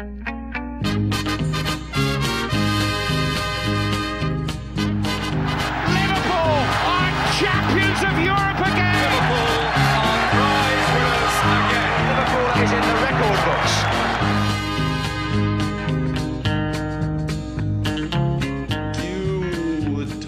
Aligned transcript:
Liverpool 0.00 0.16
are 6.88 7.12
champions 7.36 8.00
of 8.08 8.16
Europe 8.16 8.60
again. 8.64 8.96
Liverpool 9.04 9.52
are 10.00 10.24
prize 10.32 10.88
winners 10.96 11.36
again. 11.52 12.00
Liverpool 12.08 12.48
is 12.64 12.72
in 12.72 12.80
the 12.80 12.96
record 13.04 13.40
books. 13.44 13.74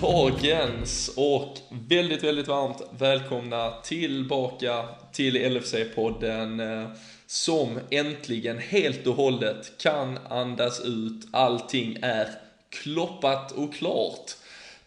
dagens 0.00 1.10
och 1.16 1.58
väldigt, 1.88 2.24
väldigt 2.24 2.48
varmt 2.48 2.82
välkomna 2.98 3.70
tillbaka 3.70 4.84
till 5.12 5.36
LFC-podden 5.36 6.60
som 7.32 7.78
äntligen 7.90 8.58
helt 8.58 9.06
och 9.06 9.14
hållet 9.14 9.72
kan 9.78 10.18
andas 10.18 10.80
ut. 10.80 11.26
Allting 11.30 11.98
är 12.02 12.28
kloppat 12.70 13.52
och 13.52 13.74
klart. 13.74 14.30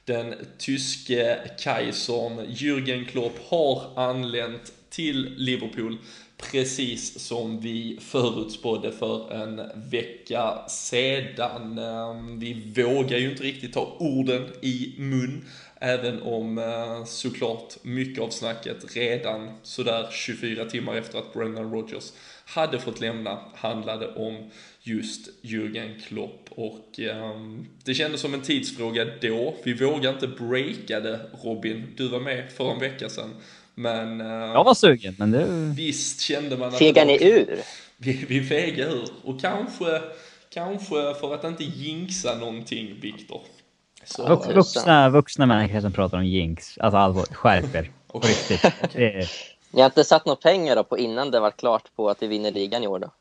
Den 0.05 0.35
tyske 0.57 1.39
kejsern 1.57 2.39
Jürgen 2.47 3.05
Klopp 3.05 3.33
har 3.47 3.83
anlänt 3.95 4.73
till 4.89 5.33
Liverpool 5.37 5.97
precis 6.37 7.19
som 7.19 7.59
vi 7.59 7.97
förutspådde 8.01 8.91
för 8.91 9.33
en 9.33 9.61
vecka 9.89 10.67
sedan. 10.67 11.77
Ehm, 11.77 12.39
vi 12.39 12.73
vågar 12.75 13.17
ju 13.17 13.31
inte 13.31 13.43
riktigt 13.43 13.73
ta 13.73 13.95
orden 13.99 14.49
i 14.61 14.95
mun, 14.97 15.45
även 15.79 16.21
om 16.21 16.57
eh, 16.57 17.05
såklart 17.05 17.75
mycket 17.81 18.23
av 18.23 18.29
snacket 18.29 18.95
redan 18.95 19.51
sådär 19.63 20.07
24 20.11 20.65
timmar 20.65 20.95
efter 20.95 21.19
att 21.19 21.33
Brendan 21.33 21.71
Rodgers 21.71 22.11
hade 22.45 22.79
fått 22.79 23.01
lämna 23.01 23.39
handlade 23.55 24.07
om 24.13 24.49
just 24.81 25.29
Jürgen 25.41 25.99
Klopp 26.07 26.49
och 26.49 26.99
ehm, 26.99 27.67
det 27.83 27.93
kändes 27.93 28.21
som 28.21 28.33
en 28.33 28.41
tidsfråga 28.41 29.05
då. 29.21 29.55
Vi 29.63 29.73
vågade 29.73 30.09
inte 30.09 30.27
breaka 30.27 30.99
det 30.99 31.19
Robin, 31.43 31.93
du 31.97 32.07
var 32.07 32.19
med 32.19 32.51
för 32.51 32.71
en 32.71 32.79
vecka 32.79 33.09
sedan. 33.09 33.35
Men 33.75 34.21
eh, 34.21 34.27
Jag 34.27 34.63
var 34.63 34.73
sugen, 34.73 35.15
men 35.19 35.31
det... 35.31 35.45
visst 35.75 36.21
kände 36.21 36.57
man 36.57 36.67
att 36.67 36.77
Fegar 36.77 37.05
ni 37.05 37.23
ur? 37.23 37.59
vi, 37.97 38.25
vi 38.27 38.43
fegade 38.43 38.91
ur. 38.91 39.07
Och 39.23 39.41
kanske, 39.41 40.01
kanske 40.49 41.13
för 41.19 41.33
att 41.33 41.43
inte 41.43 41.63
jinxa 41.63 42.35
någonting, 42.35 42.99
Viktor. 43.01 43.41
Så, 44.03 44.27
Vux, 44.27 44.47
vuxna, 44.47 45.09
vuxna 45.09 45.45
människor 45.45 45.81
som 45.81 45.91
pratar 45.91 46.17
om 46.17 46.25
jinx. 46.25 46.77
Alltså 46.77 46.97
allvar, 46.97 47.25
skärp 47.31 47.75
er. 47.75 47.91
På 48.07 48.19
riktigt. 48.19 48.61
Ni 49.75 49.81
har 49.81 49.85
inte 49.85 50.03
satt 50.03 50.25
några 50.25 50.35
pengar 50.41 50.75
då 50.75 50.83
på 50.83 50.97
innan 50.97 51.31
det 51.31 51.39
var 51.39 51.51
klart 51.51 51.95
på 51.95 52.09
att 52.09 52.21
vi 52.23 52.27
vinner 52.27 52.51
ligan 52.51 52.83
i 52.83 52.87
år 52.87 52.99
då? 52.99 53.11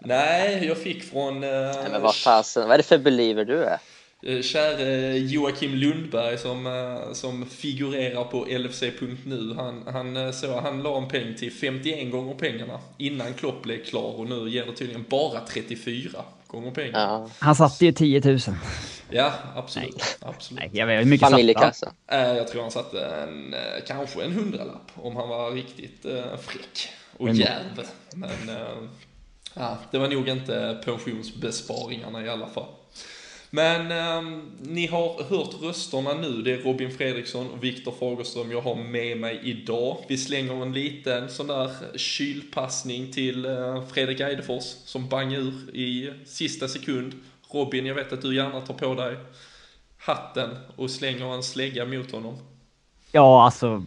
nej, 0.00 0.66
jag 0.66 0.78
fick 0.78 1.02
från 1.02 1.44
eh, 1.44 1.50
Nej, 1.50 1.88
men 1.90 2.02
vad 2.02 2.16
fasen, 2.16 2.62
vad 2.62 2.72
är 2.74 2.76
det 2.78 2.82
för 2.82 2.98
believer 2.98 3.44
du 3.44 3.64
är? 3.64 3.78
eh, 4.22 4.42
käre 4.42 5.18
Joakim 5.18 5.74
Lundberg 5.74 6.38
som, 6.38 6.66
eh, 6.66 7.12
som 7.12 7.46
figurerar 7.46 8.24
på 8.24 8.46
LFC.nu. 8.48 9.54
Han, 9.56 9.86
han, 9.92 10.32
så, 10.32 10.60
han 10.60 10.82
la 10.82 10.98
en 10.98 11.08
peng 11.08 11.34
till 11.34 11.52
51 11.52 12.10
gånger 12.10 12.34
pengarna 12.34 12.80
innan 12.98 13.34
Klopp 13.34 13.62
blev 13.62 13.84
klar 13.84 14.18
och 14.18 14.26
nu 14.28 14.50
ger 14.50 14.66
det 14.66 14.72
tydligen 14.72 15.04
bara 15.08 15.40
34 15.40 16.20
gånger 16.46 16.70
pengarna. 16.70 16.98
Ja, 16.98 17.30
han 17.38 17.54
satte 17.54 17.84
ju 17.86 17.92
10 17.92 18.20
000. 18.24 18.38
Ja, 19.10 19.32
absolut. 19.56 20.16
absolut. 20.20 20.60
Nej, 20.60 20.70
jag 20.72 20.86
vet 20.86 21.00
hur 21.00 21.10
mycket 21.10 21.28
familjekassa. 21.28 21.92
Eh, 22.06 22.18
Jag 22.36 22.48
tror 22.48 22.62
han 22.62 22.70
satte 22.70 23.04
en, 23.06 23.54
eh, 23.54 23.60
kanske 23.86 24.24
en 24.24 24.32
hundralapp 24.32 24.90
om 24.94 25.16
han 25.16 25.28
var 25.28 25.50
riktigt 25.50 26.04
eh, 26.04 26.36
fräck 26.40 26.88
och 27.16 27.30
djärv. 27.34 27.86
Men 28.14 28.48
eh, 28.48 28.88
ja, 29.54 29.78
det 29.90 29.98
var 29.98 30.08
nog 30.08 30.28
inte 30.28 30.80
pensionsbesparingarna 30.84 32.24
i 32.24 32.28
alla 32.28 32.46
fall. 32.46 32.68
Men 33.50 33.90
eh, 33.90 34.38
ni 34.60 34.86
har 34.86 35.22
hört 35.24 35.62
rösterna 35.62 36.14
nu. 36.14 36.42
Det 36.42 36.52
är 36.52 36.58
Robin 36.58 36.90
Fredriksson 36.90 37.50
och 37.50 37.64
Viktor 37.64 37.92
Fagerström 38.00 38.52
jag 38.52 38.60
har 38.60 38.74
med 38.74 39.18
mig 39.18 39.40
idag. 39.44 40.04
Vi 40.08 40.18
slänger 40.18 40.62
en 40.62 40.72
liten 40.72 41.28
sån 41.30 41.46
där 41.46 41.70
kylpassning 41.96 43.12
till 43.12 43.44
eh, 43.44 43.84
Fredrik 43.86 44.20
Eidefors 44.20 44.64
som 44.64 45.08
bang 45.08 45.32
ur 45.32 45.76
i 45.76 46.12
sista 46.26 46.68
sekund. 46.68 47.12
Robin, 47.52 47.86
jag 47.86 47.94
vet 47.94 48.12
att 48.12 48.22
du 48.22 48.34
gärna 48.36 48.60
tar 48.60 48.74
på 48.74 48.94
dig 48.94 49.16
hatten 49.98 50.50
och 50.76 50.90
slänger 50.90 51.34
en 51.34 51.42
slägga 51.42 51.84
mot 51.84 52.10
honom. 52.12 52.38
Ja, 53.12 53.44
alltså 53.44 53.84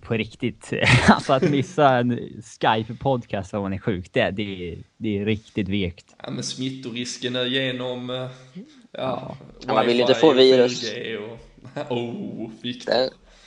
på 0.00 0.14
riktigt. 0.14 0.72
Alltså 1.08 1.32
att 1.32 1.42
missa 1.50 1.88
en 1.98 2.18
Skype-podcast 2.42 3.54
om 3.54 3.62
man 3.62 3.72
är 3.72 3.78
sjuk, 3.78 4.12
det, 4.12 4.30
det, 4.30 4.72
är- 4.72 4.78
det 4.96 5.18
är 5.18 5.24
riktigt 5.24 5.68
vekt. 5.68 6.06
Ja, 6.22 6.30
men 6.30 6.42
smittorisken 6.44 7.36
är 7.36 7.44
genom... 7.44 8.10
eh, 8.10 8.26
Ja, 8.92 9.36
Ja, 9.66 9.74
man 9.74 9.86
vill 9.86 10.00
inte 10.00 10.14
få 10.14 10.28
och 10.28 10.38
virus. 10.38 10.92
4G 10.94 11.16
Och, 11.88 11.92
oh, 11.96 12.50
Viktor. 12.62 12.94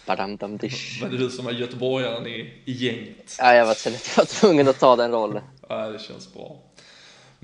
Badam-dam-dish. 0.06 1.02
Var 1.02 1.10
det 1.10 1.18
du 1.18 1.30
som 1.30 1.46
var 1.46 1.52
göteborgaren 1.52 2.28
i, 2.28 2.54
i 2.66 2.72
gänget? 2.72 3.36
Ja, 3.40 3.54
jag 3.56 3.66
var, 3.66 3.76
jag 3.86 3.92
var 4.18 4.26
tvungen 4.26 4.68
att 4.68 4.80
ta 4.80 4.96
den 4.96 5.12
rollen. 5.12 5.44
Ja, 5.70 5.90
det 5.90 6.00
känns 6.00 6.34
bra. 6.34 6.58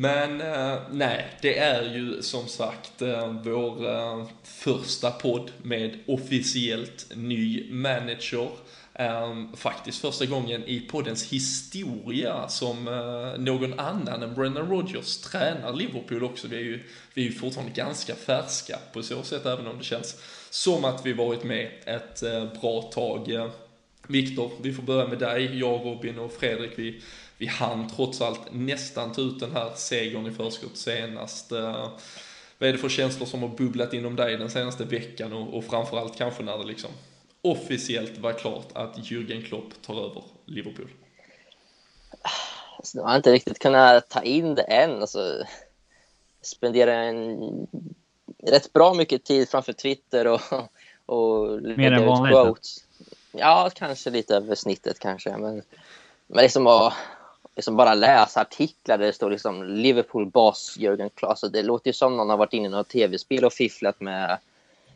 Men 0.02 0.42
eh, 0.42 0.78
nej, 0.92 1.26
det 1.42 1.58
är 1.58 1.94
ju 1.96 2.22
som 2.22 2.48
sagt 2.48 3.02
eh, 3.02 3.34
vår 3.44 3.90
eh, 3.90 4.26
första 4.44 5.12
podd 5.12 5.52
med 5.62 6.00
officiellt 6.08 7.08
ny 7.16 7.72
manager. 7.72 8.50
Ehm, 8.94 9.56
faktiskt 9.56 10.02
första 10.02 10.26
gången 10.26 10.64
i 10.64 10.80
poddens 10.80 11.32
historia 11.32 12.48
som 12.48 12.88
eh, 12.88 13.42
någon 13.42 13.80
annan 13.80 14.24
än 14.24 14.34
Brendan 14.34 14.70
Rodgers 14.70 15.18
tränar 15.18 15.74
Liverpool 15.74 16.24
också. 16.24 16.48
Vi 16.48 16.56
är, 16.56 16.62
ju, 16.62 16.84
vi 17.14 17.22
är 17.22 17.26
ju 17.26 17.34
fortfarande 17.34 17.74
ganska 17.74 18.16
färska 18.16 18.80
på 18.94 19.04
så 19.04 19.24
sätt, 19.24 19.46
även 19.46 19.68
om 19.68 19.78
det 19.78 19.84
känns 19.84 20.22
som 20.50 20.86
att 20.86 21.06
vi 21.06 21.14
varit 21.14 21.44
med 21.44 21.72
ett 21.86 22.24
eh, 22.24 22.46
bra 22.62 22.82
tag. 22.82 23.32
Ehm, 23.32 23.50
Viktor, 24.08 24.52
vi 24.62 24.74
får 24.74 24.84
börja 24.84 25.08
med 25.08 25.20
dig. 25.20 25.60
Jag, 25.60 25.86
Robin 25.86 26.20
och 26.20 26.34
Fredrik, 26.34 26.72
vi, 26.76 27.02
vi 27.40 27.48
hann 27.48 27.90
trots 27.90 28.22
allt 28.22 28.42
nästan 28.52 29.12
ta 29.12 29.22
ut 29.22 29.40
den 29.40 29.52
här 29.52 29.72
segern 29.76 30.28
i 30.28 30.32
förskott 30.32 30.78
senast. 30.78 31.52
Eh, 31.52 31.90
vad 32.58 32.70
är 32.70 32.74
det 32.74 32.80
för 32.80 32.90
känslor 32.90 33.26
som 33.26 33.42
har 33.42 33.50
bubblat 33.50 33.94
inom 33.94 34.16
dig 34.16 34.38
den 34.38 34.50
senaste 34.50 34.84
veckan 34.84 35.34
och, 35.34 35.58
och 35.58 35.64
framförallt 35.64 36.18
kanske 36.18 36.44
när 36.44 36.58
det 36.58 36.64
liksom 36.64 36.90
officiellt 37.42 38.18
var 38.18 38.34
klart 38.34 38.68
att 38.74 38.98
Jürgen 38.98 39.46
Klopp 39.46 39.82
tar 39.82 39.94
över 39.94 40.24
Liverpool? 40.46 40.90
Så 42.84 42.98
jag 42.98 43.04
har 43.04 43.16
inte 43.16 43.32
riktigt 43.32 43.60
kunnat 43.60 44.10
ta 44.10 44.22
in 44.22 44.56
det 44.56 44.62
än. 44.62 45.02
Alltså, 45.02 45.44
spendera 46.42 46.94
en 46.94 47.68
rätt 48.44 48.74
bra 48.74 48.94
mycket 48.94 49.24
tid 49.24 49.50
framför 49.50 49.74
Twitter 49.74 50.28
och, 50.28 50.42
och 51.06 51.62
Mer 51.62 51.92
än 51.92 52.06
vanligt. 52.06 52.86
Ja, 53.32 53.70
kanske 53.76 54.10
lite 54.10 54.36
över 54.36 54.56
snittet 54.56 55.00
kanske. 55.00 55.38
Men, 55.38 55.64
men 56.28 56.44
liksom 56.44 56.68
att 56.68 56.94
liksom 57.60 57.76
bara 57.76 57.94
läsa 57.94 58.42
artiklar 58.42 58.98
där 58.98 59.06
det 59.06 59.14
står 59.14 59.30
liksom 59.30 59.64
Liverpool 59.64 60.26
boss 60.26 60.76
Jürgen 60.80 61.10
Klopp. 61.16 61.30
Alltså, 61.30 61.50
det 61.50 61.64
låter 61.64 61.88
ju 61.88 61.94
som 61.94 62.18
någon 62.18 62.30
har 62.30 62.38
varit 62.38 62.54
inne 62.54 62.66
i 62.66 62.70
något 62.70 62.90
tv-spel 62.90 63.46
och 63.46 63.54
fifflat 63.54 64.02
med 64.02 64.38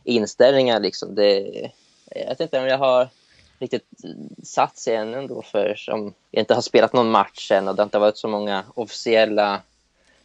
inställningar. 0.04 0.80
Liksom. 0.80 1.16
Det, 1.16 1.42
jag 2.06 2.28
vet 2.28 2.40
inte 2.40 2.60
om 2.60 2.66
jag 2.66 2.78
har 2.78 3.10
riktigt 3.60 3.88
satt 4.44 4.78
sig 4.78 4.96
än 4.96 5.14
ändå 5.14 5.42
för 5.42 5.76
som 5.76 6.14
jag 6.32 6.42
inte 6.42 6.54
har 6.54 6.62
spelat 6.62 6.94
någon 6.94 7.12
match 7.12 7.52
än 7.52 7.68
och 7.68 7.76
det 7.76 7.82
har 7.82 7.88
inte 7.88 8.00
varit 8.00 8.18
så 8.18 8.28
många 8.28 8.64
officiella 8.76 9.62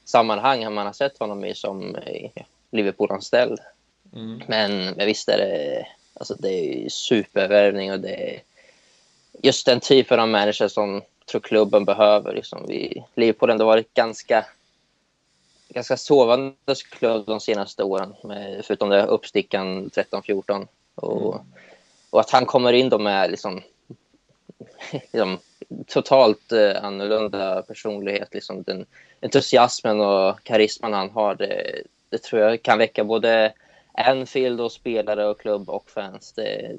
sammanhang 0.04 0.74
man 0.74 0.86
har 0.86 0.92
sett 0.92 1.18
honom 1.18 1.44
i 1.44 1.54
som 1.54 1.96
Liverpool-anställd. 2.70 3.58
Mm. 4.14 4.42
Men, 4.46 4.84
men 4.84 5.06
visst 5.06 5.28
är 5.28 5.38
det, 5.38 5.86
alltså 6.14 6.34
det 6.34 6.84
är 6.84 6.88
supervärvning 6.88 7.92
och 7.92 8.00
det 8.00 8.34
är 8.34 8.42
just 9.42 9.66
den 9.66 9.80
typen 9.80 10.20
av 10.20 10.28
manager 10.28 10.68
som 10.68 11.02
tror 11.28 11.40
klubben 11.40 11.84
behöver. 11.84 12.34
Liksom. 12.34 12.64
Vi, 12.68 13.04
Liverpool 13.14 13.48
har 13.48 13.52
ändå 13.52 13.64
varit 13.64 13.94
ganska, 13.94 14.46
ganska 15.68 15.96
sovandes 15.96 16.82
klubb 16.82 17.26
de 17.26 17.40
senaste 17.40 17.82
åren, 17.82 18.14
med, 18.24 18.64
förutom 18.64 18.88
det 18.88 19.06
uppstickan 19.06 19.90
13-14. 19.90 20.66
Och, 20.94 21.40
och 22.10 22.20
att 22.20 22.30
han 22.30 22.46
kommer 22.46 22.72
in 22.72 22.88
då 22.88 22.98
med 22.98 23.30
liksom, 23.30 23.62
liksom, 24.92 25.38
totalt 25.86 26.52
eh, 26.52 26.84
annorlunda 26.84 27.62
personlighet. 27.62 28.34
Liksom, 28.34 28.62
den 28.62 28.86
entusiasmen 29.20 30.00
och 30.00 30.42
karisman 30.42 30.92
han 30.92 31.10
har, 31.10 31.34
det, 31.34 31.82
det 32.08 32.22
tror 32.22 32.42
jag 32.42 32.62
kan 32.62 32.78
väcka 32.78 33.04
både 33.04 33.52
Anfield 33.92 34.60
och 34.60 34.72
spelare 34.72 35.26
och 35.26 35.40
klubb 35.40 35.70
och 35.70 35.90
fans. 35.90 36.32
Det, 36.32 36.76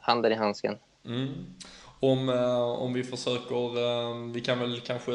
handen 0.00 0.32
i 0.32 0.34
handsken. 0.34 0.78
Mm. 1.04 1.46
Om, 2.02 2.28
eh, 2.28 2.60
om 2.60 2.92
vi 2.92 3.04
försöker, 3.04 3.78
eh, 3.78 4.16
vi 4.32 4.40
kan 4.40 4.58
väl 4.58 4.80
kanske 4.80 5.12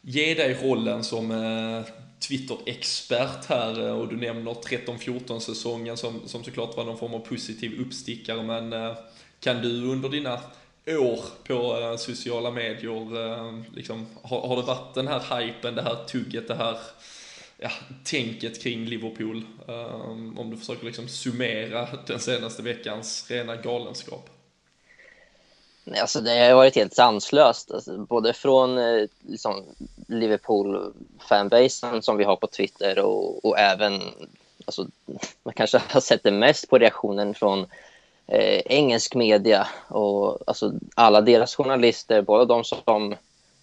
ge 0.00 0.34
dig 0.34 0.58
rollen 0.62 1.04
som 1.04 1.30
eh, 1.30 1.92
Twitter-expert 2.28 3.46
här 3.46 3.86
eh, 3.86 3.98
och 3.98 4.08
du 4.08 4.16
nämner 4.16 4.52
13-14 4.52 5.38
säsongen 5.38 5.96
som, 5.96 6.28
som 6.28 6.44
såklart 6.44 6.76
var 6.76 6.84
någon 6.84 6.98
form 6.98 7.14
av 7.14 7.18
positiv 7.18 7.80
uppstickare 7.80 8.42
men 8.42 8.72
eh, 8.72 8.92
kan 9.40 9.62
du 9.62 9.84
under 9.84 10.08
dina 10.08 10.40
år 10.86 11.20
på 11.44 11.80
eh, 11.80 11.96
sociala 11.96 12.50
medier. 12.50 13.74
Liksom, 13.76 14.06
har, 14.22 14.48
har, 14.48 14.56
det 14.56 14.62
varit 14.62 14.94
den 14.94 15.08
här 15.08 15.40
hypen, 15.40 15.74
det 15.74 15.82
här 15.82 16.04
tugget, 16.04 16.48
det 16.48 16.54
här 16.54 16.78
ja, 17.58 17.70
tänket 18.04 18.62
kring 18.62 18.86
Liverpool? 18.86 19.44
Um, 19.66 20.38
om 20.38 20.50
du 20.50 20.56
försöker 20.56 20.86
liksom 20.86 21.08
summera 21.08 21.88
den 22.06 22.20
senaste 22.20 22.62
veckans 22.62 23.30
rena 23.30 23.56
galenskap. 23.56 24.39
Alltså 26.00 26.20
det 26.20 26.48
har 26.48 26.54
varit 26.54 26.76
helt 26.76 26.94
sanslöst. 26.94 27.70
Alltså, 27.70 27.98
både 27.98 28.32
från 28.32 28.78
eh, 28.78 29.06
liksom, 29.20 29.64
Liverpool-fanbasen 30.06 32.02
som 32.02 32.16
vi 32.16 32.24
har 32.24 32.36
på 32.36 32.46
Twitter 32.46 32.98
och, 32.98 33.44
och 33.44 33.58
även... 33.58 34.02
Alltså, 34.64 34.86
man 35.42 35.54
kanske 35.54 35.82
har 35.88 36.00
sett 36.00 36.22
det 36.22 36.30
mest 36.30 36.70
på 36.70 36.78
reaktionen 36.78 37.34
från 37.34 37.66
eh, 38.26 38.60
engelsk 38.64 39.14
media 39.14 39.68
och 39.88 40.38
alltså, 40.46 40.72
alla 40.94 41.20
deras 41.20 41.54
journalister, 41.54 42.22
både 42.22 42.44
de 42.44 42.64
som 42.64 43.14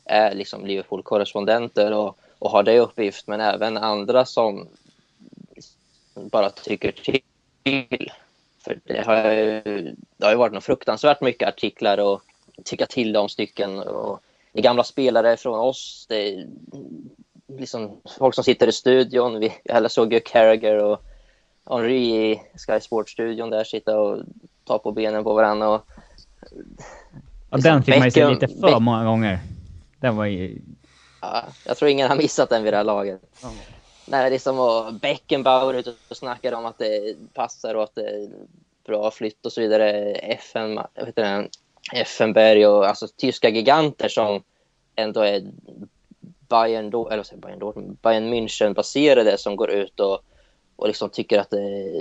är 0.06 0.36
liksom, 0.36 0.66
Liverpool-korrespondenter 0.66 1.92
och, 1.94 2.18
och 2.40 2.52
har 2.52 2.64
det 2.64 2.80
uppgift, 2.80 3.28
men 3.28 3.42
även 3.42 3.78
andra 3.78 4.26
som 4.26 4.68
bara 6.14 6.50
tycker 6.50 6.92
till. 6.92 8.12
För 8.68 8.80
det 8.84 9.06
har, 9.06 9.24
det 10.18 10.26
har 10.26 10.32
ju 10.32 10.38
varit 10.38 10.54
något 10.54 10.64
fruktansvärt 10.64 11.22
mycket 11.22 11.48
artiklar 11.48 11.98
och 11.98 12.22
tycka 12.64 12.86
till 12.86 13.18
om 13.18 13.30
stycken. 13.30 13.80
Och 13.80 14.20
det 14.52 14.60
är 14.60 14.64
gamla 14.64 14.84
spelare 14.84 15.38
från 15.38 15.60
oss. 15.60 16.06
Det 16.10 16.16
är 16.16 16.48
liksom 17.48 18.02
folk 18.18 18.36
som 18.36 18.44
sitter 18.44 18.68
i 18.68 18.72
studion. 18.72 19.40
Vi 19.40 19.54
alla 19.70 19.90
såg 19.90 20.14
ju 20.14 20.20
Carragher 20.20 20.84
och 20.84 21.04
Henri 21.70 22.32
i 22.32 22.42
Sky 22.56 22.80
Sports-studion 22.80 23.50
där 23.50 23.64
sitta 23.64 24.00
och 24.00 24.24
ta 24.64 24.80
på 24.80 24.92
benen 24.92 25.24
på 25.24 25.34
varandra. 25.34 25.70
Och, 25.70 25.82
ja, 27.50 27.58
den 27.58 27.84
fick 27.84 27.98
man 27.98 28.08
ju 28.08 28.12
se 28.12 28.30
lite 28.30 28.48
för 28.48 28.80
många 28.80 29.06
gånger. 29.06 29.40
Den 30.00 30.16
var 30.16 30.26
ju... 30.26 30.62
Ja, 31.22 31.44
jag 31.66 31.78
tror 31.78 31.92
ingen 31.92 32.10
har 32.10 32.16
missat 32.16 32.50
den 32.50 32.64
vid 32.64 32.74
det 32.74 32.78
här 32.78 32.84
laget. 32.84 33.22
Mm. 33.44 33.56
Nej, 34.10 34.32
liksom 34.32 34.60
och 34.60 34.94
Beckenbauer 34.94 35.74
ute 35.74 35.94
och 36.10 36.18
snackade 36.18 36.56
om 36.56 36.66
att 36.66 36.78
det 36.78 37.16
passar 37.34 37.76
och 37.76 37.84
att 37.84 37.96
det 37.96 38.10
är 38.10 38.30
bra 38.86 39.12
flytt 39.12 39.46
och 39.46 39.52
så 39.52 39.62
vidare. 39.62 40.16
FN, 40.16 40.76
vet 40.76 41.16
du, 41.16 41.50
Effenberg 41.94 42.68
och 42.68 42.88
alltså 42.88 43.08
tyska 43.08 43.50
giganter 43.50 44.10
som 44.10 44.44
ändå 44.96 45.22
är 45.22 45.44
Bayern, 46.50 46.90
då, 46.90 47.10
eller 47.10 47.24
säger 47.24 47.42
Bayern, 47.42 47.98
Bayern 48.02 48.34
München 48.34 48.74
baserade 48.74 49.38
som 49.38 49.56
går 49.56 49.70
ut 49.70 50.00
och, 50.00 50.20
och 50.76 50.88
liksom 50.88 51.10
tycker 51.10 51.40
att 51.40 51.50
det, 51.50 51.92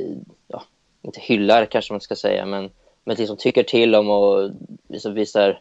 ja, 0.49 0.63
inte 1.03 1.21
hyllar 1.21 1.67
kanske 1.67 1.93
man 1.93 2.01
ska 2.01 2.17
säga, 2.17 2.47
men, 2.47 2.71
men 3.05 3.17
liksom 3.17 3.37
tycker 3.37 3.63
till 3.63 3.95
om 3.95 4.11
och 4.11 4.51
liksom 4.89 5.15
visar 5.15 5.61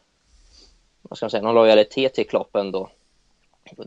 vad 1.01 1.17
ska 1.17 1.25
man 1.25 1.31
säga, 1.31 1.43
någon 1.43 1.55
lojalitet 1.55 2.13
till 2.13 2.27
Kloppen 2.27 2.71
då. 2.71 2.89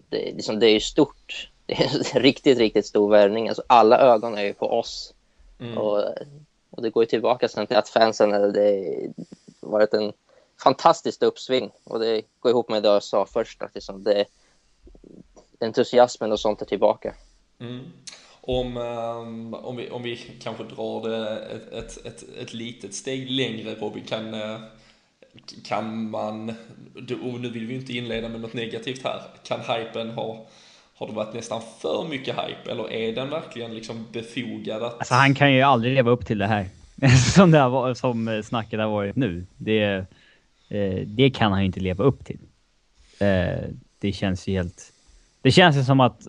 Det, 0.08 0.32
liksom, 0.32 0.58
det 0.58 0.66
är 0.66 0.72
ju 0.72 0.80
stort. 0.80 1.50
Det 1.68 1.74
är 1.74 2.16
en 2.16 2.22
riktigt, 2.22 2.58
riktigt 2.58 2.86
stor 2.86 3.10
värvning. 3.10 3.48
Alltså, 3.48 3.62
alla 3.66 3.98
ögon 3.98 4.38
är 4.38 4.42
ju 4.42 4.54
på 4.54 4.70
oss. 4.70 5.14
Mm. 5.60 5.78
Och, 5.78 6.04
och 6.70 6.82
det 6.82 6.90
går 6.90 7.02
ju 7.02 7.06
tillbaka 7.06 7.48
sen 7.48 7.66
till 7.66 7.76
att 7.76 7.88
fansen, 7.88 8.52
det 8.52 8.98
varit 9.60 9.94
en 9.94 10.12
fantastiskt 10.62 11.22
uppsving 11.22 11.70
och 11.84 11.98
det 11.98 12.22
går 12.40 12.50
ihop 12.50 12.68
med 12.68 12.82
det 12.82 12.88
jag 12.88 13.02
sa 13.02 13.26
först, 13.26 13.62
att 13.62 13.74
liksom 13.74 14.04
det, 14.04 14.24
entusiasmen 15.60 16.32
och 16.32 16.40
sånt 16.40 16.62
är 16.62 16.66
tillbaka. 16.66 17.14
Mm. 17.58 17.80
Om, 18.40 18.76
um, 18.76 19.54
om, 19.54 19.76
vi, 19.76 19.90
om 19.90 20.02
vi 20.02 20.16
kanske 20.16 20.64
drar 20.64 21.08
det 21.08 21.38
ett, 21.38 21.72
ett, 21.72 22.06
ett, 22.06 22.24
ett 22.38 22.54
litet 22.54 22.94
steg 22.94 23.30
längre 23.30 23.74
Robin, 23.74 24.04
kan, 24.04 24.34
uh, 24.34 24.60
kan 25.64 26.10
man, 26.10 26.54
och 27.22 27.40
nu 27.40 27.50
vill 27.50 27.66
vi 27.66 27.74
inte 27.74 27.92
inleda 27.92 28.28
med 28.28 28.40
något 28.40 28.54
negativt 28.54 29.04
här, 29.04 29.22
kan 29.42 29.60
hypen 29.60 30.10
ha 30.10 30.46
har 30.98 31.06
det 31.06 31.12
varit 31.12 31.34
nästan 31.34 31.62
för 31.80 32.08
mycket 32.08 32.34
hype 32.34 32.70
eller 32.70 32.92
är 32.92 33.14
den 33.14 33.30
verkligen 33.30 33.74
liksom 33.74 34.06
befogad? 34.12 34.82
Att... 34.82 34.98
Alltså 34.98 35.14
han 35.14 35.34
kan 35.34 35.52
ju 35.52 35.62
aldrig 35.62 35.94
leva 35.94 36.10
upp 36.10 36.26
till 36.26 36.38
det 36.38 36.46
här. 36.46 36.66
som, 37.34 37.50
det 37.50 37.58
har, 37.58 37.94
som 37.94 38.28
eh, 38.28 38.42
snacket 38.42 38.80
har 38.80 38.88
varit 38.88 39.16
nu. 39.16 39.46
Det, 39.56 40.06
Eh, 40.68 41.06
det 41.06 41.30
kan 41.30 41.52
han 41.52 41.60
ju 41.60 41.66
inte 41.66 41.80
leva 41.80 42.04
upp 42.04 42.24
till. 42.24 42.38
Eh, 43.20 43.64
det 43.98 44.12
känns 44.12 44.48
ju 44.48 44.52
helt... 44.52 44.92
Det 45.42 45.50
känns 45.50 45.76
ju 45.76 45.84
som 45.84 46.00
att 46.00 46.26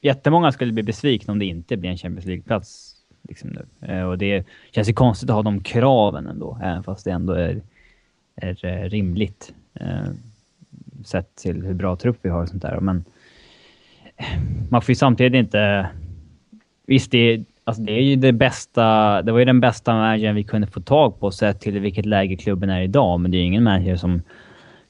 jättemånga 0.00 0.52
skulle 0.52 0.72
bli 0.72 0.82
besvikna 0.82 1.32
om 1.32 1.38
det 1.38 1.44
inte 1.44 1.76
blir 1.76 1.90
en 1.90 1.98
Champions 1.98 2.26
League-plats. 2.26 2.96
Liksom 3.28 3.50
nu. 3.50 3.88
Eh, 3.88 4.02
och 4.02 4.18
det 4.18 4.46
känns 4.70 4.88
ju 4.88 4.92
konstigt 4.92 5.30
att 5.30 5.36
ha 5.36 5.42
de 5.42 5.62
kraven 5.62 6.26
ändå, 6.26 6.58
även 6.62 6.82
fast 6.82 7.04
det 7.04 7.10
ändå 7.10 7.32
är, 7.32 7.62
är 8.36 8.64
eh, 8.64 8.88
rimligt. 8.88 9.54
Eh, 9.74 10.08
sett 11.04 11.36
till 11.36 11.62
hur 11.62 11.74
bra 11.74 11.96
trupp 11.96 12.18
vi 12.22 12.28
har 12.28 12.42
och 12.42 12.48
sånt 12.48 12.62
där. 12.62 12.80
Men 12.80 13.04
man 14.70 14.82
får 14.82 14.90
ju 14.90 14.96
samtidigt 14.96 15.34
inte... 15.34 15.88
Visst, 16.86 17.10
det, 17.10 17.44
Alltså 17.64 17.82
det 17.82 17.92
är 17.92 18.02
ju 18.02 18.16
det 18.16 18.32
bästa. 18.32 19.22
Det 19.22 19.32
var 19.32 19.38
ju 19.38 19.44
den 19.44 19.60
bästa 19.60 19.94
managern 19.94 20.34
vi 20.34 20.44
kunde 20.44 20.66
få 20.66 20.80
tag 20.80 21.20
på 21.20 21.30
sett 21.30 21.60
till 21.60 21.78
vilket 21.78 22.06
läge 22.06 22.36
klubben 22.36 22.70
är 22.70 22.82
idag. 22.82 23.20
Men 23.20 23.30
det 23.30 23.36
är 23.36 23.38
ju 23.38 23.46
ingen 23.46 23.62
manager 23.62 23.96
som 23.96 24.22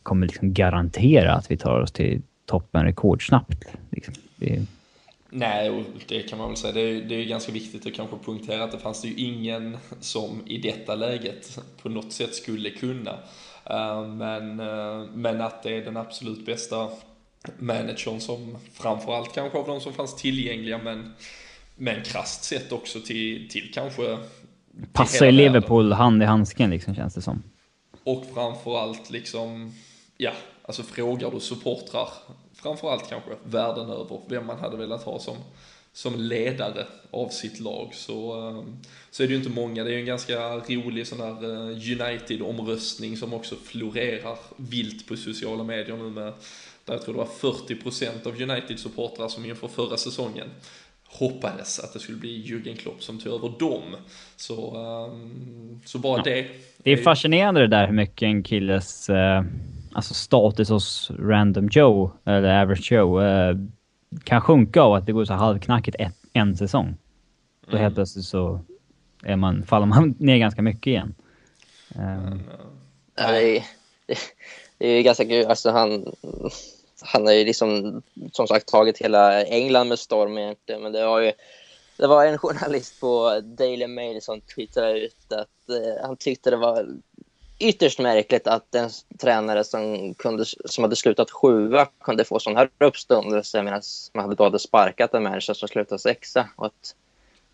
kommer 0.03 0.27
liksom 0.27 0.53
garantera 0.53 1.33
att 1.33 1.51
vi 1.51 1.57
tar 1.57 1.81
oss 1.81 1.93
till 1.93 2.23
toppen 2.47 2.85
rekordsnabbt. 2.85 3.65
Liksom. 3.91 4.15
Det... 4.37 4.63
Nej, 5.31 5.71
och 5.71 5.85
det 6.09 6.23
kan 6.23 6.39
man 6.39 6.49
väl 6.49 6.57
säga. 6.57 6.73
Det 6.73 6.81
är, 6.81 7.03
det 7.03 7.15
är 7.15 7.25
ganska 7.25 7.53
viktigt 7.53 7.87
att 7.87 7.95
kanske 7.95 8.17
punktera 8.25 8.65
att 8.65 8.73
det 8.73 8.79
fanns 8.79 9.03
det 9.03 9.09
ju 9.09 9.15
ingen 9.15 9.77
som 10.01 10.43
i 10.47 10.59
detta 10.59 10.95
läget 10.95 11.59
på 11.83 11.89
något 11.89 12.13
sätt 12.13 12.35
skulle 12.35 12.71
kunna. 12.71 13.11
Eh, 13.65 14.07
men, 14.07 14.61
eh, 14.61 15.07
men 15.15 15.41
att 15.41 15.63
det 15.63 15.77
är 15.77 15.85
den 15.85 15.97
absolut 15.97 16.47
bästa 16.47 16.89
managern 17.59 18.21
som 18.21 18.59
framförallt 18.73 19.35
kanske 19.35 19.59
av 19.59 19.67
de 19.67 19.81
som 19.81 19.93
fanns 19.93 20.17
tillgängliga 20.17 20.79
men 20.79 21.15
men 21.77 22.03
krasst 22.03 22.45
sett 22.45 22.73
också 22.73 23.01
till, 23.01 23.49
till 23.49 23.71
kanske... 23.75 24.19
Passar 24.93 25.27
i 25.27 25.33
Liverpool 25.33 25.85
världen. 25.85 25.99
hand 25.99 26.23
i 26.23 26.27
handsken 26.27 26.71
liksom 26.71 26.95
känns 26.95 27.15
det 27.15 27.23
som. 27.23 27.43
Och 28.05 28.25
framförallt 28.35 29.11
liksom, 29.11 29.75
ja, 30.17 30.33
alltså 30.63 30.83
frågar 30.83 31.31
du 31.31 31.41
supportrar, 31.41 32.09
framförallt 32.55 33.09
kanske 33.09 33.31
världen 33.45 33.91
över, 33.91 34.21
vem 34.29 34.47
man 34.47 34.59
hade 34.59 34.77
velat 34.77 35.03
ha 35.03 35.19
som, 35.19 35.37
som 35.93 36.21
ledare 36.21 36.87
av 37.11 37.29
sitt 37.29 37.61
lag 37.61 37.95
så, 37.95 38.41
ehm, 38.41 38.77
så 39.11 39.23
är 39.23 39.27
det 39.27 39.33
ju 39.33 39.39
inte 39.39 39.51
många. 39.51 39.85
Det 39.85 39.91
är 39.91 39.93
ju 39.93 40.01
en 40.01 40.07
ganska 40.07 40.57
rolig 40.57 41.07
sån 41.07 41.21
här 41.21 41.45
eh, 41.45 41.69
United-omröstning 41.69 43.17
som 43.17 43.35
också 43.35 43.57
florerar 43.57 44.39
vilt 44.57 45.09
på 45.09 45.17
sociala 45.17 45.65
medier 45.65 45.97
nu 45.97 46.11
med 46.11 46.33
där 46.85 46.95
jag 46.95 47.03
tror 47.03 47.15
det 47.15 47.19
var 47.19 47.53
40% 47.53 48.27
av 48.27 48.41
United-supportrar 48.41 49.29
som 49.29 49.45
inför 49.45 49.69
förra 49.69 49.97
säsongen 49.97 50.49
hoppades 51.05 51.81
att 51.81 51.93
det 51.93 51.99
skulle 51.99 52.19
bli 52.19 52.47
Jürgen 52.47 52.77
Klopp 52.77 53.03
som 53.03 53.19
tog 53.19 53.35
över 53.35 53.59
dem. 53.59 53.97
Så, 54.37 54.77
um, 55.07 55.81
så 55.85 55.99
bara 55.99 56.19
ja. 56.19 56.23
det. 56.25 56.47
Det 56.79 56.91
är 56.91 56.97
fascinerande 56.97 57.61
det 57.61 57.67
där 57.67 57.87
hur 57.87 57.95
mycket 57.95 58.23
en 58.23 58.43
killes 58.43 59.11
uh, 59.11 59.43
alltså 59.93 60.15
status 60.15 60.69
hos 60.69 61.11
random 61.19 61.69
Joe, 61.73 62.13
eller 62.25 62.63
average 62.63 62.93
Joe, 62.93 63.21
uh, 63.21 63.57
kan 64.25 64.41
sjunka 64.41 64.83
av 64.83 64.95
att 64.95 65.07
det 65.07 65.13
går 65.13 65.25
så 65.25 65.35
halvknackigt 65.35 65.97
ett, 66.01 66.17
en 66.33 66.57
säsong. 66.57 66.97
Då 67.67 67.71
mm. 67.71 67.83
helt 67.83 67.95
plötsligt 67.95 68.25
så 68.25 68.61
är 69.23 69.37
man, 69.37 69.63
faller 69.63 69.87
man 69.87 70.15
ner 70.19 70.37
ganska 70.37 70.63
mycket 70.63 70.87
igen. 70.87 71.15
Um. 71.95 72.03
Mm. 72.03 72.41
Ja, 73.15 73.31
det, 73.33 73.57
är, 73.57 73.65
det 74.79 74.89
är 74.89 75.03
ganska 75.03 75.25
kul. 75.25 75.47
Alltså 75.47 75.71
han 75.71 76.13
han 77.05 77.27
har 77.27 77.33
ju 77.33 77.45
liksom, 77.45 78.03
som 78.33 78.47
sagt 78.47 78.69
tagit 78.69 78.99
hela 78.99 79.45
England 79.45 79.89
med 79.89 79.99
storm 79.99 80.39
egentligen. 80.39 80.83
Men 80.83 80.93
det 80.93 81.07
var 81.07 81.21
ju 81.21 81.33
det 81.97 82.07
var 82.07 82.27
en 82.27 82.39
journalist 82.39 83.01
på 83.01 83.41
Daily 83.45 83.87
Mail 83.87 84.23
som 84.23 84.41
twittrade 84.41 85.01
ut 85.01 85.33
att 85.33 85.69
eh, 85.69 86.07
han 86.07 86.17
tyckte 86.17 86.51
det 86.51 86.57
var 86.57 86.87
ytterst 87.63 87.99
märkligt 87.99 88.47
att 88.47 88.75
en 88.75 88.91
tränare 89.21 89.65
som, 89.65 90.15
kunde, 90.15 90.45
som 90.65 90.85
hade 90.85 90.97
slutat 90.97 91.31
sjua 91.31 91.89
kunde 92.05 92.25
få 92.25 92.39
sån 92.39 92.57
här 92.57 92.71
uppståndelse 92.79 93.63
medan 93.63 93.83
man 94.15 94.25
hade, 94.25 94.35
då 94.35 94.45
hade 94.45 94.59
sparkat 94.59 95.15
en 95.15 95.23
människa 95.23 95.55
som 95.55 95.69
slutade 95.69 95.99
sexa. 95.99 96.49
Och 96.57 96.67
att, 96.67 96.95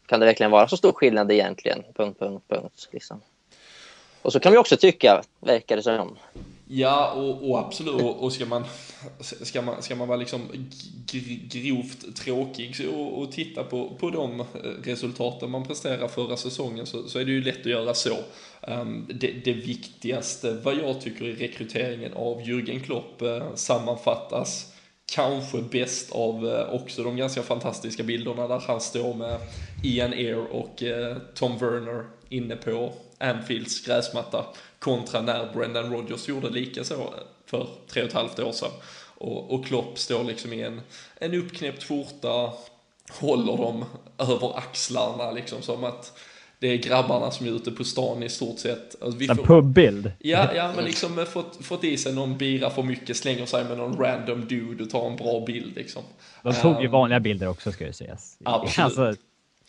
kan 0.07 0.21
det 0.21 0.27
verkligen 0.27 0.51
vara 0.51 0.69
så 0.69 0.77
stor 0.77 0.93
skillnad 0.93 1.33
egentligen? 1.33 1.85
Punkt, 1.95 2.19
punkt, 2.19 2.45
punkt. 2.49 2.89
Liksom. 2.91 3.21
Och 4.23 4.33
så 4.33 4.41
kan 4.41 4.53
vi 4.53 4.59
också 4.59 4.77
tycka, 4.77 5.23
verkar 5.41 5.77
det 5.77 5.83
som. 5.83 6.19
Ja, 6.71 7.13
och, 7.13 7.51
och 7.51 7.59
absolut. 7.59 8.03
Och, 8.03 8.23
och, 8.23 8.33
ska, 8.33 8.47
man, 8.47 8.65
ska, 9.21 9.63
man, 9.63 9.83
ska 9.83 9.95
man 9.95 10.09
vara 10.09 10.19
liksom 10.19 10.41
grovt 11.51 12.17
tråkig 12.17 12.89
och, 12.95 13.23
och 13.23 13.33
titta 13.33 13.65
på, 13.65 13.97
på 14.01 14.11
de 14.11 14.41
eh, 14.41 14.45
resultaten 14.83 15.51
man 15.51 15.67
presterar 15.67 16.09
förra 16.09 16.37
säsongen 16.37 16.87
så, 16.87 17.09
så 17.09 17.19
är 17.19 17.25
det 17.25 17.33
ju 17.33 17.45
lätt 17.45 17.61
att 17.61 17.67
göra 17.67 17.95
så. 17.95 18.17
Um, 18.61 19.07
det, 19.09 19.33
det, 19.45 19.53
viktigaste 19.53 20.53
vad 20.53 20.75
jag 20.75 21.01
tycker 21.01 21.25
i 21.25 21.35
rekryteringen 21.35 22.13
av 22.13 22.41
Jürgen 22.41 22.81
Klopp 22.81 23.23
uh, 23.23 23.55
sammanfattas 23.55 24.73
kanske 25.15 25.63
bäst 25.63 26.13
av 26.13 26.49
eh, 26.49 26.75
också 26.75 27.03
de 27.03 27.17
ganska 27.17 27.43
fantastiska 27.43 28.03
bilderna 28.03 28.49
där 28.49 28.63
han 28.67 28.81
står 28.81 29.15
med 29.15 29.41
Ian 29.85 30.13
Air 30.13 30.39
och 30.39 30.83
Tom 31.35 31.59
Werner 31.59 32.05
inne 32.29 32.57
på 32.57 32.93
Anfields 33.19 33.87
gräsmatta 33.87 34.47
kontra 34.79 35.21
när 35.21 35.53
Brendan 35.53 35.93
Rodgers 35.93 36.29
gjorde 36.29 36.51
lika 36.51 36.85
så 36.85 37.15
för 37.47 37.67
tre 37.89 38.03
och 38.03 38.09
ett 38.09 38.15
halvt 38.15 38.39
år 38.39 38.53
sedan. 38.53 38.71
Och, 39.19 39.55
och 39.55 39.67
Klopp 39.67 39.99
står 39.99 40.25
liksom 40.25 40.53
i 40.53 40.63
en, 40.63 40.81
en 41.17 41.35
uppknäppt 41.35 41.85
skjorta, 41.85 42.53
håller 43.11 43.57
dem 43.57 43.85
över 44.19 44.59
axlarna 44.59 45.31
liksom 45.31 45.63
som 45.63 45.85
att 45.85 46.19
det 46.61 46.69
är 46.69 46.77
grabbarna 46.77 47.31
som 47.31 47.47
är 47.47 47.51
ute 47.51 47.71
på 47.71 47.85
stan 47.85 48.23
i 48.23 48.29
stort 48.29 48.59
sett. 48.59 49.03
Alltså, 49.03 49.31
en 49.31 49.37
får, 49.37 49.45
pubbild? 49.45 50.13
Ja, 50.19 50.55
ja, 50.55 50.73
men 50.77 50.85
liksom 50.85 51.27
fått, 51.27 51.65
fått 51.65 51.85
i 51.85 51.97
sig 51.97 52.15
någon 52.15 52.39
bira 52.39 52.71
för 52.71 52.83
mycket, 52.83 53.17
slänger 53.17 53.47
sig 53.47 53.65
med 53.65 53.79
någon 53.79 53.97
random 53.99 54.49
dude 54.49 54.85
och 54.85 54.91
tar 54.91 55.07
en 55.07 55.17
bra 55.17 55.45
bild 55.47 55.77
liksom. 55.77 56.03
De 56.43 56.55
tog 56.55 56.81
ju 56.81 56.87
um, 56.87 56.93
vanliga 56.93 57.21
bilder 57.21 57.49
också 57.49 57.73
ska 57.73 57.87
det 57.87 57.93
sägas. 57.93 58.39
Absolut. 58.45 58.99
Alltså, 58.99 59.23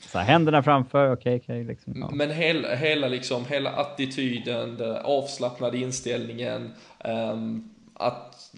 så 0.07 0.17
här, 0.17 0.25
händerna 0.25 0.63
framför, 0.63 1.11
okej, 1.11 1.35
okay, 1.35 1.61
okay, 1.61 1.63
liksom, 1.63 1.93
ja. 1.95 2.09
Men 2.13 2.31
hela, 2.31 2.75
hela, 2.75 3.07
liksom, 3.07 3.45
hela 3.45 3.69
attityden, 3.69 4.77
den 4.77 4.97
avslappnade 4.97 5.77
inställningen, 5.77 6.73
um, 7.05 7.69
att, 7.93 8.51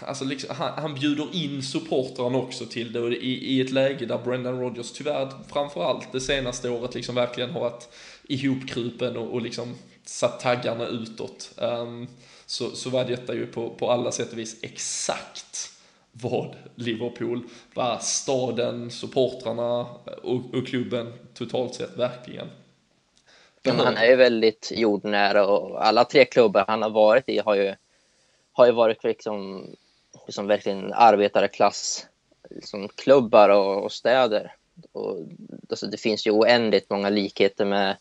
alltså 0.00 0.24
liksom, 0.24 0.56
han, 0.56 0.72
han 0.82 0.94
bjuder 0.94 1.28
in 1.32 1.62
supportrarna 1.62 2.38
också 2.38 2.66
till 2.66 2.92
det 2.92 3.00
och 3.00 3.12
i, 3.12 3.54
i 3.56 3.60
ett 3.60 3.70
läge 3.70 4.06
där 4.06 4.18
Brendan 4.18 4.60
Rodgers 4.60 4.92
tyvärr 4.92 5.28
framförallt 5.52 6.12
det 6.12 6.20
senaste 6.20 6.70
året 6.70 6.94
liksom 6.94 7.14
verkligen 7.14 7.50
har 7.50 7.60
varit 7.60 7.88
ihopkrupen 8.22 9.16
och, 9.16 9.32
och 9.32 9.42
liksom 9.42 9.74
satt 10.04 10.40
taggarna 10.40 10.86
utåt. 10.86 11.54
Um, 11.56 12.08
så, 12.46 12.70
så 12.70 12.90
var 12.90 13.04
detta 13.04 13.34
ju 13.34 13.46
på, 13.46 13.70
på 13.70 13.90
alla 13.90 14.12
sätt 14.12 14.32
och 14.32 14.38
vis 14.38 14.56
exakt 14.62 15.71
vad 16.12 16.56
Liverpool 16.74 17.42
var 17.74 17.98
staden, 17.98 18.90
supportrarna 18.90 19.86
och, 20.22 20.54
och 20.54 20.66
klubben 20.66 21.12
totalt 21.34 21.74
sett 21.74 21.96
verkligen. 21.96 22.50
Ja, 23.62 23.72
han 23.72 23.96
är 23.96 24.06
ju 24.06 24.16
väldigt 24.16 24.72
jordnära 24.74 25.46
och 25.46 25.86
alla 25.86 26.04
tre 26.04 26.24
klubbar 26.24 26.64
han 26.68 26.82
har 26.82 26.90
varit 26.90 27.28
i 27.28 27.38
har 27.38 27.54
ju 27.54 27.74
har 28.52 28.66
ju 28.66 28.72
varit 28.72 29.04
liksom, 29.04 29.66
liksom 30.26 30.46
verkligen 30.46 30.92
arbetarklass 30.92 32.06
liksom 32.50 32.88
klubbar 32.88 33.48
och, 33.48 33.84
och 33.84 33.92
städer. 33.92 34.54
Och, 34.92 35.18
alltså, 35.70 35.86
det 35.86 35.96
finns 35.96 36.26
ju 36.26 36.30
oändligt 36.30 36.90
många 36.90 37.08
likheter 37.08 37.64
med 37.64 37.96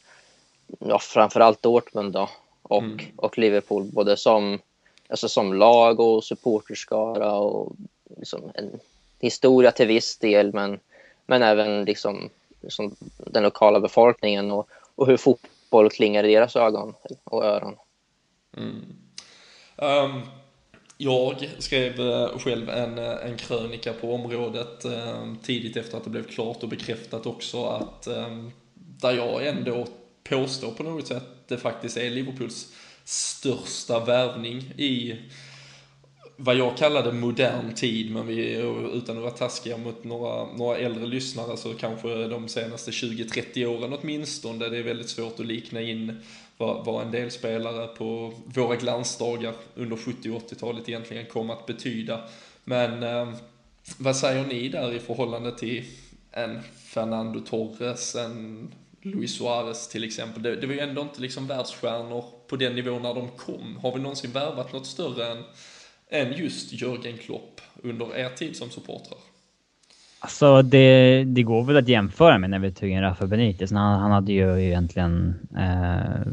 ja, 0.79 0.99
framförallt 0.99 1.61
Dortmund 1.61 2.13
då, 2.13 2.29
och, 2.61 2.83
mm. 2.83 3.05
och 3.15 3.37
Liverpool, 3.37 3.83
både 3.83 4.17
som, 4.17 4.59
alltså, 5.07 5.29
som 5.29 5.53
lag 5.53 5.99
och 5.99 6.23
supporterskara 6.23 7.33
och 7.33 7.75
liksom 8.21 8.51
en 8.55 8.79
historia 9.19 9.71
till 9.71 9.87
viss 9.87 10.17
del, 10.17 10.53
men, 10.53 10.79
men 11.25 11.43
även 11.43 11.85
liksom, 11.85 12.29
liksom 12.61 12.95
den 13.17 13.43
lokala 13.43 13.79
befolkningen 13.79 14.51
och, 14.51 14.69
och 14.95 15.07
hur 15.07 15.17
fotboll 15.17 15.89
klingar 15.89 16.23
i 16.23 16.33
deras 16.33 16.55
ögon 16.55 16.93
och 17.23 17.45
öron. 17.45 17.75
Mm. 18.57 18.85
Um, 19.75 20.21
jag 20.97 21.49
skrev 21.57 21.99
eh, 21.99 22.37
själv 22.37 22.69
en, 22.69 22.97
eh, 22.97 23.25
en 23.25 23.37
krönika 23.37 23.93
på 23.93 24.13
området 24.13 24.85
um, 24.85 25.37
tidigt 25.43 25.77
efter 25.77 25.97
att 25.97 26.03
det 26.03 26.09
blev 26.09 26.27
klart 26.27 26.63
och 26.63 26.69
bekräftat 26.69 27.25
också 27.25 27.65
att 27.65 28.07
ehm, 28.07 28.51
där 28.73 29.11
jag 29.11 29.47
ändå 29.47 29.87
påstår 30.23 30.71
på 30.71 30.83
något 30.83 31.07
sätt 31.07 31.23
det 31.47 31.57
faktiskt 31.57 31.97
är 31.97 32.09
Liverpools 32.09 32.73
största 33.03 33.99
värvning 33.99 34.57
i 34.77 35.19
vad 36.43 36.55
jag 36.55 36.77
kallade 36.77 37.11
modern 37.11 37.73
tid, 37.73 38.11
men 38.11 38.27
vi, 38.27 38.55
utan 38.93 39.17
att 39.17 39.23
vara 39.23 39.31
taskiga 39.31 39.77
mot 39.77 40.03
några, 40.03 40.53
några 40.53 40.77
äldre 40.77 41.05
lyssnare 41.05 41.57
så 41.57 41.73
kanske 41.73 42.27
de 42.27 42.47
senaste 42.47 42.91
20-30 42.91 43.65
åren 43.65 43.97
åtminstone. 44.01 44.69
Det 44.69 44.77
är 44.77 44.83
väldigt 44.83 45.09
svårt 45.09 45.39
att 45.39 45.45
likna 45.45 45.81
in 45.81 46.19
vad, 46.57 46.85
vad 46.85 47.05
en 47.05 47.11
del 47.11 47.31
spelare 47.31 47.87
på 47.87 48.33
våra 48.45 48.75
glansdagar 48.75 49.53
under 49.75 49.97
70 49.97 50.31
och 50.31 50.51
80-talet 50.51 50.89
egentligen 50.89 51.25
kom 51.25 51.49
att 51.49 51.65
betyda. 51.65 52.21
Men 52.63 53.03
eh, 53.03 53.33
vad 53.97 54.15
säger 54.15 54.45
ni 54.45 54.69
där 54.69 54.93
i 54.93 54.99
förhållande 54.99 55.57
till 55.57 55.83
en 56.31 56.59
Fernando 56.85 57.39
Torres, 57.39 58.15
en 58.15 58.67
Luis 59.01 59.37
Suarez 59.37 59.87
till 59.87 60.03
exempel. 60.03 60.43
Det, 60.43 60.55
det, 60.55 60.67
var 60.67 60.73
ju 60.73 60.79
ändå 60.79 61.01
inte 61.01 61.21
liksom 61.21 61.47
världsstjärnor 61.47 62.25
på 62.47 62.55
den 62.55 62.75
nivån 62.75 63.01
när 63.01 63.13
de 63.13 63.29
kom. 63.29 63.79
Har 63.81 63.95
vi 63.95 64.01
någonsin 64.01 64.31
värvat 64.31 64.73
något 64.73 64.87
större 64.87 65.27
än, 65.31 65.43
än 66.11 66.33
just 66.33 66.73
Jörgen 66.73 67.17
Klopp 67.17 67.61
under 67.83 68.17
er 68.17 68.29
tid 68.29 68.55
som 68.55 68.69
supportrar? 68.69 69.17
Alltså 70.19 70.61
det, 70.61 71.23
det 71.23 71.43
går 71.43 71.63
väl 71.63 71.77
att 71.77 71.87
jämföra 71.87 72.37
med 72.37 72.49
när 72.49 72.59
vi 72.59 72.71
tog 72.71 72.89
in 72.89 73.01
Rafa 73.01 73.27
Benitez. 73.27 73.71
Han, 73.71 73.99
han 73.99 74.11
hade 74.11 74.33
ju 74.33 74.65
egentligen 74.65 75.35
eh, 75.57 76.31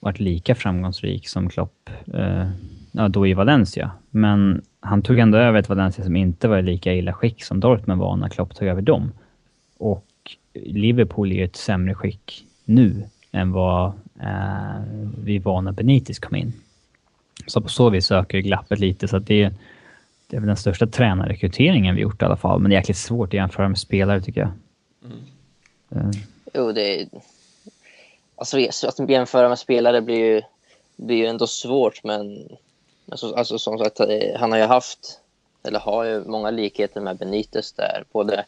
varit 0.00 0.20
lika 0.20 0.54
framgångsrik 0.54 1.28
som 1.28 1.48
Klopp 1.48 1.90
eh, 2.14 2.50
ja, 2.92 3.08
då 3.08 3.26
i 3.26 3.34
Valencia. 3.34 3.90
Men 4.10 4.62
han 4.80 5.02
tog 5.02 5.18
ändå 5.18 5.38
över 5.38 5.58
ett 5.58 5.68
Valencia 5.68 6.04
som 6.04 6.16
inte 6.16 6.48
var 6.48 6.58
i 6.58 6.62
lika 6.62 6.94
illa 6.94 7.12
skick 7.12 7.44
som 7.44 7.60
Dortmund 7.60 8.00
var 8.00 8.16
när 8.16 8.28
Klopp 8.28 8.54
tog 8.54 8.68
över 8.68 8.82
dem. 8.82 9.12
Och 9.78 10.06
Liverpool 10.54 11.32
är 11.32 11.36
ju 11.36 11.44
ett 11.44 11.56
sämre 11.56 11.94
skick 11.94 12.44
nu 12.64 13.02
än 13.32 13.52
vad 13.52 13.92
eh, 14.20 14.82
vi 15.24 15.38
var 15.38 15.62
när 15.62 15.72
Benitez 15.72 16.18
kom 16.18 16.36
in. 16.36 16.52
Så 17.46 17.60
på 17.60 17.68
så 17.68 17.90
vis 17.90 18.10
ökar 18.10 18.38
glappet 18.38 18.78
lite. 18.78 19.08
Så 19.08 19.16
att 19.16 19.26
det 19.26 19.42
är 19.42 19.52
det 20.28 20.36
är 20.36 20.40
väl 20.40 20.46
den 20.46 20.56
största 20.56 20.86
tränarrekryteringen 20.86 21.94
vi 21.94 22.00
gjort 22.00 22.22
i 22.22 22.24
alla 22.24 22.36
fall. 22.36 22.60
Men 22.60 22.70
det 22.70 22.74
är 22.74 22.78
jäkligt 22.78 22.96
svårt 22.96 23.28
att 23.28 23.34
jämföra 23.34 23.68
med 23.68 23.78
spelare 23.78 24.20
tycker 24.20 24.40
jag. 24.40 24.50
Mm. 25.04 26.06
Uh. 26.06 26.12
Jo, 26.54 26.72
det 26.72 27.00
är... 27.00 27.08
Alltså 28.36 28.58
att 28.88 29.10
jämföra 29.10 29.48
med 29.48 29.58
spelare 29.58 30.00
blir 30.00 30.18
ju, 30.18 30.42
blir 30.96 31.16
ju 31.16 31.26
ändå 31.26 31.46
svårt, 31.46 32.04
men 32.04 32.48
alltså, 33.10 33.34
alltså 33.34 33.58
som 33.58 33.78
sagt, 33.78 34.00
eh, 34.00 34.36
han 34.36 34.52
har 34.52 34.58
ju 34.58 34.64
haft, 34.64 35.20
eller 35.62 35.78
har 35.78 36.04
ju 36.04 36.24
många 36.24 36.50
likheter 36.50 37.00
med 37.00 37.16
Benitez 37.16 37.72
där. 37.72 38.04
Både 38.12 38.44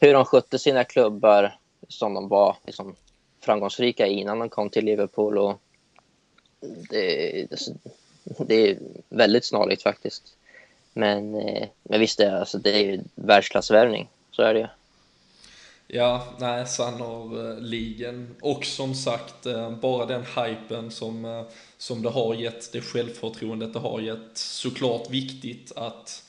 hur 0.00 0.12
de 0.12 0.24
skötte 0.24 0.58
sina 0.58 0.84
klubbar 0.84 1.56
som 1.88 2.14
de 2.14 2.28
var 2.28 2.56
liksom, 2.66 2.94
framgångsrika 3.40 4.06
innan 4.06 4.38
de 4.38 4.48
kom 4.48 4.70
till 4.70 4.84
Liverpool 4.84 5.38
och 5.38 5.60
det, 6.90 7.46
det, 7.50 7.58
det 8.38 8.70
är 8.70 8.78
väldigt 9.08 9.44
snarlikt 9.44 9.82
faktiskt. 9.82 10.36
Men, 10.92 11.34
eh, 11.34 11.68
men 11.82 12.00
visst, 12.00 12.18
det, 12.18 12.38
alltså, 12.40 12.58
det 12.58 12.70
är 12.70 12.84
ju 12.84 13.02
världsklassvärvning. 13.14 14.08
Så 14.30 14.42
är 14.42 14.54
det 14.54 14.60
ju. 14.60 14.66
Ja, 15.86 16.34
nej, 16.40 16.66
sannoliken. 16.66 18.22
Eh, 18.24 18.48
Och 18.50 18.64
som 18.64 18.94
sagt, 18.94 19.46
eh, 19.46 19.70
bara 19.70 20.06
den 20.06 20.24
hypen 20.36 20.90
som, 20.90 21.44
som 21.78 22.02
det 22.02 22.08
har 22.10 22.34
gett, 22.34 22.72
det 22.72 22.80
självförtroendet 22.80 23.72
det 23.72 23.78
har 23.78 24.00
gett. 24.00 24.38
Såklart 24.38 25.10
viktigt 25.10 25.72
att 25.76 26.24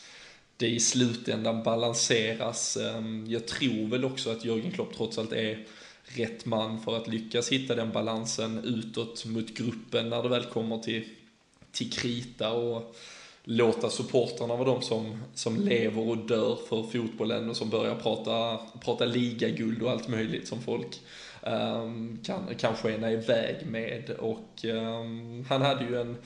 det 0.58 0.68
i 0.68 0.80
slutändan 0.80 1.64
balanseras. 1.64 2.78
Ehm, 2.78 3.26
jag 3.30 3.48
tror 3.48 3.90
väl 3.90 4.06
också 4.06 4.32
att 4.32 4.46
Jörgen 4.46 4.72
Klopp 4.72 4.96
trots 4.98 5.18
allt 5.18 5.34
är 5.34 5.66
rätt 6.04 6.46
man 6.46 6.82
för 6.82 6.98
att 6.98 7.08
lyckas 7.08 7.50
hitta 7.52 7.76
den 7.76 7.92
balansen 7.92 8.64
utåt 8.64 9.26
mot 9.26 9.54
gruppen 9.54 10.10
när 10.10 10.24
det 10.24 10.30
väl 10.30 10.46
kommer 10.46 10.78
till, 10.78 11.04
till 11.74 11.92
krita. 11.92 12.52
och 12.52 12.96
låta 13.44 13.90
supportrarna 13.90 14.56
vara 14.56 14.66
de 14.66 14.82
som, 14.82 15.24
som 15.34 15.62
lever 15.62 16.10
och 16.10 16.18
dör 16.18 16.58
för 16.70 16.84
fotbollen 16.84 17.50
och 17.50 17.58
som 17.58 17.70
börjar 17.70 17.96
prata, 17.96 18.60
prata 18.80 19.06
ligaguld 19.06 19.84
och 19.84 19.92
allt 19.92 20.08
möjligt 20.08 20.48
som 20.48 20.62
folk 20.62 21.02
um, 21.42 22.20
kan, 22.26 22.56
kan 22.58 22.76
skena 22.76 23.12
iväg 23.12 23.66
med. 23.66 24.10
Och 24.10 24.66
um, 24.66 25.46
han 25.50 25.62
hade 25.62 25.86
ju 25.86 26.02
en, 26.02 26.18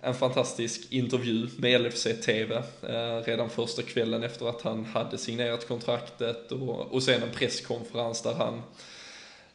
en 0.00 0.14
fantastisk 0.14 0.92
intervju 0.92 1.48
med 1.56 1.80
LFC 1.80 2.06
TV 2.24 2.54
eh, 2.82 3.24
redan 3.24 3.50
första 3.50 3.82
kvällen 3.82 4.22
efter 4.22 4.48
att 4.48 4.62
han 4.62 4.84
hade 4.84 5.18
signerat 5.18 5.68
kontraktet 5.68 6.52
och, 6.52 6.92
och 6.92 7.02
sen 7.02 7.22
en 7.22 7.30
presskonferens 7.34 8.22
där 8.22 8.34
han 8.34 8.62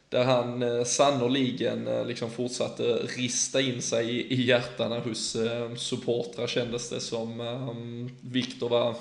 där 0.08 0.24
han 0.24 0.62
eh, 0.62 0.84
sannoliken 0.84 1.86
eh, 1.86 2.06
liksom 2.06 2.30
fortsatte 2.30 2.82
rista 2.92 3.60
in 3.60 3.82
sig 3.82 4.10
i, 4.10 4.34
i 4.34 4.42
hjärtana 4.42 5.00
hos 5.00 5.36
eh, 5.36 5.74
supportrar 5.74 6.46
kändes 6.46 6.90
det 6.90 7.00
som. 7.00 7.40
Ehm, 7.40 8.10
Viktor 8.20 8.68
var, 8.68 8.94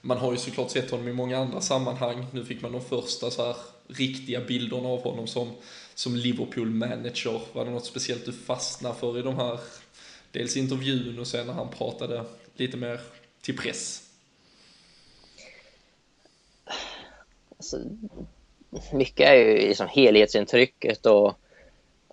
man 0.00 0.18
har 0.18 0.32
ju 0.32 0.38
såklart 0.38 0.70
sett 0.70 0.90
honom 0.90 1.08
i 1.08 1.12
många 1.12 1.38
andra 1.38 1.60
sammanhang. 1.60 2.26
Nu 2.32 2.44
fick 2.44 2.62
man 2.62 2.72
de 2.72 2.80
första 2.80 3.30
så 3.30 3.46
här 3.46 3.56
riktiga 3.88 4.40
bilderna 4.40 4.88
av 4.88 5.02
honom 5.02 5.26
som, 5.26 5.50
som 5.94 6.16
Liverpool-manager. 6.16 7.40
Var 7.52 7.64
det 7.64 7.70
något 7.70 7.86
speciellt 7.86 8.24
du 8.24 8.32
fastnade 8.32 8.94
för 8.94 9.18
i 9.18 9.22
de 9.22 9.36
här, 9.36 9.60
dels 10.32 10.56
intervjun 10.56 11.18
och 11.18 11.26
sen 11.26 11.46
när 11.46 11.54
han 11.54 11.68
pratade 11.68 12.24
lite 12.56 12.76
mer 12.76 13.00
till 13.40 13.56
press? 13.56 14.00
Alltså, 17.56 17.78
mycket 18.92 19.28
är 19.28 19.34
ju 19.34 19.68
liksom 19.68 19.88
helhetsintrycket 19.88 21.06
och 21.06 21.34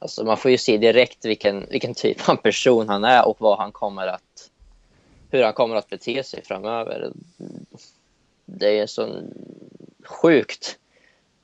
alltså 0.01 0.23
man 0.23 0.37
får 0.37 0.51
ju 0.51 0.57
se 0.57 0.77
direkt 0.77 1.25
vilken, 1.25 1.67
vilken 1.69 1.93
typ 1.93 2.29
av 2.29 2.35
person 2.35 2.89
han 2.89 3.03
är 3.03 3.27
och 3.27 3.37
vad 3.39 3.57
han 3.57 3.71
kommer 3.71 4.07
att 4.07 4.49
hur 5.29 5.43
han 5.43 5.53
kommer 5.53 5.75
att 5.75 5.89
bete 5.89 6.23
sig 6.23 6.43
framöver. 6.43 7.11
Det 8.45 8.77
är 8.77 8.81
en 8.81 8.87
sån 8.87 9.33
sjukt 10.03 10.77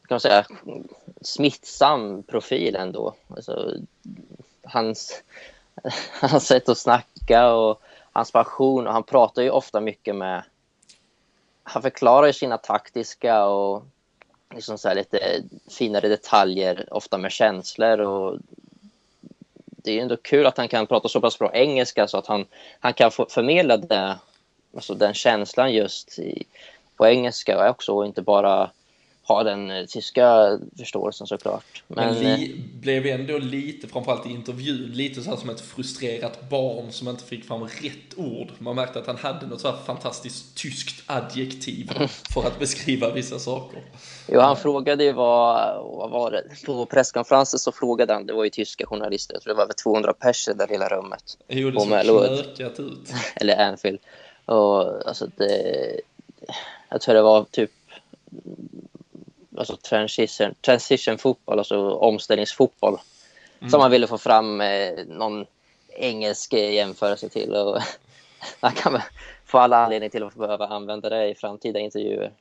kan 0.08 0.16
man 0.16 0.20
säga, 0.20 0.46
smittsam 1.22 2.24
profil 2.24 2.76
ändå. 2.76 3.14
Alltså, 3.28 3.74
hans, 4.64 5.24
hans 6.22 6.48
sätt 6.48 6.70
att 6.70 6.78
snacka 6.78 7.54
och 7.54 7.82
hans 8.12 8.32
passion. 8.32 8.88
Och 8.88 8.94
han 8.94 9.04
pratar 9.04 9.42
ju 9.42 9.50
ofta 9.50 9.82
mycket 9.82 10.16
med... 10.16 10.44
Han 11.64 11.82
förklarar 11.82 12.28
ju 12.28 12.34
sina 12.34 12.58
taktiska 12.58 13.46
och 13.46 13.84
liksom 14.54 14.77
så 14.77 14.94
lite 14.94 15.44
finare 15.70 16.08
detaljer, 16.08 16.88
ofta 16.92 17.18
med 17.18 17.32
känslor. 17.32 18.00
Och 18.00 18.39
det 19.60 19.92
är 19.92 19.96
ju 19.96 20.01
ändå 20.01 20.18
kul 20.18 20.46
att 20.46 20.58
han 20.58 20.68
kan 20.68 20.88
prata 20.88 21.10
så 21.10 21.22
pass 21.22 21.39
bra 21.39 21.54
engelska 21.54 22.08
så 22.08 22.18
att 22.18 22.27
han, 22.27 22.46
han 22.80 22.94
kan 22.94 23.12
förmedla 23.12 23.77
det, 23.77 24.16
alltså 24.75 24.94
den 24.94 25.13
känslan 25.13 25.74
just 25.74 26.20
i, 26.20 26.44
på 26.96 27.08
engelska 27.08 27.70
också 27.70 27.94
och 27.94 28.06
inte 28.06 28.22
bara 28.22 28.70
ha 29.28 29.44
den 29.44 29.72
eh, 29.72 29.86
tyska 29.86 30.58
förståelsen 30.78 31.28
såklart. 31.28 31.84
Men, 31.88 32.06
Men 32.06 32.20
vi 32.20 32.52
eh, 32.52 32.80
blev 32.80 33.06
ändå 33.06 33.38
lite, 33.38 33.88
framförallt 33.88 34.26
i 34.26 34.30
intervjun, 34.30 34.92
lite 34.94 35.22
så 35.22 35.30
här 35.30 35.38
som 35.38 35.50
ett 35.50 35.62
frustrerat 35.62 36.50
barn 36.50 36.92
som 36.92 37.08
inte 37.08 37.24
fick 37.24 37.46
fram 37.46 37.64
rätt 37.64 38.18
ord. 38.18 38.48
Man 38.58 38.76
märkte 38.76 39.00
att 39.00 39.08
han 39.08 39.18
hade 39.18 39.48
något 39.48 39.62
så 39.62 39.68
här 39.68 39.78
fantastiskt 39.86 40.58
tyskt 40.58 41.04
adjektiv 41.06 41.92
för 42.34 42.48
att 42.48 42.60
beskriva 42.60 43.14
vissa 43.14 43.40
saker. 43.40 43.82
Jo, 44.28 44.40
han 44.40 44.58
frågade 44.58 45.04
ju 45.04 45.12
vad, 45.12 45.76
vad 45.86 46.10
var 46.10 46.32
det? 46.32 46.44
På 46.66 46.86
presskonferensen 46.86 47.60
så 47.60 47.72
frågade 47.72 48.14
han, 48.14 48.26
det 48.26 48.34
var 48.34 48.44
ju 48.44 48.50
tyska 48.50 48.86
journalister, 48.86 49.34
jag 49.34 49.42
tror 49.42 49.54
det 49.54 49.58
var 49.58 49.64
över 49.64 49.74
200 49.74 50.14
pers 50.14 50.48
i 50.48 50.52
det 50.52 50.58
där 50.58 50.68
lilla 50.68 50.88
rummet. 50.88 51.38
Jo, 51.48 51.72
det 51.72 52.06
såg 52.06 52.56
knökat 52.56 52.80
ut. 52.80 53.14
Eller 53.36 53.70
Anfield. 53.70 54.00
Och 54.46 55.08
alltså 55.08 55.28
det, 55.36 56.02
jag 56.90 57.02
tror 57.02 57.16
det 57.16 57.22
var 57.22 57.44
typ 57.44 57.72
alltså 59.58 59.78
transition, 59.78 60.56
transition 60.62 61.18
fotboll, 61.18 61.60
alltså 61.60 61.92
omställningsfotboll. 61.92 62.98
Mm. 63.60 63.72
Som 63.72 63.80
man 63.80 63.92
ville 63.92 64.08
få 64.08 64.18
fram 64.18 64.62
eh, 64.62 65.06
någon 65.08 65.46
engelsk 65.90 66.54
jämförelse 66.54 67.30
till. 67.30 67.54
Och 67.54 67.82
man 68.60 68.72
kan 68.72 69.02
få 69.46 69.58
alla 69.58 69.78
anledningar 69.78 70.12
till 70.12 70.24
att 70.24 70.36
behöva 70.36 70.68
använda 70.68 71.10
det 71.10 71.30
i 71.30 71.36
framtida 71.36 71.80
intervjuer. 71.80 72.32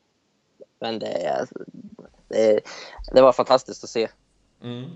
Men 0.80 0.99
det, 0.99 1.46
det, 2.28 2.61
det 3.12 3.23
var 3.23 3.32
fantastiskt 3.32 3.85
att 3.85 3.90
se. 3.90 4.08
Mm. 4.62 4.90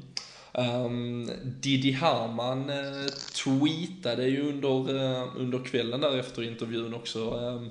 Um, 0.52 1.30
Didi 1.44 1.92
Hamann 1.92 2.70
uh, 2.70 3.06
tweetade 3.44 4.24
ju 4.24 4.48
under, 4.48 4.94
uh, 4.94 5.28
under 5.36 5.64
kvällen 5.64 6.00
där 6.00 6.18
efter 6.18 6.42
intervjun 6.42 6.94
också. 6.94 7.18
Um, 7.30 7.70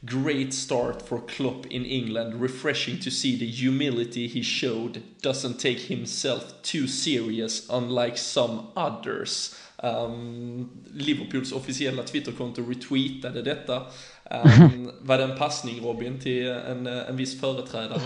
Great 0.00 0.54
start 0.54 1.02
for 1.08 1.20
Klopp 1.20 1.66
in 1.66 1.84
England. 1.84 2.42
Refreshing 2.42 2.98
to 3.00 3.10
see 3.10 3.38
the 3.38 3.46
humility 3.46 4.28
he 4.28 4.42
showed. 4.42 5.02
Doesn't 5.22 5.58
take 5.58 5.80
himself 5.80 6.42
too 6.62 6.86
serious 6.86 7.70
unlike 7.70 8.16
some 8.16 8.58
others. 8.74 9.54
Um, 9.82 10.70
Liverpools 10.94 11.52
officiella 11.52 12.02
Twitterkonto 12.02 12.62
retweetade 12.62 13.42
detta. 13.42 13.82
Um, 14.30 14.90
var 15.00 15.18
det 15.18 15.24
en 15.24 15.38
passning 15.38 15.80
Robin 15.80 16.20
till 16.20 16.48
en, 16.48 16.86
en 16.86 17.16
viss 17.16 17.40
företrädare? 17.40 18.00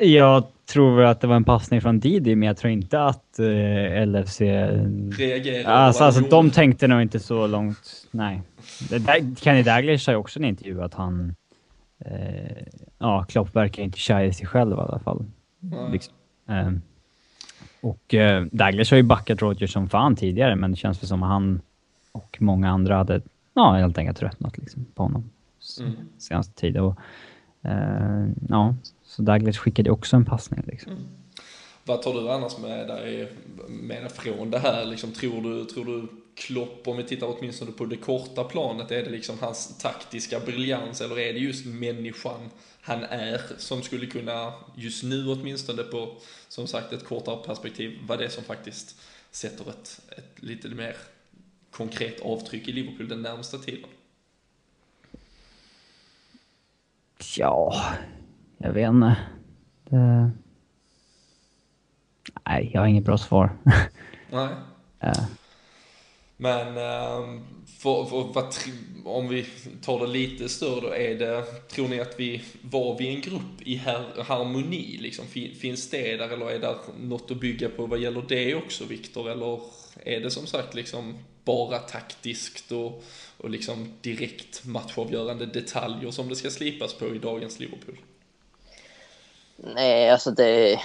Jag 0.00 0.44
tror 0.66 1.02
att 1.02 1.20
det 1.20 1.26
var 1.26 1.36
en 1.36 1.44
passning 1.44 1.80
från 1.80 2.00
Didi, 2.00 2.36
men 2.36 2.46
jag 2.46 2.56
tror 2.56 2.72
inte 2.72 3.02
att 3.02 3.38
eh, 3.38 4.06
LFC... 4.06 4.40
Reagerade? 4.40 5.68
Alltså, 5.68 6.04
alltså 6.04 6.20
de 6.20 6.50
tänkte 6.50 6.86
nog 6.86 7.02
inte 7.02 7.20
så 7.20 7.46
långt. 7.46 8.06
Nej. 8.10 8.42
Kenny 9.36 9.62
Daglish 9.62 10.04
sa 10.04 10.12
ju 10.12 10.16
också 10.16 10.40
i 10.40 10.42
en 10.42 10.48
intervju 10.48 10.82
att 10.82 10.94
han... 10.94 11.34
Eh, 11.98 12.66
ja, 12.98 13.24
Klopp 13.28 13.56
verkar 13.56 13.82
inte 13.82 13.98
kär 13.98 14.24
i 14.24 14.32
sig 14.32 14.46
själv 14.46 14.76
i 14.76 14.80
alla 14.80 14.98
fall. 14.98 15.24
Liksom. 15.92 16.14
Eh, 16.48 16.72
och 17.80 18.14
eh, 18.14 18.44
Daglish 18.52 18.92
har 18.92 18.96
ju 18.96 19.02
backat 19.02 19.42
Roger 19.42 19.66
som 19.66 19.88
fan 19.88 20.16
tidigare, 20.16 20.56
men 20.56 20.70
det 20.70 20.76
känns 20.76 21.02
väl 21.02 21.08
som 21.08 21.22
att 21.22 21.28
han 21.28 21.60
och 22.12 22.36
många 22.40 22.70
andra 22.70 22.96
hade 22.96 23.22
ja, 23.54 23.72
helt 23.72 23.98
enkelt 23.98 24.18
tröttnat 24.18 24.58
liksom, 24.58 24.84
på 24.94 25.02
honom 25.02 25.30
mm. 25.80 25.92
senaste 26.18 26.54
tiden. 26.54 26.82
Och, 26.82 26.96
eh, 27.62 28.26
ja, 28.48 28.74
så 29.04 29.22
Douglas 29.22 29.58
skickade 29.58 29.90
också 29.90 30.16
en 30.16 30.24
passning. 30.24 30.62
Liksom. 30.66 30.92
Mm. 30.92 31.04
Vad 31.84 32.02
tar 32.02 32.14
du 32.14 32.30
annars 32.30 32.58
med 32.58 32.88
dig, 32.88 33.32
med 33.68 34.12
från 34.12 34.50
det 34.50 34.58
här? 34.58 34.84
Liksom, 34.84 35.12
tror, 35.12 35.42
du, 35.42 35.64
tror 35.64 35.84
du 35.84 36.08
Klopp, 36.34 36.88
om 36.88 36.96
vi 36.96 37.04
tittar 37.04 37.36
åtminstone 37.38 37.72
på 37.72 37.84
det 37.84 37.96
korta 37.96 38.44
planet, 38.44 38.90
är 38.90 39.02
det 39.02 39.10
liksom 39.10 39.38
hans 39.38 39.78
taktiska 39.78 40.40
briljans 40.40 41.00
eller 41.00 41.18
är 41.18 41.32
det 41.32 41.38
just 41.38 41.66
människan 41.66 42.50
han 42.80 43.04
är 43.04 43.40
som 43.58 43.82
skulle 43.82 44.06
kunna, 44.06 44.52
just 44.74 45.04
nu 45.04 45.28
åtminstone 45.28 45.82
på, 45.82 46.16
som 46.48 46.66
sagt, 46.66 46.92
ett 46.92 47.04
kortare 47.04 47.46
perspektiv, 47.46 47.98
vad 48.06 48.18
det 48.18 48.30
som 48.30 48.44
faktiskt 48.44 49.00
sätter 49.30 49.70
ett, 49.70 50.00
ett 50.18 50.42
lite 50.42 50.68
mer 50.68 50.96
konkret 51.70 52.20
avtryck 52.20 52.68
i 52.68 52.72
Liverpool 52.72 53.08
den 53.08 53.22
närmsta 53.22 53.58
tiden? 53.58 53.90
Ja, 57.36 57.84
jag 58.58 58.72
vet 58.72 58.88
inte. 58.88 59.16
Det... 59.84 60.30
Nej, 62.46 62.70
jag 62.74 62.80
har 62.80 62.88
inget 62.88 63.04
bra 63.04 63.18
svar. 63.18 63.50
Nej. 64.30 64.48
Uh. 65.04 65.24
Men 66.36 66.76
ehm, 66.76 67.44
för, 67.78 68.04
för, 68.04 68.32
för, 68.32 68.44
om 69.04 69.28
vi 69.28 69.46
tar 69.82 70.00
det 70.00 70.06
lite 70.06 70.48
större 70.48 70.80
då, 70.80 70.94
är 70.94 71.14
det, 71.14 71.42
tror 71.44 71.88
ni 71.88 72.00
att 72.00 72.20
vi 72.20 72.42
var 72.62 72.98
vi 72.98 73.08
en 73.08 73.20
grupp 73.20 73.62
i 73.62 73.76
harmoni? 73.76 74.98
Liksom? 75.00 75.26
Finns 75.60 75.90
det 75.90 76.16
där 76.16 76.28
eller 76.28 76.50
är 76.50 76.58
det 76.58 76.76
något 77.00 77.30
att 77.30 77.40
bygga 77.40 77.68
på 77.68 77.86
vad 77.86 77.98
gäller 77.98 78.24
det 78.28 78.54
också 78.54 78.84
Viktor? 78.84 79.30
Eller 79.30 79.60
är 80.04 80.20
det 80.20 80.30
som 80.30 80.46
sagt 80.46 80.74
liksom 80.74 81.18
bara 81.44 81.78
taktiskt 81.78 82.72
och, 82.72 83.04
och 83.38 83.50
liksom 83.50 83.92
direkt 84.00 84.64
matchavgörande 84.64 85.46
detaljer 85.46 86.10
som 86.10 86.28
det 86.28 86.36
ska 86.36 86.50
slipas 86.50 86.94
på 86.94 87.06
i 87.06 87.18
dagens 87.18 87.58
Liverpool? 87.58 87.96
Nej, 89.56 90.10
alltså 90.10 90.30
det, 90.30 90.80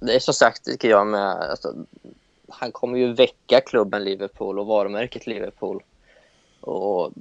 det 0.00 0.14
är 0.14 0.20
som 0.20 0.34
sagt 0.34 0.64
tycker 0.64 0.90
jag 0.90 1.06
med, 1.06 1.30
alltså, 1.30 1.74
han 2.50 2.72
kommer 2.72 2.98
ju 2.98 3.12
väcka 3.12 3.60
klubben 3.60 4.04
Liverpool 4.04 4.58
och 4.58 4.66
varumärket 4.66 5.26
Liverpool. 5.26 5.82
Och, 6.60 7.12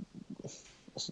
alltså, 0.94 1.12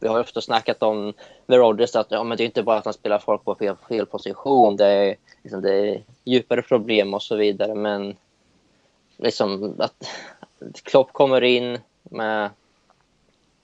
vi 0.00 0.08
har 0.08 0.20
ofta 0.20 0.40
snackat 0.40 0.82
om 0.82 1.12
med 1.46 1.58
Rodgers 1.58 1.96
att 1.96 2.10
ja, 2.10 2.24
men 2.24 2.36
det 2.36 2.42
är 2.42 2.46
inte 2.46 2.62
bara 2.62 2.78
att 2.78 2.84
han 2.84 2.94
spelar 2.94 3.18
folk 3.18 3.44
på 3.44 3.54
fel, 3.54 3.76
fel 3.88 4.06
position, 4.06 4.76
det 4.76 4.86
är, 4.86 5.16
liksom, 5.42 5.62
det 5.62 5.74
är 5.74 6.02
djupare 6.24 6.62
problem 6.62 7.14
och 7.14 7.22
så 7.22 7.36
vidare. 7.36 7.74
Men 7.74 8.16
liksom 9.16 9.74
att 9.78 10.08
Klopp 10.82 11.12
kommer 11.12 11.44
in 11.44 11.78
med, 12.02 12.50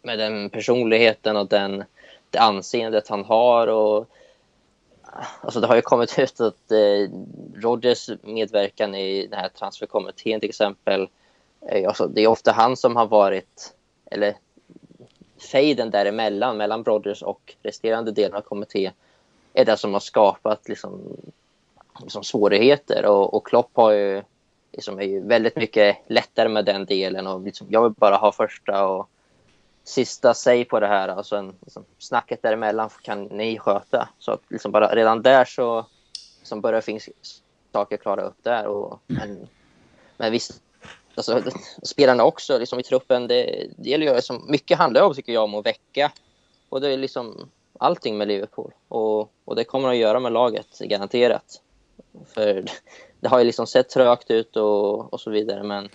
med 0.03 0.19
den 0.19 0.51
personligheten 0.51 1.37
och 1.37 1.47
den, 1.47 1.85
det 2.31 2.39
anseendet 2.39 3.09
han 3.09 3.25
har 3.25 3.67
och 3.67 4.09
Alltså 5.41 5.61
det 5.61 5.67
har 5.67 5.77
ju 5.77 5.83
kommit 5.83 6.19
ut 6.19 6.41
att 6.41 6.73
eh, 6.73 7.11
Rodgers 7.55 8.11
medverkan 8.23 8.95
i 8.95 9.27
den 9.27 9.39
här 9.39 9.49
transferkommittén 9.49 10.41
till 10.41 10.49
exempel, 10.49 11.09
eh, 11.69 11.89
alltså 11.89 12.07
det 12.07 12.21
är 12.21 12.27
ofta 12.27 12.53
han 12.53 12.77
som 12.77 12.97
har 12.97 13.07
varit, 13.07 13.75
eller 14.11 14.37
fejden 15.53 15.91
däremellan, 15.91 16.57
mellan 16.57 16.85
Rodgers 16.85 17.23
och 17.23 17.55
resterande 17.63 18.13
delen 18.13 18.37
av 18.37 18.41
kommittén, 18.41 18.93
är 19.53 19.65
det 19.65 19.77
som 19.77 19.93
har 19.93 20.01
skapat 20.01 20.69
liksom, 20.69 21.17
liksom 22.01 22.25
svårigheter. 22.25 23.07
Och, 23.07 23.35
och 23.35 23.47
Klopp 23.47 23.71
har 23.73 23.91
ju, 23.93 24.23
liksom, 24.73 24.99
är 24.99 25.05
ju 25.05 25.21
väldigt 25.21 25.57
mycket 25.57 25.97
lättare 26.07 26.49
med 26.49 26.65
den 26.65 26.85
delen 26.85 27.27
och 27.27 27.41
liksom, 27.41 27.67
jag 27.71 27.83
vill 27.83 27.93
bara 27.93 28.17
ha 28.17 28.33
första 28.33 28.87
och 28.87 29.09
sista 29.85 30.35
säg 30.35 30.65
på 30.65 30.81
det 30.81 30.87
här, 30.87 31.09
alltså 31.09 31.37
en, 31.37 31.55
liksom, 31.61 31.85
snacket 31.99 32.43
däremellan 32.43 32.91
kan 33.03 33.25
ni 33.25 33.59
sköta. 33.59 34.09
Så 34.19 34.39
liksom 34.49 34.73
bara 34.73 34.95
redan 34.95 35.23
där 35.23 35.45
så 35.45 35.87
liksom 36.39 36.61
börjar 36.61 36.81
finns 36.81 37.09
saker 37.73 37.97
klara 37.97 38.23
upp 38.23 38.37
där. 38.43 38.67
Och, 38.67 39.01
men, 39.07 39.49
men 40.17 40.33
visst, 40.33 40.63
alltså, 41.15 41.43
spelarna 41.83 42.25
också 42.25 42.59
liksom, 42.59 42.81
i 42.81 42.83
truppen, 42.83 43.27
det, 43.27 43.69
det 43.77 43.91
gäller 43.91 44.07
ju, 44.07 44.15
liksom, 44.15 44.45
mycket 44.49 44.79
handlar 44.79 45.03
om, 45.03 45.15
tycker 45.15 45.33
jag, 45.33 45.45
om 45.45 45.55
att 45.55 45.67
väcka. 45.67 46.13
Och 46.69 46.81
det 46.81 46.93
är 46.93 46.97
liksom 46.97 47.51
allting 47.79 48.19
med 48.19 48.29
Liverpool. 48.29 48.73
Och, 48.89 49.33
och 49.45 49.57
det 49.57 49.65
kommer 49.65 49.89
att 49.89 49.97
göra 49.97 50.21
med 50.21 50.33
laget, 50.33 50.79
garanterat. 50.79 51.63
För 52.35 52.65
det 53.21 53.29
har 53.29 53.39
ju 53.39 53.45
liksom 53.45 53.67
sett 53.67 53.89
trögt 53.89 54.31
ut 54.31 54.57
och, 54.57 55.13
och 55.13 55.21
så 55.21 55.31
vidare, 55.31 55.63
men, 55.63 55.89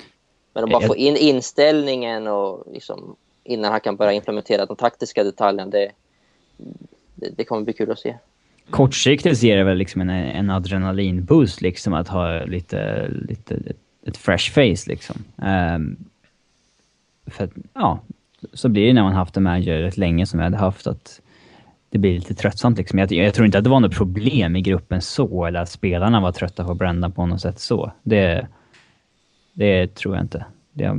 men 0.54 0.64
att 0.64 0.70
bara 0.70 0.88
få 0.88 0.96
in 0.96 1.18
inställningen 1.18 2.28
och 2.28 2.64
liksom 2.74 3.16
innan 3.48 3.72
han 3.72 3.82
kan 3.82 3.96
börja 3.96 4.14
implementera 4.14 4.66
de 4.66 4.76
taktiska 4.76 5.24
detaljerna. 5.24 5.72
Det, 5.72 5.92
det, 7.16 7.30
det 7.38 7.44
kommer 7.44 7.64
bli 7.64 7.74
kul 7.74 7.92
att 7.92 8.00
se. 8.00 8.16
Kortsiktigt 8.70 9.44
ger 9.44 9.58
det 9.58 9.64
väl 9.64 9.78
liksom 9.78 10.02
en, 10.02 10.10
en 10.10 10.50
adrenalinboost 10.50 11.62
liksom 11.62 11.94
att 11.94 12.08
ha 12.08 12.46
lite, 12.46 13.08
lite 13.08 13.56
ett, 13.56 13.78
ett 14.06 14.18
fresh 14.18 14.52
face 14.52 14.90
liksom. 14.90 15.24
Um, 15.36 15.98
för 17.28 17.44
att, 17.44 17.52
ja, 17.74 18.00
så 18.54 18.70
blir 18.70 18.88
det 18.88 18.94
när 18.94 19.04
man 19.04 19.14
haft 19.14 19.38
en 19.38 19.44
manager 19.44 19.82
rätt 19.82 19.98
länge 19.98 20.26
som 20.26 20.40
jag 20.40 20.46
hade 20.46 20.58
haft 20.58 20.88
att 20.88 21.22
det 21.90 21.98
blir 21.98 22.14
lite 22.14 22.34
tröttsamt 22.34 22.78
liksom. 22.78 23.00
Jag, 23.00 23.12
jag 23.12 23.34
tror 23.34 23.46
inte 23.46 23.58
att 23.58 23.64
det 23.64 23.70
var 23.70 23.80
något 23.80 23.96
problem 23.96 24.56
i 24.56 24.62
gruppen 24.62 25.02
så, 25.02 25.46
eller 25.46 25.60
att 25.60 25.70
spelarna 25.70 26.22
var 26.22 26.32
trötta 26.32 26.64
på 26.64 26.74
Brendan 26.74 27.12
på 27.12 27.26
något 27.26 27.42
sätt 27.42 27.60
så. 27.60 27.92
Det, 28.04 28.48
det 29.54 29.96
tror 29.96 30.16
jag 30.16 30.24
inte. 30.24 30.46
Det 30.74 30.98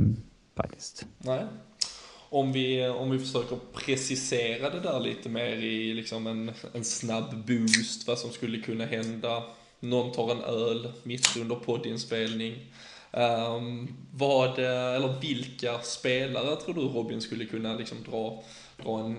faktiskt. 0.55 1.05
Nej. 1.17 1.43
Om 2.29 2.51
vi, 2.51 2.87
om 2.87 3.11
vi 3.11 3.19
försöker 3.19 3.57
precisera 3.73 4.69
det 4.69 4.79
där 4.79 4.99
lite 4.99 5.29
mer 5.29 5.55
i 5.55 5.93
liksom 5.93 6.27
en, 6.27 6.51
en 6.73 6.83
snabb 6.83 7.35
boost, 7.47 8.07
vad 8.07 8.19
som 8.19 8.31
skulle 8.31 8.61
kunna 8.61 8.85
hända. 8.85 9.43
Någon 9.79 10.11
tar 10.11 10.31
en 10.31 10.41
öl 10.41 10.91
mitt 11.03 11.37
under 11.37 11.55
poddinspelning. 11.55 12.55
Um, 13.11 13.95
vad, 14.13 14.59
eller 14.59 15.21
vilka 15.21 15.79
spelare 15.79 16.55
tror 16.55 16.73
du 16.73 16.81
Robin 16.81 17.21
skulle 17.21 17.45
kunna 17.45 17.75
liksom 17.75 17.97
dra, 18.09 18.43
dra 18.83 18.99
en 18.99 19.17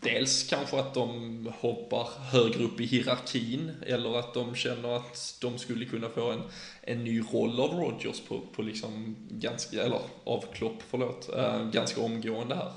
Dels 0.00 0.50
kanske 0.50 0.80
att 0.80 0.94
de 0.94 1.48
hoppar 1.60 2.08
högre 2.32 2.64
upp 2.64 2.80
i 2.80 2.84
hierarkin 2.84 3.70
eller 3.86 4.18
att 4.18 4.34
de 4.34 4.54
känner 4.54 4.96
att 4.96 5.38
de 5.40 5.58
skulle 5.58 5.84
kunna 5.84 6.08
få 6.08 6.32
en, 6.32 6.42
en 6.82 7.04
ny 7.04 7.20
roll 7.20 7.60
av 7.60 7.70
Rogers 7.70 8.20
på, 8.28 8.40
på 8.56 8.62
liksom 8.62 9.16
ganska, 9.30 9.82
eller 9.82 10.00
av 10.24 10.44
Klopp, 10.52 10.82
förlåt, 10.90 11.30
äh, 11.36 11.70
ganska 11.72 12.00
omgående 12.00 12.54
här. 12.54 12.72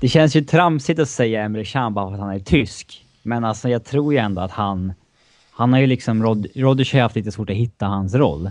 Det 0.00 0.08
känns 0.08 0.36
ju 0.36 0.44
tramsigt 0.44 1.00
att 1.00 1.08
säga 1.08 1.42
Emre 1.42 1.64
Can 1.64 1.94
bara 1.94 2.06
för 2.06 2.14
att 2.14 2.20
han 2.20 2.34
är 2.34 2.38
tysk. 2.38 3.04
Men 3.22 3.44
alltså 3.44 3.68
jag 3.68 3.84
tror 3.84 4.12
ju 4.12 4.18
ändå 4.18 4.40
att 4.40 4.50
han... 4.50 4.92
Han 5.50 5.72
har 5.72 5.80
ju 5.80 5.86
liksom... 5.86 6.22
Rod, 6.22 6.46
Rodgers 6.54 6.92
har 6.92 7.00
haft 7.00 7.16
lite 7.16 7.32
svårt 7.32 7.50
att 7.50 7.56
hitta 7.56 7.86
hans 7.86 8.14
roll. 8.14 8.50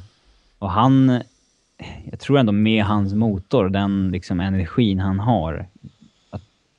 Och 0.59 0.71
han... 0.71 1.21
Jag 2.11 2.19
tror 2.19 2.39
ändå 2.39 2.51
med 2.51 2.83
hans 2.83 3.13
motor, 3.13 3.69
den 3.69 4.11
liksom 4.11 4.39
energin 4.39 4.99
han 4.99 5.19
har, 5.19 5.67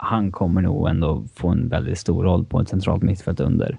han 0.03 0.33
kommer 0.33 0.63
nog 0.63 0.89
ändå 0.89 1.25
få 1.35 1.49
en 1.49 1.69
väldigt 1.69 1.99
stor 1.99 2.25
roll 2.25 2.45
på 2.45 2.61
ett 2.61 2.69
centralt 2.69 3.03
mittfält 3.03 3.41
under, 3.41 3.79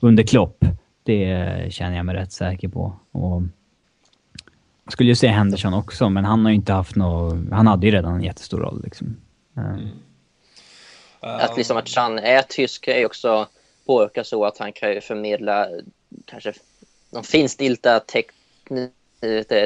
under 0.00 0.22
Klopp. 0.22 0.64
Det 1.02 1.72
känner 1.72 1.96
jag 1.96 2.06
mig 2.06 2.14
rätt 2.14 2.32
säker 2.32 2.68
på. 2.68 2.92
Och 3.10 3.42
jag 4.84 4.92
skulle 4.92 5.08
ju 5.08 5.14
säga 5.14 5.32
Henderson 5.32 5.74
också, 5.74 6.10
men 6.10 6.24
han 6.24 6.44
har 6.44 6.50
ju 6.50 6.56
inte 6.56 6.72
haft 6.72 6.96
något... 6.96 7.34
Han 7.50 7.66
hade 7.66 7.86
ju 7.86 7.92
redan 7.92 8.14
en 8.14 8.22
jättestor 8.22 8.58
roll 8.58 8.80
liksom. 8.84 9.16
Mm. 9.56 9.88
Att 11.20 11.56
liksom 11.56 11.76
att 11.76 11.88
Chan 11.88 12.18
är 12.18 12.42
tysk 12.42 12.88
är 12.88 12.98
ju 12.98 13.06
också 13.06 13.46
påverka 13.86 14.24
så 14.24 14.44
att 14.44 14.58
han 14.58 14.72
kan 14.72 14.92
ju 14.92 15.00
förmedla 15.00 15.68
kanske 16.24 16.52
de 17.10 17.24
finstilta 17.24 18.00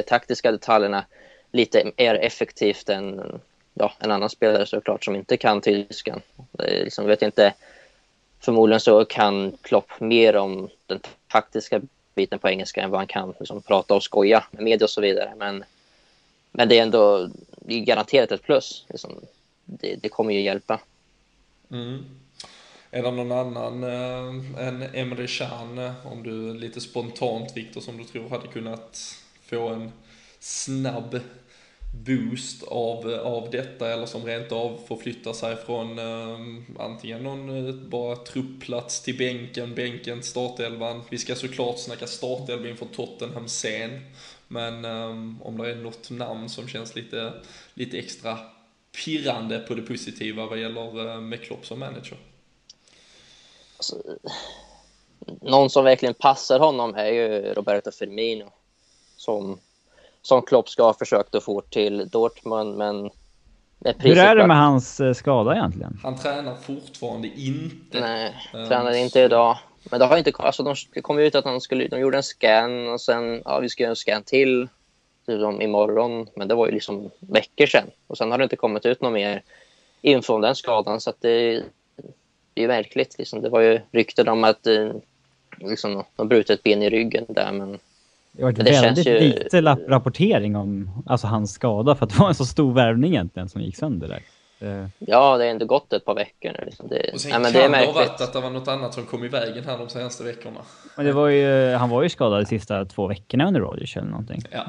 taktiska 0.07 0.51
detaljerna 0.51 1.05
lite 1.51 1.91
mer 1.97 2.15
effektivt 2.15 2.89
än 2.89 3.21
ja, 3.81 3.93
en 3.99 4.11
annan 4.11 4.29
spelare 4.29 4.65
såklart 4.65 5.05
som 5.05 5.15
inte 5.15 5.37
kan 5.37 5.61
tyskan. 5.61 6.21
Liksom, 6.59 7.05
vet 7.05 7.21
inte, 7.21 7.53
förmodligen 8.39 8.79
så 8.79 9.05
kan 9.05 9.57
Klopp 9.61 9.99
mer 9.99 10.35
om 10.35 10.69
den 10.85 10.99
taktiska 11.27 11.81
biten 12.15 12.39
på 12.39 12.49
engelska 12.49 12.81
än 12.81 12.89
vad 12.89 12.99
han 12.99 13.07
kan 13.07 13.33
liksom, 13.39 13.61
prata 13.61 13.93
och 13.93 14.03
skoja 14.03 14.43
med 14.51 14.63
media 14.63 14.85
och 14.85 14.89
så 14.89 15.01
vidare. 15.01 15.33
Men, 15.37 15.63
men 16.51 16.69
det 16.69 16.77
är 16.77 16.81
ändå 16.81 17.29
det 17.57 17.73
är 17.73 17.79
garanterat 17.79 18.31
ett 18.31 18.43
plus. 18.43 18.85
Liksom, 18.89 19.11
det, 19.65 19.95
det 19.95 20.09
kommer 20.09 20.33
ju 20.33 20.41
hjälpa. 20.41 20.79
Mm. 21.71 22.05
Är 22.91 23.03
det 23.03 23.11
någon 23.11 23.31
annan 23.31 23.83
äh, 23.83 24.67
än 24.67 24.83
Emre 24.93 25.27
Can, 25.27 25.77
eh, 25.77 26.07
om 26.07 26.23
du 26.23 26.53
lite 26.53 26.81
spontant 26.81 27.57
Viktor, 27.57 27.81
som 27.81 27.97
du 27.97 28.03
tror 28.03 28.29
hade 28.29 28.47
kunnat 28.47 28.99
få 29.45 29.67
en 29.67 29.91
snabb 30.39 31.19
boost 31.91 32.63
av, 32.63 33.13
av 33.13 33.49
detta 33.49 33.93
eller 33.93 34.05
som 34.05 34.25
rent 34.25 34.51
av 34.51 34.79
förflyttar 34.87 35.33
sig 35.33 35.55
från 35.55 35.99
eh, 35.99 36.39
antingen 36.79 37.23
någon 37.23 37.67
eh, 37.67 37.73
bara 37.73 38.15
truppplats 38.15 39.01
till 39.01 39.17
bänken, 39.17 39.75
bänken, 39.75 40.23
startelvan. 40.23 41.01
Vi 41.09 41.17
ska 41.17 41.35
såklart 41.35 41.79
snacka 41.79 42.07
startelva 42.07 42.69
inför 42.69 42.85
Tottenham 42.85 43.47
sen. 43.47 43.99
Men 44.47 44.85
eh, 44.85 45.45
om 45.47 45.57
det 45.57 45.71
är 45.71 45.75
något 45.75 46.09
namn 46.09 46.49
som 46.49 46.67
känns 46.67 46.95
lite, 46.95 47.33
lite 47.73 47.97
extra 47.97 48.39
pirrande 49.05 49.59
på 49.59 49.73
det 49.73 49.81
positiva 49.81 50.45
vad 50.45 50.59
gäller 50.59 51.09
eh, 51.09 51.21
med 51.21 51.41
Klopp 51.41 51.65
som 51.65 51.79
manager. 51.79 52.17
Alltså, 53.77 54.03
någon 55.41 55.69
som 55.69 55.83
verkligen 55.83 56.13
passar 56.13 56.59
honom 56.59 56.95
är 56.95 57.11
ju 57.11 57.53
Roberto 57.53 57.91
Firmino. 57.91 58.51
Som 59.15 59.59
som 60.21 60.41
Klopp 60.41 60.69
ska 60.69 60.83
ha 60.83 60.93
försökt 60.93 61.35
att 61.35 61.43
få 61.43 61.61
till 61.61 62.09
Dortmund, 62.09 62.77
men... 62.77 63.09
Hur 63.97 64.17
är 64.17 64.35
det 64.35 64.47
med 64.47 64.57
hans 64.57 64.99
eh, 64.99 65.13
skada 65.13 65.55
egentligen? 65.55 65.99
Han 66.03 66.17
tränar 66.17 66.55
fortfarande 66.55 67.27
inte. 67.27 67.99
Nej, 67.99 68.35
um, 68.53 68.67
tränar 68.67 68.91
inte 68.91 69.19
idag. 69.19 69.57
Men 69.83 69.99
det 69.99 70.05
har 70.05 70.17
inte... 70.17 70.31
Alltså 70.35 70.63
de, 70.63 70.75
kom 71.01 71.19
ut 71.19 71.35
att 71.35 71.45
han 71.45 71.61
skulle... 71.61 71.87
De 71.87 71.99
gjorde 71.99 72.17
en 72.17 72.23
scan 72.23 72.89
och 72.89 73.01
sen... 73.01 73.41
Ja, 73.45 73.59
vi 73.59 73.69
ska 73.69 73.83
göra 73.83 73.89
en 73.89 73.95
scan 73.95 74.23
till. 74.23 74.67
Typ 75.25 75.61
imorgon. 75.61 76.27
Men 76.35 76.47
det 76.47 76.55
var 76.55 76.65
ju 76.65 76.71
liksom 76.71 77.09
veckor 77.19 77.65
sedan. 77.65 77.87
Och 78.07 78.17
sen 78.17 78.31
har 78.31 78.37
det 78.37 78.43
inte 78.43 78.55
kommit 78.55 78.85
ut 78.85 79.01
någon 79.01 79.13
mer 79.13 79.41
info 80.01 80.33
om 80.33 80.41
den 80.41 80.55
skadan. 80.55 81.01
Så 81.01 81.09
att 81.09 81.21
det, 81.21 81.63
det 82.53 82.63
är 82.63 82.67
märkligt. 82.67 83.15
Liksom. 83.17 83.41
Det 83.41 83.49
var 83.49 83.61
ju 83.61 83.79
rykten 83.91 84.27
om 84.27 84.43
att 84.43 84.67
eh, 84.67 84.91
liksom, 85.57 86.03
de 86.15 86.27
brutit 86.27 86.63
ben 86.63 86.83
i 86.83 86.89
ryggen 86.89 87.25
där, 87.29 87.51
men 87.51 87.79
det 88.31 88.43
har 88.43 88.51
varit 88.51 88.65
det 88.65 88.81
väldigt 88.81 89.07
ju... 89.07 89.19
lite 89.19 89.61
rapportering 89.61 90.55
om 90.55 91.03
alltså, 91.05 91.27
hans 91.27 91.53
skada 91.53 91.95
för 91.95 92.05
att 92.05 92.11
det 92.11 92.19
var 92.19 92.27
en 92.27 92.35
så 92.35 92.45
stor 92.45 92.73
värvning 92.73 93.11
egentligen 93.11 93.49
som 93.49 93.61
gick 93.61 93.75
sönder 93.75 94.07
där. 94.07 94.21
Ja, 94.99 95.37
det 95.37 95.43
har 95.43 95.51
ändå 95.51 95.65
gått 95.65 95.93
ett 95.93 96.05
par 96.05 96.15
veckor 96.15 96.55
nu. 96.59 96.65
Liksom. 96.65 96.87
Det, 96.87 97.13
och 97.13 97.21
sen 97.21 97.31
nej, 97.31 97.39
men 97.39 97.51
kan 97.51 97.71
det, 97.71 97.77
det 97.77 97.85
ha 97.85 97.93
varit 97.93 98.21
att 98.21 98.33
det 98.33 98.39
var 98.39 98.49
något 98.49 98.67
annat 98.67 98.93
som 98.93 99.05
kom 99.05 99.23
i 99.23 99.27
vägen 99.27 99.63
här 99.63 99.77
de 99.77 99.89
senaste 99.89 100.23
veckorna. 100.23 100.59
Men 100.97 101.05
det 101.05 101.11
var 101.11 101.27
ju, 101.27 101.73
han 101.73 101.89
var 101.89 102.03
ju 102.03 102.09
skadad 102.09 102.41
de 102.41 102.45
sista 102.45 102.85
två 102.85 103.07
veckorna 103.07 103.47
under 103.47 103.59
Rodgers 103.61 103.97
eller 103.97 104.07
någonting. 104.07 104.41
Ja. 104.51 104.65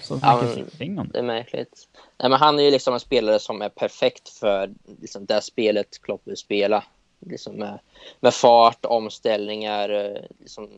Så 0.00 0.18
ja, 0.22 0.42
men, 0.78 1.08
det 1.12 1.18
är 1.18 1.22
märkligt. 1.22 1.88
Nej, 2.18 2.30
men 2.30 2.38
han 2.38 2.58
är 2.58 2.62
ju 2.62 2.70
liksom 2.70 2.94
en 2.94 3.00
spelare 3.00 3.38
som 3.38 3.62
är 3.62 3.68
perfekt 3.68 4.28
för 4.28 4.70
liksom, 5.00 5.26
det 5.26 5.40
spelet 5.40 6.02
Klopp 6.02 6.20
vill 6.24 6.36
spela. 6.36 6.84
Liksom 7.26 7.54
med, 7.54 7.78
med 8.20 8.34
fart, 8.34 8.84
omställningar, 8.84 9.88
eh, 9.88 10.22
liksom, 10.38 10.68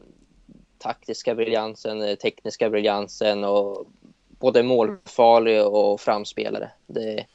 taktiska 0.85 1.35
briljansen, 1.35 2.03
eh, 2.03 2.15
tekniska 2.15 2.71
briljansen 2.71 3.45
och 3.45 3.87
både 4.29 4.63
målfarlig 4.63 5.67
och 5.67 6.01
framspelare. 6.01 6.71
Det, 6.87 7.27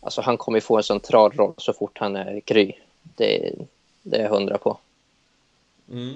alltså 0.00 0.20
han 0.20 0.36
kommer 0.36 0.60
få 0.60 0.76
en 0.76 0.82
central 0.82 1.32
roll 1.32 1.54
så 1.56 1.72
fort 1.72 1.98
han 1.98 2.16
är 2.16 2.40
kry. 2.40 2.72
Det, 3.02 3.54
det 4.02 4.16
är 4.16 4.22
jag 4.22 4.30
hundra 4.30 4.58
på. 4.58 4.78
Mm. 5.90 6.12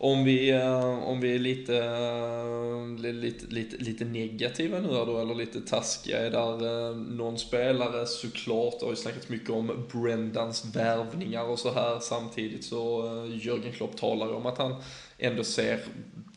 Om 0.00 0.24
vi, 0.24 0.50
eh, 0.50 1.08
om 1.08 1.20
vi 1.20 1.34
är 1.34 1.38
lite, 1.38 1.76
eh, 1.76 3.12
lite, 3.14 3.46
lite, 3.46 3.76
lite 3.76 4.04
negativa 4.04 4.78
nu 4.78 4.88
då, 4.88 5.18
eller 5.18 5.34
lite 5.34 5.60
taskiga, 5.60 6.18
är 6.26 6.30
där 6.30 6.94
någon 6.94 7.38
spelare 7.38 8.06
såklart, 8.06 8.80
det 8.80 8.86
har 8.86 8.90
ju 8.90 8.96
snackats 8.96 9.28
mycket 9.28 9.50
om 9.50 9.86
Brendans 9.92 10.76
värvningar 10.76 11.44
och 11.44 11.58
så 11.58 11.72
här, 11.72 11.98
samtidigt 12.00 12.64
så 12.64 13.02
Jörgen 13.42 13.72
Klopp 13.72 13.96
talar 13.96 14.32
om 14.32 14.46
att 14.46 14.58
han 14.58 14.74
ändå 15.18 15.44
ser 15.44 15.80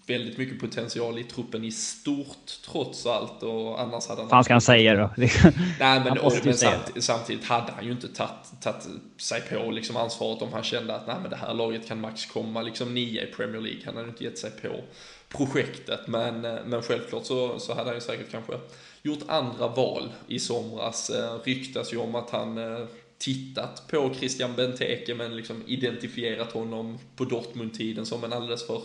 väldigt 0.07 0.37
mycket 0.37 0.59
potential 0.59 1.19
i 1.19 1.23
truppen 1.23 1.63
i 1.63 1.71
stort 1.71 2.61
trots 2.65 3.05
allt 3.05 3.43
och 3.43 3.81
annars 3.81 4.07
hade 4.07 4.21
han... 4.21 4.29
Vad 4.29 4.45
ska 4.45 4.53
han 4.53 4.61
säga 4.61 4.95
då? 4.95 5.09
Nej 5.79 5.99
men, 5.99 6.17
och, 6.17 6.33
men 6.43 6.53
samtidigt, 6.53 7.03
samtidigt, 7.03 7.45
hade 7.45 7.71
han 7.71 7.85
ju 7.85 7.91
inte 7.91 8.07
tagit 8.61 8.87
sig 9.17 9.41
på 9.41 9.71
liksom 9.71 9.97
ansvaret 9.97 10.41
om 10.41 10.53
han 10.53 10.63
kände 10.63 10.95
att 10.95 11.07
nej 11.07 11.15
men 11.21 11.29
det 11.29 11.35
här 11.35 11.53
laget 11.53 11.87
kan 11.87 12.01
max 12.01 12.25
komma 12.25 12.61
liksom 12.61 12.93
nia 12.93 13.23
i 13.23 13.25
Premier 13.25 13.61
League. 13.61 13.81
Han 13.85 13.95
hade 13.95 14.09
inte 14.09 14.23
gett 14.23 14.37
sig 14.37 14.51
på 14.51 14.83
projektet 15.37 16.07
men, 16.07 16.41
men 16.41 16.81
självklart 16.81 17.25
så, 17.25 17.59
så 17.59 17.73
hade 17.73 17.85
han 17.85 17.95
ju 17.95 18.01
säkert 18.01 18.31
kanske 18.31 18.53
gjort 19.03 19.23
andra 19.27 19.67
val 19.67 20.09
i 20.27 20.39
somras. 20.39 21.09
Eh, 21.09 21.39
ryktas 21.43 21.93
ju 21.93 21.97
om 21.97 22.15
att 22.15 22.29
han 22.29 22.57
eh, 22.57 22.85
tittat 23.21 23.87
på 23.87 24.13
Christian 24.13 24.55
Benteke 24.55 25.15
men 25.15 25.35
liksom 25.35 25.63
identifierat 25.67 26.51
honom 26.51 26.99
på 27.15 27.25
Dortmund-tiden 27.25 28.05
som 28.05 28.23
en 28.23 28.33
alldeles 28.33 28.67
för 28.67 28.81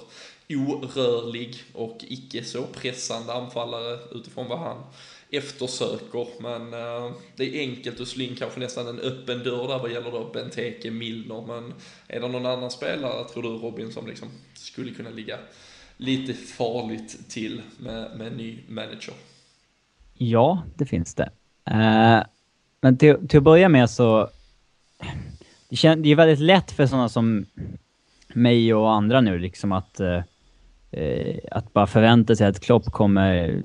orörlig 0.49 1.57
och 1.73 1.99
icke 2.01 2.45
så 2.45 2.63
pressande 2.63 3.33
anfallare 3.33 3.99
utifrån 4.13 4.49
vad 4.49 4.59
han 4.59 4.83
eftersöker. 5.31 6.27
Men 6.41 6.75
eh, 6.75 7.13
det 7.37 7.57
är 7.57 7.61
enkelt 7.61 8.01
att 8.01 8.09
slå 8.09 8.25
in 8.25 8.37
kanske 8.37 8.61
nästan 8.61 8.89
en 8.89 9.01
öppen 9.01 9.39
dörr 9.39 9.69
där 9.69 9.79
vad 9.79 9.93
gäller 9.93 10.11
då 10.11 10.31
Benteke, 10.33 10.91
Milner. 10.91 11.47
Men 11.47 11.75
är 12.07 12.21
det 12.21 12.29
någon 12.29 12.47
annan 12.47 12.71
spelare, 12.71 13.29
tror 13.29 13.43
du 13.43 13.49
Robin, 13.49 13.93
som 13.93 14.07
liksom 14.07 14.29
skulle 14.55 14.95
kunna 14.95 15.11
ligga 15.11 15.39
lite 15.97 16.35
farligt 16.35 17.31
till 17.31 17.63
med, 17.79 18.19
med 18.19 18.27
en 18.27 18.33
ny 18.33 18.59
manager? 18.69 19.15
Ja, 20.15 20.63
det 20.77 20.87
finns 20.87 21.15
det. 21.15 21.31
Eh 21.71 22.23
men 22.81 22.99
till, 22.99 23.29
till 23.29 23.39
att 23.39 23.45
börja 23.45 23.69
med 23.69 23.91
så... 23.91 24.29
Det, 25.69 25.77
kän, 25.77 26.03
det 26.03 26.09
är 26.09 26.17
väldigt 26.17 26.41
lätt 26.41 26.71
för 26.71 26.87
sådana 26.87 27.09
som 27.09 27.47
mig 28.35 28.75
och 28.75 28.93
andra 28.93 29.21
nu 29.21 29.39
liksom 29.39 29.73
att... 29.73 30.01
Eh, 30.01 30.23
eh, 30.91 31.37
att 31.51 31.73
bara 31.73 31.87
förvänta 31.87 32.37
sig 32.37 32.47
att 32.47 32.61
Klopp 32.61 32.85
kommer 32.85 33.63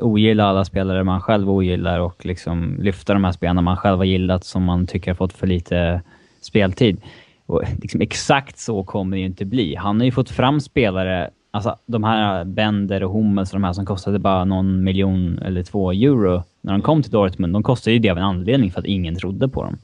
ogilla 0.00 0.44
alla 0.44 0.64
spelare 0.64 1.04
man 1.04 1.20
själv 1.20 1.50
ogillar 1.50 1.98
och 2.00 2.26
liksom 2.26 2.76
lyfta 2.80 3.12
de 3.12 3.24
här 3.24 3.32
spelarna 3.32 3.62
man 3.62 3.76
själv 3.76 3.96
har 3.96 4.04
gillat 4.04 4.44
som 4.44 4.64
man 4.64 4.86
tycker 4.86 5.10
har 5.10 5.16
fått 5.16 5.32
för 5.32 5.46
lite 5.46 6.02
speltid. 6.40 7.00
Och 7.46 7.62
liksom 7.82 8.00
exakt 8.00 8.58
så 8.58 8.84
kommer 8.84 9.16
det 9.16 9.20
ju 9.20 9.26
inte 9.26 9.44
bli. 9.44 9.74
Han 9.74 10.00
har 10.00 10.04
ju 10.04 10.12
fått 10.12 10.30
fram 10.30 10.60
spelare, 10.60 11.30
alltså 11.50 11.76
de 11.86 12.04
här 12.04 12.44
Bender 12.44 13.02
och 13.02 13.12
Hummels 13.12 13.50
och 13.50 13.60
de 13.60 13.64
här 13.64 13.72
som 13.72 13.86
kostade 13.86 14.18
bara 14.18 14.44
någon 14.44 14.84
miljon 14.84 15.38
eller 15.38 15.62
två 15.62 15.92
euro 15.92 16.42
när 16.62 16.72
de 16.72 16.82
kom 16.82 17.02
till 17.02 17.12
Dortmund. 17.12 17.52
De 17.52 17.62
kostade 17.62 17.94
ju 17.94 17.98
det 17.98 18.10
av 18.10 18.18
en 18.18 18.24
anledning 18.24 18.70
för 18.70 18.80
att 18.80 18.86
ingen 18.86 19.16
trodde 19.16 19.48
på 19.48 19.62
dem. 19.62 19.78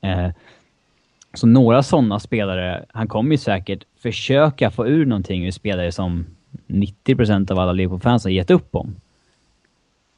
Eh, 0.00 0.30
så 1.34 1.46
några 1.46 1.82
sådana 1.82 2.20
spelare, 2.20 2.84
han 2.88 3.08
kommer 3.08 3.30
ju 3.30 3.38
säkert 3.38 3.84
försöka 3.98 4.70
få 4.70 4.86
ur 4.86 5.06
någonting 5.06 5.46
ur 5.46 5.50
spelare 5.50 5.92
som 5.92 6.26
90% 6.66 7.52
av 7.52 7.58
alla 7.58 7.72
Liverpool-fans 7.72 8.24
har 8.24 8.30
gett 8.30 8.50
upp 8.50 8.74
om. 8.74 8.96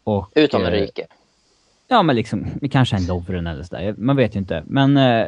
Och, 0.04 0.30
Utom 0.34 0.62
eh, 0.62 0.66
Enrique. 0.68 1.06
Ja, 1.88 2.02
men 2.02 2.16
liksom, 2.16 2.46
kanske 2.70 2.96
en 2.96 3.06
Lovren 3.06 3.46
eller 3.46 3.62
sådär. 3.62 3.94
Man 3.98 4.16
vet 4.16 4.34
ju 4.34 4.38
inte. 4.38 4.62
Men 4.66 4.96
eh, 4.96 5.26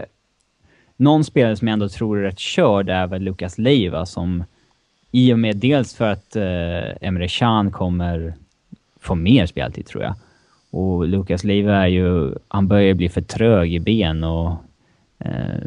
någon 0.96 1.24
spelare 1.24 1.56
som 1.56 1.68
jag 1.68 1.72
ändå 1.72 1.88
tror 1.88 2.18
är 2.18 2.22
rätt 2.22 2.38
körd 2.38 2.88
är 2.88 3.06
väl 3.06 3.22
Lucas 3.22 3.58
Leiva 3.58 4.06
som 4.06 4.44
i 5.10 5.32
och 5.32 5.38
med 5.38 5.56
dels 5.56 5.94
för 5.94 6.10
att 6.10 6.36
eh, 6.36 7.06
Emre 7.08 7.28
Can 7.28 7.70
kommer 7.70 8.34
få 9.00 9.14
mer 9.14 9.46
speltid 9.46 9.86
tror 9.86 10.02
jag. 10.02 10.14
Och 10.70 11.08
Lukas 11.08 11.44
liv 11.44 11.68
är 11.68 11.86
ju, 11.86 12.34
han 12.48 12.68
börjar 12.68 12.94
bli 12.94 13.08
för 13.08 13.22
trög 13.22 13.74
i 13.74 13.80
ben 13.80 14.24
och 14.24 14.52
eh, 15.18 15.60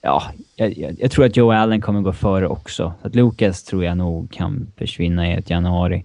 ja, 0.00 0.22
jag, 0.56 0.78
jag, 0.78 0.96
jag 1.00 1.10
tror 1.10 1.24
att 1.24 1.36
Joe 1.36 1.52
Allen 1.52 1.80
kommer 1.80 2.00
gå 2.00 2.12
före 2.12 2.48
också. 2.48 2.92
Så 3.00 3.06
att 3.06 3.14
Lukas 3.14 3.64
tror 3.64 3.84
jag 3.84 3.96
nog 3.96 4.30
kan 4.30 4.66
försvinna 4.76 5.28
i 5.28 5.32
ett 5.32 5.50
januari. 5.50 6.04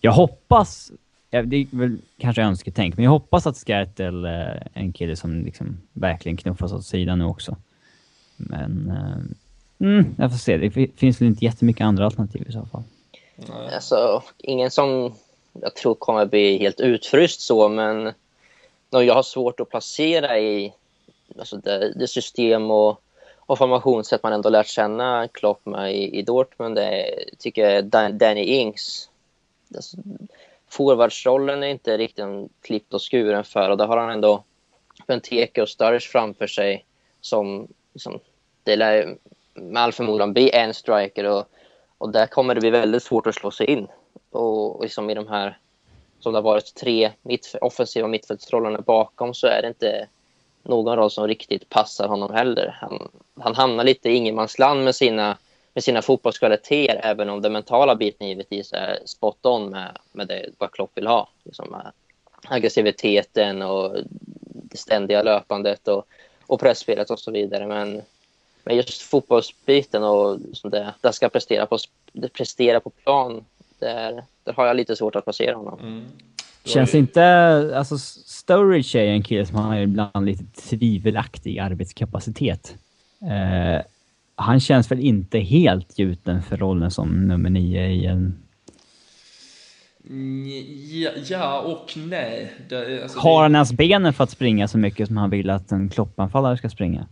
Jag 0.00 0.12
hoppas, 0.12 0.92
det 1.30 1.36
är 1.38 1.76
väl 1.76 1.98
kanske 2.18 2.42
önsketänk, 2.42 2.96
men 2.96 3.04
jag 3.04 3.10
hoppas 3.10 3.46
att 3.46 3.56
Skertel 3.56 4.24
eh, 4.24 4.30
är 4.30 4.68
en 4.72 4.92
kille 4.92 5.16
som 5.16 5.44
liksom 5.44 5.78
verkligen 5.92 6.36
knuffas 6.36 6.72
åt 6.72 6.84
sidan 6.84 7.18
nu 7.18 7.24
också. 7.24 7.56
Men, 8.36 8.90
eh, 8.90 9.86
mm, 9.88 10.14
jag 10.18 10.30
får 10.30 10.38
se. 10.38 10.56
Det 10.56 10.70
finns 10.96 11.20
väl 11.20 11.28
inte 11.28 11.44
jättemycket 11.44 11.84
andra 11.84 12.04
alternativ 12.04 12.44
i 12.48 12.52
så 12.52 12.66
fall. 12.66 12.82
Nej. 13.36 13.74
Alltså, 13.74 14.22
ingen 14.38 14.70
som 14.70 15.14
jag 15.62 15.74
tror 15.74 15.94
kommer 15.94 16.26
bli 16.26 16.58
helt 16.58 16.80
utfryst 16.80 17.40
så, 17.40 17.68
men 17.68 18.12
jag 18.90 19.14
har 19.14 19.22
svårt 19.22 19.60
att 19.60 19.68
placera 19.68 20.38
i 20.38 20.72
alltså 21.38 21.56
det, 21.56 21.92
det 21.92 22.08
system 22.08 22.70
och, 22.70 23.02
och 23.36 23.58
formationssätt 23.58 24.22
man 24.22 24.32
ändå 24.32 24.48
lärt 24.48 24.66
känna 24.66 25.28
Klopp 25.28 25.66
med 25.66 25.94
i, 25.94 26.18
i 26.18 26.22
Dortmund 26.22 26.74
det 26.74 26.84
är, 26.84 27.24
tycker 27.38 27.62
jag 27.62 27.72
är 27.72 27.82
Dan, 27.82 28.18
Danny 28.18 28.44
Ings. 28.44 29.10
Alltså, 29.74 29.96
forwardsrollen 30.68 31.62
är 31.62 31.68
inte 31.68 31.96
riktigt 31.96 32.24
klippt 32.60 32.94
och 32.94 33.12
skuren 33.12 33.44
för 33.44 33.70
och 33.70 33.76
där 33.76 33.86
har 33.86 33.96
han 33.96 34.10
ändå 34.10 34.44
Benteke 35.06 35.62
och 35.62 35.68
Sturridge 35.68 36.08
framför 36.08 36.46
sig 36.46 36.84
som 37.20 37.68
som 37.94 38.20
det 38.62 38.76
lär 38.76 39.16
med 39.54 39.82
all 39.82 39.92
förmodan 39.92 40.32
bli 40.32 40.50
en 40.50 40.74
striker 40.74 41.24
och, 41.24 41.44
och 41.98 42.12
där 42.12 42.26
kommer 42.26 42.54
det 42.54 42.60
bli 42.60 42.70
väldigt 42.70 43.02
svårt 43.02 43.26
att 43.26 43.34
slå 43.34 43.50
sig 43.50 43.66
in. 43.66 43.86
Och, 44.30 44.76
och 44.76 44.82
liksom 44.82 45.10
i 45.10 45.14
de 45.14 45.28
här, 45.28 45.58
som 46.20 46.32
det 46.32 46.36
har 46.38 46.42
varit 46.42 46.74
tre 46.74 47.12
mittf 47.22 47.54
offensiva 47.60 48.08
mittfältsrollerna 48.08 48.80
bakom 48.80 49.34
så 49.34 49.46
är 49.46 49.62
det 49.62 49.68
inte 49.68 50.08
någon 50.62 50.96
roll 50.96 51.10
som 51.10 51.26
riktigt 51.28 51.68
passar 51.68 52.08
honom 52.08 52.34
heller. 52.34 52.76
Han, 52.80 53.08
han 53.40 53.54
hamnar 53.54 53.84
lite 53.84 54.10
i 54.10 54.14
ingenmansland 54.14 54.84
med 54.84 54.94
sina, 54.94 55.36
med 55.74 55.84
sina 55.84 56.02
fotbollskvaliteter 56.02 57.00
även 57.04 57.30
om 57.30 57.42
den 57.42 57.52
mentala 57.52 57.94
biten 57.94 58.28
givetvis 58.28 58.72
är 58.72 58.98
spot 59.04 59.46
on 59.46 59.70
med, 59.70 59.98
med 60.12 60.28
det 60.28 60.50
vad 60.58 60.70
Klopp 60.70 60.90
vill 60.94 61.06
ha. 61.06 61.28
Liksom 61.44 61.74
eh, 61.74 61.90
aggressiviteten 62.44 63.62
och 63.62 63.96
det 64.44 64.76
ständiga 64.76 65.22
löpandet 65.22 65.88
och, 65.88 66.06
och 66.46 66.60
pressspelet 66.60 67.10
och 67.10 67.20
så 67.20 67.30
vidare. 67.30 67.66
Men, 67.66 68.02
men 68.64 68.76
just 68.76 69.02
fotbollsbiten 69.02 70.04
och 70.04 70.40
liksom 70.40 70.70
det, 70.70 70.94
det 71.00 71.12
ska 71.12 71.28
prestera 71.28 71.66
på, 71.66 71.78
prestera 72.32 72.80
på 72.80 72.90
plan, 72.90 73.44
där, 73.78 74.22
där 74.44 74.52
har 74.52 74.66
jag 74.66 74.76
lite 74.76 74.96
svårt 74.96 75.16
att 75.16 75.24
placera 75.24 75.56
honom. 75.56 75.80
Mm. 75.80 76.04
Känns 76.64 76.94
ju- 76.94 76.98
inte... 76.98 77.24
Alltså, 77.76 77.98
Sturridge 77.98 78.98
är 78.98 79.06
en 79.06 79.22
kille 79.22 79.46
som 79.46 79.56
har 79.56 79.76
ibland 79.76 80.26
lite 80.26 80.44
tvivelaktig 80.44 81.58
arbetskapacitet. 81.58 82.74
Eh, 83.22 83.82
han 84.34 84.60
känns 84.60 84.90
väl 84.90 85.00
inte 85.00 85.38
helt 85.38 85.98
gjuten 85.98 86.42
för 86.42 86.56
rollen 86.56 86.90
som 86.90 87.26
nummer 87.28 87.50
nio 87.50 87.86
i 87.86 88.06
en... 88.06 88.38
Ja, 91.02 91.10
ja 91.28 91.60
och 91.60 91.92
nej. 91.96 92.52
Det, 92.68 93.02
alltså, 93.02 93.18
Har 93.18 93.38
det- 93.38 93.42
han 93.42 93.54
ens 93.54 93.72
benen 93.72 94.12
för 94.12 94.24
att 94.24 94.30
springa 94.30 94.68
så 94.68 94.78
mycket 94.78 95.06
som 95.06 95.16
han 95.16 95.30
vill 95.30 95.50
att 95.50 95.72
en 95.72 95.88
kloppanfallare 95.88 96.56
ska 96.56 96.68
springa? 96.68 97.06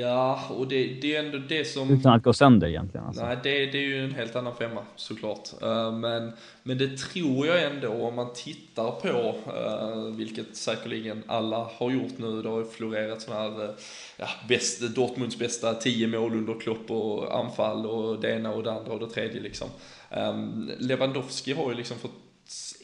Ja, 0.00 0.40
och 0.50 0.68
det, 0.68 0.86
det 1.00 1.16
är 1.16 1.24
ändå 1.24 1.38
det 1.38 1.64
som... 1.64 1.90
Utan 1.90 2.14
att 2.14 2.22
gå 2.22 2.32
sönder 2.32 2.68
egentligen. 2.68 3.06
Alltså. 3.06 3.24
Nej, 3.26 3.36
det, 3.42 3.66
det 3.66 3.78
är 3.78 3.82
ju 3.82 4.04
en 4.04 4.14
helt 4.14 4.36
annan 4.36 4.56
femma 4.56 4.82
såklart. 4.96 5.48
Eh, 5.62 5.92
Men, 5.92 6.32
men 6.62 6.78
det 6.78 6.96
tror 6.96 7.46
jag 7.46 7.62
ändå 7.62 7.92
om 7.92 8.14
man 8.14 8.32
tittar 8.34 8.90
på, 8.90 9.34
eh, 9.56 10.16
vilket 10.16 10.56
säkerligen 10.56 11.22
alla 11.26 11.70
har 11.76 11.90
gjort 11.90 12.18
nu, 12.18 12.42
det 12.42 12.48
har 12.48 12.58
ju 12.58 12.64
florerat 12.64 13.22
sådana 13.22 13.42
här, 13.42 13.64
eh, 13.64 13.70
ja, 14.16 14.28
bäst, 14.48 14.94
Dortmunds 14.94 15.38
bästa 15.38 15.74
10 15.74 16.06
mål 16.06 16.32
under 16.32 16.60
Klopp 16.60 16.90
och 16.90 17.38
anfall 17.38 17.86
och 17.86 18.20
det 18.20 18.30
ena 18.30 18.52
och 18.52 18.62
det 18.62 18.72
andra 18.72 18.92
och 18.92 19.00
det 19.00 19.10
tredje 19.10 19.40
liksom. 19.40 19.68
Um, 20.10 20.70
Lewandowski 20.78 21.52
har 21.52 21.70
ju 21.70 21.76
liksom 21.76 21.98
fått 21.98 22.12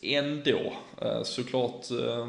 ändå 0.02 0.72
såklart 1.24 1.90
eh, 1.90 2.28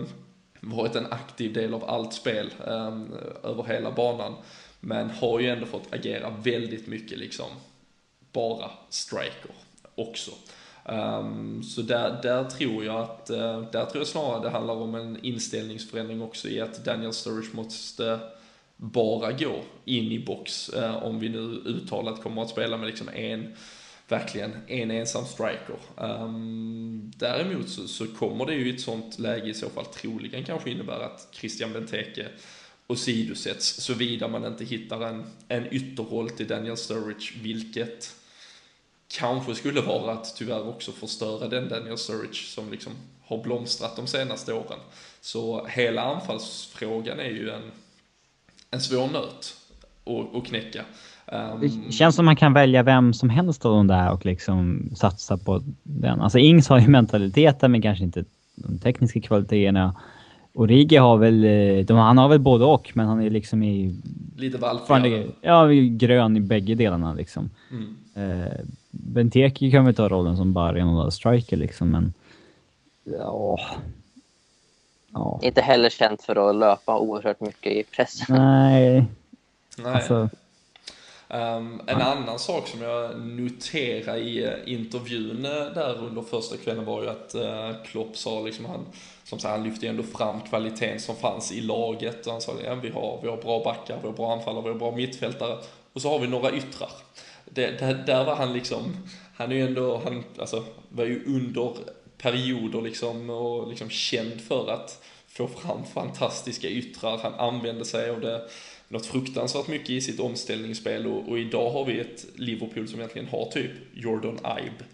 varit 0.65 0.95
en 0.95 1.11
aktiv 1.11 1.53
del 1.53 1.73
av 1.73 1.89
allt 1.89 2.13
spel 2.13 2.53
ehm, 2.67 3.13
över 3.43 3.63
hela 3.63 3.91
banan. 3.91 4.33
Men 4.79 5.09
har 5.09 5.39
ju 5.39 5.49
ändå 5.49 5.65
fått 5.65 5.93
agera 5.93 6.29
väldigt 6.29 6.87
mycket 6.87 7.17
liksom 7.17 7.47
bara 8.31 8.71
striker 8.89 9.51
också. 9.95 10.31
Um, 10.85 11.63
så 11.63 11.81
där, 11.81 12.19
där 12.23 12.43
tror 12.43 12.85
jag 12.85 13.01
att, 13.01 13.29
uh, 13.31 13.71
där 13.71 13.85
tror 13.85 13.97
jag 13.97 14.07
snarare 14.07 14.43
det 14.43 14.49
handlar 14.49 14.73
om 14.73 14.95
en 14.95 15.25
inställningsförändring 15.25 16.21
också 16.21 16.47
i 16.47 16.61
att 16.61 16.85
Daniel 16.85 17.13
Sturridge 17.13 17.55
måste 17.55 18.19
bara 18.77 19.31
gå 19.31 19.55
in 19.85 20.11
i 20.11 20.19
box 20.19 20.69
uh, 20.73 21.03
om 21.03 21.19
vi 21.19 21.29
nu 21.29 21.39
uttalat 21.65 22.23
kommer 22.23 22.41
att 22.41 22.49
spela 22.49 22.77
med 22.77 22.87
liksom 22.87 23.09
en 23.09 23.53
verkligen 24.07 24.51
en 24.67 24.91
ensam 24.91 25.25
striker. 25.25 25.77
Um, 25.97 27.11
däremot 27.17 27.69
så, 27.69 27.87
så 27.87 28.07
kommer 28.07 28.45
det 28.45 28.53
ju 28.53 28.71
i 28.71 28.75
ett 28.75 28.81
sånt 28.81 29.19
läge 29.19 29.49
i 29.49 29.53
så 29.53 29.69
fall 29.69 29.85
troligen 29.85 30.43
kanske 30.43 30.69
innebära 30.69 31.05
att 31.05 31.27
Christian 31.31 31.73
Benteke 31.73 32.27
åsidosätts 32.87 33.81
såvida 33.81 34.27
man 34.27 34.45
inte 34.45 34.65
hittar 34.65 35.01
en, 35.01 35.25
en 35.47 35.73
ytterroll 35.73 36.29
till 36.29 36.47
Daniel 36.47 36.77
Sturridge, 36.77 37.33
vilket 37.41 38.15
kanske 39.07 39.55
skulle 39.55 39.81
vara 39.81 40.11
att 40.11 40.35
tyvärr 40.35 40.67
också 40.67 40.91
förstöra 40.91 41.47
den 41.47 41.69
Daniel 41.69 41.97
Sturridge 41.97 42.45
som 42.45 42.71
liksom 42.71 42.93
har 43.21 43.43
blomstrat 43.43 43.95
de 43.95 44.07
senaste 44.07 44.53
åren. 44.53 44.79
Så 45.21 45.67
hela 45.67 46.01
anfallsfrågan 46.01 47.19
är 47.19 47.29
ju 47.29 47.49
en, 47.49 47.71
en 48.71 48.81
svår 48.81 49.07
nöt 49.07 49.57
att, 50.05 50.35
att 50.35 50.47
knäcka. 50.47 50.85
Um, 51.27 51.59
Det 51.59 51.91
känns 51.91 52.15
som 52.15 52.25
man 52.25 52.35
kan 52.35 52.53
välja 52.53 52.83
vem 52.83 53.13
som 53.13 53.29
helst 53.29 53.65
av 53.65 53.71
de 53.71 53.87
där 53.87 54.11
och 54.11 54.25
liksom 54.25 54.89
satsa 54.95 55.37
på 55.37 55.61
den. 55.83 56.21
Alltså 56.21 56.39
Ings 56.39 56.69
har 56.69 56.79
ju 56.79 56.87
mentaliteten 56.87 57.71
men 57.71 57.81
kanske 57.81 58.03
inte 58.03 58.25
de 58.55 58.77
tekniska 58.77 59.21
kvaliteterna. 59.21 59.95
Origi 60.53 60.97
har 60.97 61.17
väl, 61.17 61.43
eh, 61.43 61.85
de, 61.85 61.97
han 61.97 62.17
har 62.17 62.29
väl 62.29 62.39
både 62.39 62.65
och 62.65 62.91
men 62.93 63.07
han 63.07 63.21
är 63.21 63.29
liksom 63.29 63.63
i, 63.63 63.95
lite 64.37 64.57
valpigare. 64.57 65.27
ja, 65.41 65.67
grön 65.89 66.37
i 66.37 66.39
bägge 66.39 66.75
delarna 66.75 67.13
liksom. 67.13 67.49
Mm. 67.71 67.95
Eh, 68.15 68.51
Benteke 68.91 69.71
kan 69.71 69.85
väl 69.85 69.95
ta 69.95 70.09
rollen 70.09 70.37
som 70.37 70.53
bara 70.53 70.73
renodlad 70.73 71.13
striker 71.13 71.57
liksom 71.57 71.89
men... 71.91 72.13
Ja... 73.03 73.59
Ja. 75.13 75.39
Inte 75.43 75.61
heller 75.61 75.89
känt 75.89 76.21
för 76.21 76.49
att 76.49 76.55
löpa 76.55 76.99
oerhört 76.99 77.41
mycket 77.41 77.71
i 77.71 77.83
pressen. 77.83 78.35
Nej, 78.35 79.05
Nej. 79.77 79.93
alltså... 79.93 80.29
Um, 81.35 81.81
en 81.87 82.01
annan 82.01 82.39
sak 82.39 82.67
som 82.67 82.81
jag 82.81 83.19
noterade 83.19 84.19
i 84.19 84.45
uh, 84.45 84.53
intervjun 84.65 85.45
uh, 85.45 85.73
där 85.73 86.03
under 86.03 86.21
första 86.21 86.57
kvällen 86.57 86.85
var 86.85 87.03
ju 87.03 87.09
att 87.09 87.35
uh, 87.35 87.83
Klopp 87.85 88.17
sa 88.17 88.41
liksom 88.41 88.65
han, 88.65 88.85
som 89.23 89.39
sagt, 89.39 89.51
han 89.51 89.63
lyfte 89.63 89.87
ändå 89.87 90.03
fram 90.03 90.41
kvaliteten 90.41 90.99
som 90.99 91.15
fanns 91.15 91.51
i 91.51 91.61
laget 91.61 92.25
och 92.25 92.31
han 92.31 92.41
sa 92.41 92.53
ja, 92.65 92.75
vi 92.75 92.89
har, 92.89 93.19
vi 93.21 93.29
har 93.29 93.37
bra 93.37 93.63
backar, 93.63 93.97
vi 94.01 94.07
har 94.07 94.15
bra 94.15 94.33
anfallare, 94.33 94.63
vi 94.63 94.69
har 94.69 94.75
bra 94.75 94.91
mittfältare 94.91 95.57
och 95.93 96.01
så 96.01 96.09
har 96.09 96.19
vi 96.19 96.27
några 96.27 96.51
yttrar. 96.51 96.91
Det, 97.45 97.79
där, 97.79 97.93
där 97.93 98.25
var 98.25 98.35
han 98.35 98.53
liksom, 98.53 98.97
han 99.35 99.51
är 99.51 99.55
ju 99.55 99.67
ändå, 99.67 100.01
han 100.03 100.23
alltså, 100.39 100.63
var 100.89 101.05
ju 101.05 101.25
under 101.25 101.71
perioder 102.17 102.81
liksom 102.81 103.29
och 103.29 103.67
liksom 103.67 103.89
känd 103.89 104.41
för 104.41 104.71
att 104.71 105.03
få 105.27 105.47
fram 105.47 105.85
fantastiska 105.93 106.67
yttrar. 106.67 107.17
Han 107.17 107.33
använde 107.33 107.85
sig 107.85 108.09
av 108.09 108.21
det 108.21 108.41
något 108.87 109.05
fruktansvärt 109.05 109.67
mycket 109.67 109.89
i 109.89 110.01
sitt 110.01 110.19
omställningsspel 110.19 111.07
och, 111.07 111.29
och 111.29 111.39
idag 111.39 111.69
har 111.69 111.85
vi 111.85 111.99
ett 111.99 112.25
Liverpool 112.35 112.87
som 112.87 112.99
egentligen 112.99 113.27
har 113.27 113.45
typ 113.45 113.71
Jordan 113.93 114.39
Ibe. 114.39 114.85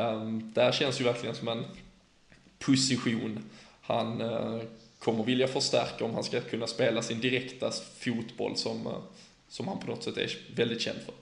Um, 0.00 0.52
där 0.54 0.72
känns 0.72 1.00
ju 1.00 1.04
verkligen 1.04 1.34
som 1.34 1.48
en 1.48 1.64
position 2.58 3.50
han 3.82 4.20
uh, 4.20 4.60
kommer 4.98 5.24
vilja 5.24 5.48
förstärka 5.48 6.04
om 6.04 6.14
han 6.14 6.24
ska 6.24 6.40
kunna 6.40 6.66
spela 6.66 7.02
sin 7.02 7.20
direkta 7.20 7.70
fotboll 7.98 8.56
som, 8.56 8.86
uh, 8.86 8.92
som 9.48 9.68
han 9.68 9.78
på 9.78 9.86
något 9.86 10.04
sätt 10.04 10.16
är 10.16 10.38
väldigt 10.56 10.80
känd 10.80 10.98
för. 11.06 11.14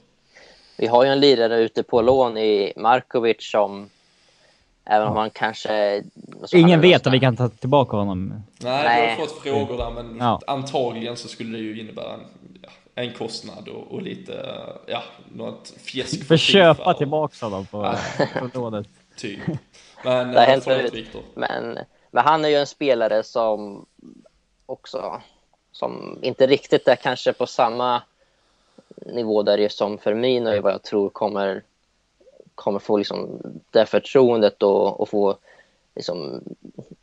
Vi 0.77 0.87
har 0.87 1.05
ju 1.05 1.11
en 1.11 1.21
lirare 1.21 1.61
ute 1.61 1.83
på 1.83 2.03
lån 2.03 2.39
i 2.39 2.73
Markovic 2.77 3.37
som 3.51 3.91
Även 4.85 5.09
om 5.09 5.17
han 5.17 5.31
kanske... 5.31 6.03
Ingen 6.53 6.81
vet 6.81 7.07
om 7.07 7.13
vi 7.13 7.21
kan 7.21 7.37
ta 7.37 7.49
tillbaka 7.49 7.97
honom. 7.97 8.29
Nej, 8.29 8.85
Nej. 8.85 9.03
vi 9.03 9.11
har 9.11 9.27
fått 9.27 9.43
frågor 9.43 9.79
där, 9.79 9.91
men 9.91 10.17
ja. 10.19 10.41
antagligen 10.47 11.17
så 11.17 11.29
skulle 11.29 11.59
det 11.59 11.65
ju 11.65 11.81
innebära 11.81 12.15
en, 12.15 12.21
en 12.95 13.13
kostnad 13.13 13.69
och, 13.69 13.93
och, 13.93 14.03
lite, 14.03 14.57
ja, 14.87 15.03
något 15.33 15.75
fjäsk 15.85 16.19
för, 16.19 16.25
för 16.25 16.37
köpa 16.37 16.91
och... 16.91 16.99
tillbaka 16.99 17.47
honom 17.47 17.67
på, 17.67 17.95
på 18.39 18.49
lånet. 18.55 18.87
Typ. 19.17 19.41
Men, 20.05 20.33
det 20.33 20.41
har 20.41 20.47
hänt 20.47 20.65
förut. 20.65 21.09
Men, 21.35 21.79
men 22.11 22.25
han 22.25 22.45
är 22.45 22.49
ju 22.49 22.57
en 22.57 22.67
spelare 22.67 23.23
som 23.23 23.87
också, 24.67 25.21
som 25.73 26.19
inte 26.23 26.47
riktigt 26.47 26.89
är 26.89 26.97
kanske 26.97 27.33
på 27.33 27.47
samma 27.47 28.03
nivå 29.07 29.43
där 29.43 29.57
det 29.57 29.65
är 29.65 29.69
som 29.69 29.99
Firmino, 29.99 30.61
vad 30.61 30.73
jag 30.73 30.83
tror 30.83 31.11
kommer 31.11 31.63
kommer 32.55 32.79
få 32.79 32.97
liksom 32.97 33.41
det 33.71 33.87
förtroendet 33.87 34.63
och, 34.63 35.01
och 35.01 35.09
få 35.09 35.37
liksom 35.95 36.41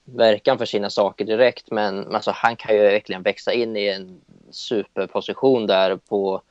verkan 0.05 0.57
för 0.57 0.65
sina 0.65 0.89
saker 0.89 1.25
direkt. 1.25 1.71
Men 1.71 2.15
alltså, 2.15 2.31
han 2.31 2.55
kan 2.55 2.75
ju 2.75 2.81
verkligen 2.81 3.21
växa 3.21 3.53
in 3.53 3.77
i 3.77 3.87
en 3.87 4.21
superposition 4.51 5.67
där 5.67 5.95
på, 5.95 6.41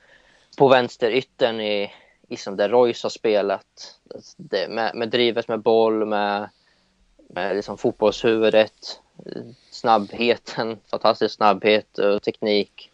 på 0.58 0.68
vänsteryttern 0.68 1.60
i, 1.60 1.92
i 2.28 2.36
som 2.36 2.56
där 2.56 2.68
Royce 2.68 3.02
har 3.02 3.10
spelat. 3.10 3.96
Alltså, 4.14 4.34
det, 4.36 4.68
med, 4.68 4.94
med 4.94 5.08
drivet 5.08 5.48
med 5.48 5.60
boll, 5.60 6.04
med, 6.04 6.48
med 7.16 7.56
liksom 7.56 7.78
fotbollshuvudet, 7.78 9.00
snabbheten, 9.70 10.78
fantastisk 10.90 11.34
snabbhet 11.34 11.98
och 11.98 12.22
teknik. 12.22 12.90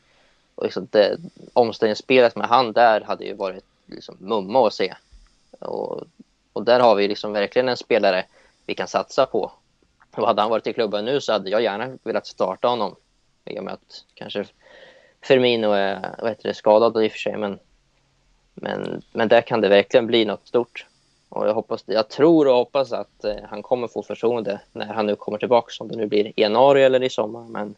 Och 0.55 0.64
liksom 0.64 0.88
det, 0.90 1.19
omställningsspelet 1.53 2.37
med 2.37 2.49
han 2.49 2.73
där 2.73 3.01
hade 3.01 3.25
ju 3.25 3.35
varit 3.35 3.64
liksom 3.87 4.16
mumma 4.21 4.66
att 4.66 4.75
se. 4.75 4.95
Och, 5.59 6.03
och 6.53 6.64
där 6.64 6.81
har 6.81 6.95
vi 6.95 7.09
liksom 7.09 7.33
verkligen 7.33 7.69
en 7.69 7.77
spelare 7.77 8.25
vi 8.66 8.75
kan 8.75 8.88
satsa 8.88 9.27
på. 9.27 9.53
Och 10.16 10.27
hade 10.27 10.42
han 10.42 10.51
varit 10.51 10.66
i 10.66 10.73
klubben 10.73 11.05
nu 11.05 11.21
så 11.21 11.33
hade 11.33 11.51
jag 11.51 11.62
gärna 11.62 11.99
velat 12.03 12.27
starta 12.27 12.69
honom. 12.69 12.97
I 13.45 13.59
och 13.59 13.64
med 13.64 13.75
att 13.75 14.05
kanske 14.14 14.45
Firmino 15.23 15.71
är 15.71 16.14
vad 16.19 16.31
heter 16.31 16.49
det, 16.49 16.55
skadad 16.55 17.05
i 17.05 17.09
och 17.09 17.12
för 17.12 17.19
sig. 17.19 17.37
Men, 17.37 17.59
men, 18.55 19.03
men 19.12 19.29
där 19.29 19.42
kan 19.42 19.61
det 19.61 19.69
verkligen 19.69 20.07
bli 20.07 20.25
något 20.25 20.49
stort. 20.49 20.87
Och 21.29 21.49
jag, 21.49 21.55
hoppas, 21.55 21.85
jag 21.87 22.09
tror 22.09 22.49
och 22.49 22.55
hoppas 22.55 22.92
att 22.92 23.25
eh, 23.25 23.37
han 23.45 23.62
kommer 23.62 23.88
få 23.88 24.03
förtroende 24.03 24.61
när 24.73 24.87
han 24.87 25.07
nu 25.07 25.16
kommer 25.16 25.38
tillbaka. 25.38 25.73
Om 25.81 25.88
det 25.88 25.97
nu 25.97 26.07
blir 26.07 26.27
i 26.27 26.33
januari 26.37 26.83
eller 26.83 27.03
i 27.03 27.11
sommar. 27.11 27.45
Men, 27.49 27.75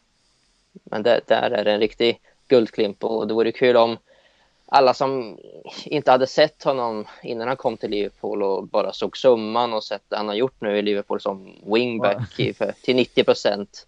men 0.72 1.02
där, 1.02 1.20
där 1.26 1.50
är 1.50 1.64
det 1.64 1.72
en 1.72 1.80
riktig 1.80 2.20
guldklimp. 2.48 3.04
Och 3.04 3.28
det 3.28 3.34
vore 3.34 3.52
kul 3.52 3.76
om 3.76 3.96
alla 4.70 4.94
som 4.94 5.38
inte 5.84 6.10
hade 6.10 6.26
sett 6.26 6.62
honom 6.62 7.06
innan 7.22 7.48
han 7.48 7.56
kom 7.56 7.76
till 7.76 7.90
Liverpool 7.90 8.42
och 8.42 8.66
bara 8.66 8.92
såg 8.92 9.16
summan 9.16 9.72
och 9.72 9.84
sett 9.84 10.02
det 10.08 10.16
han 10.16 10.28
har 10.28 10.34
gjort 10.34 10.60
nu 10.60 10.78
i 10.78 10.82
Liverpool 10.82 11.20
som 11.20 11.54
wingback 11.74 12.40
i, 12.40 12.54
för, 12.54 12.72
till 12.82 12.96
90 12.96 13.24
procent. 13.24 13.86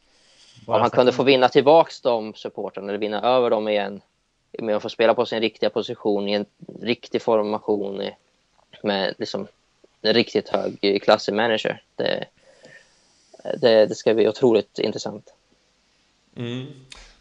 Om 0.66 0.80
han 0.80 0.90
kunde 0.90 1.12
få 1.12 1.22
vinna 1.22 1.48
tillbaks 1.48 2.00
de 2.00 2.34
supportrarna 2.34 2.88
eller 2.88 2.98
vinna 2.98 3.22
över 3.22 3.50
dem 3.50 3.68
igen 3.68 4.00
med 4.58 4.76
att 4.76 4.82
få 4.82 4.88
spela 4.88 5.14
på 5.14 5.26
sin 5.26 5.40
riktiga 5.40 5.70
position 5.70 6.28
i 6.28 6.32
en 6.32 6.46
riktig 6.82 7.22
formation 7.22 8.02
i, 8.02 8.14
med 8.82 9.14
liksom 9.18 9.46
en 10.02 10.14
riktigt 10.14 10.48
hög 10.48 11.02
klassig 11.02 11.34
manager. 11.34 11.82
Det, 11.96 12.24
det, 13.60 13.86
det 13.86 13.94
ska 13.94 14.14
bli 14.14 14.28
otroligt 14.28 14.78
intressant. 14.78 15.34
Mm. 16.36 16.66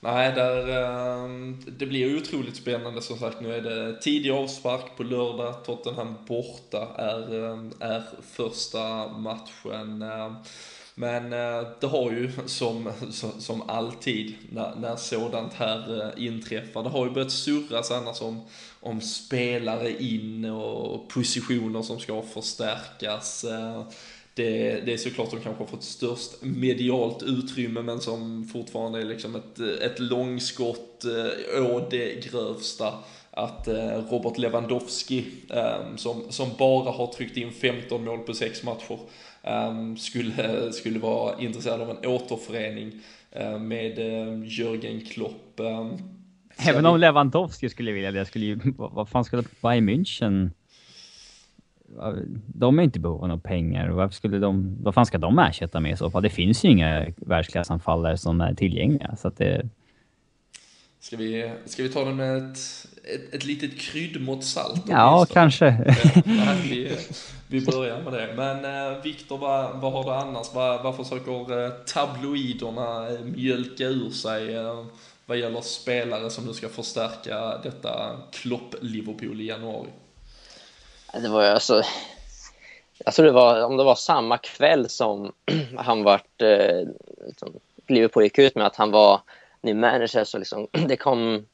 Nej, 0.02 0.32
där, 0.36 0.68
ehm, 0.68 1.64
det 1.68 1.86
blir 1.86 2.18
otroligt 2.18 2.56
spännande 2.56 3.02
som 3.02 3.18
sagt. 3.18 3.42
Nu 3.42 3.56
är 3.56 3.62
det 3.62 4.02
tidig 4.02 4.32
avspark 4.32 4.98
på 4.98 5.04
lördag. 5.04 5.66
Tottenham 5.66 6.16
borta 6.28 6.88
är, 6.96 7.52
ehm, 7.52 7.72
är 7.80 8.04
första 8.22 9.08
matchen. 9.08 10.02
Ehm, 10.02 10.36
men 10.96 11.34
eh, 11.34 11.68
det 11.80 11.88
har 11.88 12.12
ju 12.12 12.32
som, 12.46 12.92
som 13.40 13.70
alltid 13.70 14.36
när, 14.52 14.76
när 14.76 14.96
sådant 14.96 15.54
här 15.54 16.02
eh, 16.02 16.26
inträffar, 16.26 16.84
det 16.84 16.90
har 16.90 17.06
ju 17.06 17.12
börjat 17.12 17.32
surras 17.32 17.92
annars 17.92 18.22
om, 18.22 18.42
om 18.80 19.02
spelare 19.02 20.04
in 20.04 20.46
och 20.46 21.10
positioner 21.10 21.82
som 21.82 22.00
ska 22.00 22.22
förstärkas. 22.22 23.46
Det, 24.40 24.82
det 24.86 24.94
är 24.94 24.98
såklart 24.98 25.32
de 25.32 25.40
kanske 25.40 25.64
har 25.64 25.68
fått 25.68 25.84
störst 25.84 26.42
medialt 26.42 27.24
utrymme 27.24 27.82
men 27.82 28.00
som 28.00 28.46
fortfarande 28.46 29.02
är 29.02 29.06
liksom 29.06 29.36
ett, 29.36 29.60
ett 29.60 30.00
långskott 30.00 31.06
eh, 31.06 31.66
å 31.66 31.88
det 31.90 32.26
grövsta 32.26 32.94
att 33.32 33.68
eh, 33.68 34.04
Robert 34.10 34.38
Lewandowski, 34.38 35.26
eh, 35.50 35.96
som, 35.96 36.22
som 36.30 36.50
bara 36.58 36.92
har 36.92 37.08
tryckt 37.08 37.38
in 37.38 37.52
15 37.52 38.06
mål 38.06 38.20
på 38.20 38.34
6 38.34 38.64
matcher, 38.64 39.00
skulle, 39.98 40.72
skulle 40.72 41.00
vara 41.00 41.40
intresserad 41.40 41.82
av 41.82 41.90
en 41.90 42.06
återförening 42.06 42.92
med 43.60 44.00
Jörgen 44.46 45.02
Klopp. 45.02 45.60
Även 46.58 46.86
om 46.86 47.00
Lewandowski 47.00 47.70
skulle 47.70 47.92
vilja 47.92 48.12
det, 48.12 48.26
skulle 48.26 48.46
ju, 48.46 48.60
vad 48.78 49.10
fan 49.10 49.26
skulle 49.26 49.44
Bayern 49.62 49.90
München 49.90 50.50
de 52.48 52.80
är 52.80 52.84
inte 52.84 53.00
i 53.00 53.02
behov 53.02 53.32
av 53.32 53.40
pengar. 53.40 53.90
Varför 53.90 54.16
skulle 54.16 54.40
de, 54.40 54.78
vad 54.84 54.94
fan 54.94 55.06
ska 55.06 55.18
de 55.18 55.40
ersätta 55.40 55.80
med 55.80 55.92
i 55.92 55.98
så 55.98 56.12
fall? 56.12 56.24
Det 56.24 56.30
finns 56.30 56.66
ju 56.66 56.70
inga 56.70 57.06
världsklassanfallare 57.16 58.18
som 58.18 58.42
är 58.42 58.54
tillgängliga. 58.54 59.16
Så 59.16 59.32
det... 59.38 59.70
Ska 61.00 61.18
vi, 61.18 61.52
ska 61.66 61.84
vi 61.84 61.90
ta 61.90 62.06
det 62.06 62.14
med 62.14 62.38
ett, 62.38 62.58
ett, 63.16 63.34
ett 63.34 63.46
litet 63.46 63.80
kryddmått 63.80 64.44
salt? 64.44 64.84
Ja, 64.88 65.26
kanske. 65.30 65.66
Ja, 66.26 66.56
vi, 66.64 66.98
vi 67.48 67.66
börjar 67.66 68.02
med 68.02 68.14
det. 68.14 68.34
Men 68.36 68.66
eh, 68.66 69.04
Viktor, 69.04 69.38
vad, 69.38 69.82
vad 69.82 69.94
har 69.94 70.04
du 70.04 70.10
annars? 70.10 70.48
Vad, 70.54 70.84
vad 70.84 70.96
försöker 70.96 71.66
eh, 71.66 71.70
tabloiderna 71.70 73.10
eh, 73.10 73.20
mjölka 73.26 73.84
ur 73.84 74.10
sig 74.10 74.56
eh, 74.56 74.86
vad 75.26 75.38
gäller 75.38 75.62
spelare 75.62 76.30
som 76.30 76.46
nu 76.46 76.54
ska 76.54 76.70
förstärka 76.70 77.58
detta 77.64 78.18
Klopp-Liverpool 78.32 79.42
i 79.42 79.48
januari? 79.48 79.90
Det 81.14 81.30
var 81.30 81.44
alltså... 81.44 81.84
Jag 83.06 83.14
tror 83.14 83.26
det 83.26 83.32
var, 83.32 83.64
om 83.64 83.78
det 83.78 83.84
var 83.84 83.96
samma 83.96 84.38
kväll 84.38 84.90
som 84.90 85.34
han 85.78 86.04
vart... 86.04 86.42
Eh, 86.42 86.88
liksom, 87.28 87.54
Liverpool 87.88 88.24
gick 88.24 88.38
ut 88.38 88.56
med 88.56 88.66
att 88.66 88.76
han 88.76 88.92
var 88.92 89.22
ny 89.62 89.74
manager 89.74 90.24
så 90.24 90.38
liksom, 90.38 90.68
det 90.88 90.98
kom... 90.98 91.46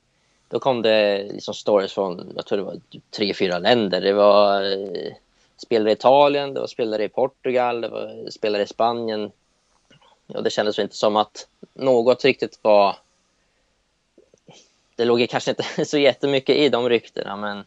Då 0.47 0.59
kom 0.59 0.81
det 0.81 1.23
liksom 1.23 1.53
stories 1.53 1.93
från, 1.93 2.33
jag 2.35 2.45
tror 2.45 2.57
det 2.57 2.63
var 2.63 2.79
typ 2.89 3.11
tre, 3.11 3.33
fyra 3.33 3.59
länder. 3.59 4.01
Det 4.01 4.13
var 4.13 4.63
eh, 4.63 5.13
spelare 5.57 5.89
i 5.89 5.93
Italien, 5.93 6.53
det 6.53 6.59
var 6.59 6.67
spelare 6.67 7.03
i 7.03 7.09
Portugal, 7.09 7.81
det 7.81 7.87
var 7.87 8.29
spelare 8.29 8.63
i 8.63 8.67
Spanien. 8.67 9.31
Och 10.27 10.43
det 10.43 10.49
kändes 10.49 10.79
inte 10.79 10.95
som 10.95 11.15
att 11.15 11.47
något 11.73 12.25
riktigt 12.25 12.59
var... 12.61 12.95
Det 14.95 15.05
låg 15.05 15.29
kanske 15.29 15.51
inte 15.51 15.85
så 15.85 15.97
jättemycket 15.97 16.55
i 16.55 16.69
de 16.69 16.89
ryktena, 16.89 17.35
men 17.35 17.63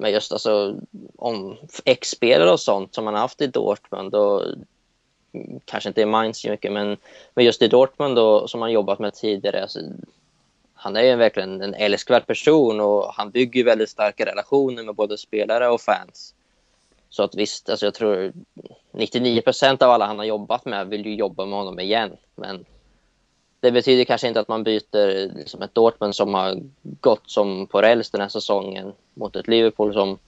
men 0.00 0.12
just 0.12 0.32
alltså 0.32 0.76
om 1.16 1.56
ex-spelare 1.84 2.50
och 2.50 2.60
sånt 2.60 2.94
som 2.94 3.04
man 3.04 3.14
har 3.14 3.20
haft 3.20 3.40
i 3.40 3.46
Dortmund 3.46 4.14
och 4.14 4.42
kanske 5.64 5.88
inte 5.88 6.00
i 6.00 6.06
Mainz 6.06 6.40
så 6.40 6.50
mycket 6.50 6.72
men, 6.72 6.96
men 7.34 7.44
just 7.44 7.62
i 7.62 7.68
Dortmund 7.68 8.16
då, 8.16 8.48
som 8.48 8.60
man 8.60 8.72
jobbat 8.72 8.98
med 8.98 9.14
tidigare 9.14 9.62
alltså, 9.62 9.80
han 10.74 10.96
är 10.96 11.02
ju 11.02 11.16
verkligen 11.16 11.62
en 11.62 11.74
älskvärd 11.74 12.26
person 12.26 12.80
och 12.80 13.14
han 13.14 13.30
bygger 13.30 13.64
väldigt 13.64 13.90
starka 13.90 14.26
relationer 14.26 14.82
med 14.82 14.94
både 14.94 15.18
spelare 15.18 15.68
och 15.68 15.80
fans. 15.80 16.34
Så 17.08 17.22
att 17.22 17.34
visst, 17.34 17.70
alltså 17.70 17.86
jag 17.86 17.94
tror 17.94 18.32
99 18.92 19.40
procent 19.42 19.82
av 19.82 19.90
alla 19.90 20.06
han 20.06 20.18
har 20.18 20.24
jobbat 20.24 20.64
med 20.64 20.88
vill 20.88 21.06
ju 21.06 21.14
jobba 21.14 21.44
med 21.44 21.58
honom 21.58 21.80
igen. 21.80 22.16
Men 22.34 22.64
det 23.60 23.72
betyder 23.72 24.04
kanske 24.04 24.28
inte 24.28 24.40
att 24.40 24.48
man 24.48 24.64
byter 24.64 25.36
liksom 25.36 25.62
ett 25.62 25.74
Dortmund 25.74 26.16
som 26.16 26.34
har 26.34 26.60
gått 26.82 27.30
som 27.30 27.66
på 27.66 27.82
räls 27.82 28.10
den 28.10 28.20
här 28.20 28.28
säsongen 28.28 28.92
mot 29.14 29.36
ett 29.36 29.48
Liverpool 29.48 29.94
som 29.94 30.18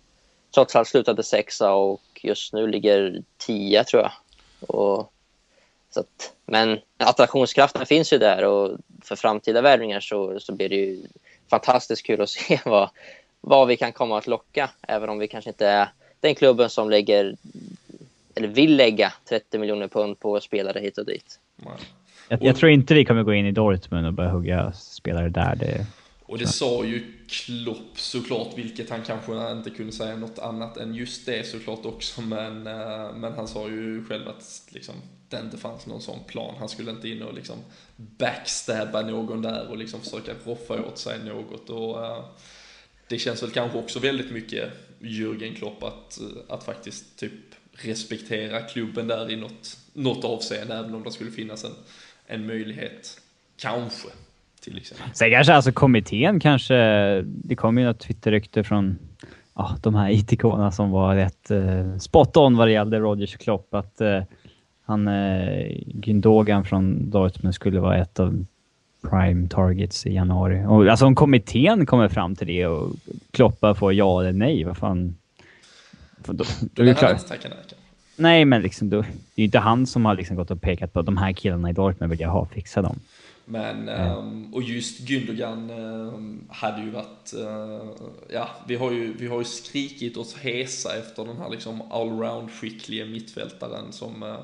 trots 0.55 0.77
allt 0.77 0.89
slutade 0.89 1.23
sexa 1.23 1.73
och 1.73 2.03
just 2.23 2.53
nu 2.53 2.67
ligger 2.67 3.23
tia 3.37 3.85
tror 3.85 4.03
jag. 4.03 4.13
Och, 4.69 5.13
så 5.91 6.01
att, 6.01 6.33
men 6.47 6.81
attraktionskraften 6.97 7.87
finns 7.87 8.13
ju 8.13 8.19
där 8.19 8.45
och 8.45 8.79
för 9.03 9.17
framtida 9.17 9.61
värvningar 9.61 10.01
så, 10.01 10.41
så 10.41 10.53
blir 10.53 10.69
det 10.69 10.77
ju 10.77 11.03
fantastiskt 11.51 12.07
kul 12.07 12.21
att 12.21 12.31
se 12.31 12.61
vad, 12.65 12.91
vad 13.41 13.69
vi 13.69 13.77
kan 13.77 13.93
komma 13.93 14.19
att 14.19 14.27
locka. 14.27 14.71
Även 14.83 15.09
om 15.09 15.19
vi 15.19 15.29
kanske 15.29 15.51
inte 15.51 15.67
är 15.67 15.89
den 16.21 16.35
klubben 16.35 16.71
som 16.71 16.91
lägger 16.91 17.37
eller 18.35 18.49
vill 18.49 18.77
lägga 18.77 19.13
30 19.25 19.59
miljoner 19.59 19.89
pund 19.89 20.19
på 20.19 20.41
spelare 20.41 20.81
hit 20.81 20.99
och 20.99 21.07
dit. 21.07 21.39
Jag, 22.33 22.43
jag, 22.43 22.57
tror 22.57 22.71
inte 22.71 22.95
vi 22.95 23.05
kommer 23.05 23.23
gå 23.23 23.35
in 23.35 23.47
i 23.47 23.53
Dortmund 23.53 24.07
och 24.07 24.13
börja 24.13 24.31
hugga 24.31 24.73
spelare 24.73 25.29
där. 25.29 25.57
Det... 25.57 25.87
Och 26.23 26.39
det 26.39 26.47
sa 26.47 26.85
ju 26.85 27.03
Klopp 27.29 27.99
såklart, 27.99 28.59
vilket 28.59 28.91
han 28.91 29.03
kanske 29.03 29.51
inte 29.51 29.71
kunde 29.71 29.93
säga 29.93 30.17
något 30.17 30.39
annat 30.39 30.77
än 30.77 30.95
just 30.95 31.27
det 31.27 31.47
såklart 31.47 31.87
också, 31.87 32.23
men, 32.23 32.67
eh, 32.67 33.15
men 33.15 33.33
han 33.33 33.49
sa 33.49 33.69
ju 33.69 34.05
själv 34.05 34.29
att 34.29 34.63
liksom, 34.69 34.95
det 35.29 35.41
inte 35.41 35.57
fanns 35.57 35.87
någon 35.87 36.03
sån 36.03 36.25
plan. 36.27 36.55
Han 36.59 36.69
skulle 36.69 36.91
inte 36.91 37.09
in 37.09 37.23
och 37.23 37.35
liksom 37.35 37.57
backstabba 37.97 39.03
någon 39.03 39.43
där 39.43 39.67
och 39.71 39.77
liksom 39.77 40.01
försöka 40.01 40.33
roffa 40.45 40.75
åt 40.75 40.99
sig 40.99 41.19
något. 41.25 41.71
Och, 41.71 41.99
uh, 41.99 42.25
det 43.09 43.19
känns 43.19 43.43
väl 43.43 43.51
kanske 43.51 43.79
också 43.79 43.99
väldigt 43.99 44.33
mycket 44.33 44.71
Jürgen 44.99 45.55
Klopp 45.55 45.83
att, 45.83 46.21
att 46.49 46.65
faktiskt 46.65 47.19
typ 47.19 47.33
respektera 47.73 48.61
klubben 48.61 49.07
där 49.07 49.31
i 49.31 49.37
något, 49.37 49.77
något 49.93 50.25
avseende, 50.25 50.75
även 50.75 50.95
om 50.95 51.03
det 51.03 51.13
skulle 51.13 51.31
finnas 51.31 51.65
en, 51.65 51.75
en 52.27 52.47
möjlighet. 52.47 53.21
Kanske. 53.63 54.09
Till 54.61 54.77
exempel. 54.77 55.07
Sen 55.15 55.31
kanske 55.31 55.55
alltså 55.55 55.73
kommittén 55.73 56.41
kanske... 56.41 56.75
Det 57.23 57.57
kom 57.57 57.79
ju 57.79 57.85
något 57.85 58.01
Twitterrykte 58.01 58.65
från 58.65 58.99
ja, 59.55 59.77
de 59.83 59.95
här 59.95 60.11
it-ikonerna 60.11 60.71
som 60.71 60.91
var 60.91 61.15
rätt 61.15 61.51
uh, 61.51 61.99
spot 61.99 62.37
on 62.37 62.57
vad 62.57 62.69
det 62.69 62.73
gällde 62.73 62.99
Rogers 62.99 63.37
Klopp. 63.37 63.75
Att 63.75 64.01
uh, 64.01 64.23
han, 64.85 65.09
uh, 65.09 65.73
Gündogan 65.87 66.65
från 66.65 67.11
Dortmund 67.11 67.55
skulle 67.55 67.81
vara 67.81 67.97
ett 67.97 68.21
av 68.21 68.45
prime 69.11 69.49
targets 69.49 70.07
i 70.07 70.15
januari. 70.15 70.65
Och, 70.67 70.87
alltså 70.87 71.07
om 71.07 71.15
kommittén 71.15 71.87
kommer 71.87 72.09
fram 72.09 72.37
till 72.37 72.47
det 72.47 72.67
och 72.67 72.91
Kloppa 73.31 73.75
får 73.75 73.93
ja 73.93 74.21
eller 74.21 74.33
nej, 74.33 74.65
vad 74.65 74.77
fan... 74.77 75.17
Då, 76.25 76.45
då 76.61 76.83
är 76.83 76.87
det 76.87 76.95
klart. 76.95 77.33
Nej, 78.17 78.45
men 78.45 78.63
liksom, 78.63 78.91
då, 78.91 79.01
det 79.01 79.07
är 79.07 79.43
ju 79.43 79.45
inte 79.45 79.59
han 79.59 79.87
som 79.87 80.05
har 80.05 80.15
liksom 80.15 80.37
gått 80.37 80.51
och 80.51 80.61
pekat 80.61 80.93
på 80.93 81.03
de 81.03 81.17
här 81.17 81.33
killarna 81.33 81.71
i 81.71 81.73
Dortmund 81.73 82.11
vill 82.11 82.21
jag 82.21 82.31
ha, 82.31 82.47
fixa 82.47 82.83
dem. 82.83 82.99
Men, 83.45 83.89
um, 83.89 84.55
och 84.55 84.63
just 84.63 85.01
Gündogan 85.01 85.71
um, 85.71 86.49
hade 86.49 86.83
ju 86.83 86.91
varit, 86.91 87.35
uh, 87.39 87.91
ja, 88.29 88.49
vi 88.67 88.77
har 88.77 88.91
ju, 88.91 89.13
vi 89.13 89.27
har 89.27 89.39
ju 89.39 89.45
skrikit 89.45 90.17
oss 90.17 90.37
hesa 90.37 90.97
efter 90.97 91.25
den 91.25 91.37
här 91.37 91.51
liksom 91.51 91.83
allround 91.93 92.51
skickliga 92.51 93.07
mittfältaren 93.07 93.93
som 93.93 94.23
uh, 94.23 94.39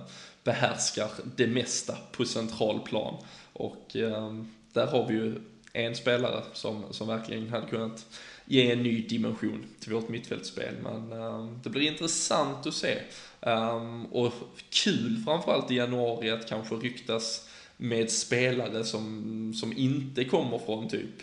behärskar 0.45 1.09
det 1.37 1.47
mesta 1.47 1.97
på 2.12 2.25
central 2.25 2.81
plan. 2.81 3.14
Och 3.53 3.97
um, 3.97 4.49
där 4.73 4.87
har 4.87 5.07
vi 5.09 5.14
ju 5.14 5.35
en 5.73 5.95
spelare 5.95 6.43
som, 6.53 6.85
som 6.91 7.09
verkligen 7.09 7.49
hade 7.49 7.66
kunnat 7.66 8.07
ge 8.49 8.73
en 8.73 8.83
ny 8.83 9.03
dimension 9.03 9.67
till 9.81 9.93
vårt 9.93 10.09
mittfältspel. 10.09 10.75
Men 10.83 11.13
um, 11.13 11.61
det 11.63 11.71
blir 11.71 11.91
intressant 11.91 12.67
att 12.67 12.75
se. 12.75 12.99
Um, 13.41 14.07
och 14.07 14.33
kul 14.71 15.23
framförallt 15.25 15.71
i 15.71 15.75
januari 15.75 16.31
att 16.31 16.49
kanske 16.49 16.75
ryktas 16.75 17.49
med 17.77 18.11
spelare 18.11 18.85
som, 18.85 19.55
som 19.55 19.73
inte 19.73 20.25
kommer 20.25 20.59
från 20.59 20.89
typ 20.89 21.23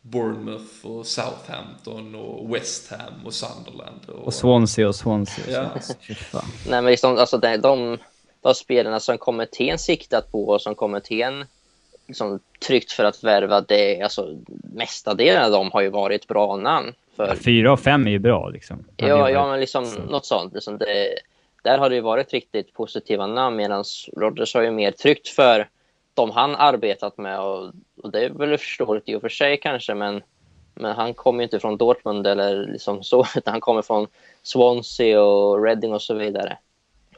Bournemouth 0.00 0.86
och 0.86 1.06
Southampton 1.06 2.14
och 2.14 2.54
West 2.54 2.90
Ham 2.90 3.26
och 3.26 3.34
Sunderland. 3.34 4.00
Och, 4.06 4.14
och 4.14 4.34
Swansea 4.34 4.88
och 4.88 4.96
Swansea. 4.96 5.44
Ja. 5.48 5.80
Nej, 6.68 6.82
men 6.82 6.84
liksom, 6.84 7.16
alltså, 7.16 7.38
de, 7.38 7.56
de, 7.56 7.98
de 8.40 8.54
spelarna 8.54 9.00
som 9.00 9.18
kommittén 9.18 9.78
siktat 9.78 10.32
på 10.32 10.48
och 10.48 10.60
som 10.60 10.74
kommittén 10.74 11.44
liksom, 12.06 12.40
tryckt 12.66 12.92
för 12.92 13.04
att 13.04 13.24
värva, 13.24 13.60
det, 13.60 14.02
alltså, 14.02 14.36
mesta 14.74 15.14
delen 15.14 15.44
av 15.44 15.50
dem 15.50 15.70
har 15.72 15.80
ju 15.80 15.88
varit 15.88 16.26
bra 16.26 16.56
namn. 16.56 16.92
För... 17.16 17.28
Ja, 17.28 17.34
fyra 17.44 17.72
och 17.72 17.80
fem 17.80 18.06
är 18.06 18.10
ju 18.10 18.18
bra 18.18 18.48
liksom. 18.48 18.84
Ja, 18.96 19.18
varit... 19.18 19.34
ja 19.34 19.46
men 19.46 19.60
liksom 19.60 19.86
så. 19.86 20.00
något 20.00 20.26
sånt. 20.26 20.54
Liksom 20.54 20.78
det, 20.78 21.18
där 21.62 21.78
har 21.78 21.90
det 21.90 21.96
ju 21.96 22.02
varit 22.02 22.32
riktigt 22.32 22.72
positiva 22.72 23.26
namn 23.26 23.56
medan 23.56 23.84
Rodgers 24.16 24.54
har 24.54 24.62
ju 24.62 24.70
mer 24.70 24.90
tryckt 24.90 25.28
för 25.28 25.68
de 26.14 26.30
han 26.30 26.56
arbetat 26.56 27.18
med 27.18 27.40
och, 27.40 27.72
och 28.02 28.10
det 28.10 28.24
är 28.24 28.30
väl 28.30 28.58
förståeligt 28.58 29.08
i 29.08 29.14
och 29.14 29.20
för 29.20 29.28
sig 29.28 29.60
kanske 29.60 29.94
men, 29.94 30.22
men 30.74 30.96
han 30.96 31.14
kommer 31.14 31.38
ju 31.38 31.44
inte 31.44 31.60
från 31.60 31.76
Dortmund 31.76 32.26
eller 32.26 32.66
liksom 32.66 33.02
så 33.02 33.26
utan 33.36 33.52
han 33.52 33.60
kommer 33.60 33.82
från 33.82 34.06
Swansea 34.42 35.22
och 35.22 35.64
Reading 35.64 35.92
och 35.92 36.02
så 36.02 36.14
vidare. 36.14 36.58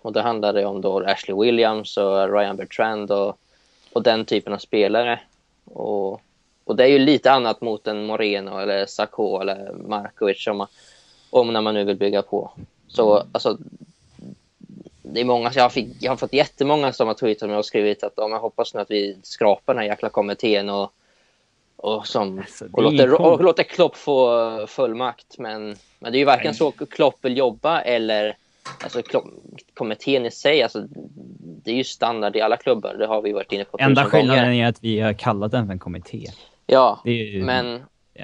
Och 0.00 0.12
det 0.12 0.22
handlade 0.22 0.64
om 0.64 0.80
då 0.80 1.00
Ashley 1.00 1.36
Williams 1.40 1.96
och 1.96 2.32
Ryan 2.32 2.56
Bertrand 2.56 3.10
och, 3.10 3.38
och 3.96 4.02
den 4.02 4.24
typen 4.24 4.52
av 4.52 4.58
spelare. 4.58 5.20
Och, 5.64 6.20
och 6.64 6.76
det 6.76 6.84
är 6.84 6.88
ju 6.88 6.98
lite 6.98 7.32
annat 7.32 7.60
mot 7.60 7.86
en 7.86 8.06
Moreno 8.06 8.58
eller 8.58 8.86
Sacco 8.86 9.40
eller 9.40 9.72
Markovic 9.72 10.46
om, 10.46 10.66
om 11.30 11.52
när 11.52 11.60
man 11.60 11.74
nu 11.74 11.84
vill 11.84 11.96
bygga 11.96 12.22
på. 12.22 12.50
Så 12.88 13.22
alltså, 13.32 13.58
det 15.02 15.20
är 15.20 15.24
många, 15.24 15.52
jag, 15.54 15.72
fick, 15.72 15.88
jag 16.00 16.12
har 16.12 16.16
fått 16.16 16.32
jättemånga 16.32 16.92
som 16.92 17.06
har 17.06 17.14
tweetat 17.14 17.48
mig 17.48 17.58
och 17.58 17.66
skrivit 17.66 18.04
att 18.04 18.16
de 18.16 18.32
hoppas 18.32 18.74
nu 18.74 18.80
att 18.80 18.90
vi 18.90 19.18
skrapar 19.22 19.74
den 19.74 19.82
här 19.82 19.88
jäkla 19.88 20.08
kommittén 20.08 20.68
och, 20.68 20.92
och, 21.76 22.06
som, 22.06 22.38
alltså, 22.38 22.64
och, 22.72 22.82
låter, 22.82 23.20
och 23.20 23.44
låter 23.44 23.62
Klopp 23.62 23.96
få 23.96 24.66
fullmakt. 24.66 25.38
Men, 25.38 25.76
men 25.98 26.12
det 26.12 26.18
är 26.18 26.20
ju 26.20 26.24
varken 26.24 26.54
så 26.54 26.70
Klopp 26.70 27.16
vill 27.24 27.36
jobba 27.36 27.80
eller 27.80 28.36
alltså, 28.82 29.02
kommittén 29.74 30.26
i 30.26 30.30
sig. 30.30 30.62
Alltså, 30.62 30.86
det 31.38 31.70
är 31.70 31.74
ju 31.74 31.84
standard 31.84 32.36
i 32.36 32.40
alla 32.40 32.56
klubbar, 32.56 32.94
det 32.94 33.06
har 33.06 33.22
vi 33.22 33.32
varit 33.32 33.52
inne 33.52 33.64
på 33.64 33.78
Enda 33.80 34.04
skillnaden 34.04 34.44
gånger. 34.44 34.64
är 34.64 34.68
att 34.68 34.84
vi 34.84 35.00
har 35.00 35.12
kallat 35.12 35.52
den 35.52 35.66
för 35.66 35.72
en 35.72 35.78
kommitté. 35.78 36.26
Ja, 36.66 37.02
men 37.42 37.82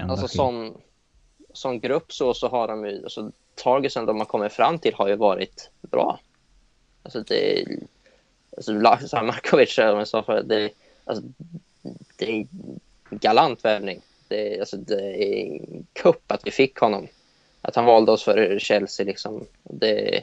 alltså, 0.08 0.28
som, 0.28 0.74
som 1.52 1.80
grupp 1.80 2.12
så, 2.12 2.34
så 2.34 2.48
har 2.48 2.68
de 2.68 2.86
ju, 2.86 3.02
alltså, 3.02 3.30
targeten 3.54 4.06
de 4.06 4.18
har 4.18 4.24
kommit 4.24 4.52
fram 4.52 4.78
till 4.78 4.94
har 4.94 5.08
ju 5.08 5.16
varit 5.16 5.70
bra. 5.80 6.20
Alltså 7.02 7.20
det... 7.20 7.66
Alltså 8.56 8.72
Markovic, 9.22 9.74
som 9.74 9.84
jag 9.84 10.08
sa 10.08 10.22
förut, 10.22 10.48
det, 10.48 10.70
alltså, 11.04 11.22
det 12.16 12.30
är 12.30 12.46
galant 13.10 13.64
värvning. 13.64 14.00
Det, 14.28 14.60
alltså, 14.60 14.76
det 14.76 15.24
är 15.24 15.46
en 15.46 15.86
kupp 15.92 16.32
att 16.32 16.46
vi 16.46 16.50
fick 16.50 16.78
honom. 16.78 17.08
Att 17.62 17.76
han 17.76 17.84
valde 17.84 18.12
oss 18.12 18.22
för 18.22 18.58
Chelsea 18.58 19.06
liksom. 19.06 19.44
Det... 19.62 20.22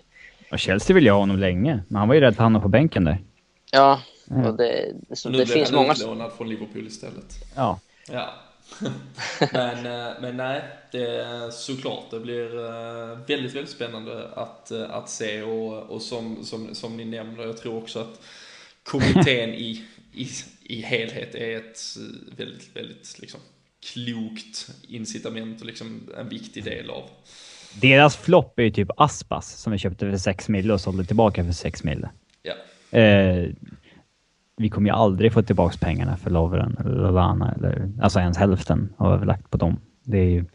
Och 0.51 0.59
Chelsea 0.59 0.93
vill 0.93 1.05
jag 1.05 1.13
ha 1.13 1.19
honom 1.19 1.39
länge, 1.39 1.83
men 1.87 1.99
han 1.99 2.07
var 2.07 2.15
ju 2.15 2.21
rädd 2.21 2.35
för 2.35 2.41
att 2.41 2.45
hamna 2.45 2.59
på 2.59 2.67
bänken 2.67 3.03
där. 3.03 3.17
Ja, 3.71 4.01
och 4.45 4.57
det, 4.57 4.93
så 5.13 5.29
nu 5.29 5.37
det 5.37 5.45
finns 5.45 5.71
många... 5.71 5.87
Nu 5.87 5.93
blev 5.93 6.07
han 6.07 6.15
utlånad 6.15 6.31
från 6.37 6.49
Liverpool 6.49 6.87
istället. 6.87 7.35
Ja. 7.55 7.79
Ja. 8.11 8.33
men, 9.53 9.85
eh, 9.85 10.13
men 10.21 10.37
nej, 10.37 10.61
det, 10.91 11.53
såklart, 11.53 12.11
det 12.11 12.19
blir 12.19 12.65
eh, 12.65 13.17
väldigt, 13.27 13.55
väldigt 13.55 13.69
spännande 13.69 14.29
att, 14.35 14.71
eh, 14.71 14.91
att 14.91 15.09
se 15.09 15.41
och, 15.41 15.83
och 15.83 16.01
som, 16.01 16.45
som, 16.45 16.75
som 16.75 16.97
ni 16.97 17.05
nämner, 17.05 17.43
jag 17.43 17.57
tror 17.57 17.77
också 17.77 17.99
att 17.99 18.21
kommittén 18.83 19.49
i, 19.49 19.85
i, 20.13 20.27
i 20.63 20.81
helhet 20.81 21.35
är 21.35 21.57
ett 21.57 21.79
väldigt, 22.37 22.75
väldigt 22.75 23.19
liksom, 23.19 23.39
klokt 23.93 24.69
incitament 24.88 25.61
och 25.61 25.67
liksom 25.67 26.09
en 26.17 26.30
viktig 26.30 26.63
del 26.63 26.89
av. 26.89 27.03
Deras 27.82 28.17
flopp 28.17 28.59
är 28.59 28.63
ju 28.63 28.71
typ 28.71 28.89
Aspas 28.97 29.57
som 29.57 29.71
vi 29.71 29.77
köpte 29.77 30.11
för 30.11 30.17
6 30.17 30.49
mille 30.49 30.73
och 30.73 30.82
sålde 30.82 31.05
tillbaka 31.05 31.45
för 31.45 31.51
6 31.51 31.84
mille. 31.84 32.09
Ja. 32.41 32.53
Eh, 32.99 33.49
vi 34.57 34.69
kommer 34.69 34.89
ju 34.89 34.95
aldrig 34.95 35.34
få 35.34 35.41
tillbaka 35.41 35.77
pengarna 35.82 36.17
för 36.17 36.30
Lovren 36.30 36.77
eller 36.80 36.95
Lallana, 36.95 37.53
eller 37.57 37.91
alltså 38.01 38.19
ens 38.19 38.38
hälften 38.38 38.93
har 38.97 39.17
vi 39.17 39.25
lagt 39.25 39.49
på 39.49 39.57
dem. 39.57 39.82
Det 40.03 40.17
är 40.17 40.30
ju 40.30 40.45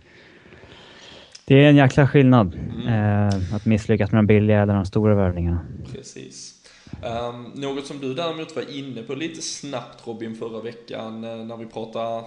det 1.47 1.55
är 1.55 1.68
en 1.68 1.77
jäkla 1.77 2.09
skillnad 2.09 2.55
mm. 2.55 2.89
eh, 2.89 3.55
att 3.55 3.66
misslyckas 3.66 4.12
med 4.12 4.18
de 4.18 4.27
billiga 4.27 4.62
eller 4.62 4.75
de 4.75 4.85
stora 4.87 5.14
värvningarna. 5.14 5.61
Precis. 5.93 6.54
Um, 7.03 7.53
något 7.55 7.86
som 7.86 8.01
du 8.01 8.14
däremot 8.14 8.57
var 8.57 8.70
inne 8.70 9.03
på 9.03 9.14
lite 9.14 9.42
snabbt 9.42 10.07
Robin 10.07 10.36
förra 10.36 10.61
veckan 10.61 11.24
eh, 11.24 11.36
när 11.36 11.57
vi 11.57 11.66
pratade, 11.66 12.24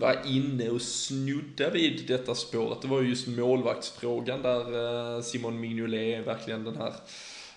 var 0.00 0.16
inne 0.26 0.70
och 0.70 0.82
snudda 0.82 1.70
vid 1.70 2.06
detta 2.06 2.34
spåret. 2.34 2.82
Det 2.82 2.88
var 2.88 3.02
ju 3.02 3.08
just 3.08 3.26
målvaktsfrågan 3.26 4.42
där 4.42 5.16
eh, 5.16 5.22
Simon 5.22 5.60
Mignolet 5.60 6.18
är 6.18 6.22
verkligen 6.22 6.64
den 6.64 6.76
här 6.76 6.92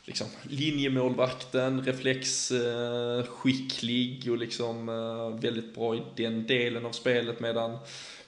liksom, 0.05 0.27
linjemålvakten, 0.43 1.85
reflexskicklig 1.85 4.27
eh, 4.27 4.31
och 4.31 4.37
liksom 4.37 4.89
eh, 4.89 5.29
väldigt 5.41 5.75
bra 5.75 5.95
i 5.95 6.01
den 6.15 6.47
delen 6.47 6.85
av 6.85 6.91
spelet 6.91 7.39
medan 7.39 7.77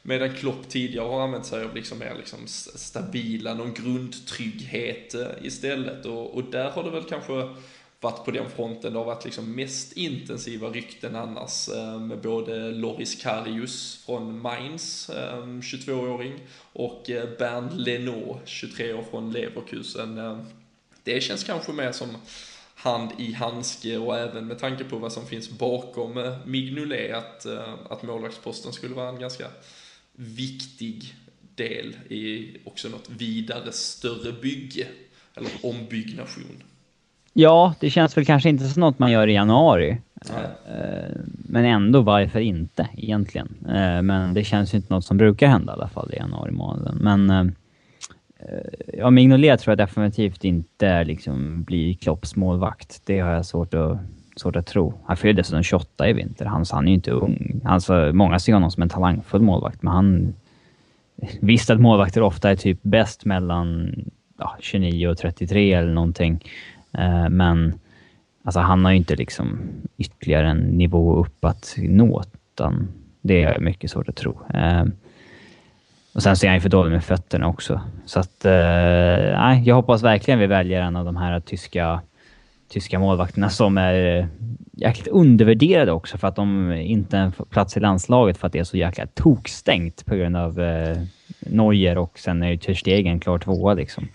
Medan 0.04 0.36
Klopp 0.36 0.70
tidigare 0.70 1.06
har 1.06 1.22
använt 1.22 1.46
sig 1.46 1.64
av 1.64 1.76
liksom 1.76 2.00
mer 2.00 2.16
liksom 2.18 2.40
stabila, 2.48 3.54
någon 3.54 3.74
grundtrygghet 3.74 5.16
istället. 5.42 6.06
Och, 6.06 6.36
och 6.36 6.44
där 6.44 6.70
har 6.70 6.84
det 6.84 6.90
väl 6.90 7.04
kanske 7.04 7.50
varit 8.02 8.26
på 8.26 8.32
den 8.32 8.50
fronten 8.50 8.94
det 8.94 9.00
har 9.00 9.06
varit 9.06 9.26
liksom 9.26 9.56
mest 9.56 9.94
intensiva 9.94 10.70
rykten 10.70 11.16
annars 11.16 11.70
eh, 11.70 12.00
med 12.00 12.22
både 12.22 12.72
Loris 12.72 13.22
Karius 13.22 14.04
från 14.06 14.42
Mainz, 14.42 15.10
eh, 15.10 15.46
22-åring, 15.46 16.34
och 16.74 17.10
eh, 17.10 17.30
Bernd 17.40 17.80
Leno, 17.80 18.40
23 18.46 18.94
år 18.94 19.04
från 19.12 19.32
Leverkusen 19.32 20.20
det 21.04 21.22
känns 21.22 21.44
kanske 21.44 21.72
mer 21.72 21.92
som 21.92 22.10
hand 22.76 23.12
i 23.18 23.32
handske 23.32 23.98
och 23.98 24.18
även 24.18 24.48
med 24.48 24.60
tanke 24.60 24.84
på 24.84 24.98
vad 24.98 25.14
som 25.14 25.28
finns 25.28 25.50
bakom 25.50 26.38
Mignolet 26.46 27.16
att, 27.16 27.46
att 27.92 28.04
målvaktsposten 28.04 28.74
skulle 28.74 28.96
vara 28.96 29.10
en 29.10 29.20
ganska 29.20 29.48
viktig 30.16 31.16
del 31.56 31.96
i 32.10 32.58
också 32.64 32.90
något 32.90 33.10
vidare 33.10 33.72
större 33.72 34.32
bygge 34.32 34.88
eller 35.36 35.52
ombyggnation. 35.62 36.64
Ja, 37.34 37.74
det 37.80 37.90
känns 37.90 38.18
väl 38.18 38.26
kanske 38.26 38.50
inte 38.50 38.64
som 38.64 38.80
något 38.80 39.00
man 39.00 39.12
gör 39.12 39.28
i 39.28 39.34
januari. 39.34 39.98
Nej. 40.14 40.78
Eh, 40.78 41.16
Men 41.26 41.66
ändå, 41.66 42.02
varför 42.02 42.40
inte 42.40 42.88
egentligen? 42.98 43.56
Eh, 43.68 44.02
Men 44.02 44.34
det 44.34 44.44
känns 44.44 44.74
ju 44.74 44.78
inte 44.78 44.94
något 44.94 45.06
som 45.06 45.18
brukar 45.18 45.48
hända 45.48 45.74
i 45.74 45.76
alla 45.76 45.88
fall 45.88 46.14
i 46.14 46.18
januari 46.18 46.52
månaden. 46.52 46.98
Men 47.02 47.30
eh, 47.30 47.46
ja, 48.98 49.10
Mignolet 49.10 49.60
tror 49.60 49.72
jag 49.72 49.78
definitivt 49.78 50.44
inte 50.44 51.04
liksom 51.04 51.64
blir 51.64 51.94
Klopps 51.94 52.36
målvakt. 52.36 53.02
Det 53.06 53.20
har 53.20 53.32
jag 53.32 53.46
svårt 53.46 53.74
att, 53.74 53.98
svårt 54.36 54.56
att 54.56 54.68
tro. 54.68 54.94
Han 55.06 55.18
fyller 55.18 55.34
dessutom 55.34 55.64
28 55.64 56.10
i 56.10 56.14
vinter. 56.14 56.46
Han, 56.46 56.66
han 56.72 56.84
är 56.84 56.88
ju 56.88 56.96
inte 56.96 57.12
ung. 57.12 57.62
Alltså, 57.66 58.12
många 58.14 58.40
ser 58.40 58.54
honom 58.54 58.72
som 58.72 58.84
en 58.84 58.90
talangfull 58.90 59.42
målvakt, 59.42 59.84
men 59.84 59.94
han... 59.94 60.34
Visst 61.42 61.70
att 61.70 61.82
målvakter 61.82 62.22
ofta 62.22 62.52
är 62.52 62.56
typ 62.56 62.80
bäst 62.82 63.26
mellan 63.26 63.96
ja, 64.38 64.56
29 64.60 65.08
och 65.08 65.18
33 65.18 65.74
eller 65.74 65.94
någonting. 65.94 66.44
Eh, 66.98 67.30
men 67.30 67.80
alltså, 68.44 68.60
han 68.60 68.86
har 68.86 68.92
ju 68.92 68.98
inte 68.98 69.16
liksom 69.16 69.60
ytterligare 69.98 70.50
en 70.50 70.58
nivå 70.58 71.16
upp 71.16 71.46
att 71.46 71.76
nå. 71.78 72.24
Utan 72.54 72.88
det 73.22 73.44
är 73.44 73.60
mycket 73.60 73.92
svårt 73.92 74.10
att 74.10 74.16
tro. 74.16 74.40
Eh, 74.54 74.84
och 76.14 76.24
sen 76.24 76.36
så 76.36 76.46
är 76.46 76.50
han 76.50 76.58
ju 76.58 76.62
för 76.62 76.70
dålig 76.70 76.92
med 76.92 77.04
fötterna 77.04 77.48
också. 77.48 77.82
Så 78.06 78.20
att, 78.20 78.46
eh, 78.46 78.52
nej, 78.52 79.64
jag 79.66 79.76
hoppas 79.76 80.04
verkligen 80.04 80.40
vi 80.40 80.48
väljer 80.48 80.82
en 80.82 80.96
av 80.96 81.06
de 81.06 81.18
här 81.18 81.40
tyska, 81.40 82.02
tyska 82.70 83.00
målvakterna 83.00 83.50
som 83.50 83.78
är 83.78 84.28
jäkligt 84.72 85.08
undervärderade 85.08 85.92
också 85.92 86.18
för 86.18 86.28
att 86.28 86.36
de 86.36 86.72
inte 86.72 87.32
får 87.38 87.46
plats 87.46 87.78
i 87.78 87.80
landslaget 87.80 88.38
för 88.38 88.48
att 88.48 88.54
det 88.54 88.60
är 88.60 88.64
så 88.64 88.78
jäkla 88.78 89.06
tokstängt 89.06 90.06
på 90.06 90.16
grund 90.16 90.38
av 90.38 90.62
eh, 90.62 90.98
Neuer 91.40 91.98
och 91.98 92.20
sen 92.20 92.44
är 92.44 92.50
ju 92.50 92.58
Ter 92.58 92.74
Stegen 92.74 93.20
klar 93.20 93.38
tvåa 93.38 93.74
liksom. 93.74 94.08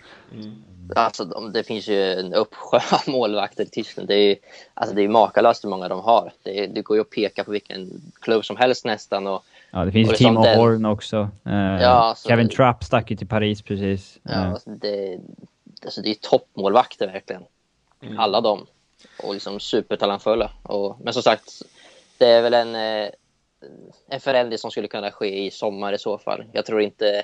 Alltså, 0.95 1.25
de, 1.25 1.51
det 1.51 1.63
finns 1.63 1.87
ju 1.87 2.13
en 2.13 2.33
uppsjö 2.33 2.77
av 2.91 2.99
målvakter 3.13 3.63
i 3.63 3.67
Tyskland. 3.67 4.07
Det 4.07 4.15
är, 4.15 4.27
ju- 4.29 4.35
alltså, 4.73 4.95
det 4.95 5.01
är 5.03 5.07
makalöst 5.07 5.63
hur 5.65 5.69
många 5.69 5.87
de 5.87 5.99
har. 5.99 6.31
Det, 6.43 6.67
det 6.67 6.81
går 6.81 6.97
ju 6.97 7.01
att 7.01 7.09
peka 7.09 7.43
på 7.43 7.51
vilken 7.51 8.01
klubb 8.21 8.45
som 8.45 8.57
helst 8.57 8.85
nästan. 8.85 9.27
Och, 9.27 9.43
Ja, 9.71 9.85
det 9.85 9.91
finns 9.91 10.09
Och 10.09 10.13
ju 10.13 10.17
Timo 10.17 10.33
som 10.33 10.43
den- 10.43 10.59
Horn 10.59 10.85
också. 10.85 11.29
Eh, 11.45 11.53
Ja, 11.53 11.87
alltså- 11.87 12.27
Kevin 12.29 12.49
Trapp 12.49 12.83
stack 12.83 13.11
ju 13.11 13.17
till 13.17 13.27
Paris 13.27 13.61
precis. 13.61 14.17
ja, 14.23 14.31
Eh, 14.31 14.51
alltså, 14.51 14.69
det, 14.69 15.19
alltså, 15.85 16.01
det 16.01 16.09
är 16.09 16.13
toppmålvakter 16.13 17.07
verkligen. 17.07 17.43
Alla 18.17 18.41
de. 18.41 18.65
Och 19.23 19.33
liksom 19.33 19.59
supertalangfulla. 19.59 20.51
Och, 20.63 20.97
men 21.03 21.13
som 21.13 21.23
sagt, 21.23 21.51
det 22.17 22.25
är 22.27 22.41
väl 22.41 22.53
en, 22.53 22.75
eh, 22.75 23.09
en 24.09 24.19
förändring 24.19 24.57
som 24.57 24.71
skulle 24.71 24.87
kunna 24.87 25.11
ske 25.11 25.45
i 25.45 25.51
sommar 25.51 25.93
i 25.93 25.97
så 25.97 26.17
fall. 26.17 26.43
Jag 26.51 26.65
tror 26.65 26.81
inte, 26.81 27.23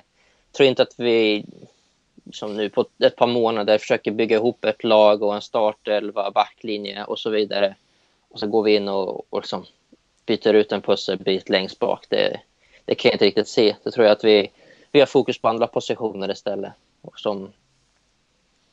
tror 0.57 0.69
inte 0.69 0.81
att 0.81 0.93
vi 0.97 1.45
som 2.31 2.57
nu 2.57 2.69
på 2.69 2.85
ett 3.03 3.15
par 3.15 3.27
månader 3.27 3.77
försöker 3.77 4.11
bygga 4.11 4.35
ihop 4.35 4.65
ett 4.65 4.83
lag 4.83 5.23
och 5.23 5.35
en 5.35 5.41
startelva, 5.41 6.31
backlinje 6.31 7.03
och 7.03 7.19
så 7.19 7.29
vidare. 7.29 7.75
Och 8.29 8.39
så 8.39 8.47
går 8.47 8.63
vi 8.63 8.75
in 8.75 8.87
och, 8.87 9.33
och 9.33 9.41
liksom 9.41 9.65
byter 10.25 10.53
ut 10.53 10.71
en 10.71 10.81
pusselbit 10.81 11.49
längst 11.49 11.79
bak. 11.79 12.05
Det, 12.09 12.39
det 12.85 12.95
kan 12.95 13.09
jag 13.09 13.15
inte 13.15 13.25
riktigt 13.25 13.47
se. 13.47 13.75
Det 13.83 13.91
tror 13.91 14.05
jag 14.05 14.11
att 14.11 14.23
vi, 14.23 14.51
vi 14.91 14.99
har 14.99 15.07
fokus 15.07 15.41
på 15.41 15.47
andra 15.47 15.67
positioner 15.67 16.31
istället. 16.31 16.73
Och 17.01 17.19
som, 17.19 17.53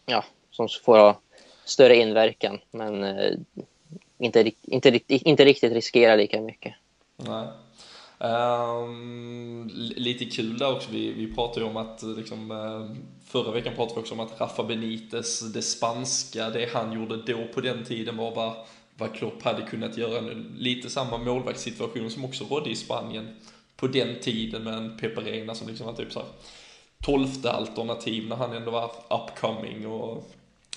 ja, 0.06 0.24
som 0.50 0.68
får 0.68 0.98
ha 0.98 1.20
större 1.64 1.96
inverkan. 1.96 2.60
Men 2.70 3.04
eh, 3.04 3.32
inte, 4.18 4.52
inte, 4.62 5.00
inte 5.08 5.44
riktigt 5.44 5.72
riskera 5.72 6.16
lika 6.16 6.40
mycket. 6.40 6.74
Nej. 7.16 7.46
Um, 8.24 9.70
lite 9.96 10.24
kul 10.24 10.58
där 10.58 10.72
också, 10.72 10.90
vi, 10.92 11.12
vi 11.12 11.34
pratade 11.34 11.60
ju 11.60 11.70
om 11.70 11.76
att 11.76 12.02
eh, 12.02 12.08
liksom, 12.08 12.50
ehm, 12.50 12.96
förra 13.26 13.52
veckan 13.52 13.74
pratade 13.76 13.94
vi 13.94 14.00
också 14.00 14.14
om 14.14 14.20
att 14.20 14.40
Rafa 14.40 14.64
Benitez, 14.64 15.40
det 15.40 15.62
spanska, 15.62 16.50
det 16.50 16.68
han 16.72 16.92
gjorde 16.92 17.16
då 17.16 17.46
på 17.54 17.60
den 17.60 17.84
tiden 17.84 18.16
var 18.16 18.34
vad, 18.34 18.52
vad 18.96 19.14
Klopp 19.14 19.42
hade 19.42 19.62
kunnat 19.62 19.96
göra 19.96 20.20
nu. 20.20 20.44
Lite 20.56 20.90
samma 20.90 21.18
målvaktssituation 21.18 22.10
som 22.10 22.24
också 22.24 22.44
rådde 22.44 22.70
i 22.70 22.76
Spanien 22.76 23.36
på 23.76 23.86
den 23.86 24.20
tiden 24.20 24.64
med 24.64 24.74
en 24.74 24.96
Pepe 24.98 25.20
Reina 25.20 25.54
som 25.54 25.68
liksom 25.68 25.86
var 25.86 25.94
typ 25.94 26.12
såhär 26.12 26.28
tolfte 27.04 27.50
alternativ 27.50 28.28
när 28.28 28.36
han 28.36 28.52
ändå 28.52 28.70
var 28.70 28.90
upcoming 29.08 29.86
och 29.86 30.30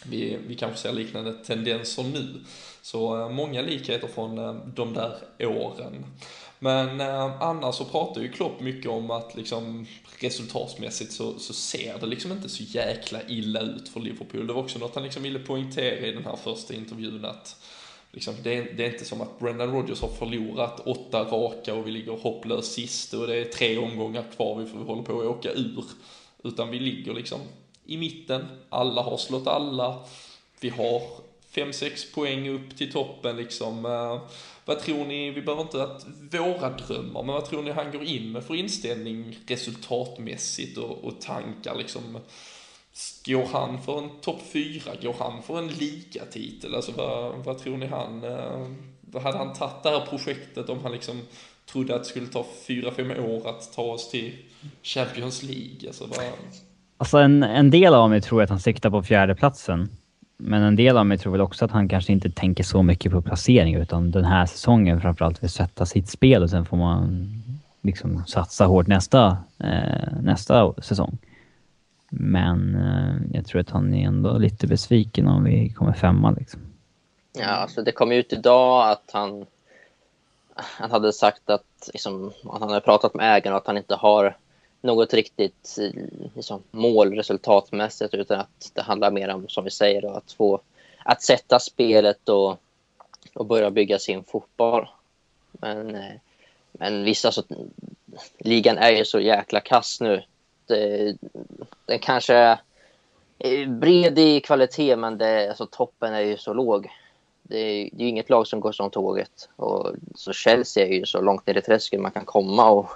vi, 0.06 0.38
vi 0.48 0.56
kanske 0.56 0.80
ser 0.80 0.94
liknande 0.94 1.34
tendenser 1.34 2.04
nu. 2.04 2.42
Så 2.82 3.22
eh, 3.22 3.30
många 3.30 3.62
likheter 3.62 4.08
från 4.08 4.38
eh, 4.38 4.56
de 4.76 4.94
där 4.94 5.18
åren. 5.40 6.06
Men 6.64 7.02
eh, 7.02 7.42
annars 7.42 7.76
så 7.76 7.86
pratar 7.86 8.22
ju 8.22 8.32
Klopp 8.32 8.60
mycket 8.60 8.92
om 8.92 9.12
att 9.12 9.36
liksom 9.36 9.86
resultatmässigt 10.20 11.12
så, 11.12 11.40
så 11.40 11.54
ser 11.54 12.00
det 12.00 12.06
liksom 12.06 12.32
inte 12.32 12.50
så 12.50 12.64
jäkla 12.64 13.20
illa 13.28 13.62
ut 13.62 13.90
för 13.90 14.00
Liverpool. 14.00 14.48
Det 14.48 14.54
var 14.54 14.62
också 14.62 14.80
något 14.80 14.96
han 14.96 15.04
liksom 15.04 15.24
ville 15.24 15.40
poängtera 15.40 16.08
i 16.08 16.12
den 16.12 16.26
här 16.26 16.36
första 16.36 16.74
intervjun 16.74 17.26
att 17.26 17.56
liksom, 18.12 18.34
det, 18.44 18.58
är, 18.58 18.74
det 18.78 18.86
är 18.86 18.92
inte 18.92 19.06
som 19.06 19.22
att 19.22 19.40
Brendan 19.40 19.72
Rodgers 19.72 20.02
har 20.02 20.10
förlorat 20.10 20.88
åtta 20.88 21.24
raka 21.24 21.74
och 21.74 21.88
vi 21.88 21.92
ligger 21.92 22.12
hopplöst 22.12 22.74
sist 22.74 23.14
och 23.14 23.28
det 23.28 23.36
är 23.36 23.46
tre 23.46 23.78
omgångar 23.78 24.24
kvar 24.36 24.56
vi, 24.56 24.64
vi 24.64 24.84
håller 24.84 25.04
på 25.04 25.20
att 25.20 25.26
åka 25.26 25.52
ur. 25.52 25.84
Utan 26.44 26.70
vi 26.70 26.80
ligger 26.80 27.14
liksom 27.14 27.40
i 27.86 27.98
mitten, 27.98 28.46
alla 28.70 29.02
har 29.02 29.18
slått 29.18 29.48
alla, 29.48 30.00
vi 30.60 30.70
har 30.70 31.02
5-6 31.56 32.16
poäng 32.16 32.50
upp 32.50 32.78
till 32.78 32.92
toppen 32.92 33.38
liksom. 33.38 33.86
Eh, 33.86 34.22
vad 34.66 34.80
tror 34.80 35.06
ni, 35.06 35.32
vi 35.32 35.42
behöver 35.42 35.62
inte 35.64 35.84
att 35.84 36.06
våra 36.32 36.70
drömmar, 36.70 37.24
men 37.24 37.34
vad 37.36 37.46
tror 37.46 37.64
ni 37.64 37.72
han 37.72 37.92
går 37.92 38.04
in 38.04 38.32
med 38.32 38.44
för 38.44 38.56
inställning 38.56 39.38
resultatmässigt 39.48 40.78
och, 40.78 41.04
och 41.04 41.22
tankar 41.22 41.76
liksom? 41.76 42.18
Går 43.26 43.46
han 43.46 43.82
för 43.82 43.98
en 43.98 44.10
topp 44.22 44.42
4? 44.54 44.92
Går 45.02 45.16
han 45.20 45.44
för 45.44 45.58
en 45.58 45.68
ligatitel? 45.68 46.76
Alltså 46.76 46.92
vad, 46.92 47.46
vad 47.46 47.58
tror 47.58 47.78
ni 47.78 47.88
han, 47.88 48.24
eh, 48.24 48.68
vad 49.02 49.24
hade 49.24 49.38
han 49.38 49.54
tagit 49.54 49.84
det 49.84 49.90
här 49.90 50.06
projektet 50.06 50.70
om 50.70 50.80
han 50.84 50.92
liksom 50.92 51.22
trodde 51.66 51.96
att 51.96 52.04
det 52.04 52.10
skulle 52.10 52.28
ta 52.28 52.46
4-5 52.68 53.20
år 53.20 53.50
att 53.50 53.74
ta 53.74 53.82
oss 53.82 54.10
till 54.10 54.34
Champions 54.84 55.44
League? 55.44 55.88
Alltså 55.88 56.06
vad, 56.06 56.20
Alltså 56.98 57.18
en, 57.18 57.44
en 57.44 57.72
del 57.72 57.94
av 57.94 58.10
mig 58.10 58.22
tror 58.22 58.44
att 58.44 58.50
han 58.50 58.60
siktar 58.60 58.90
på 58.90 59.04
fjärdeplatsen. 59.04 59.90
Men 60.38 60.62
en 60.62 60.76
del 60.76 60.98
av 60.98 61.06
mig 61.06 61.18
tror 61.18 61.32
väl 61.32 61.42
också 61.42 61.66
att 61.66 61.72
han 61.72 61.90
kanske 61.90 62.14
inte 62.14 62.30
tänker 62.30 62.64
så 62.64 62.84
mycket 62.84 63.12
på 63.12 63.22
placering 63.22 63.76
utan 63.76 64.12
den 64.12 64.26
här 64.26 64.46
säsongen 64.46 65.02
framförallt 65.02 65.44
vill 65.44 65.50
sätta 65.50 65.86
sitt 65.86 66.10
spel 66.10 66.44
och 66.44 66.50
sen 66.50 66.66
får 66.66 66.78
man 66.78 67.30
liksom 67.82 68.24
satsa 68.28 68.66
hårt 68.66 68.88
nästa, 68.88 69.38
eh, 69.60 70.14
nästa 70.22 70.74
säsong. 70.82 71.18
Men 72.10 72.76
eh, 72.76 73.36
jag 73.38 73.46
tror 73.46 73.62
att 73.62 73.70
han 73.70 73.94
är 73.94 74.08
ändå 74.08 74.38
lite 74.38 74.68
besviken 74.68 75.28
om 75.28 75.44
vi 75.44 75.70
kommer 75.70 75.94
femma 75.94 76.32
liksom. 76.32 76.62
Ja, 77.34 77.48
alltså 77.48 77.82
det 77.82 77.92
kom 77.92 78.12
ut 78.12 78.34
idag 78.34 78.92
att 78.92 79.10
han, 79.14 79.46
han 80.56 80.92
hade 80.92 81.14
sagt 81.14 81.50
att 81.50 81.90
liksom, 81.94 82.32
att 82.44 82.60
han 82.60 82.70
hade 82.70 82.82
pratat 82.82 83.14
med 83.14 83.36
ägaren 83.36 83.54
och 83.54 83.62
att 83.62 83.68
han 83.68 83.78
inte 83.78 83.96
har 83.96 84.36
något 84.84 85.14
riktigt 85.14 85.78
eh, 85.82 86.04
liksom, 86.36 86.64
mål 86.72 87.14
resultatmässigt 87.14 88.14
utan 88.14 88.40
att 88.40 88.72
det 88.74 88.82
handlar 88.82 89.12
mer 89.12 89.30
om, 89.30 89.48
som 89.48 89.64
vi 89.64 89.72
säger, 89.72 90.02
då, 90.02 90.10
att 90.10 90.32
få 90.32 90.62
att 91.04 91.22
sätta 91.22 91.60
spelet 91.60 92.30
och, 92.30 92.58
och 93.34 93.46
börja 93.46 93.72
bygga 93.72 94.00
sin 94.00 94.24
fotboll. 94.24 94.90
Men, 95.52 95.96
eh, 95.96 96.14
men 96.72 97.04
vissa 97.04 97.32
så, 97.32 97.44
ligan 98.38 98.78
är 98.78 98.92
ju 98.92 99.06
så 99.06 99.20
jäkla 99.20 99.60
kass 99.60 100.02
nu. 100.02 100.24
Det, 100.68 101.16
den 101.86 102.00
kanske 102.00 102.60
är 103.40 103.66
bred 103.66 104.20
i 104.20 104.42
kvalitet 104.42 104.96
men 104.96 105.18
det, 105.18 105.50
alltså, 105.50 105.66
toppen 105.66 106.14
är 106.14 106.22
ju 106.22 106.38
så 106.38 106.54
låg 106.54 106.90
det 107.44 107.58
är, 107.58 107.90
det 107.94 108.02
är 108.02 108.04
ju 108.04 108.10
inget 108.10 108.30
lag 108.30 108.48
som 108.48 108.60
går 108.60 108.72
som 108.72 108.90
tåget. 108.90 109.50
Och, 109.56 109.92
så 110.16 110.34
Chelsea 110.34 110.88
är 110.88 110.92
ju 110.92 111.06
så 111.06 111.22
långt 111.22 111.48
ner 111.48 111.58
i 111.58 111.62
träsket 111.62 112.02
man 112.02 112.12
kan 112.12 112.26
komma. 112.26 112.70
Och, 112.70 112.90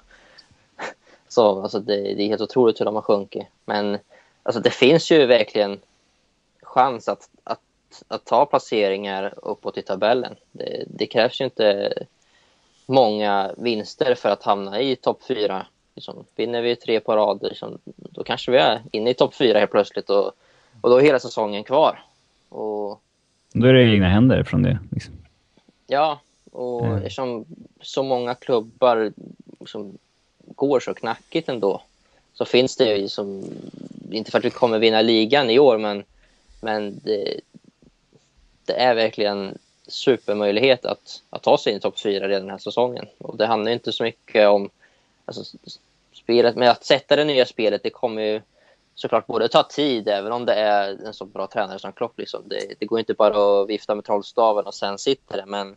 så, 1.30 1.62
alltså 1.62 1.80
det, 1.80 1.96
det 1.96 2.24
är 2.24 2.28
helt 2.28 2.42
otroligt 2.42 2.80
hur 2.82 2.86
de 2.86 2.96
har 2.96 3.02
sjunkit. 3.02 3.48
Men 3.66 3.98
alltså 4.44 4.62
det 4.62 4.70
finns 4.70 5.12
ju 5.12 5.26
verkligen 5.26 5.80
chans 6.62 7.08
att, 7.08 7.30
att, 7.44 7.60
att 8.08 8.26
ta 8.26 8.46
placeringar 8.46 9.34
uppåt 9.38 9.78
i 9.78 9.82
tabellen. 9.82 10.36
Det, 10.52 10.84
det 10.88 11.06
krävs 11.06 11.42
ju 11.42 11.46
inte 11.46 11.94
många 12.86 13.52
vinster 13.58 14.16
för 14.16 14.30
att 14.30 14.44
hamna 14.44 14.82
i 14.82 14.96
topp 14.96 15.24
fyra. 15.28 15.66
Liksom, 15.96 16.26
vinner 16.36 16.62
vi 16.62 16.76
tre 16.76 17.00
på 17.00 17.16
rad, 17.16 17.40
liksom, 17.42 17.78
då 17.86 18.24
kanske 18.24 18.52
vi 18.52 18.58
är 18.58 18.82
inne 18.92 19.10
i 19.10 19.14
topp 19.14 19.36
fyra 19.36 19.60
helt 19.60 19.72
plötsligt. 19.72 20.10
Och, 20.10 20.32
och 20.82 20.90
då 20.90 20.98
är 20.98 21.02
hela 21.02 21.20
säsongen 21.20 21.64
kvar. 21.64 22.04
Och 22.50 23.02
Då 23.54 23.68
är 23.68 23.74
det 23.74 23.94
egna 23.94 24.10
händer 24.10 24.44
från 24.44 24.64
det. 24.64 24.80
Liksom. 24.92 25.14
Ja, 25.88 26.20
och 26.52 26.86
Mm. 26.86 26.98
eftersom 26.98 27.46
så 27.82 28.04
många 28.04 28.36
klubbar 28.36 29.12
som 29.66 29.98
går 30.56 30.80
så 30.80 30.94
knackigt 30.94 31.50
ändå 31.50 31.82
så 32.38 32.46
finns 32.46 32.76
det 32.76 32.98
ju 32.98 33.10
som, 33.10 33.44
inte 34.12 34.32
för 34.32 34.38
att 34.38 34.46
vi 34.46 34.50
kommer 34.50 34.80
vinna 34.80 35.02
ligan 35.02 35.50
i 35.50 35.60
år, 35.60 35.78
men, 35.78 36.04
men 36.62 37.00
det, 37.04 37.40
det 38.66 38.74
är 38.74 38.96
verkligen 38.96 39.58
supermöjlighet 39.88 40.86
att, 40.86 41.22
att 41.30 41.44
ta 41.44 41.58
sig 41.58 41.72
in 41.72 41.78
i 41.78 41.82
topp 41.82 42.00
fyra 42.00 42.28
redan 42.28 42.42
den 42.42 42.52
här 42.52 42.58
säsongen. 42.58 43.06
Och 43.18 43.38
det 43.38 43.46
handlar 43.46 43.72
inte 43.72 43.92
så 43.92 44.04
mycket 44.04 44.48
om 44.48 44.70
alltså, 45.26 45.58
spelet, 46.14 46.56
men 46.56 46.70
att 46.70 46.86
sätta 46.86 47.16
det 47.16 47.24
nya 47.24 47.46
spelet, 47.46 47.84
det 47.84 47.90
kommer 47.90 48.22
ju 48.22 48.42
såklart 48.96 49.28
både 49.28 49.48
ta 49.48 49.64
tid, 49.64 50.08
även 50.08 50.32
om 50.32 50.46
det 50.46 50.54
är 50.54 51.06
en 51.06 51.14
så 51.14 51.26
bra 51.26 51.48
tränare 51.48 51.80
som 51.80 51.94
Klopp. 51.94 52.20
Liksom. 52.20 52.44
Det, 52.46 52.74
det 52.80 52.86
går 52.86 53.00
inte 53.00 53.14
bara 53.14 53.62
att 53.62 53.70
vifta 53.70 53.96
med 53.96 54.06
trollstaven 54.06 54.66
och 54.66 54.76
sen 54.76 54.98
sitter 54.98 55.38
det, 55.38 55.46
men, 55.46 55.76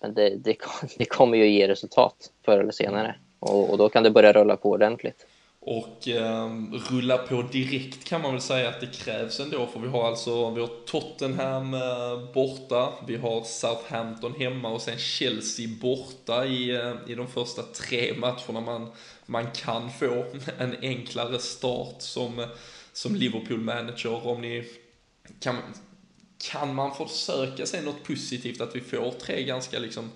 men 0.00 0.14
det, 0.14 0.28
det, 0.36 0.56
det 0.96 1.04
kommer 1.04 1.38
ju 1.38 1.50
ge 1.50 1.68
resultat 1.68 2.30
förr 2.44 2.58
eller 2.58 2.72
senare. 2.72 3.16
Och, 3.38 3.70
och, 3.70 3.78
då 3.78 3.88
kan 3.88 4.02
det 4.02 4.10
börja 4.10 4.32
rulla 4.32 4.56
på 4.56 4.70
ordentligt. 4.70 5.26
Och 5.60 6.08
eh, 6.08 6.50
rulla 6.90 7.18
på 7.18 7.42
direkt 7.42 8.04
kan 8.04 8.22
man 8.22 8.32
väl 8.32 8.40
säga 8.40 8.68
att 8.68 8.80
det 8.80 8.86
krävs 8.86 9.40
ändå, 9.40 9.66
för 9.66 9.80
vi 9.80 9.88
har 9.88 10.08
alltså 10.08 10.50
vi 10.50 10.60
har 10.60 10.70
Tottenham 10.86 11.74
eh, 11.74 12.32
borta, 12.34 12.92
vi 13.06 13.16
har 13.16 13.42
Southampton 13.42 14.34
hemma 14.38 14.68
och 14.68 14.80
sen 14.80 14.98
Chelsea 14.98 15.68
borta 15.82 16.46
i, 16.46 16.70
eh, 16.70 16.94
i 17.06 17.14
de 17.14 17.26
första 17.26 17.62
tre 17.62 18.14
matcherna 18.16 18.60
man, 18.60 18.92
man 19.26 19.50
kan 19.50 19.90
få 19.90 20.24
en 20.58 20.76
enklare 20.82 21.38
start 21.38 21.96
som, 21.98 22.46
som 22.92 23.14
Liverpool-manager. 23.14 24.26
Om 24.26 24.40
ni 24.40 24.64
kan, 25.40 25.56
kan 26.50 26.74
man 26.74 26.94
försöka 26.94 27.66
se 27.66 27.80
något 27.80 28.04
positivt 28.04 28.60
att 28.60 28.76
vi 28.76 28.80
får 28.80 29.10
tre 29.10 29.42
ganska 29.44 29.78
liksom 29.78 30.10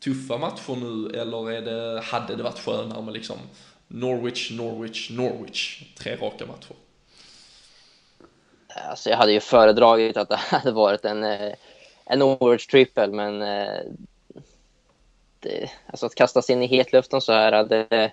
tuffa 0.00 0.38
matcher 0.38 0.76
nu, 0.76 1.20
eller 1.20 1.50
är 1.50 1.62
det, 1.62 2.00
hade 2.00 2.36
det 2.36 2.42
varit 2.42 2.58
skönare 2.58 3.02
med 3.02 3.14
liksom 3.14 3.36
Norwich, 3.88 4.50
Norwich, 4.50 5.10
Norwich. 5.10 5.82
Tre 5.98 6.16
raka 6.16 6.46
matcher. 6.46 6.76
Alltså 8.90 9.10
jag 9.10 9.16
hade 9.16 9.32
ju 9.32 9.40
föredragit 9.40 10.16
att 10.16 10.28
det 10.28 10.36
hade 10.36 10.72
varit 10.72 11.04
en, 11.04 11.24
eh, 11.24 11.54
en 12.04 12.18
Norwich 12.18 12.66
triple, 12.66 13.06
men 13.06 13.42
eh, 13.42 13.80
det, 15.40 15.70
alltså 15.86 16.06
att 16.06 16.14
kastas 16.14 16.50
in 16.50 16.62
i 16.62 16.66
hetluften 16.66 17.20
så 17.20 17.32
här, 17.32 17.64
det, 17.64 18.12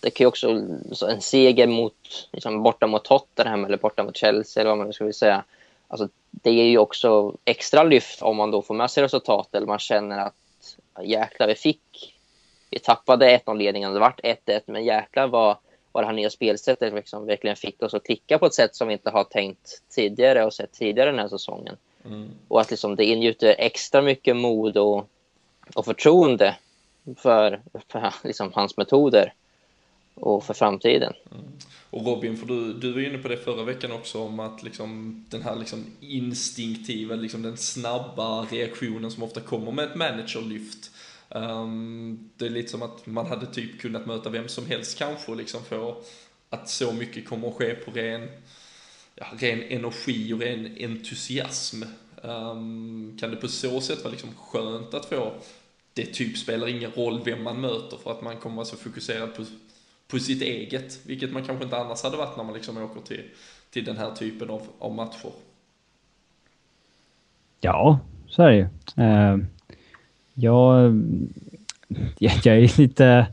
det 0.00 0.10
kan 0.10 0.24
ju 0.24 0.28
också, 0.28 0.66
så 0.92 1.06
en 1.06 1.20
seger 1.20 1.66
mot, 1.66 2.28
liksom 2.32 2.62
borta 2.62 2.86
mot 2.86 3.04
Tottenham 3.04 3.64
eller 3.64 3.76
borta 3.76 4.02
mot 4.02 4.16
Chelsea 4.16 4.60
eller 4.60 4.70
vad 4.70 4.78
man 4.78 4.86
nu 4.86 4.92
ska 4.92 5.12
säga, 5.12 5.44
alltså 5.88 6.08
det 6.30 6.50
är 6.50 6.64
ju 6.64 6.78
också 6.78 7.36
extra 7.44 7.82
lyft 7.82 8.22
om 8.22 8.36
man 8.36 8.50
då 8.50 8.62
får 8.62 8.74
med 8.74 8.90
sig 8.90 9.02
resultat 9.02 9.54
eller 9.54 9.66
man 9.66 9.78
känner 9.78 10.18
att 10.18 10.34
jäklar, 11.00 11.46
vi 11.46 11.54
fick 11.54 12.14
vi 12.72 12.78
tappade 12.78 13.38
1-0-ledningen, 13.38 13.94
det 13.94 14.00
vart 14.00 14.20
1-1, 14.20 14.60
men 14.66 14.84
jäklar 14.84 15.26
vad, 15.26 15.56
vad 15.92 16.02
det 16.02 16.06
här 16.06 16.14
nya 16.14 16.30
spelsättet 16.30 16.94
liksom 16.94 17.26
verkligen 17.26 17.56
fick 17.56 17.82
oss 17.82 17.94
att 17.94 18.04
klicka 18.04 18.38
på 18.38 18.46
ett 18.46 18.54
sätt 18.54 18.76
som 18.76 18.88
vi 18.88 18.94
inte 18.94 19.10
har 19.10 19.24
tänkt 19.24 19.82
tidigare 19.88 20.44
och 20.44 20.54
sett 20.54 20.72
tidigare 20.72 21.10
den 21.10 21.18
här 21.18 21.28
säsongen. 21.28 21.76
Mm. 22.04 22.30
Och 22.48 22.60
att 22.60 22.70
liksom 22.70 22.96
det 22.96 23.04
ingjuter 23.04 23.54
extra 23.58 24.02
mycket 24.02 24.36
mod 24.36 24.76
och, 24.76 25.08
och 25.74 25.84
förtroende 25.84 26.56
för, 27.16 27.60
för 27.88 28.14
liksom 28.24 28.52
hans 28.52 28.76
metoder 28.76 29.32
och 30.14 30.44
för 30.44 30.54
framtiden. 30.54 31.12
Mm. 31.30 31.44
Och 31.90 32.06
Robin, 32.06 32.36
för 32.36 32.46
du, 32.46 32.72
du 32.72 32.92
var 32.92 33.00
inne 33.00 33.18
på 33.18 33.28
det 33.28 33.36
förra 33.36 33.64
veckan 33.64 33.92
också 33.92 34.22
om 34.22 34.40
att 34.40 34.62
liksom, 34.62 35.24
den 35.28 35.42
här 35.42 35.56
liksom 35.56 35.84
instinktiva, 36.00 37.14
liksom 37.14 37.42
den 37.42 37.56
snabba 37.56 38.42
reaktionen 38.42 39.10
som 39.10 39.22
ofta 39.22 39.40
kommer 39.40 39.72
med 39.72 39.84
ett 39.84 39.94
managerlyft 39.94 40.90
Um, 41.34 42.30
det 42.36 42.46
är 42.46 42.50
lite 42.50 42.70
som 42.70 42.82
att 42.82 43.06
man 43.06 43.26
hade 43.26 43.46
typ 43.46 43.80
kunnat 43.80 44.06
möta 44.06 44.30
vem 44.30 44.48
som 44.48 44.66
helst 44.66 44.98
kanske 44.98 45.30
och 45.30 45.36
liksom 45.36 45.64
få 45.64 45.96
att 46.50 46.68
så 46.68 46.92
mycket 46.92 47.28
kommer 47.28 47.48
att 47.48 47.54
ske 47.54 47.74
på 47.74 47.90
ren, 47.90 48.28
ja, 49.14 49.26
ren 49.38 49.62
energi 49.62 50.32
och 50.32 50.40
ren 50.40 50.76
entusiasm. 50.80 51.82
Um, 52.22 53.16
kan 53.20 53.30
det 53.30 53.36
på 53.36 53.48
så 53.48 53.80
sätt 53.80 54.04
vara 54.04 54.10
liksom 54.10 54.34
skönt 54.34 54.94
att 54.94 55.04
få, 55.04 55.32
det 55.92 56.06
typ 56.06 56.38
spelar 56.38 56.68
ingen 56.68 56.90
roll 56.90 57.22
vem 57.24 57.42
man 57.42 57.60
möter 57.60 57.96
för 57.96 58.10
att 58.10 58.22
man 58.22 58.36
kommer 58.36 58.56
vara 58.56 58.66
så 58.66 58.76
fokuserad 58.76 59.34
på, 59.34 59.44
på 60.12 60.18
sitt 60.18 60.42
eget, 60.42 61.00
vilket 61.06 61.32
man 61.32 61.44
kanske 61.44 61.64
inte 61.64 61.76
annars 61.76 62.02
hade 62.02 62.16
varit 62.16 62.36
när 62.36 62.44
man 62.44 62.54
liksom 62.54 62.76
åker 62.76 63.00
till, 63.00 63.22
till 63.70 63.84
den 63.84 63.96
här 63.96 64.10
typen 64.10 64.50
av, 64.50 64.62
av 64.78 64.94
matcher. 64.94 65.30
Ja, 67.60 67.98
så 68.26 68.42
är 68.42 68.50
det 68.50 68.56
ju. 68.56 68.66
Uh 69.02 69.44
jag, 70.34 70.94
jag 72.18 72.46
är 72.46 72.78
lite... 72.78 73.26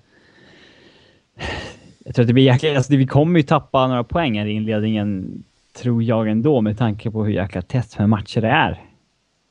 Jag 2.06 2.16
tror 2.16 2.24
att 2.24 2.28
det 2.28 2.34
blir 2.34 2.44
jäkla... 2.44 2.76
Alltså 2.76 2.96
vi 2.96 3.08
kommer 3.08 3.40
ju 3.40 3.44
tappa 3.44 3.88
några 3.88 4.04
poäng 4.04 4.40
här 4.40 4.46
i 4.46 4.52
inledningen, 4.52 5.44
tror 5.74 6.04
jag 6.04 6.28
ändå, 6.28 6.62
med 6.62 6.78
tanke 6.78 7.12
på 7.12 7.26
hur 7.26 7.34
jäkla 7.34 7.62
tätt 7.62 8.00
med 8.00 8.10
matcher 8.10 8.42
det 8.42 8.50
är. 8.50 8.84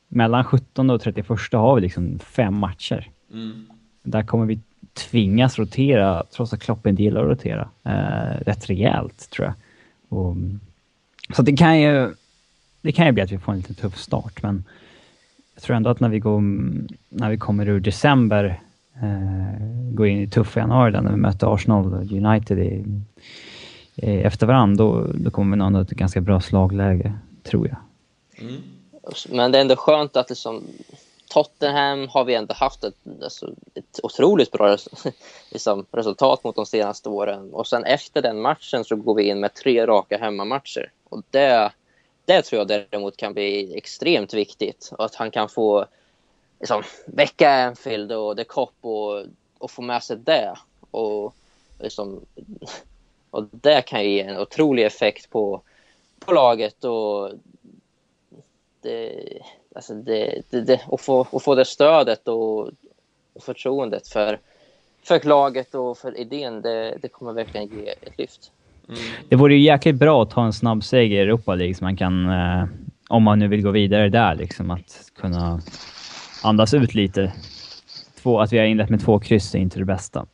Mellan 0.07 0.43
17 0.43 0.89
och 0.89 1.01
31 1.01 1.27
har 1.51 1.75
vi 1.75 1.81
liksom 1.81 2.19
fem 2.19 2.53
matcher. 2.53 3.09
Mm. 3.31 3.65
Där 4.03 4.23
kommer 4.23 4.45
vi 4.45 4.59
tvingas 4.93 5.59
rotera, 5.59 6.23
trots 6.31 6.53
att 6.53 6.59
Klopp 6.59 6.87
inte 6.87 7.03
gillar 7.03 7.21
att 7.21 7.29
rotera, 7.29 7.69
eh, 7.83 8.43
rätt 8.45 8.69
rejält 8.69 9.29
tror 9.29 9.47
jag. 9.47 9.55
Och, 10.19 10.35
så 11.35 11.41
det 11.41 11.57
kan 11.57 11.79
ju... 11.79 12.13
Det 12.81 12.91
kan 12.91 13.05
ju 13.05 13.11
bli 13.11 13.23
att 13.23 13.31
vi 13.31 13.37
får 13.37 13.51
en 13.51 13.57
lite 13.57 13.73
tuff 13.73 13.97
start, 13.97 14.43
men 14.43 14.63
jag 15.55 15.63
tror 15.63 15.75
ändå 15.75 15.89
att 15.89 15.99
när 15.99 16.09
vi, 16.09 16.19
går, 16.19 16.41
när 17.09 17.29
vi 17.29 17.37
kommer 17.37 17.69
ur 17.69 17.79
december, 17.79 18.61
eh, 18.95 19.67
går 19.91 20.07
in 20.07 20.19
i 20.19 20.27
tuffa 20.27 20.59
januari 20.59 20.91
när 20.91 21.11
vi 21.11 21.17
möter 21.17 21.53
Arsenal 21.53 21.93
och 21.93 22.11
United 22.11 22.59
i, 22.59 22.85
i, 23.95 24.11
efter 24.11 24.47
varandra, 24.47 24.83
då, 24.83 25.07
då 25.13 25.31
kommer 25.31 25.57
vi 25.57 25.59
nog 25.59 25.71
ha 25.71 25.81
ett 25.81 25.89
ganska 25.89 26.21
bra 26.21 26.41
slagläge, 26.41 27.13
tror 27.43 27.67
jag. 27.67 27.77
Mm. 28.47 28.61
Men 29.29 29.51
det 29.51 29.57
är 29.57 29.61
ändå 29.61 29.75
skönt 29.75 30.17
att 30.17 30.29
liksom, 30.29 30.63
Tottenham 31.29 32.07
har 32.07 32.25
vi 32.25 32.35
ändå 32.35 32.53
haft 32.53 32.83
ett, 32.83 32.95
alltså, 33.23 33.53
ett 33.73 33.99
otroligt 34.03 34.51
bra 34.51 34.77
liksom, 35.49 35.85
resultat 35.91 36.43
mot 36.43 36.55
de 36.55 36.65
senaste 36.65 37.09
åren. 37.09 37.53
Och 37.53 37.67
sen 37.67 37.83
efter 37.83 38.21
den 38.21 38.41
matchen 38.41 38.85
så 38.85 38.95
går 38.95 39.15
vi 39.15 39.23
in 39.23 39.39
med 39.39 39.53
tre 39.53 39.87
raka 39.87 40.17
hemmamatcher. 40.17 40.91
Och 41.03 41.23
det, 41.29 41.71
det 42.25 42.41
tror 42.41 42.59
jag 42.59 42.67
däremot 42.67 43.17
kan 43.17 43.33
bli 43.33 43.77
extremt 43.77 44.33
viktigt. 44.33 44.91
Och 44.97 45.05
att 45.05 45.15
han 45.15 45.31
kan 45.31 45.49
få 45.49 45.85
liksom, 46.59 46.83
väcka 47.05 47.49
Anfield 47.51 48.11
och 48.11 48.37
The 48.37 48.43
Cop 48.43 48.73
och, 48.81 49.23
och 49.57 49.71
få 49.71 49.81
med 49.81 50.03
sig 50.03 50.17
det. 50.17 50.55
Och, 50.91 51.35
liksom, 51.79 52.25
och 53.31 53.43
det 53.51 53.81
kan 53.81 54.03
ju 54.03 54.09
ge 54.09 54.21
en 54.21 54.37
otrolig 54.37 54.85
effekt 54.85 55.29
på, 55.29 55.61
på 56.19 56.33
laget. 56.33 56.83
Och 56.83 57.31
det, 58.81 59.23
alltså 59.79 59.93
det, 59.93 60.41
det, 60.49 60.61
det, 60.61 60.81
och, 60.87 61.01
få, 61.01 61.27
och 61.31 61.43
få 61.43 61.55
det 61.55 61.65
stödet 61.65 62.27
och, 62.27 62.67
och 63.33 63.43
förtroendet 63.43 64.07
för, 64.07 64.39
för 65.03 65.27
laget 65.27 65.75
och 65.75 65.97
för 65.97 66.19
idén, 66.19 66.61
det, 66.61 66.97
det 67.01 67.07
kommer 67.07 67.33
verkligen 67.33 67.67
ge 67.67 67.89
ett 67.89 68.17
lyft. 68.17 68.51
Det 69.29 69.35
vore 69.35 69.53
ju 69.53 69.61
jäkligt 69.61 69.95
bra 69.95 70.23
att 70.23 70.29
ta 70.29 70.45
en 70.45 70.53
snabb 70.53 70.83
seger 70.83 71.17
i 71.17 71.19
Europa 71.19 71.55
League 71.55 71.75
så 71.75 71.83
man 71.83 71.97
kan, 71.97 72.29
eh, 72.29 72.65
om 73.09 73.23
man 73.23 73.39
nu 73.39 73.47
vill 73.47 73.61
gå 73.61 73.71
vidare 73.71 74.09
där, 74.09 74.35
liksom 74.35 74.71
att 74.71 75.11
kunna 75.15 75.61
andas 76.43 76.73
ut 76.73 76.95
lite. 76.95 77.33
Två, 78.23 78.39
att 78.39 78.53
vi 78.53 78.57
har 78.57 78.65
inlett 78.65 78.89
med 78.89 79.01
två 79.01 79.19
kryss 79.19 79.55
är 79.55 79.59
inte 79.59 79.79
det 79.79 79.85
bästa. 79.85 80.25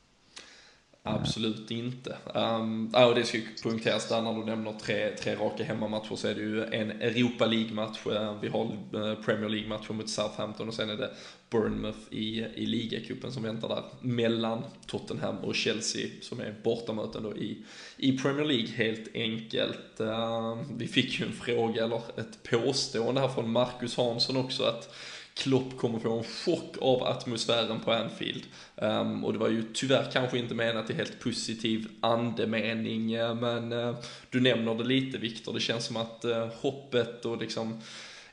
Absolut 1.07 1.71
inte. 1.71 2.17
Um, 2.33 2.95
och 2.95 3.15
det 3.15 3.23
ska 3.23 3.37
ju 3.37 3.43
poängteras 3.63 4.09
där 4.09 4.21
när 4.21 4.33
du 4.33 4.45
nämner 4.45 4.73
tre, 4.73 5.09
tre 5.09 5.35
raka 5.35 5.63
hemmamatcher 5.63 6.15
så 6.15 6.27
är 6.27 6.35
det 6.35 6.41
ju 6.41 6.63
en 6.63 6.91
Europa 6.91 7.45
League-match. 7.45 8.07
Eh, 8.07 8.35
vi 8.41 8.47
har 8.47 8.63
eh, 8.63 9.15
Premier 9.25 9.49
League-matchen 9.49 9.95
mot 9.95 10.09
Southampton 10.09 10.67
och 10.67 10.73
sen 10.73 10.89
är 10.89 10.97
det 10.97 11.09
Bournemouth 11.49 11.99
i, 12.09 12.45
i 12.55 12.65
ligacupen 12.65 13.31
som 13.31 13.43
väntar 13.43 13.67
där 13.69 13.83
mellan 13.99 14.63
Tottenham 14.87 15.37
och 15.37 15.55
Chelsea 15.55 16.09
som 16.21 16.39
är 16.39 16.55
bortamöten 16.63 17.23
då 17.23 17.37
i, 17.37 17.63
i 17.97 18.17
Premier 18.17 18.45
League 18.45 18.67
helt 18.67 19.15
enkelt. 19.15 19.99
Um, 19.99 20.77
vi 20.77 20.87
fick 20.87 21.19
ju 21.19 21.25
en 21.25 21.33
fråga, 21.33 21.83
eller 21.83 22.01
ett 22.17 22.43
påstående 22.43 23.21
här 23.21 23.27
från 23.27 23.51
Marcus 23.51 23.97
Hansson 23.97 24.37
också 24.37 24.63
att 24.63 24.95
Klopp 25.35 25.77
kommer 25.77 25.99
få 25.99 26.17
en 26.17 26.23
chock 26.23 26.75
av 26.81 27.03
atmosfären 27.03 27.79
på 27.79 27.91
Anfield. 27.91 28.43
Um, 28.75 29.23
och 29.23 29.33
det 29.33 29.39
var 29.39 29.49
ju 29.49 29.63
tyvärr 29.73 30.11
kanske 30.11 30.37
inte 30.37 30.55
menat 30.55 30.89
i 30.89 30.93
helt 30.93 31.19
positiv 31.19 31.87
andemening, 32.01 33.13
eh, 33.13 33.35
men 33.35 33.73
uh, 33.73 33.95
du 34.29 34.41
nämner 34.41 34.75
det 34.75 34.83
lite 34.83 35.17
Viktor, 35.17 35.53
det 35.53 35.59
känns 35.59 35.85
som 35.85 35.97
att 35.97 36.25
uh, 36.25 36.47
hoppet 36.61 37.25
och 37.25 37.37
liksom 37.37 37.81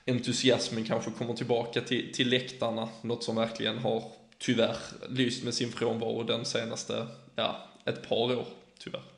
entusiasmen 0.07 0.85
kanske 0.85 1.11
kommer 1.11 1.35
tillbaka 1.35 1.81
till, 1.81 2.13
till 2.13 2.29
läktarna, 2.29 2.89
något 3.03 3.25
som 3.25 3.37
verkligen 3.37 3.79
har 3.79 4.05
tyvärr 4.39 4.77
lyst 5.09 5.45
med 5.45 5.55
sin 5.55 5.73
frånvaro 5.73 6.23
den 6.23 6.45
senaste, 6.45 7.07
ja, 7.37 7.57
ett 7.85 8.09
par 8.09 8.37
år, 8.37 8.47
tyvärr. 8.79 9.12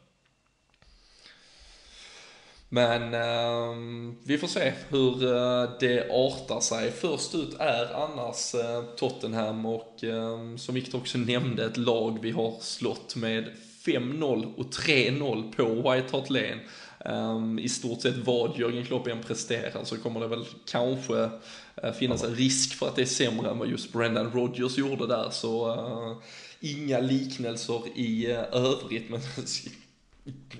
Men 2.68 3.14
eh, 3.14 4.14
vi 4.24 4.38
får 4.38 4.48
se 4.48 4.72
hur 4.88 5.24
eh, 5.24 5.70
det 5.80 6.10
artar 6.10 6.60
sig. 6.60 6.90
Först 6.92 7.34
ut 7.34 7.56
är 7.58 7.94
annars 7.94 8.54
eh, 8.54 8.82
Tottenham 8.96 9.66
och 9.66 10.04
eh, 10.04 10.56
som 10.56 10.74
Victor 10.74 10.98
också 10.98 11.18
nämnde 11.18 11.64
ett 11.64 11.76
lag 11.76 12.18
vi 12.22 12.30
har 12.30 12.60
slått 12.60 13.16
med 13.16 13.50
5-0 13.84 14.54
och 14.56 14.66
3-0 14.66 15.52
på 15.52 15.90
White 15.90 16.16
Hart 16.16 16.30
Lane. 16.30 16.60
Um, 17.04 17.58
I 17.58 17.68
stort 17.68 18.02
sett 18.02 18.16
vad 18.16 18.58
Jörgen 18.58 18.84
Klopp 18.84 19.06
än 19.06 19.22
presterar 19.22 19.84
så 19.84 19.96
kommer 19.96 20.20
det 20.20 20.28
väl 20.28 20.44
kanske 20.66 21.14
uh, 21.14 21.92
finnas 21.98 22.24
en 22.24 22.34
risk 22.34 22.74
för 22.74 22.86
att 22.86 22.96
det 22.96 23.02
är 23.02 23.06
sämre 23.06 23.50
än 23.50 23.58
vad 23.58 23.68
just 23.68 23.92
Brendan 23.92 24.30
Rodgers 24.32 24.78
gjorde 24.78 25.06
där. 25.06 25.30
Så 25.30 25.74
uh, 25.74 26.16
inga 26.60 27.00
liknelser 27.00 27.98
i 27.98 28.32
uh, 28.32 28.38
övrigt. 28.38 29.10
Men 29.10 29.20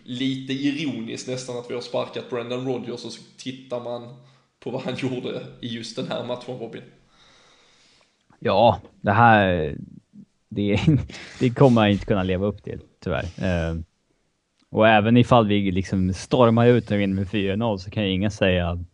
lite 0.05 0.53
ironiskt 0.53 1.29
nästan 1.29 1.59
att 1.59 1.71
vi 1.71 1.75
har 1.75 1.81
sparkat 1.81 2.31
Brendan 2.31 2.67
Rodgers 2.67 3.05
och 3.05 3.12
så 3.12 3.23
tittar 3.37 3.81
man 3.81 4.17
på 4.61 4.71
vad 4.71 4.83
han 4.83 4.95
gjorde 4.99 5.47
i 5.61 5.69
just 5.69 5.97
den 5.97 6.09
här 6.09 6.25
matchen 6.25 6.59
Robin. 6.59 6.83
Ja, 8.39 8.81
det 9.01 9.12
här... 9.12 9.77
Det, 10.49 10.81
det 11.41 11.51
kommer 11.51 11.83
jag 11.83 11.93
inte 11.93 12.07
kunna 12.07 12.23
leva 12.23 12.47
upp 12.47 12.62
till, 12.62 12.81
tyvärr. 13.01 13.25
Eh, 13.25 13.77
och 14.71 14.89
även 14.89 15.17
ifall 15.17 15.47
vi 15.47 15.71
liksom 15.71 16.15
stormar 16.15 16.67
ut 16.67 16.91
och 16.91 17.01
vinner 17.01 17.15
med 17.15 17.27
4-0 17.27 17.79
så 17.79 17.91
kan 17.91 18.05
ju 18.05 18.11
ingen 18.11 18.31
säga 18.31 18.85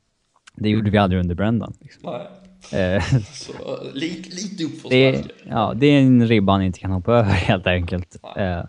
det 0.54 0.68
gjorde 0.68 0.90
vi 0.90 0.98
aldrig 0.98 1.20
under 1.20 1.34
Brendan. 1.34 1.74
Liksom. 1.80 2.12
Nej. 2.12 2.26
Eh, 2.72 3.02
så, 3.32 3.52
lite, 3.94 4.30
lite 4.30 4.64
uppförsbacke. 4.64 5.34
Ja, 5.48 5.74
det 5.76 5.86
är 5.86 6.00
en 6.00 6.28
ribba 6.28 6.52
han 6.52 6.62
inte 6.62 6.78
kan 6.78 6.90
hoppa 6.90 7.12
över 7.12 7.30
helt 7.30 7.66
enkelt. 7.66 8.16
Eh, 8.36 8.62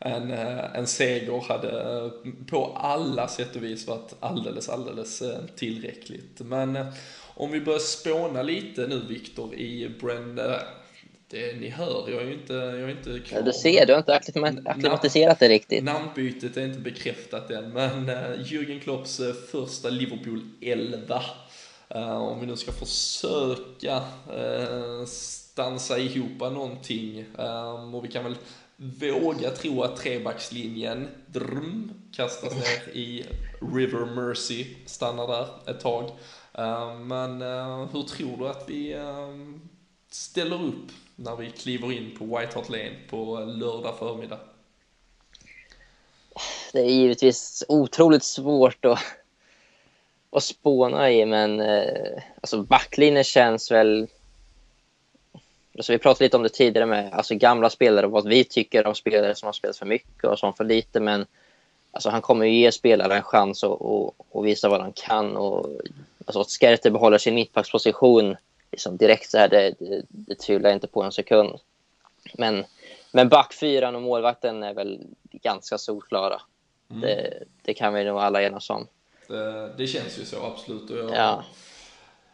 en, 0.00 0.30
eh, 0.30 0.74
en 0.74 0.86
seger 0.86 1.40
hade 1.48 1.80
eh, 1.80 2.32
på 2.50 2.72
alla 2.76 3.28
sätt 3.28 3.56
och 3.56 3.62
vis 3.62 3.86
varit 3.86 4.14
alldeles, 4.20 4.68
alldeles 4.68 5.22
eh, 5.22 5.38
tillräckligt. 5.56 6.40
Men 6.40 6.86
om 7.34 7.50
vi 7.50 7.60
börjar 7.60 7.78
spåna 7.78 8.42
lite 8.42 8.86
nu 8.86 9.00
Viktor 9.08 9.54
i 9.54 9.90
Brenda, 10.00 10.62
det 11.28 11.60
ni 11.60 11.68
hör, 11.68 12.04
jag 12.10 12.22
är 12.22 12.26
ju 12.26 12.32
inte, 12.32 12.52
jag 12.52 12.80
är 12.80 12.88
inte 12.88 13.18
klar. 13.28 13.42
Du 13.42 13.52
ser, 13.52 13.86
du 13.86 13.92
har 13.92 13.98
inte 14.00 14.14
akklimatiserat 14.64 15.38
det 15.38 15.48
riktigt. 15.48 15.84
Namnbytet 15.84 16.56
är 16.56 16.64
inte 16.64 16.80
bekräftat 16.80 17.50
än, 17.50 17.72
men 17.72 18.10
Jürgen 18.44 18.80
Klopps 18.80 19.20
första 19.50 19.90
Liverpool 19.90 20.40
11. 20.60 21.22
om 22.18 22.40
vi 22.40 22.46
nu 22.46 22.56
ska 22.56 22.72
försöka 22.72 24.02
stansa 25.06 25.98
ihop 25.98 26.40
någonting, 26.40 27.24
och 27.94 28.04
vi 28.04 28.08
kan 28.08 28.24
väl 28.24 28.36
våga 28.80 29.50
tro 29.50 29.82
att 29.82 29.96
trebackslinjen 29.96 31.08
drum, 31.26 31.92
kastas 32.12 32.54
ner 32.54 32.96
i 32.96 33.26
River 33.74 34.06
Mercy, 34.06 34.66
stannar 34.86 35.26
där 35.26 35.46
ett 35.66 35.80
tag. 35.80 36.10
Eh, 36.54 36.94
men 36.98 37.42
eh, 37.42 37.86
hur 37.92 38.02
tror 38.02 38.36
du 38.36 38.48
att 38.48 38.64
vi 38.68 38.92
eh, 38.92 39.34
ställer 40.10 40.64
upp 40.64 40.92
när 41.16 41.36
vi 41.36 41.50
kliver 41.50 41.92
in 41.92 42.16
på 42.18 42.24
White 42.24 42.54
Hart 42.54 42.68
Lane 42.68 42.96
på 43.10 43.38
lördag 43.38 43.98
förmiddag? 43.98 44.38
Det 46.72 46.80
är 46.80 46.90
givetvis 46.90 47.64
otroligt 47.68 48.24
svårt 48.24 48.84
att, 48.84 48.98
att 50.30 50.42
spåna 50.42 51.10
i, 51.10 51.26
men 51.26 51.60
alltså 52.40 52.62
backlinjen 52.62 53.24
känns 53.24 53.70
väl 53.70 54.08
Alltså 55.76 55.92
vi 55.92 55.98
pratade 55.98 56.24
lite 56.24 56.36
om 56.36 56.42
det 56.42 56.48
tidigare 56.48 56.86
med 56.86 57.12
alltså 57.12 57.34
gamla 57.34 57.70
spelare 57.70 58.06
och 58.06 58.12
vad 58.12 58.28
vi 58.28 58.44
tycker 58.44 58.86
om 58.86 58.94
spelare 58.94 59.34
som 59.34 59.46
har 59.46 59.52
spelat 59.52 59.76
för 59.76 59.86
mycket 59.86 60.24
och 60.24 60.38
som 60.38 60.54
för 60.54 60.64
lite. 60.64 61.00
Men 61.00 61.26
alltså 61.90 62.10
han 62.10 62.22
kommer 62.22 62.46
ju 62.46 62.52
ge 62.52 62.72
spelare 62.72 63.16
en 63.16 63.22
chans 63.22 63.62
och, 63.62 63.82
och, 63.82 64.14
och 64.30 64.46
visa 64.46 64.68
vad 64.68 64.80
han 64.80 64.92
kan. 64.92 65.36
Och, 65.36 65.66
alltså 66.24 66.40
att 66.40 66.50
Skerte 66.50 66.90
behåller 66.90 67.18
sin 67.18 67.34
mittbacksposition 67.34 68.36
liksom 68.70 68.96
direkt 68.96 69.30
så 69.30 69.38
här, 69.38 69.48
det, 69.48 69.74
det, 69.78 70.02
det 70.08 70.34
tvivlar 70.34 70.70
jag 70.70 70.76
inte 70.76 70.86
på 70.86 71.02
en 71.02 71.12
sekund. 71.12 71.58
Men, 72.34 72.64
men 73.12 73.28
backfyran 73.28 73.94
och 73.94 74.02
målvakten 74.02 74.62
är 74.62 74.74
väl 74.74 75.00
ganska 75.22 75.78
solklara. 75.78 76.40
Mm. 76.90 77.00
Det, 77.00 77.42
det 77.62 77.74
kan 77.74 77.94
vi 77.94 78.04
nog 78.04 78.18
alla 78.18 78.42
enas 78.42 78.70
om. 78.70 78.86
Det, 79.26 79.72
det 79.76 79.86
känns 79.86 80.18
ju 80.18 80.24
så, 80.24 80.46
absolut. 80.46 80.90
Och 80.90 80.98
jag, 80.98 81.10
ja. 81.10 81.44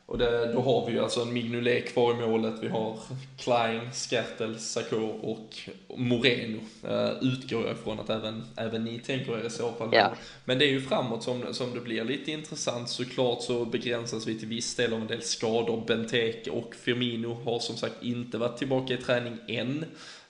Och 0.08 0.18
det, 0.18 0.52
då 0.52 0.60
har 0.60 0.86
vi 0.86 0.92
ju 0.92 1.02
alltså 1.02 1.20
en 1.20 1.32
Mignolet 1.32 1.92
kvar 1.92 2.12
i 2.12 2.26
målet, 2.26 2.54
vi 2.60 2.68
har 2.68 2.98
Klein, 3.38 3.92
Skertel, 3.92 4.58
Sakho 4.58 5.06
och 5.06 5.56
Moreno. 5.96 6.58
Uh, 6.84 7.32
utgår 7.32 7.66
jag 7.66 7.72
ifrån 7.72 8.00
att 8.00 8.10
även, 8.10 8.44
även 8.56 8.84
ni 8.84 8.98
tänker 8.98 9.38
er 9.38 9.46
i 9.46 9.50
så 9.50 9.72
fall. 9.72 9.88
Ja. 9.92 10.12
Men 10.44 10.58
det 10.58 10.64
är 10.64 10.70
ju 10.70 10.80
framåt 10.80 11.22
som, 11.22 11.54
som 11.54 11.74
det 11.74 11.80
blir 11.80 12.04
lite 12.04 12.30
intressant. 12.30 12.88
Såklart 12.88 13.42
så 13.42 13.64
begränsas 13.64 14.26
vi 14.26 14.38
till 14.38 14.48
viss 14.48 14.74
del 14.74 14.92
av 14.92 15.00
en 15.00 15.06
del 15.06 15.22
skador. 15.22 15.84
Benteke 15.86 16.50
och 16.50 16.74
Firmino 16.74 17.34
har 17.44 17.58
som 17.58 17.76
sagt 17.76 18.02
inte 18.02 18.38
varit 18.38 18.58
tillbaka 18.58 18.94
i 18.94 18.96
träning 18.96 19.38
än. 19.48 19.84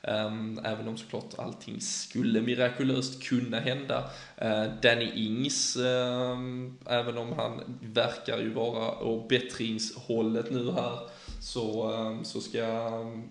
Um, 0.08 0.60
även 0.64 0.88
om 0.88 0.96
såklart 0.96 1.38
allting 1.38 1.80
skulle 1.80 2.40
mirakulöst 2.40 3.22
kunna 3.22 3.60
hända. 3.60 4.10
Uh, 4.42 4.64
Danny 4.82 5.10
Ings, 5.14 5.76
um, 5.76 6.78
även 6.86 7.18
om 7.18 7.32
han 7.32 7.78
verkar 7.80 8.38
ju 8.38 8.50
vara 8.50 8.98
åt 8.98 9.28
bättringshållet 9.28 10.50
nu 10.50 10.72
här, 10.72 10.98
så, 11.40 11.92
um, 11.92 12.24
så 12.24 12.40
ska, 12.40 12.58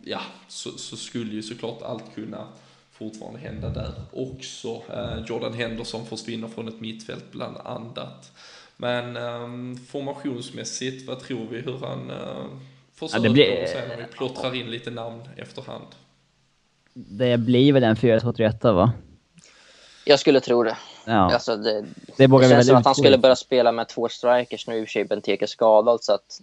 ja, 0.03 0.21
så, 0.47 0.71
så, 0.71 0.97
skulle 0.97 1.33
ju 1.33 1.43
såklart 1.43 1.81
allt 1.81 2.15
kunna 2.15 2.47
fortfarande 2.91 3.39
hända 3.39 3.69
där 3.69 3.93
också. 4.13 4.75
Uh, 4.75 5.25
Jordan 5.27 5.53
Henderson 5.53 6.05
försvinner 6.05 6.47
från 6.47 6.67
ett 6.67 6.81
mittfält 6.81 7.31
bland 7.31 7.57
annat. 7.57 8.31
Men 8.77 9.17
um, 9.17 9.77
formationsmässigt, 9.77 11.07
vad 11.07 11.19
tror 11.19 11.47
vi 11.51 11.57
hur 11.57 11.77
han 11.77 12.11
uh, 12.11 12.45
försöker 12.93 13.23
ja, 13.23 13.29
det 13.29 13.33
blir... 13.33 13.65
sen 13.65 13.89
när 13.89 13.97
vi 13.97 14.03
plottrar 14.03 14.55
in 14.55 14.71
lite 14.71 14.91
namn 14.91 15.21
efterhand? 15.37 15.87
Det 16.97 17.37
blir 17.37 17.73
väl 17.73 17.83
en 17.83 17.95
4-2-3-1 17.95 18.73
va? 18.73 18.91
Jag 20.05 20.19
skulle 20.19 20.39
tro 20.39 20.63
det. 20.63 20.77
Ja. 21.05 21.33
Alltså 21.33 21.55
det, 21.55 21.85
det, 22.17 22.27
det 22.27 22.49
känns 22.49 22.67
som 22.67 22.75
att 22.75 22.85
han 22.85 22.95
skulle 22.95 23.17
börja 23.17 23.35
spela 23.35 23.71
med 23.71 23.87
två 23.87 24.09
strikers 24.09 24.67
nu 24.67 24.77
i 24.77 24.83
och 24.83 24.87
för 24.87 24.91
sig 24.91 25.05
Benteke 25.05 25.47
skadad 25.47 26.03
så 26.03 26.13
att 26.13 26.41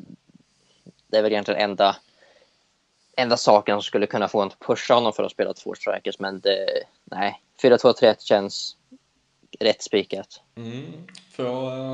det 1.06 1.18
är 1.18 1.22
väl 1.22 1.32
egentligen 1.32 1.60
enda, 1.60 1.96
enda 3.16 3.36
saken 3.36 3.76
som 3.76 3.82
skulle 3.82 4.06
kunna 4.06 4.28
få 4.28 4.38
honom 4.38 4.52
att 4.58 4.66
pusha 4.66 4.94
honom 4.94 5.12
för 5.12 5.22
att 5.22 5.32
spela 5.32 5.54
två 5.54 5.74
strikers 5.74 6.18
men 6.18 6.40
det, 6.40 6.66
nej, 7.04 7.40
4-2-3-1 7.62 8.14
känns 8.18 8.76
rätt 9.60 9.82
spikat. 9.82 10.40
Mm. 10.56 10.82
För, 11.30 11.44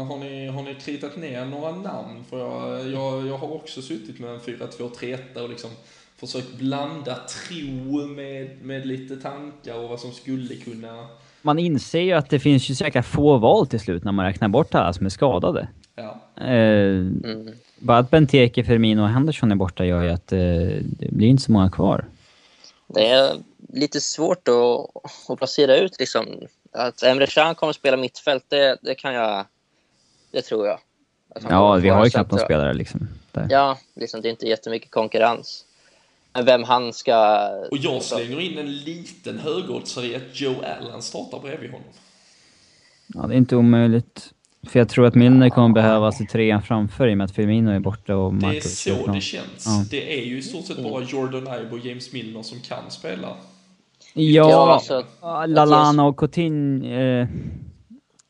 har, 0.05 0.17
ni, 0.17 0.47
har 0.47 0.63
ni 0.63 0.75
kritat 0.75 1.17
ner 1.17 1.45
några 1.45 1.71
namn? 1.71 2.25
För 2.31 2.39
jag, 2.39 2.89
jag, 2.89 3.27
jag 3.27 3.39
har 3.39 3.53
också 3.53 3.83
suttit 3.83 4.21
med 4.21 4.31
en 4.31 4.41
4-2-3-1 4.41 5.43
och 5.43 5.49
liksom 5.49 5.71
försökt 6.21 6.55
blanda 6.55 7.15
tro 7.15 8.07
med, 8.07 8.63
med 8.63 8.87
lite 8.87 9.17
tankar 9.17 9.75
och 9.75 9.89
vad 9.89 10.01
som 10.01 10.13
skulle 10.13 10.55
kunna... 10.55 11.07
Man 11.43 11.59
inser 11.59 12.01
ju 12.01 12.13
att 12.13 12.31
det 12.31 12.41
finns 12.41 12.71
ju 12.71 12.75
säkert 12.75 13.07
få 13.07 13.39
val 13.39 13.67
till 13.67 13.81
slut 13.81 14.05
när 14.05 14.13
man 14.13 14.27
räknar 14.27 14.49
bort 14.49 14.75
alla 14.75 14.93
som 14.93 15.07
är 15.07 15.11
skadade. 15.11 15.69
Ja. 15.95 16.21
Eh, 16.37 16.51
mm. 16.51 17.53
Bara 17.79 17.99
att 17.99 18.11
Benteke, 18.11 18.65
Firmino 18.65 19.03
och 19.03 19.09
Henderson 19.09 19.53
är 19.53 19.57
borta 19.57 19.85
gör 19.85 20.03
ju 20.03 20.11
att 20.11 20.33
eh, 20.33 20.39
det 20.81 21.13
blir 21.13 21.29
inte 21.29 21.43
så 21.43 21.53
många 21.53 21.71
kvar. 21.71 22.05
Det 22.87 23.09
är 23.09 23.33
lite 23.73 24.01
svårt 24.01 24.49
att, 24.49 25.31
att 25.33 25.39
placera 25.39 25.77
ut 25.77 25.99
liksom. 25.99 26.27
Att 26.73 27.03
Emre 27.03 27.27
Can 27.27 27.55
kommer 27.55 27.71
att 27.71 27.77
spela 27.77 27.97
mittfält, 27.97 28.45
det, 28.49 28.79
det 28.83 28.95
kan 28.95 29.15
jag... 29.15 29.45
Det 30.31 30.43
tror 30.43 30.67
jag. 30.67 30.79
Ja, 31.51 31.75
vi 31.75 31.89
har 31.89 32.05
ju 32.05 32.11
knappt 32.11 32.31
någon 32.31 32.41
spelare 32.41 32.75
liksom. 32.75 33.09
Där. 33.33 33.47
Ja, 33.51 33.79
liksom, 33.95 34.21
det 34.21 34.29
är 34.29 34.31
inte 34.31 34.47
jättemycket 34.47 34.91
konkurrens 34.91 35.65
vem 36.43 36.65
han 36.65 36.93
ska... 36.93 37.49
Och 37.71 37.79
jag 37.79 38.03
slänger 38.03 38.41
in 38.41 38.59
en 38.59 38.77
liten 38.77 39.39
högoddsare 39.39 40.17
att 40.17 40.41
Joe 40.41 40.55
Allen 40.81 41.03
startar 41.03 41.41
bredvid 41.41 41.71
honom. 41.71 41.89
Ja, 43.15 43.27
det 43.27 43.35
är 43.35 43.39
inte 43.39 43.57
omöjligt. 43.57 44.33
För 44.67 44.79
jag 44.79 44.89
tror 44.89 45.07
att 45.07 45.15
Milner 45.15 45.51
kommer 45.51 45.75
behövas 45.75 46.21
i 46.21 46.27
trean 46.27 46.63
framför 46.63 47.09
i 47.09 47.13
och 47.13 47.19
med 47.19 47.25
att 47.25 47.35
Firmino 47.35 47.71
är 47.71 47.81
borta 47.81 48.17
och 48.17 48.35
Marcus 48.35 48.85
Det 48.85 48.91
är 48.91 49.05
så 49.05 49.13
det 49.13 49.21
känns. 49.21 49.67
Ja. 49.67 49.85
Det 49.91 50.21
är 50.21 50.27
ju 50.27 50.39
i 50.39 50.43
stort 50.43 50.65
sett 50.65 50.83
bara 50.83 51.03
Jordan 51.03 51.43
Ibe 51.43 51.71
och 51.71 51.79
James 51.79 52.13
Milner 52.13 52.43
som 52.43 52.61
kan 52.61 52.91
spela. 52.91 53.29
Ja, 54.15 54.51
ja 54.51 54.73
alltså, 54.73 55.05
Lalana 55.47 56.05
och 56.05 56.17
Coutinho... 56.17 56.87
Eh, 56.87 57.29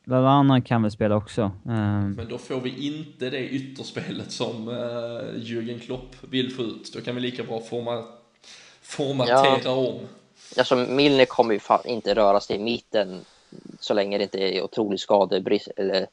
Lalana 0.09 0.61
kan 0.61 0.81
väl 0.81 0.91
spela 0.91 1.15
också. 1.15 1.51
Um... 1.65 2.11
Men 2.11 2.27
då 2.29 2.37
får 2.37 2.61
vi 2.61 2.87
inte 2.87 3.29
det 3.29 3.49
ytterspelet 3.49 4.31
som 4.31 4.67
uh, 4.67 4.75
Jürgen 5.35 5.79
Klopp 5.79 6.15
vill 6.21 6.53
få 6.53 6.61
ut. 6.61 6.93
Då 6.93 7.01
kan 7.01 7.15
vi 7.15 7.21
lika 7.21 7.43
bra 7.43 7.61
forma, 7.61 8.03
formatera 8.81 9.59
ja. 9.63 9.71
om. 9.71 9.99
Alltså 10.57 10.75
Milner 10.75 11.25
kommer 11.25 11.53
ju 11.53 11.59
fan 11.59 11.81
inte 11.85 12.15
röra 12.15 12.39
sig 12.39 12.55
i 12.55 12.59
mitten 12.59 13.21
så 13.79 13.93
länge 13.93 14.17
det 14.17 14.23
inte 14.23 14.39
är 14.39 14.61
otrolig 14.61 14.99
skadebrist 14.99 15.67
eller 15.77 16.07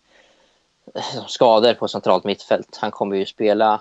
eh, 0.95 1.27
skador 1.27 1.75
på 1.75 1.89
centralt 1.89 2.25
mittfält. 2.25 2.77
Han 2.81 2.91
kommer 2.91 3.17
ju 3.17 3.27
spela 3.27 3.81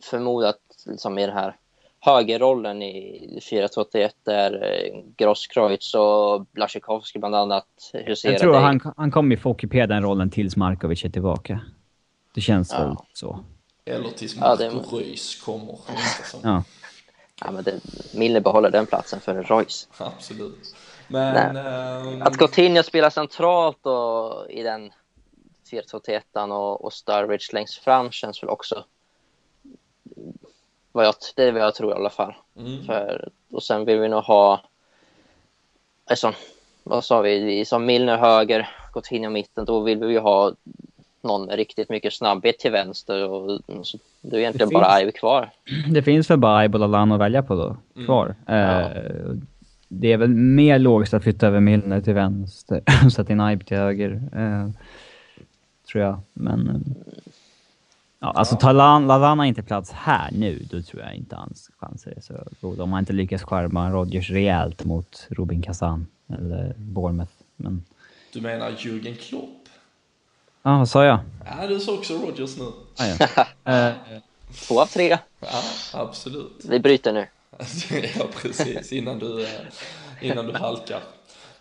förmodat 0.00 0.58
liksom 0.86 1.18
i 1.18 1.26
det 1.26 1.32
här 1.32 1.56
högerrollen 2.04 2.82
i 2.82 3.38
4-2-3-1 3.50 4.10
där 4.24 4.52
eh, 4.52 5.02
Grosskreutz 5.16 5.94
och 5.94 6.46
Blasikowski 6.52 7.18
bland 7.18 7.34
annat 7.34 7.66
huserar. 7.92 8.32
Jag 8.32 8.40
tror 8.40 8.54
han, 8.54 8.80
han 8.96 9.10
kommer 9.10 9.36
få 9.36 9.50
ockupera 9.50 9.86
den 9.86 10.02
rollen 10.02 10.30
tills 10.30 10.56
Markovic 10.56 11.04
är 11.04 11.08
tillbaka. 11.08 11.60
Det 12.34 12.40
känns 12.40 12.72
ja. 12.72 12.84
väl 12.84 12.96
så. 13.12 13.44
Eller 13.84 14.08
tills 14.08 14.36
Marco 14.36 14.62
ja, 14.62 14.70
det... 14.70 14.96
Reus 14.96 15.42
kommer 15.44 15.78
Ja. 16.42 16.62
Ja, 17.40 17.50
men 17.50 17.64
det, 17.64 17.80
Milner 18.14 18.40
behåller 18.40 18.70
den 18.70 18.86
platsen 18.86 19.20
för 19.20 19.42
Reus. 19.42 19.88
Absolut. 19.98 20.76
Men, 21.08 21.56
ähm... 21.56 22.22
Att 22.22 22.36
Coutinho 22.36 22.82
spelar 22.82 23.10
centralt 23.10 23.86
och 23.86 24.50
i 24.50 24.62
den 24.62 24.92
4-2-3-1 25.70 26.50
och, 26.50 26.84
och 26.84 26.92
Starwich 26.92 27.52
längst 27.52 27.74
fram 27.74 28.10
känns 28.10 28.42
väl 28.42 28.50
också 28.50 28.84
vad 30.94 31.06
jag, 31.06 31.14
det 31.36 31.42
är 31.44 31.52
vad 31.52 31.62
jag 31.62 31.74
tror 31.74 31.90
i 31.92 31.94
alla 31.94 32.10
fall. 32.10 32.34
Mm. 32.58 32.84
För, 32.84 33.28
och 33.50 33.62
sen 33.62 33.84
vill 33.84 33.98
vi 34.00 34.08
nog 34.08 34.22
ha... 34.22 34.60
Alltså, 36.10 36.32
vad 36.82 37.04
sa 37.04 37.20
vi, 37.20 37.44
vi 37.44 37.64
sa 37.64 37.78
Milner 37.78 38.16
höger, 38.16 38.68
Coutinho 38.92 39.30
mitten, 39.30 39.64
då 39.64 39.80
vill 39.80 39.98
vi 39.98 40.12
ju 40.12 40.18
ha 40.18 40.52
någon 41.22 41.46
med 41.46 41.56
riktigt 41.56 41.88
mycket 41.90 42.12
snabbhet 42.12 42.58
till 42.58 42.70
vänster 42.70 43.28
och 43.28 43.60
så 43.82 43.98
det 44.20 44.36
är 44.36 44.40
egentligen 44.40 44.68
Det 44.68 44.72
bara 44.74 44.90
finns- 44.90 45.02
Ive 45.02 45.12
kvar. 45.12 45.50
Det 45.92 46.02
finns 46.02 46.30
väl 46.30 46.38
bara 46.38 46.56
Aibo 46.56 46.78
Lallana 46.78 47.14
att 47.14 47.20
välja 47.20 47.42
på 47.42 47.54
då, 47.54 47.76
kvar. 48.04 48.34
Eh, 48.48 48.86
Det 49.88 50.12
är 50.12 50.16
väl 50.16 50.28
mer 50.30 50.78
logiskt 50.78 51.14
att 51.14 51.22
flytta 51.22 51.46
över 51.46 51.60
Milner 51.60 52.00
till 52.00 52.14
vänster 52.14 52.82
och 53.04 53.12
sätta 53.12 53.32
in 53.32 53.40
Aibo 53.40 53.64
till 53.64 53.76
höger. 53.76 54.10
Eh, 54.36 54.68
tror 55.92 56.04
jag, 56.04 56.18
men... 56.32 56.68
eh, 56.68 57.23
Ja, 58.24 58.30
alltså 58.30 58.56
tar 58.56 58.72
Lan- 58.72 59.06
Lallana 59.06 59.46
inte 59.46 59.62
plats 59.62 59.90
här 59.92 60.28
nu, 60.32 60.66
då 60.70 60.82
tror 60.82 61.02
jag 61.02 61.14
inte 61.14 61.36
hans 61.36 61.70
chanser 61.78 62.10
är 62.16 62.20
så 62.20 62.34
goda. 62.60 62.82
Om 62.82 62.92
han 62.92 62.98
inte 63.02 63.12
lyckas 63.12 63.42
skärma 63.42 63.90
Rodgers 63.90 64.30
rejält 64.30 64.84
mot 64.84 65.26
Robin 65.30 65.62
Kazan 65.62 66.06
eller 66.28 66.74
Bournemouth. 66.78 67.32
Men... 67.56 67.84
Du 68.32 68.40
menar 68.40 68.70
Jürgen 68.70 69.14
Klopp? 69.14 69.68
Ja, 70.62 70.78
vad 70.78 70.88
sa 70.88 71.04
jag? 71.04 71.18
Ja, 71.46 71.66
du 71.66 71.80
sa 71.80 71.92
också 71.94 72.14
Rodgers 72.14 72.56
nu. 72.58 72.64
Ah, 72.96 73.06
ja. 73.06 73.46
Eh, 73.72 73.92
Två 74.68 74.80
av 74.80 74.86
tre. 74.86 75.18
Ja, 75.40 75.62
absolut. 75.92 76.64
Vi 76.68 76.80
bryter 76.80 77.12
nu. 77.12 77.26
ja, 78.18 78.24
precis. 78.42 78.92
Innan 78.92 79.18
du, 79.18 79.42
eh, 79.42 79.48
innan 80.20 80.46
du 80.46 80.52
halkar. 80.52 81.00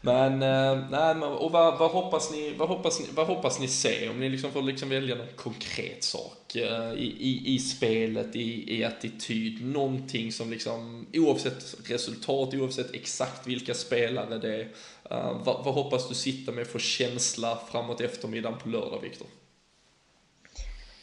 Men, 0.06 0.42
eh, 0.42 0.86
nej, 0.90 1.16
och 1.16 1.52
vad, 1.52 1.78
vad, 1.78 1.92
hoppas 1.92 2.32
ni, 2.32 2.54
vad, 2.58 2.68
hoppas 2.70 3.00
ni, 3.00 3.06
vad 3.16 3.28
hoppas 3.28 3.60
ni 3.60 3.68
se? 3.68 4.10
Om 4.10 4.20
ni 4.20 4.30
liksom 4.30 4.52
får 4.52 4.62
liksom 4.62 4.90
välja 4.90 5.16
någon 5.16 5.28
konkret 5.36 6.04
sak 6.04 6.56
eh, 6.56 6.94
i, 6.94 7.16
i, 7.20 7.56
i 7.56 7.60
spelet, 7.60 8.36
i, 8.36 8.78
i 8.78 8.84
attityd, 8.84 9.66
någonting 9.66 10.32
som 10.32 10.52
liksom, 10.52 11.08
oavsett 11.14 11.76
resultat, 11.90 12.54
oavsett 12.54 12.94
exakt 12.94 13.48
vilka 13.48 13.74
spelare 13.74 14.38
det 14.38 14.56
är, 14.56 14.68
eh, 15.12 15.38
vad, 15.44 15.66
vad 15.66 15.74
hoppas 15.74 16.10
du 16.10 16.16
sitta 16.16 16.52
med 16.52 16.68
för 16.68 16.80
känsla 16.80 17.60
framåt 17.72 18.02
eftermiddagen 18.02 18.60
på 18.60 18.70
lördag, 18.70 19.00
Viktor? 19.02 19.28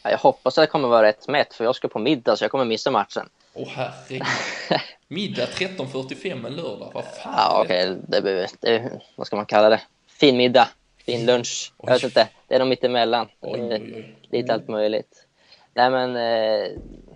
Ja, 0.03 0.11
Jag 0.11 0.19
hoppas 0.19 0.59
att 0.59 0.63
det 0.63 0.71
kommer 0.71 0.89
vara 0.89 1.07
rätt 1.07 1.29
mätt, 1.29 1.55
för 1.55 1.65
jag 1.65 1.77
ska 1.77 1.89
på 1.89 1.99
middag 1.99 2.37
så 2.37 2.45
jag 2.45 2.51
kommer 2.51 2.65
missa 2.65 2.91
matchen. 2.91 3.29
Åh 3.55 3.69
herregud. 3.69 4.27
Middag 5.13 5.47
13.45 5.47 6.47
en 6.47 6.57
lördag, 6.57 6.91
vad 6.95 7.05
fan 7.05 7.35
Ja, 7.37 7.63
okej, 7.65 7.97
det 8.09 8.23
blir, 8.23 8.47
det, 8.61 9.01
vad 9.17 9.27
ska 9.27 9.37
man 9.37 9.47
kalla 9.47 9.69
det? 9.69 9.81
Fin 10.07 10.37
middag, 10.37 10.69
fin 11.07 11.27
lunch. 11.27 11.73
Jag 11.83 11.93
vet 11.93 12.05
inte, 12.05 12.29
det 12.49 12.55
är 12.55 12.59
nog 12.59 12.69
mittemellan. 12.69 13.29
Oj, 13.41 13.61
Eh, 13.61 13.67
oj, 13.67 13.93
oj. 13.97 14.17
Lite 14.31 14.55
allt 14.55 14.69
möjligt. 14.69 15.27
Nej, 15.75 15.91
men 15.91 16.17
eh, 16.17 16.69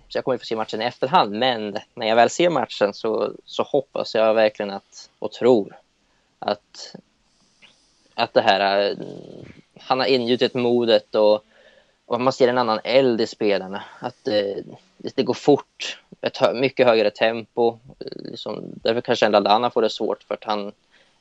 så 0.09 0.17
jag 0.17 0.23
kommer 0.23 0.37
få 0.37 0.45
se 0.45 0.55
matchen 0.55 0.81
i 0.81 0.85
efterhand, 0.85 1.31
men 1.31 1.77
när 1.93 2.07
jag 2.07 2.15
väl 2.15 2.29
ser 2.29 2.49
matchen 2.49 2.93
så, 2.93 3.31
så 3.45 3.63
hoppas 3.63 4.15
jag 4.15 4.33
verkligen 4.33 4.71
att, 4.71 5.09
och 5.19 5.31
tror 5.31 5.75
att, 6.39 6.95
att 8.15 8.33
det 8.33 8.41
här, 8.41 8.89
eh, 8.89 8.97
han 9.79 9.99
har 9.99 10.07
ingjutit 10.07 10.53
modet 10.53 11.15
och, 11.15 11.43
och 12.05 12.21
man 12.21 12.33
ser 12.33 12.47
en 12.47 12.57
annan 12.57 12.79
eld 12.83 13.21
i 13.21 13.27
spelarna. 13.27 13.83
Att 13.99 14.27
eh, 14.27 14.57
det, 14.97 15.15
det 15.15 15.23
går 15.23 15.33
fort, 15.33 15.99
ett 16.27 16.37
hö, 16.37 16.53
mycket 16.53 16.87
högre 16.87 17.09
tempo. 17.09 17.67
Eh, 17.99 18.05
Liksom, 18.31 18.63
därför 18.83 19.01
kanske 19.01 19.29
Lallana 19.29 19.69
får 19.69 19.81
det 19.81 19.89
svårt 19.89 20.23
för 20.23 20.33
att 20.33 20.43
han 20.43 20.71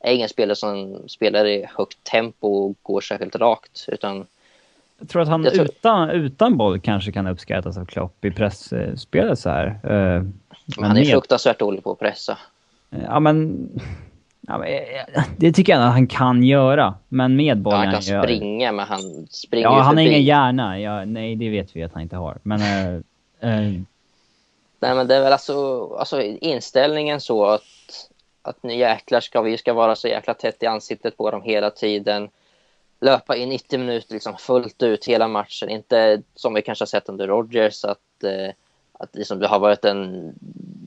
är 0.00 0.12
ingen 0.14 0.28
spelare 0.28 0.56
som 0.56 0.98
spelar 1.08 1.44
i 1.46 1.66
högt 1.76 2.04
tempo 2.04 2.48
och 2.48 2.74
går 2.82 3.00
särskilt 3.00 3.36
rakt. 3.36 3.84
Utan 3.88 4.26
Jag 4.98 5.08
tror 5.08 5.22
att 5.22 5.28
han 5.28 5.44
tror- 5.44 5.64
utan, 5.64 6.10
utan 6.10 6.56
boll 6.56 6.80
kanske 6.80 7.12
kan 7.12 7.26
uppskattas 7.26 7.76
av 7.78 7.84
Klopp 7.84 8.24
i 8.24 8.30
pressspelet 8.30 9.38
så 9.38 9.50
här. 9.50 9.66
Eh, 9.66 9.90
Men 9.90 10.32
han 10.78 10.90
är 10.90 10.94
med- 10.94 11.06
fruktansvärt 11.06 11.58
dålig 11.58 11.84
på 11.84 11.92
att 11.92 11.98
pressa. 11.98 12.38
Ja 13.08 13.20
men... 13.20 13.68
Ja, 14.46 14.58
men 14.58 14.68
eh, 14.68 15.24
det 15.36 15.52
tycker 15.52 15.72
jag 15.72 15.82
att 15.82 15.92
han 15.92 16.06
kan 16.06 16.42
göra. 16.42 16.94
Men 17.08 17.36
med 17.36 17.44
Ja, 17.46 17.54
bollen 17.54 17.78
han 17.80 17.92
kan 17.92 18.00
gör- 18.02 18.22
springa, 18.22 18.72
men 18.72 18.86
han 18.86 19.26
springer 19.30 19.66
Ja, 19.66 19.80
han 19.80 19.96
har 19.96 20.02
ingen 20.04 20.22
hjärna. 20.22 20.80
Ja, 20.80 21.04
nej, 21.04 21.36
det 21.36 21.50
vet 21.50 21.76
vi 21.76 21.82
att 21.82 21.92
han 21.92 22.02
inte 22.02 22.16
har. 22.16 22.38
Men... 22.42 22.60
eh, 22.60 23.00
eh, 23.50 23.72
Nej, 24.84 24.94
men 24.94 25.06
det 25.06 25.14
är 25.14 25.22
väl 25.22 25.32
alltså, 25.32 25.86
alltså 25.94 26.22
inställningen 26.22 27.20
så 27.20 27.44
att, 27.44 27.62
att 28.42 28.62
nu 28.62 28.74
jäklar 28.74 29.20
ska 29.20 29.42
vi 29.42 29.58
ska 29.58 29.72
vara 29.72 29.96
så 29.96 30.08
jäkla 30.08 30.34
tätt 30.34 30.62
i 30.62 30.66
ansiktet 30.66 31.16
på 31.16 31.30
dem 31.30 31.42
hela 31.42 31.70
tiden. 31.70 32.30
Löpa 33.00 33.36
i 33.36 33.46
90 33.46 33.78
minuter 33.78 34.12
liksom 34.14 34.36
fullt 34.36 34.82
ut 34.82 35.04
hela 35.04 35.28
matchen. 35.28 35.68
Inte 35.70 36.22
som 36.34 36.54
vi 36.54 36.62
kanske 36.62 36.82
har 36.82 36.86
sett 36.86 37.08
under 37.08 37.26
Rodgers 37.28 37.84
att, 37.84 38.24
eh, 38.24 38.54
att 38.92 39.14
liksom 39.16 39.38
det 39.38 39.46
har 39.46 39.58
varit 39.58 39.84
en 39.84 40.34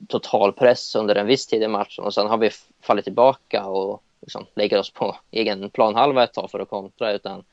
total 0.08 0.54
press 0.54 0.95
under 0.95 1.16
en 1.16 1.28
viss 1.28 1.48
tid 1.48 1.64
i 1.64 1.68
matchen 1.68 2.04
och 2.04 2.14
sen 2.14 2.28
har 2.28 2.38
vi 2.38 2.50
fallit 2.82 3.06
tillbaka 3.06 3.66
och 3.66 4.04
liksom 4.22 4.45
lägger 4.56 4.80
oss 4.80 4.89
på 4.89 5.16
egen 5.32 5.70
planhalva 5.70 6.24
ett 6.24 6.34
tag 6.34 6.52
för 6.52 6.60
att 6.60 6.70
kontra. 6.70 7.12
Utan 7.12 7.43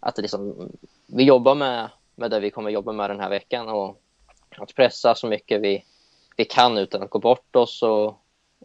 att 0.00 0.18
liksom, 0.18 0.70
vi 1.06 1.24
jobbar 1.24 1.54
med, 1.54 1.88
med 2.14 2.30
det 2.30 2.40
vi 2.40 2.50
kommer 2.50 2.70
jobba 2.70 2.92
med 2.92 3.10
den 3.10 3.20
här 3.20 3.30
veckan 3.30 3.68
och 3.68 3.98
att 4.58 4.74
pressa 4.74 5.14
så 5.14 5.26
mycket 5.26 5.60
vi, 5.60 5.84
vi 6.36 6.44
kan 6.44 6.78
utan 6.78 7.02
att 7.02 7.10
gå 7.10 7.18
bort 7.18 7.56
oss 7.56 7.82
och, 7.82 8.06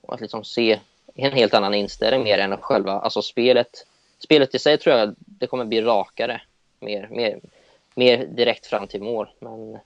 och 0.02 0.14
att 0.14 0.22
liksom 0.22 0.44
se 0.44 0.80
en 1.16 1.32
helt 1.32 1.54
annan 1.54 1.74
inställning 1.74 2.24
mer 2.24 2.38
än 2.38 2.58
själva 2.58 2.92
alltså 2.92 3.22
spelet. 3.22 3.86
Spelet 4.20 4.56
i 4.56 4.60
sig 4.60 4.78
tror 4.78 4.96
jag 4.96 5.16
det 5.18 5.48
kommer 5.48 5.66
bli 5.66 5.82
rakare, 5.82 6.42
mer, 6.80 7.08
mer, 7.12 7.40
mer 7.96 8.26
direkt 8.26 8.66
fram 8.66 8.88
till 8.88 9.02
mål. 9.02 9.28
Men, 9.40 9.78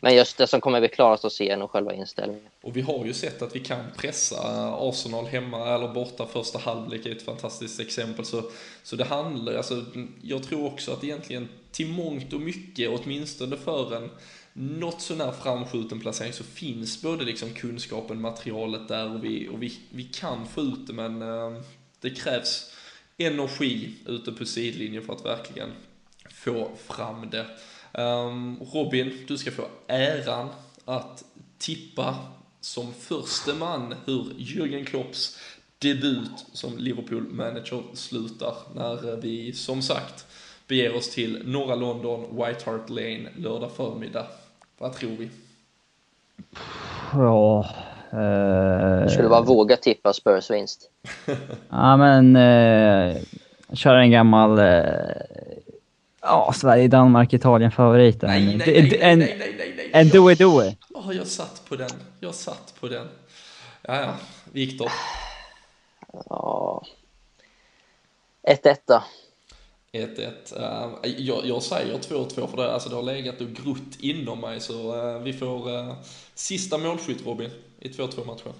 men 0.00 0.14
just 0.14 0.38
det 0.38 0.46
som 0.46 0.60
kommer 0.60 0.80
bli 0.80 0.88
klarast 0.88 1.24
att 1.24 1.32
se 1.32 1.50
är 1.50 1.56
nog 1.56 1.70
själva 1.70 1.94
inställningen. 1.94 2.48
Och 2.62 2.76
vi 2.76 2.80
har 2.80 3.04
ju 3.04 3.14
sett 3.14 3.42
att 3.42 3.56
vi 3.56 3.60
kan 3.60 3.84
pressa 3.96 4.36
Arsenal 4.78 5.26
hemma 5.26 5.74
eller 5.74 5.88
borta 5.88 6.26
första 6.26 6.58
halvlek 6.58 7.06
är 7.06 7.10
ett 7.12 7.22
fantastiskt 7.22 7.80
exempel. 7.80 8.24
Så, 8.24 8.42
så 8.82 8.96
det 8.96 9.04
handlar, 9.04 9.54
alltså, 9.54 9.84
jag 10.22 10.42
tror 10.42 10.66
också 10.66 10.92
att 10.92 11.04
egentligen 11.04 11.48
till 11.72 11.88
mångt 11.88 12.32
och 12.32 12.40
mycket, 12.40 12.90
åtminstone 12.90 13.56
för 13.56 13.96
en 13.96 14.10
något 14.52 15.00
sånär 15.00 15.32
framskjuten 15.32 16.00
placering 16.00 16.32
så 16.32 16.44
finns 16.44 17.02
både 17.02 17.24
liksom 17.24 17.50
kunskapen, 17.50 18.20
materialet 18.20 18.88
där 18.88 19.14
och 19.14 19.24
vi, 19.24 19.48
och 19.48 19.62
vi, 19.62 19.78
vi 19.90 20.04
kan 20.04 20.46
få 20.46 20.60
ut 20.60 20.86
det 20.86 20.92
men 20.92 21.22
eh, 21.22 21.62
det 22.00 22.10
krävs 22.10 22.74
energi 23.18 23.94
ute 24.06 24.32
på 24.32 24.44
sidlinjen 24.44 25.02
för 25.02 25.12
att 25.12 25.24
verkligen 25.24 25.70
få 26.30 26.70
fram 26.86 27.30
det. 27.30 27.46
Ehm, 27.92 28.56
Robin, 28.72 29.24
du 29.28 29.38
ska 29.38 29.50
få 29.50 29.68
äran 29.86 30.48
att 30.84 31.24
tippa 31.58 32.16
som 32.60 32.94
förste 32.94 33.54
man 33.54 33.94
hur 34.06 34.24
Jürgen 34.38 34.84
Klopps 34.84 35.38
debut 35.78 36.46
som 36.52 36.78
Liverpool-manager 36.78 37.82
slutar 37.94 38.54
när 38.74 39.08
eh, 39.08 39.16
vi 39.16 39.52
som 39.52 39.82
sagt 39.82 40.26
beger 40.66 40.96
oss 40.96 41.10
till 41.10 41.42
norra 41.44 41.74
London, 41.74 42.36
White 42.36 42.70
Hart 42.70 42.90
Lane, 42.90 43.28
lördag 43.36 43.72
förmiddag. 43.76 44.26
Vad 44.82 44.92
tror 44.92 45.10
vi? 45.10 45.30
ja... 47.12 47.66
eh, 48.12 48.20
Jag 49.02 49.10
skulle 49.12 49.28
bara 49.28 49.40
våga 49.40 49.76
tippa 49.76 50.12
Spurs 50.12 50.50
vinst. 50.50 50.90
Ja, 51.70 51.96
men... 51.96 52.36
Uh, 52.36 53.16
köra 53.72 54.02
en 54.02 54.10
gammal... 54.10 54.58
eh, 54.58 54.84
Ja, 56.22 56.52
Sverige, 56.54 56.88
Danmark, 56.88 57.32
Italien 57.32 57.70
favorit. 57.70 58.22
Nej, 58.22 58.56
nej, 58.56 58.78
En- 58.78 58.88
nej, 58.88 58.98
nej, 58.98 59.12
en, 59.12 59.18
nej, 59.18 59.36
nej, 59.38 59.54
nej, 59.58 59.74
nej. 59.76 59.90
en 59.92 60.08
doe-doe. 60.08 60.76
Åh, 60.94 61.16
jag 61.16 61.26
satt 61.26 61.62
på 61.68 61.76
den. 61.76 61.90
Jag 62.20 62.34
satt 62.34 62.74
på 62.80 62.88
den. 62.88 63.08
Ja, 63.82 64.00
ja. 64.00 64.14
Viktor. 64.52 64.90
Ja. 66.28 66.82
1-1 68.48 68.76
då. 68.86 69.02
1-1. 69.92 70.32
Eh, 70.56 71.10
jag, 71.18 71.46
jag 71.46 71.62
säger 71.62 71.98
2-2 71.98 72.46
för 72.46 72.56
det, 72.56 72.72
alltså 72.72 72.88
det 72.88 72.94
har 72.94 73.02
legat 73.02 73.40
och 73.40 73.48
grott 73.48 73.96
inom 74.00 74.40
mig 74.40 74.60
så 74.60 74.96
eh, 74.96 75.22
vi 75.22 75.32
får 75.32 75.78
eh, 75.78 75.94
sista 76.34 76.78
målskytt 76.78 77.26
Robin 77.26 77.50
i 77.80 77.88
2-2 77.88 78.26
matchen. 78.26 78.52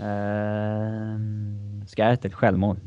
Uh, 0.00 1.86
Skartel, 1.86 2.32
självmål. 2.32 2.80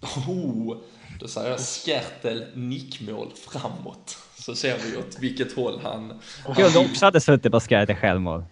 Oh, 0.00 0.76
då 1.20 1.28
säger 1.28 1.50
jag 1.50 1.60
Skertel 1.60 2.44
nickmål 2.54 3.32
framåt. 3.34 4.16
Så 4.48 4.54
ser 4.54 4.76
vi 4.90 4.96
åt 4.96 5.18
vilket 5.20 5.52
håll 5.52 5.80
han... 5.82 6.20
Kul 6.56 6.76
om 6.76 6.86
också 6.90 7.04
hade 7.04 7.20
suttit 7.20 7.52
på 7.52 7.60
Skartel 7.60 7.96
självmål. 7.96 8.44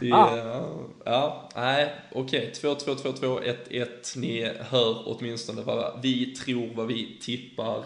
Det, 0.00 0.08
är- 0.10 0.62
ja, 1.04 1.48
nej, 1.56 1.94
okej. 2.12 2.52
2-2, 2.54 2.76
2-2, 3.20 3.54
1-1. 3.70 3.86
Ni 4.16 4.52
hör 4.70 4.96
åtminstone 5.06 5.62
vad 5.62 6.00
vi 6.02 6.26
tror, 6.26 6.70
vad 6.74 6.86
vi 6.86 7.18
tippar. 7.22 7.82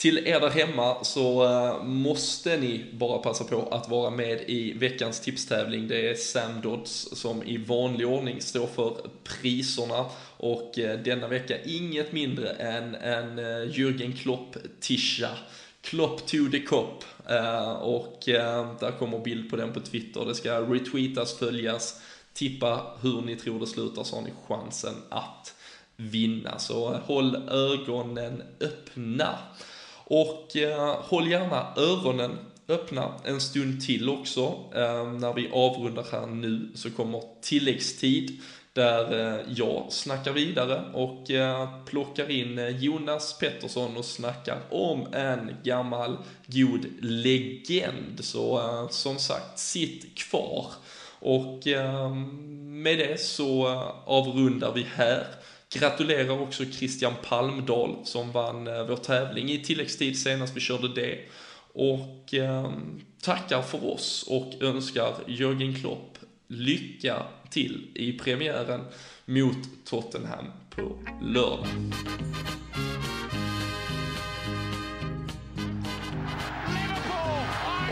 Till 0.00 0.18
er 0.26 0.40
där 0.40 0.50
hemma 0.50 1.04
så 1.04 1.44
eh, 1.44 1.84
måste 1.84 2.56
ni 2.56 2.84
bara 2.92 3.18
passa 3.18 3.44
på 3.44 3.68
att 3.70 3.88
vara 3.88 4.10
med 4.10 4.40
i 4.46 4.72
veckans 4.72 5.20
tipstävling. 5.20 5.88
Det 5.88 6.10
är 6.10 6.14
Sam 6.14 6.60
Dodds 6.60 7.08
som 7.12 7.42
i 7.42 7.56
vanlig 7.56 8.08
ordning 8.08 8.40
står 8.40 8.66
för 8.66 8.96
priserna 9.24 10.06
och 10.36 10.78
eh, 10.78 10.98
denna 10.98 11.28
vecka 11.28 11.62
inget 11.64 12.12
mindre 12.12 12.48
än 12.50 12.94
en 12.94 13.38
eh, 13.38 13.44
Jürgen 13.44 14.16
Klopp-tisha. 14.16 15.30
Klopp 15.82 16.26
to 16.26 16.50
the 16.52 16.60
cop. 16.60 17.04
Och 17.80 18.22
där 18.26 18.98
kommer 18.98 19.18
bild 19.18 19.50
på 19.50 19.56
den 19.56 19.72
på 19.72 19.80
Twitter. 19.80 20.24
Det 20.24 20.34
ska 20.34 20.60
retweetas, 20.60 21.38
följas, 21.38 22.00
tippa 22.32 22.96
hur 23.02 23.20
ni 23.20 23.36
tror 23.36 23.60
det 23.60 23.66
slutar 23.66 24.04
så 24.04 24.16
har 24.16 24.22
ni 24.22 24.30
chansen 24.48 24.94
att 25.08 25.54
vinna. 25.96 26.58
Så 26.58 26.94
håll 26.94 27.48
ögonen 27.48 28.42
öppna. 28.60 29.38
Och 30.10 30.56
eh, 30.56 31.00
håll 31.02 31.30
gärna 31.30 31.66
öronen 31.76 32.38
öppna 32.68 33.14
en 33.24 33.40
stund 33.40 33.80
till 33.80 34.08
också. 34.08 34.40
Eh, 34.74 35.12
när 35.12 35.32
vi 35.32 35.50
avrundar 35.52 36.06
här 36.12 36.26
nu 36.26 36.68
så 36.74 36.90
kommer 36.90 37.22
tilläggstid 37.42 38.40
där 38.72 39.34
eh, 39.34 39.40
jag 39.48 39.86
snackar 39.90 40.32
vidare 40.32 40.82
och 40.92 41.30
eh, 41.30 41.84
plockar 41.84 42.30
in 42.30 42.58
eh, 42.58 42.68
Jonas 42.68 43.38
Pettersson 43.38 43.96
och 43.96 44.04
snackar 44.04 44.58
om 44.70 45.06
en 45.12 45.56
gammal 45.62 46.16
god 46.46 46.86
legend. 47.00 48.24
Så 48.24 48.58
eh, 48.58 48.88
som 48.88 49.18
sagt, 49.18 49.58
sitt 49.58 50.18
kvar. 50.18 50.66
Och 51.18 51.66
eh, 51.66 52.14
med 52.60 52.98
det 52.98 53.20
så 53.20 53.66
avrundar 54.04 54.72
vi 54.74 54.86
här. 54.94 55.26
Gratulerar 55.72 56.40
också 56.40 56.64
Christian 56.64 57.14
Palmdahl 57.22 57.96
som 58.04 58.32
vann 58.32 58.66
eh, 58.66 58.86
vår 58.86 58.96
tävling 58.96 59.50
i 59.50 59.64
tilläggstid 59.64 60.18
senast 60.18 60.56
vi 60.56 60.60
körde 60.60 60.94
det. 60.94 61.18
Och 61.72 62.34
ehm, 62.34 63.00
tackar 63.22 63.62
för 63.62 63.92
oss 63.92 64.24
och 64.28 64.62
önskar 64.62 65.14
Jörgen 65.26 65.74
Klopp 65.74 66.18
lycka 66.46 67.22
till 67.50 67.88
i 67.94 68.12
premiären 68.12 68.84
mot 69.24 69.56
Tottenham 69.84 70.46
på 70.70 70.98
lördag. 71.22 71.66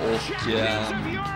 Och 0.08 0.50
eh, 0.50 0.88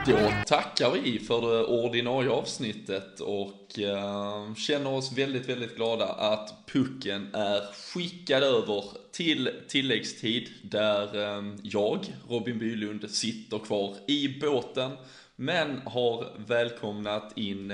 då 0.06 0.32
tackar 0.46 0.90
vi 0.90 1.18
för 1.18 1.40
det 1.40 1.64
ordinarie 1.64 2.30
avsnittet 2.30 3.20
och 3.20 3.78
eh, 3.78 4.54
känner 4.54 4.92
oss 4.92 5.12
väldigt, 5.12 5.48
väldigt 5.48 5.76
glada 5.76 6.04
att 6.04 6.54
pucken 6.66 7.34
är 7.34 7.60
skickad 7.74 8.42
över 8.42 8.84
till 9.10 9.50
tilläggstid 9.68 10.48
där 10.62 11.36
eh, 11.38 11.44
jag, 11.62 11.98
Robin 12.28 12.58
Bylund, 12.58 13.10
sitter 13.10 13.58
kvar 13.58 13.96
i 14.06 14.40
båten 14.40 14.90
men 15.36 15.78
har 15.86 16.26
välkomnat 16.36 17.38
in 17.38 17.72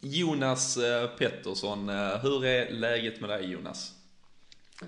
Jonas 0.00 0.78
Pettersson. 1.18 1.88
Hur 2.22 2.44
är 2.44 2.70
läget 2.70 3.20
med 3.20 3.30
dig 3.30 3.50
Jonas? 3.50 3.92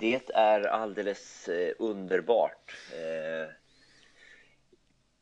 Det 0.01 0.31
är 0.35 0.67
alldeles 0.67 1.49
underbart. 1.79 2.77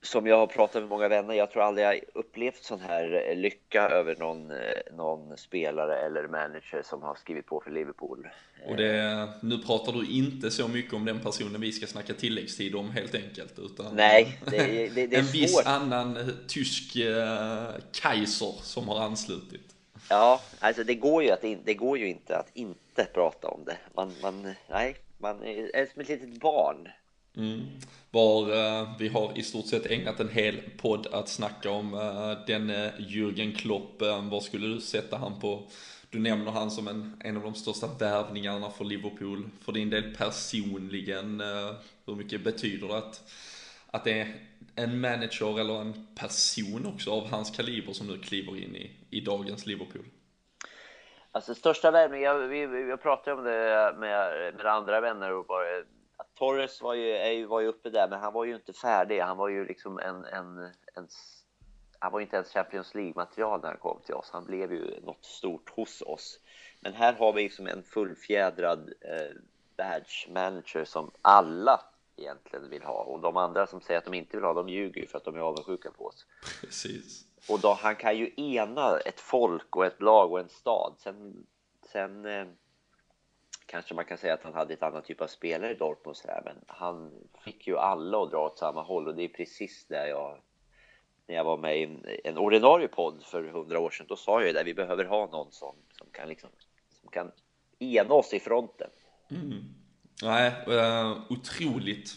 Som 0.05 0.27
jag 0.27 0.37
har 0.37 0.47
pratat 0.47 0.83
med 0.83 0.89
många 0.89 1.09
vänner, 1.09 1.35
jag 1.35 1.51
tror 1.51 1.63
aldrig 1.63 1.87
jag 1.87 2.01
upplevt 2.15 2.65
sån 2.65 2.81
här 2.81 3.35
lycka 3.37 3.89
över 3.89 4.17
någon, 4.17 4.53
någon 4.97 5.37
spelare 5.37 5.97
eller 5.97 6.29
manager 6.29 6.83
som 6.85 7.03
har 7.03 7.15
skrivit 7.15 7.47
på 7.47 7.61
för 7.61 7.71
Liverpool. 7.71 8.29
Och 8.67 8.77
det, 8.77 9.29
nu 9.43 9.59
pratar 9.59 9.93
du 9.93 10.07
inte 10.11 10.51
så 10.51 10.69
mycket 10.69 10.93
om 10.95 11.05
den 11.05 11.21
personen 11.21 11.61
vi 11.61 11.73
ska 11.73 11.87
snacka 11.87 12.15
tilläggstid 12.15 12.75
om 12.75 12.91
helt 12.91 13.15
enkelt. 13.15 13.59
Utan 13.59 13.97
Nej, 13.97 14.39
det, 14.51 14.57
det, 14.95 15.07
det 15.07 15.17
är 15.17 15.19
En 15.19 15.25
svårt. 15.25 15.35
viss 15.35 15.67
annan 15.67 16.17
eh, 16.17 16.27
tysk 16.49 16.97
eh, 16.97 17.69
kaiser 17.93 18.55
som 18.63 18.89
har 18.89 19.01
anslutit. 19.01 19.75
Ja, 20.11 20.41
alltså 20.59 20.85
det 20.85 20.95
går 20.95 21.23
ju, 21.23 21.31
att, 21.31 21.45
det 21.65 21.75
går 21.75 21.99
ju 21.99 22.09
inte 22.09 22.37
att 22.37 22.51
inte 22.55 23.05
prata 23.15 23.49
om 23.49 23.65
det. 23.65 23.77
Man, 23.95 24.13
man, 24.23 24.55
nej, 24.71 24.97
man 25.19 25.43
är 25.45 25.93
som 25.93 26.03
ett 26.03 26.09
litet 26.09 26.41
barn. 26.41 26.89
Mm. 27.37 27.61
Var, 28.11 28.51
uh, 28.51 28.89
vi 28.99 29.09
har 29.09 29.39
i 29.39 29.43
stort 29.43 29.67
sett 29.67 29.87
ägnat 29.87 30.21
en 30.21 30.29
hel 30.29 30.61
podd 30.79 31.07
att 31.07 31.29
snacka 31.29 31.71
om 31.71 31.95
uh, 31.95 32.47
den 32.47 32.71
eh, 32.71 32.91
Jürgen 32.99 33.57
Klopp. 33.57 34.03
Uh, 34.03 34.31
vad 34.31 34.43
skulle 34.43 34.67
du 34.67 34.81
sätta 34.81 35.17
han 35.17 35.41
på 35.41 35.69
du 36.11 36.21
nämner 36.21 36.51
han 36.53 36.71
som 36.71 36.89
en, 36.89 37.21
en 37.25 37.37
av 37.37 37.43
de 37.43 37.55
största 37.55 37.87
värvningarna 38.01 38.71
för 38.71 38.85
Liverpool. 38.85 39.49
För 39.65 39.73
din 39.73 39.91
del 39.91 40.15
personligen, 40.15 41.41
hur 42.07 42.15
mycket 42.15 42.45
betyder 42.45 42.89
det 42.89 42.99
att, 42.99 43.23
att 43.91 44.05
det 44.05 44.21
är 44.21 44.35
en 44.77 45.01
manager 45.01 45.61
eller 45.61 45.81
en 45.81 46.07
person 46.21 46.87
också 46.87 47.11
av 47.11 47.29
hans 47.29 47.51
kaliber 47.51 47.93
som 47.93 48.07
nu 48.07 48.19
kliver 48.19 48.57
in 48.57 48.77
i, 48.77 48.91
i 49.11 49.21
dagens 49.21 49.67
Liverpool? 49.67 50.05
Alltså 51.33 51.55
största 51.55 51.91
värvningen, 51.91 52.25
jag, 52.25 52.39
vi, 52.39 52.67
vi 52.67 52.97
pratade 52.97 53.37
om 53.37 53.45
det 53.45 53.95
med, 53.99 54.55
med 54.57 54.67
andra 54.67 55.01
vänner 55.01 55.33
och 55.33 55.47
bara 55.47 55.65
Torres 56.35 56.83
var 56.83 56.95
ju, 56.95 57.47
var 57.47 57.61
ju 57.61 57.67
uppe 57.67 57.91
där, 57.91 58.09
men 58.09 58.21
han 58.21 58.33
var 58.33 58.45
ju 58.45 58.55
inte 58.55 58.73
färdig. 58.73 59.21
Han 59.21 59.37
var 59.37 59.49
ju 59.49 59.67
liksom 59.67 59.99
en, 59.99 60.25
en, 60.25 60.59
en 60.95 61.09
han 61.99 62.13
var 62.13 62.21
inte 62.21 62.37
ens 62.37 62.53
Champions 62.53 62.95
League-material 62.95 63.61
när 63.61 63.69
han 63.69 63.79
kom 63.79 64.01
till 64.05 64.15
oss. 64.15 64.31
Han 64.33 64.45
blev 64.45 64.73
ju 64.73 65.01
något 65.01 65.25
stort 65.25 65.71
hos 65.71 66.03
oss. 66.03 66.41
Men 66.81 66.95
här 66.95 67.13
har 67.13 67.33
vi 67.33 67.43
liksom 67.43 67.67
en 67.67 67.83
fullfjädrad 67.83 68.93
eh, 69.01 69.37
badge 69.77 70.29
manager 70.29 70.85
som 70.85 71.11
alla 71.23 71.81
egentligen 72.17 72.71
vill 72.71 72.83
ha. 72.83 73.03
Och 73.03 73.21
de 73.21 73.37
andra 73.37 73.67
som 73.67 73.81
säger 73.81 73.99
att 73.99 74.05
de 74.05 74.15
inte 74.15 74.37
vill 74.37 74.45
ha, 74.45 74.53
de 74.53 74.69
ljuger 74.69 75.01
ju 75.01 75.07
för 75.07 75.19
att 75.19 75.25
de 75.25 75.35
är 75.35 75.41
avundsjuka 75.41 75.91
på 75.91 76.07
oss. 76.07 76.27
Precis. 76.61 77.25
Och 77.49 77.61
då, 77.61 77.73
han 77.73 77.97
kan 77.97 78.19
ju 78.19 78.33
ena 78.37 78.99
ett 78.99 79.21
folk 79.21 79.77
och 79.77 79.87
ett 79.87 80.03
lag 80.03 80.33
och 80.33 80.41
en 80.41 80.49
stad. 80.49 80.95
Sen, 80.99 81.47
sen 81.93 82.27
eh, 82.27 82.47
kanske 83.67 83.95
man 83.95 84.05
kan 84.05 84.19
säga 84.19 84.35
att 84.35 84.43
han 84.43 84.55
hade 84.55 84.75
ett 84.75 84.83
annat 84.83 85.05
typ 85.05 85.21
av 85.21 85.27
spelare 85.27 85.73
i 85.73 85.75
Dortmund 85.75 86.17
sådär, 86.17 86.43
men 86.45 86.57
han 86.67 87.13
fick 87.45 87.67
ju 87.67 87.79
alla 87.79 88.23
att 88.23 88.31
dra 88.31 88.47
åt 88.47 88.59
samma 88.59 88.83
håll 88.83 89.09
och 89.09 89.15
det 89.15 89.23
är 89.23 89.29
precis 89.29 89.87
där 89.89 90.07
jag 90.07 90.39
när 91.27 91.35
jag 91.35 91.45
var 91.45 91.59
med 91.59 91.81
i 91.81 91.99
en, 92.25 92.39
ordinarie 92.39 92.89
podd 92.89 93.23
för 93.23 93.45
hundra 93.45 93.79
år 93.79 93.91
sedan, 93.91 94.07
då 94.09 94.17
sa 94.17 94.41
jag 94.41 94.47
ju 94.47 94.53
det, 94.53 94.65
vi 94.65 94.75
behöver 94.75 95.05
ha 95.05 95.27
någon 95.27 95.53
som, 95.53 95.75
som, 95.99 96.07
kan, 96.13 96.29
liksom, 96.29 96.51
som 97.01 97.11
kan 97.11 97.31
ena 97.79 98.15
oss 98.15 98.35
i 98.35 98.41
fronten. 98.41 98.91
Mm. 99.31 99.65
Nej, 100.23 100.53
eh, 100.67 101.19
otroligt 101.29 102.17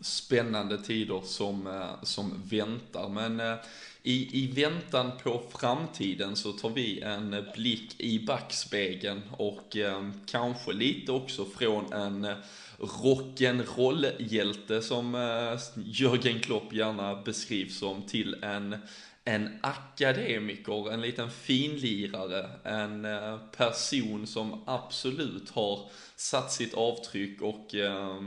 spännande 0.00 0.78
tider 0.78 1.20
som, 1.20 1.66
eh, 1.66 2.02
som 2.02 2.42
väntar, 2.50 3.08
men 3.08 3.40
eh, 3.40 3.56
i, 4.06 4.42
i 4.42 4.46
väntan 4.46 5.10
på 5.22 5.42
framtiden 5.58 6.36
så 6.36 6.52
tar 6.52 6.70
vi 6.70 7.00
en 7.00 7.44
blick 7.54 8.00
i 8.00 8.26
backspegeln 8.26 9.22
och 9.36 9.76
eh, 9.76 10.10
kanske 10.26 10.72
lite 10.72 11.12
också 11.12 11.44
från 11.44 11.92
en 11.92 12.26
rock'n'roll-hjälte 12.78 14.80
som 14.80 15.14
eh, 15.14 15.58
Jörgen 15.84 16.40
Klopp 16.40 16.72
gärna 16.72 17.22
beskrivs 17.22 17.78
som 17.78 18.02
till 18.02 18.36
en, 18.42 18.76
en 19.24 19.58
akademiker, 19.62 20.92
en 20.92 21.00
liten 21.00 21.30
finlirare, 21.30 22.50
en 22.64 23.04
eh, 23.04 23.38
person 23.56 24.26
som 24.26 24.62
absolut 24.66 25.50
har 25.50 25.90
satt 26.16 26.52
sitt 26.52 26.74
avtryck 26.74 27.42
och 27.42 27.74
eh, 27.74 28.20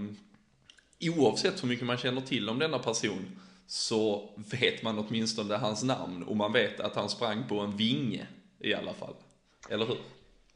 oavsett 1.02 1.64
hur 1.64 1.68
mycket 1.68 1.86
man 1.86 1.98
känner 1.98 2.22
till 2.22 2.50
om 2.50 2.60
denna 2.60 2.80
person 2.80 3.40
så 3.68 4.30
vet 4.36 4.84
man 4.84 5.00
åtminstone 5.00 5.56
hans 5.56 5.84
namn 5.84 6.24
och 6.24 6.36
man 6.36 6.54
vet 6.54 6.80
att 6.80 6.96
han 6.96 7.10
sprang 7.10 7.48
på 7.48 7.60
en 7.60 7.78
vinge 7.78 8.28
i 8.60 8.74
alla 8.74 8.94
fall. 8.94 9.16
Eller 9.70 9.86
hur? 9.86 9.98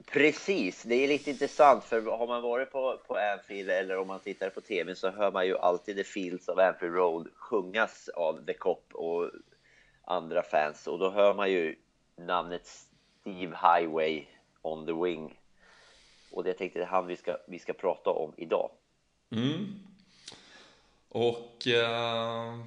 Precis, 0.05 0.83
det 0.83 0.95
är 0.95 1.07
lite 1.07 1.31
intressant 1.31 1.83
för 1.83 2.01
har 2.01 2.27
man 2.27 2.41
varit 2.41 2.71
på, 2.71 3.01
på 3.07 3.15
Anfield 3.15 3.69
eller 3.69 3.97
om 3.97 4.07
man 4.07 4.19
tittar 4.19 4.49
på 4.49 4.61
tv 4.61 4.95
så 4.95 5.11
hör 5.11 5.31
man 5.31 5.47
ju 5.47 5.57
alltid 5.57 5.95
The 5.95 6.03
Fields 6.03 6.47
of 6.47 6.57
Anfield 6.57 6.95
Road 6.95 7.27
sjungas 7.35 8.09
av 8.09 8.45
The 8.45 8.53
Cop 8.53 8.91
och 8.93 9.31
andra 10.03 10.43
fans 10.43 10.87
och 10.87 10.99
då 10.99 11.09
hör 11.09 11.33
man 11.33 11.51
ju 11.51 11.75
namnet 12.15 12.67
Steve 13.21 13.57
Highway 13.57 14.25
on 14.61 14.85
the 14.85 14.93
Wing. 14.93 15.39
Och 16.31 16.43
det 16.43 16.53
tänkte 16.53 16.79
jag 16.79 16.87
han 16.87 17.07
vi 17.07 17.15
ska, 17.15 17.37
vi 17.47 17.59
ska 17.59 17.73
prata 17.73 18.09
om 18.09 18.33
idag. 18.37 18.71
Mm. 19.31 19.79
Och 21.09 21.67
uh, 21.67 22.65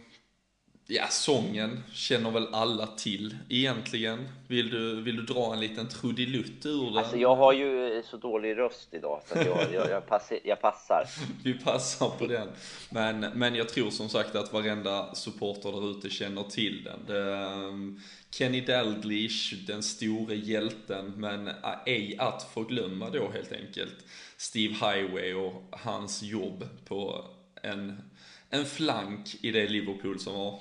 Ja, 0.87 1.07
sången 1.09 1.85
känner 1.93 2.31
väl 2.31 2.55
alla 2.55 2.87
till 2.87 3.37
egentligen. 3.49 4.29
Vill 4.49 4.71
du, 4.71 5.03
vill 5.03 5.17
du 5.17 5.23
dra 5.23 5.53
en 5.53 5.61
liten 5.61 5.89
trudelutt 5.89 6.67
ur 6.67 6.85
den? 6.85 6.97
Alltså 6.97 7.17
jag 7.17 7.37
har 7.37 7.53
ju 7.53 8.03
så 8.05 8.17
dålig 8.17 8.57
röst 8.57 8.89
idag 8.95 9.21
så 9.27 9.39
jag, 9.39 9.73
jag, 9.73 9.91
jag, 9.91 10.07
passer, 10.07 10.41
jag 10.45 10.61
passar. 10.61 11.05
Vi 11.45 11.55
passar 11.55 12.09
på 12.09 12.27
den. 12.27 12.49
Men, 12.91 13.21
men 13.21 13.55
jag 13.55 13.69
tror 13.69 13.91
som 13.91 14.09
sagt 14.09 14.35
att 14.35 14.53
varenda 14.53 15.15
supporter 15.15 15.73
där 15.73 15.91
ute 15.91 16.11
känner 16.11 16.43
till 16.43 16.85
den. 16.85 16.99
Det, 17.07 17.33
um, 17.45 18.01
Kenny 18.31 18.61
Dalglish, 18.61 19.55
den 19.67 19.83
store 19.83 20.35
hjälten, 20.37 21.13
men 21.17 21.51
ej 21.87 22.17
att 22.19 22.43
förglömma 22.55 23.11
då 23.11 23.31
helt 23.31 23.53
enkelt 23.53 23.97
Steve 24.37 24.75
Highway 24.75 25.35
och 25.35 25.63
hans 25.71 26.23
jobb 26.23 26.69
på 26.85 27.25
en, 27.63 28.11
en 28.51 28.65
flank 28.65 29.37
i 29.41 29.51
det 29.51 29.69
Liverpool 29.69 30.21
som 30.21 30.35
var 30.35 30.61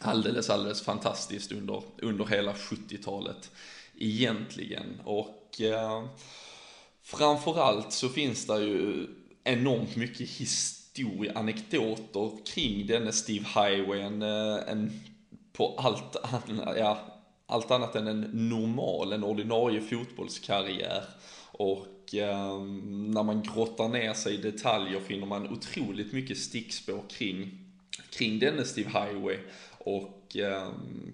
alldeles, 0.00 0.50
alldeles 0.50 0.82
fantastiskt 0.82 1.52
under, 1.52 1.82
under 2.02 2.24
hela 2.24 2.52
70-talet 2.52 3.50
egentligen. 3.98 5.00
Och 5.04 5.60
eh, 5.60 6.04
framförallt 7.02 7.92
så 7.92 8.08
finns 8.08 8.46
det 8.46 8.60
ju 8.60 9.06
enormt 9.44 9.96
mycket 9.96 10.28
historia, 10.28 11.32
anekdoter 11.34 12.44
kring 12.46 12.86
denne 12.86 13.12
Steve 13.12 13.44
Highway, 13.44 14.00
en, 14.00 14.22
eh, 14.22 14.58
en 14.68 15.00
på 15.52 15.74
allt 15.78 16.16
annat, 16.16 16.78
ja, 16.78 17.22
allt 17.46 17.70
annat 17.70 17.96
än 17.96 18.06
en 18.06 18.20
normal, 18.48 19.12
en 19.12 19.24
ordinarie 19.24 19.80
fotbollskarriär. 19.80 21.04
Och 21.52 22.14
eh, 22.14 22.60
när 22.62 23.22
man 23.22 23.42
grottar 23.42 23.88
ner 23.88 24.14
sig 24.14 24.34
i 24.34 24.36
detaljer 24.36 25.00
finner 25.00 25.26
man 25.26 25.48
otroligt 25.48 26.12
mycket 26.12 26.38
stickspår 26.38 27.02
kring, 27.08 27.58
kring 28.10 28.38
denne 28.38 28.64
Steve 28.64 28.88
Highway. 28.88 29.38
Och 29.84 30.36
eh, 30.36 30.72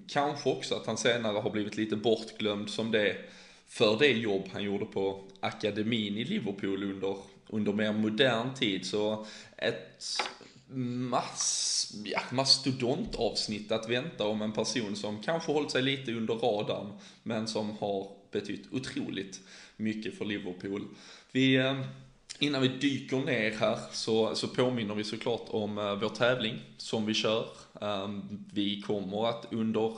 kanske 0.09 0.51
också 0.51 0.75
att 0.75 0.87
han 0.87 0.97
senare 0.97 1.39
har 1.39 1.51
blivit 1.51 1.77
lite 1.77 1.97
bortglömd 1.97 2.71
som 2.71 2.91
det 2.91 3.17
för 3.67 3.99
det 3.99 4.13
jobb 4.13 4.43
han 4.53 4.63
gjorde 4.63 4.85
på 4.85 5.25
akademin 5.41 6.17
i 6.17 6.25
Liverpool 6.25 6.83
under, 6.83 7.17
under 7.49 7.73
mer 7.73 7.93
modern 7.93 8.55
tid. 8.55 8.87
Så 8.87 9.27
ett 9.57 10.03
mass, 11.11 11.95
ja, 12.05 12.21
mastodontavsnitt 12.31 13.73
att 13.73 13.89
vänta 13.89 14.27
om 14.27 14.43
en 14.43 14.53
person 14.53 14.97
som 14.97 15.23
kanske 15.23 15.53
hållit 15.53 15.71
sig 15.71 15.83
lite 15.83 16.13
under 16.13 16.35
radarn 16.35 16.93
men 17.23 17.49
som 17.49 17.71
har 17.71 18.09
betytt 18.31 18.73
otroligt 18.73 19.41
mycket 19.77 20.19
för 20.19 20.25
Liverpool. 20.25 20.85
Vi, 21.33 21.57
eh, 21.57 21.81
innan 22.39 22.63
vi 22.63 22.69
dyker 22.69 23.17
ner 23.17 23.51
här 23.51 23.79
så, 23.93 24.35
så 24.35 24.49
påminner 24.49 24.95
vi 24.95 25.05
såklart 25.05 25.47
om 25.49 25.79
eh, 25.79 25.95
vår 25.95 26.09
tävling 26.09 26.61
som 26.77 27.07
vi 27.07 27.15
kör. 27.15 27.47
Ehm, 27.81 28.45
vi 28.53 28.81
kommer 28.81 29.29
att 29.29 29.47
under 29.51 29.93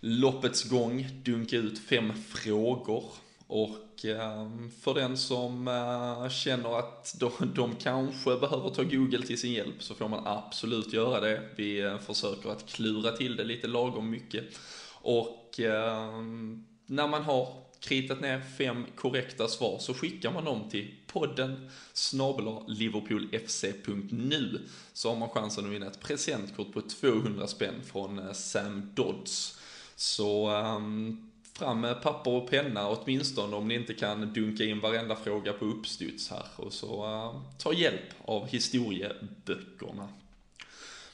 loppets 0.00 0.64
gång 0.64 1.08
dunka 1.24 1.56
ut 1.56 1.78
fem 1.78 2.12
frågor 2.14 3.04
och 3.46 4.04
ehm, 4.04 4.70
för 4.80 4.94
den 4.94 5.16
som 5.16 5.68
eh, 5.68 6.28
känner 6.30 6.78
att 6.78 7.16
de, 7.20 7.30
de 7.54 7.74
kanske 7.74 8.36
behöver 8.36 8.70
ta 8.70 8.82
Google 8.82 9.22
till 9.22 9.38
sin 9.38 9.52
hjälp 9.52 9.82
så 9.82 9.94
får 9.94 10.08
man 10.08 10.26
absolut 10.26 10.92
göra 10.92 11.20
det. 11.20 11.40
Vi 11.56 11.80
eh, 11.80 11.98
försöker 11.98 12.50
att 12.50 12.66
klura 12.66 13.12
till 13.12 13.36
det 13.36 13.44
lite 13.44 13.66
lagom 13.66 14.10
mycket. 14.10 14.44
Och 14.92 15.60
ehm, 15.60 16.64
när 16.86 17.08
man 17.08 17.22
har 17.22 17.68
kritat 17.80 18.20
ner 18.20 18.40
fem 18.58 18.86
korrekta 18.96 19.48
svar 19.48 19.78
så 19.78 19.94
skickar 19.94 20.32
man 20.32 20.44
dem 20.44 20.70
till 20.70 20.94
podden 21.12 21.70
snabel 21.92 22.64
liverpoolfc.nu 22.66 24.60
så 24.92 25.08
har 25.08 25.16
man 25.16 25.28
chansen 25.28 25.64
att 25.64 25.70
vinna 25.70 25.86
ett 25.86 26.00
presentkort 26.00 26.72
på 26.72 26.80
200 26.80 27.46
spänn 27.46 27.82
från 27.84 28.18
eh, 28.18 28.32
Sam 28.32 28.90
Dodds. 28.94 29.58
Så 29.96 30.50
um, 30.50 31.30
fram 31.52 31.80
med 31.80 32.02
papper 32.02 32.30
och 32.30 32.50
penna 32.50 32.88
åtminstone 32.88 33.56
om 33.56 33.68
ni 33.68 33.74
inte 33.74 33.94
kan 33.94 34.32
dunka 34.32 34.64
in 34.64 34.80
varenda 34.80 35.16
fråga 35.16 35.52
på 35.52 35.64
uppstuds 35.64 36.30
här 36.30 36.46
och 36.56 36.72
så 36.72 37.06
uh, 37.06 37.42
ta 37.58 37.72
hjälp 37.72 38.14
av 38.24 38.46
historieböckerna. 38.46 40.08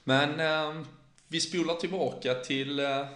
Men 0.05 0.41
uh, 0.41 0.87
vi 1.29 1.41
spolar 1.41 1.75
tillbaka 1.75 2.35
till 2.35 2.81
eh, 2.81 3.01
uh, 3.01 3.07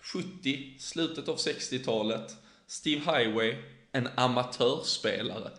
70, 0.00 0.74
slutet 0.78 1.28
av 1.28 1.36
60-talet. 1.36 2.36
Steve 2.66 3.00
Highway, 3.00 3.56
en 3.92 4.08
amatörspelare, 4.14 5.50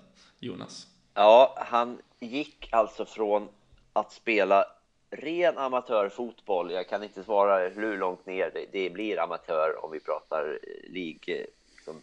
Jonas. 0.42 0.88
Ja, 1.14 1.56
han 1.58 2.02
gick 2.20 2.70
alltså 2.72 3.06
från 3.06 3.50
att 3.94 4.12
spela 4.12 4.66
ren 5.10 5.58
amatörfotboll. 5.58 6.72
Jag 6.72 6.90
kan 6.90 7.04
inte 7.04 7.24
svara 7.24 7.70
hur 7.70 7.98
långt 7.98 8.26
ner 8.26 8.52
det, 8.54 8.66
det 8.72 8.90
blir 8.90 9.20
amatör 9.20 9.86
om 9.86 9.92
vi 9.92 10.00
pratar 10.00 10.60
eh, 10.64 10.92
League, 10.92 11.36
eh, 11.36 11.46
liksom, 11.76 12.02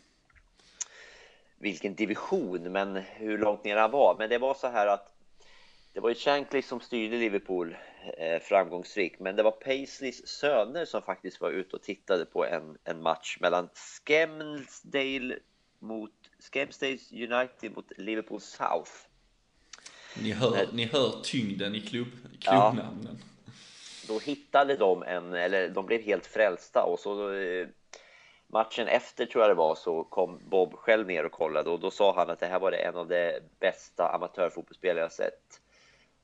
vilken 1.59 1.95
division, 1.95 2.72
men 2.72 2.97
hur 2.97 3.39
långt 3.39 3.64
ner 3.64 3.76
han 3.76 3.91
var. 3.91 4.16
Men 4.18 4.30
det 4.30 4.39
var 4.39 4.55
så 4.55 4.68
här 4.68 4.86
att 4.86 5.14
det 5.93 6.01
var 6.01 6.09
ju 6.09 6.14
Shankly 6.14 6.62
som 6.62 6.80
styrde 6.80 7.16
Liverpool 7.16 7.76
eh, 8.18 8.41
framgångsrikt, 8.43 9.20
men 9.20 9.36
det 9.36 9.43
var 9.43 9.51
Paisleys 9.51 10.28
söner 10.28 10.84
som 10.84 11.03
faktiskt 11.03 11.41
var 11.41 11.51
ute 11.51 11.76
och 11.76 11.82
tittade 11.82 12.24
på 12.24 12.45
en, 12.47 12.78
en 12.84 13.03
match 13.03 13.39
mellan 13.41 13.68
Skemsdale 13.74 15.39
mot 15.79 16.12
Skelmersdale 16.39 16.99
United 17.12 17.76
mot 17.76 17.93
Liverpool 17.97 18.41
South. 18.41 18.93
Ni 20.22 20.33
hör, 20.33 20.62
eh, 20.62 20.68
ni 20.72 20.85
hör 20.85 21.22
tyngden 21.22 21.74
i 21.74 21.81
klubb, 21.81 22.09
klubbnamnen. 22.41 23.18
Ja, 23.20 23.53
då 24.09 24.18
hittade 24.18 24.76
de 24.76 25.03
en, 25.03 25.35
eller 25.35 25.68
de 25.68 25.87
blev 25.87 26.03
helt 26.03 26.26
frälsta 26.26 26.83
och 26.83 26.99
så 26.99 27.33
eh, 27.33 27.68
matchen 28.47 28.89
efter 28.89 29.26
tror 29.26 29.45
jag 29.45 29.51
det 29.51 29.55
var 29.55 29.74
så 29.74 30.05
kom 30.05 30.41
Bob 30.51 30.74
själv 30.74 31.07
ner 31.07 31.24
och 31.24 31.33
kollade 31.33 31.70
och 31.70 31.81
då 31.81 31.91
sa 31.91 32.14
han 32.14 32.31
att 32.31 32.41
det 32.41 32.47
här 32.47 32.61
var 32.61 32.70
det 32.70 32.76
en 32.76 32.97
av 32.97 33.09
de 33.09 33.41
bästa 33.61 34.14
amatörfotbollsspel 34.14 34.97
jag 34.97 35.12
sett. 35.12 35.61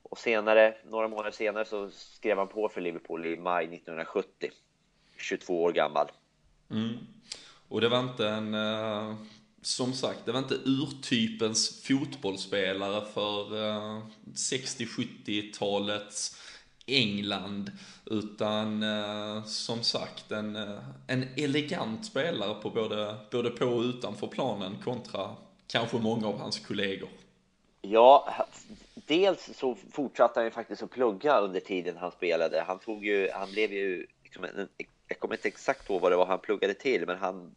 Och 0.02 0.18
senare, 0.18 0.74
några 0.84 1.08
månader 1.08 1.30
senare 1.30 1.64
så 1.64 1.90
skrev 1.90 2.38
han 2.38 2.48
på 2.48 2.68
för 2.68 2.80
Liverpool 2.80 3.26
i 3.26 3.36
maj 3.36 3.64
1970. 3.64 4.50
22 5.16 5.62
år 5.62 5.72
gammal. 5.72 6.06
Mm. 6.70 6.98
Och 7.68 7.80
det 7.80 7.88
var 7.88 8.00
inte 8.00 8.28
en, 8.28 8.54
uh, 8.54 9.14
som 9.66 9.92
sagt, 9.92 10.20
det 10.24 10.32
var 10.32 10.38
inte 10.38 10.60
urtypens 10.64 11.82
fotbollsspelare 11.82 13.04
för 13.14 13.66
eh, 13.66 14.02
60-70-talets 14.34 16.36
England. 16.86 17.72
Utan 18.06 18.82
eh, 18.82 19.44
som 19.44 19.82
sagt 19.82 20.32
en, 20.32 20.56
eh, 20.56 20.78
en 21.06 21.28
elegant 21.36 22.06
spelare 22.06 22.54
på 22.54 22.70
både, 22.70 23.16
både 23.30 23.50
på 23.50 23.66
och 23.66 23.82
utanför 23.82 24.26
planen 24.26 24.76
kontra 24.84 25.30
kanske 25.66 25.96
många 25.96 26.26
av 26.26 26.38
hans 26.38 26.58
kollegor. 26.58 27.08
Ja, 27.82 28.46
dels 28.94 29.58
så 29.58 29.76
fortsatte 29.92 30.40
han 30.40 30.44
ju 30.44 30.50
faktiskt 30.50 30.82
att 30.82 30.90
plugga 30.90 31.40
under 31.40 31.60
tiden 31.60 31.96
han 31.96 32.12
spelade. 32.12 32.64
Han 32.66 32.78
tog 32.78 33.06
ju, 33.06 33.30
han 33.30 33.50
blev 33.50 33.72
ju, 33.72 34.06
liksom 34.24 34.44
en, 34.44 34.68
jag 35.08 35.18
kommer 35.18 35.34
inte 35.34 35.48
exakt 35.48 35.86
på 35.86 35.98
vad 35.98 36.12
det 36.12 36.16
var 36.16 36.26
han 36.26 36.38
pluggade 36.38 36.74
till, 36.74 37.06
men 37.06 37.18
han, 37.18 37.54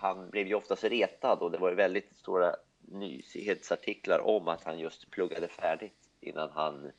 han 0.00 0.30
blev 0.30 0.46
ju 0.46 0.54
oftast 0.54 0.84
retad 0.84 1.38
och 1.38 1.50
det 1.50 1.58
var 1.58 1.68
ju 1.68 1.74
väldigt 1.74 2.16
stora 2.16 2.56
nyhetsartiklar 2.80 4.18
om 4.18 4.48
att 4.48 4.64
han 4.64 4.78
just 4.78 5.10
pluggade 5.10 5.48
färdigt 5.48 6.10
innan 6.20 6.50
han, 6.50 6.90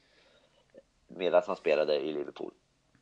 medan 1.08 1.42
han 1.48 1.56
spelade 1.56 1.96
i 1.96 2.14
Liverpool. 2.14 2.54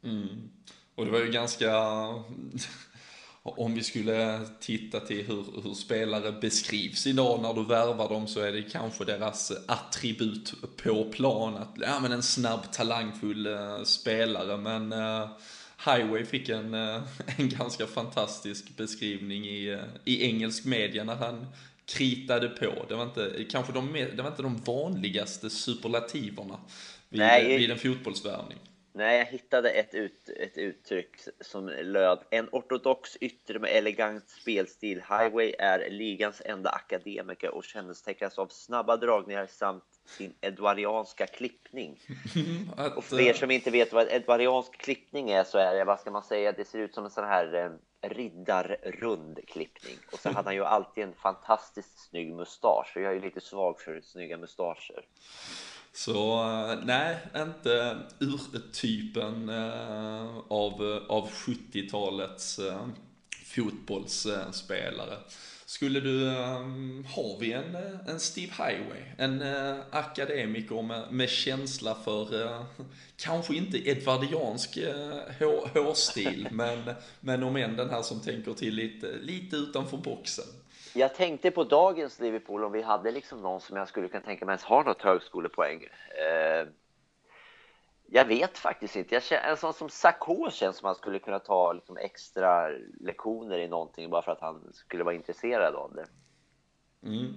Mm. 0.04 0.50
Och 0.96 1.06
det 1.06 1.12
var 1.12 1.20
ju 1.20 1.32
ganska 1.32 1.74
om 3.44 3.74
vi 3.74 3.84
skulle 3.84 4.40
titta 4.60 5.00
till 5.00 5.26
hur, 5.26 5.62
hur, 5.64 5.74
spelare 5.74 6.32
beskrivs 6.32 7.08
idag 7.08 7.42
när 7.42 7.54
du 7.54 7.66
värvar 7.66 8.10
dem 8.10 8.28
så 8.28 8.40
är 8.40 8.52
det 8.52 8.64
kanske 8.64 9.06
deras 9.06 9.52
attribut 9.68 10.54
på 10.84 11.04
plan. 11.04 11.58
Att, 11.58 11.74
ja 11.76 12.00
men 12.00 12.12
en 12.12 12.24
snabb, 12.24 12.72
talangfull 12.72 13.46
eh, 13.46 13.84
spelare. 13.84 14.58
Men 14.58 14.94
uh, 14.94 15.30
Highway 15.86 16.26
fick 16.26 16.50
en, 16.50 16.74
uh, 16.74 17.04
en 17.38 17.50
ganska 17.50 17.88
fantastisk 17.88 18.78
beskrivning 18.78 19.46
i, 19.46 19.80
i 20.06 20.24
engelsk 20.24 20.66
media 20.66 21.04
när 21.04 21.16
han 21.16 21.48
kritade 21.86 22.50
på. 22.50 22.86
Det 22.90 22.96
var 22.96 23.04
inte, 23.04 23.46
kanske 23.52 23.74
de, 23.74 23.94
det 23.94 24.22
var 24.22 24.30
inte 24.30 24.42
de 24.42 24.58
vanligaste 24.58 25.50
superlativerna 25.50 26.60
vid, 27.10 27.20
Nej, 27.20 27.58
vid 27.58 27.72
en 27.72 27.80
fotbollsvärvning. 27.80 28.58
Nej, 28.98 29.18
jag 29.18 29.26
hittade 29.26 29.70
ett, 29.70 29.94
ut, 29.94 30.30
ett 30.30 30.58
uttryck 30.58 31.16
som 31.42 31.68
löd 31.68 32.20
En 32.30 32.50
ortodox 32.52 33.18
yttre 33.22 33.60
med 33.60 33.70
elegant 33.72 34.30
spelstil. 34.30 34.98
Highway 34.98 35.54
är 35.60 35.90
ligans 35.90 36.42
enda 36.46 36.70
akademiker 36.70 37.50
och 37.50 37.64
kännetecknas 37.64 38.40
av 38.40 38.48
snabba 38.48 38.98
dragningar 38.98 39.48
samt 39.48 39.84
sin 40.06 40.34
edwarianska 40.42 41.28
klippning. 41.28 42.00
Att, 42.78 42.98
och 42.98 43.04
för 43.04 43.20
er 43.20 43.34
som 43.34 43.52
inte 43.52 43.72
vet 43.72 43.94
vad 43.94 44.12
edwariansk 44.12 44.78
klippning 44.78 45.30
är 45.30 45.44
så 45.44 45.58
är 45.58 45.76
det, 45.76 45.84
vad 45.84 46.00
ska 46.00 46.12
man 46.12 46.24
säga, 46.24 46.52
det 46.52 46.66
ser 46.66 46.80
ut 46.80 46.94
som 46.94 47.06
en 47.06 47.12
sån 47.12 47.26
här 47.26 47.54
eh, 47.54 48.10
riddarrund 48.10 49.40
klippning. 49.48 49.98
Och 50.12 50.20
så 50.20 50.30
hade 50.30 50.48
han 50.48 50.56
ju 50.56 50.64
alltid 50.64 51.04
en 51.04 51.14
fantastiskt 51.14 52.10
snygg 52.10 52.34
mustasch. 52.34 52.94
Och 52.96 53.02
jag 53.02 53.12
är 53.12 53.16
ju 53.16 53.22
lite 53.22 53.42
svag 53.42 53.80
för 53.80 54.02
snygga 54.02 54.38
mustascher. 54.38 55.06
Så 55.98 56.44
eh, 56.44 56.80
nej, 56.86 57.18
inte 57.36 57.98
urtypen 58.20 59.50
eh, 59.50 60.38
av, 60.48 60.74
eh, 60.74 61.12
av 61.12 61.30
70-talets 61.30 62.60
fotbollsspelare. 63.46 65.18
Skulle 65.66 66.00
du, 66.00 66.26
har 67.06 67.40
vi 67.40 67.54
en, 67.54 67.76
en 68.08 68.20
Steve 68.20 68.52
Highway, 68.52 69.02
en 69.18 69.44
akademiker 69.92 70.82
med, 70.82 71.12
med 71.12 71.30
känsla 71.30 71.96
för, 72.04 72.66
kanske 73.18 73.56
inte 73.56 73.90
edvardiansk 73.90 74.80
hårstil, 75.74 76.48
men, 76.52 76.84
men 77.20 77.44
om 77.44 77.56
än 77.56 77.76
den 77.76 77.90
här 77.90 78.02
som 78.02 78.20
tänker 78.20 78.54
till 78.54 78.76
lite, 78.76 79.18
lite 79.22 79.56
utanför 79.56 79.98
boxen. 79.98 80.46
Jag 80.98 81.16
tänkte 81.16 81.52
på 81.52 81.64
dagens 81.64 82.20
Liverpool 82.20 82.64
om 82.64 82.72
vi 82.72 82.82
hade 82.82 83.12
liksom 83.12 83.42
någon 83.42 83.62
som 83.62 83.78
jag 83.78 83.88
skulle 83.88 84.08
kunna 84.08 84.24
tänka 84.24 84.46
mig 84.46 84.54
ens 84.54 84.64
har 84.64 84.84
något 84.84 85.02
högskolepoäng. 85.02 85.84
Eh, 85.84 86.68
jag 88.06 88.26
vet 88.26 88.58
faktiskt 88.58 88.96
inte. 88.96 89.16
Jag 89.16 89.24
känner, 89.24 89.50
en 89.50 89.58
sån 89.58 89.74
som 89.74 89.90
Sakho 89.90 90.50
känns 90.52 90.78
som 90.78 90.86
han 90.86 90.96
skulle 90.96 91.20
kunna 91.20 91.40
ta 91.40 91.74
liksom 91.74 91.98
extra 91.98 92.70
lektioner 93.00 93.60
i 93.60 93.68
någonting 93.68 94.10
bara 94.10 94.22
för 94.22 94.32
att 94.32 94.42
han 94.42 94.74
skulle 94.74 95.04
vara 95.04 95.16
intresserad 95.16 95.76
av 95.76 95.94
det. 95.96 96.06
Mm. 97.08 97.34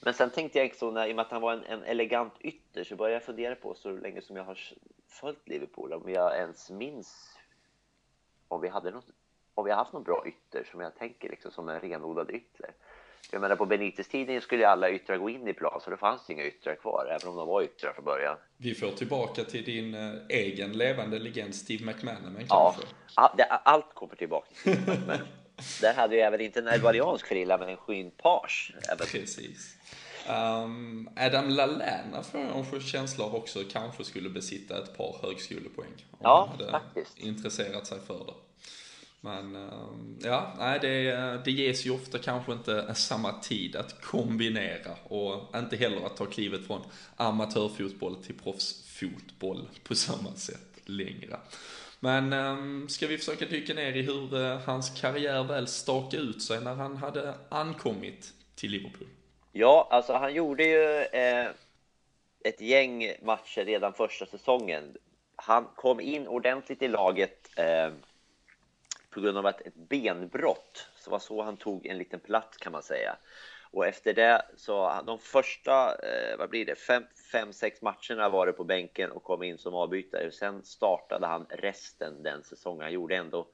Men 0.00 0.14
sen 0.14 0.30
tänkte 0.30 0.58
jag 0.58 0.74
så 0.74 0.90
när, 0.90 1.06
i 1.06 1.12
och 1.12 1.16
med 1.16 1.24
att 1.24 1.32
han 1.32 1.42
var 1.42 1.52
en, 1.52 1.64
en, 1.64 1.82
elegant 1.82 2.34
ytter 2.40 2.84
så 2.84 2.96
började 2.96 3.14
jag 3.14 3.22
fundera 3.22 3.54
på 3.54 3.74
så 3.74 3.90
länge 3.90 4.22
som 4.22 4.36
jag 4.36 4.44
har 4.44 4.58
följt 5.08 5.48
Liverpool 5.48 5.92
om 5.92 6.10
jag 6.10 6.36
ens 6.36 6.70
minns 6.70 7.38
om 8.48 8.60
vi 8.60 8.68
hade 8.68 8.90
något 8.90 9.10
har 9.54 9.64
vi 9.64 9.70
haft 9.70 9.92
någon 9.92 10.02
bra 10.02 10.24
ytter 10.26 10.64
som 10.64 10.80
jag 10.80 10.94
tänker 10.94 11.28
liksom 11.28 11.50
som 11.50 11.68
en 11.68 11.80
renodlad 11.80 12.30
ytter? 12.30 12.74
Jag 13.32 13.40
menar 13.40 13.56
på 13.56 13.66
Benitez-tiden 13.66 14.40
skulle 14.40 14.68
alla 14.68 14.90
yttrar 14.90 15.16
gå 15.16 15.30
in 15.30 15.48
i 15.48 15.52
plan 15.52 15.80
så 15.84 15.90
det 15.90 15.96
fanns 15.96 16.30
inga 16.30 16.44
yttrar 16.44 16.74
kvar 16.74 17.06
även 17.10 17.28
om 17.30 17.36
de 17.36 17.48
var 17.48 17.62
yttrar 17.62 17.92
från 17.92 18.04
början. 18.04 18.36
Vi 18.56 18.74
får 18.74 18.90
tillbaka 18.90 19.44
till 19.44 19.64
din 19.64 19.94
eh, 19.94 20.12
egen 20.28 20.72
levande 20.72 21.18
legend 21.18 21.54
Steve 21.54 21.84
McManaman 21.84 22.36
Ja, 22.48 22.74
kanske? 22.76 22.94
all, 23.14 23.30
det, 23.36 23.44
allt 23.44 23.94
kommer 23.94 24.14
tillbaka. 24.14 24.46
Men 25.06 25.18
där 25.80 25.94
hade 25.94 26.14
ju 26.14 26.20
även 26.20 26.40
inte 26.40 26.58
en 26.60 26.68
elvariansk 26.68 27.26
frilla 27.26 27.58
men 27.58 27.68
en 27.68 27.76
skyn 27.76 28.10
page. 28.10 28.74
Även, 28.92 29.06
Precis. 29.06 29.76
Um, 30.28 31.08
Adam 31.16 31.48
Lallana 31.48 32.22
får 32.22 32.40
jag 32.40 32.74
en 32.74 32.80
känsla 32.80 33.24
av 33.24 33.34
också 33.34 33.60
kanske 33.72 34.04
skulle 34.04 34.28
besitta 34.30 34.82
ett 34.82 34.96
par 34.96 35.16
högskolepoäng. 35.22 35.92
Om 36.10 36.18
Ja, 36.22 36.48
han 36.50 36.58
hade 36.66 36.70
faktiskt. 36.70 37.18
intresserat 37.18 37.86
sig 37.86 37.98
för 38.00 38.18
det. 38.18 38.32
Men 39.24 39.56
ehm, 39.56 40.18
ja, 40.22 40.52
nej, 40.58 40.78
det, 40.82 41.10
eh, 41.10 41.34
det 41.44 41.50
ges 41.50 41.86
ju 41.86 41.90
ofta 41.90 42.18
kanske 42.18 42.52
inte 42.52 42.94
samma 42.94 43.32
tid 43.32 43.76
att 43.76 44.00
kombinera 44.00 44.90
och 45.04 45.56
inte 45.56 45.76
heller 45.76 46.06
att 46.06 46.16
ta 46.16 46.26
klivet 46.26 46.66
från 46.66 46.80
amatörfotboll 47.16 48.16
till 48.16 48.34
proffsfotboll 48.34 49.68
på 49.84 49.94
samma 49.94 50.32
sätt 50.34 50.80
längre. 50.84 51.36
Men 52.00 52.32
ehm, 52.32 52.88
ska 52.88 53.06
vi 53.06 53.18
försöka 53.18 53.46
dyka 53.46 53.74
ner 53.74 53.92
i 53.92 54.02
hur 54.02 54.44
eh, 54.44 54.58
hans 54.58 55.00
karriär 55.00 55.44
väl 55.44 55.66
stakade 55.66 56.22
ut 56.22 56.42
sig 56.42 56.60
när 56.60 56.74
han 56.74 56.96
hade 56.96 57.34
ankommit 57.48 58.32
till 58.54 58.70
Liverpool? 58.70 59.08
Ja, 59.52 59.88
alltså 59.90 60.12
han 60.12 60.34
gjorde 60.34 60.64
ju 60.64 61.00
eh, 61.20 61.48
ett 62.44 62.60
gäng 62.60 63.12
matcher 63.22 63.64
redan 63.64 63.92
första 63.92 64.26
säsongen. 64.26 64.96
Han 65.36 65.64
kom 65.76 66.00
in 66.00 66.28
ordentligt 66.28 66.82
i 66.82 66.88
laget 66.88 67.50
eh, 67.56 67.92
på 69.14 69.20
grund 69.20 69.38
av 69.38 69.46
att 69.46 69.60
ett 69.60 69.74
benbrott. 69.74 70.88
Så 70.96 71.10
var 71.10 71.18
så 71.18 71.42
han 71.42 71.56
tog 71.56 71.86
en 71.86 71.98
liten 71.98 72.20
plats 72.20 72.56
kan 72.56 72.72
man 72.72 72.82
säga. 72.82 73.16
Och 73.70 73.86
efter 73.86 74.14
det 74.14 74.42
så 74.56 75.02
de 75.06 75.18
första, 75.18 75.94
eh, 75.94 76.38
vad 76.38 76.50
blir 76.50 76.66
det, 76.66 76.74
fem, 76.74 77.04
fem, 77.32 77.52
sex 77.52 77.82
matcherna 77.82 78.28
var 78.28 78.46
det 78.46 78.52
på 78.52 78.64
bänken 78.64 79.10
och 79.10 79.22
kom 79.22 79.42
in 79.42 79.58
som 79.58 79.74
avbytare. 79.74 80.30
Sen 80.30 80.64
startade 80.64 81.26
han 81.26 81.46
resten 81.48 82.22
den 82.22 82.44
säsongen. 82.44 82.82
Han 82.82 82.92
gjorde 82.92 83.16
ändå, 83.16 83.46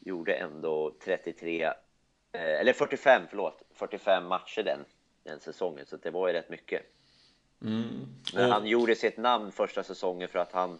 gjorde 0.00 0.32
ändå 0.34 0.96
33, 1.04 1.62
eh, 1.62 1.72
eller 2.32 2.72
45, 2.72 3.22
förlåt, 3.30 3.62
45 3.74 4.26
matcher 4.26 4.62
den, 4.62 4.84
den 5.22 5.40
säsongen. 5.40 5.86
Så 5.86 5.96
det 5.96 6.10
var 6.10 6.28
ju 6.28 6.34
rätt 6.34 6.50
mycket. 6.50 6.82
Mm. 7.62 8.06
Men 8.34 8.50
han 8.50 8.66
gjorde 8.66 8.94
sitt 8.94 9.16
namn 9.16 9.52
första 9.52 9.82
säsongen 9.82 10.28
för 10.28 10.38
att 10.38 10.52
han, 10.52 10.78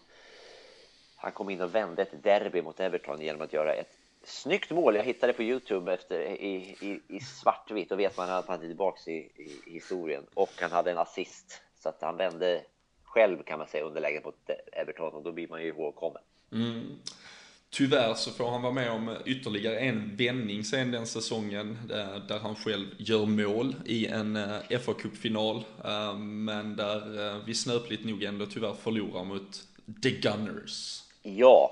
han 1.15 1.31
kom 1.31 1.49
in 1.49 1.61
och 1.61 1.75
vände 1.75 2.01
ett 2.01 2.23
derby 2.23 2.61
mot 2.61 2.79
Everton 2.79 3.21
genom 3.21 3.41
att 3.41 3.53
göra 3.53 3.73
ett 3.73 3.96
snyggt 4.27 4.71
mål. 4.71 4.95
Jag 4.95 5.03
hittade 5.03 5.33
på 5.33 5.43
Youtube 5.43 5.93
efter, 5.93 6.19
i, 6.21 6.55
i, 6.81 7.15
i 7.15 7.19
svartvitt. 7.19 7.89
Då 7.89 7.95
vet 7.95 8.17
man 8.17 8.29
att 8.29 8.47
han 8.47 8.61
är 8.61 8.67
tillbaka 8.67 9.11
i, 9.11 9.13
i, 9.15 9.61
i 9.65 9.73
historien. 9.73 10.23
Och 10.33 10.51
han 10.59 10.71
hade 10.71 10.91
en 10.91 10.97
assist. 10.97 11.61
Så 11.79 11.89
att 11.89 12.01
han 12.01 12.17
vände 12.17 12.61
själv 13.03 13.43
kan 13.43 13.59
man 13.59 13.67
säga 13.67 13.83
underläget 13.83 14.25
mot 14.25 14.49
Everton 14.71 15.13
och 15.13 15.23
då 15.23 15.31
blir 15.31 15.47
man 15.47 15.61
ju 15.61 15.67
ihågkommen. 15.67 16.21
Mm. 16.51 16.97
Tyvärr 17.69 18.13
så 18.13 18.31
får 18.31 18.49
han 18.49 18.61
vara 18.61 18.73
med 18.73 18.91
om 18.91 19.15
ytterligare 19.25 19.79
en 19.79 20.15
vändning 20.15 20.63
sen 20.63 20.91
den 20.91 21.07
säsongen 21.07 21.77
eh, 21.91 22.15
där 22.27 22.39
han 22.39 22.55
själv 22.55 22.85
gör 22.97 23.25
mål 23.25 23.75
i 23.85 24.07
en 24.07 24.35
eh, 24.35 24.79
fa 24.79 24.93
Cup-final. 24.93 25.63
eh, 25.83 26.17
Men 26.17 26.75
där 26.75 27.45
vi 27.45 27.53
snöpligt 27.53 28.05
nog 28.05 28.23
ändå 28.23 28.45
tyvärr 28.45 28.73
förlorar 28.73 29.23
mot 29.23 29.67
The 30.03 30.11
Gunners. 30.11 31.03
Ja, 31.23 31.71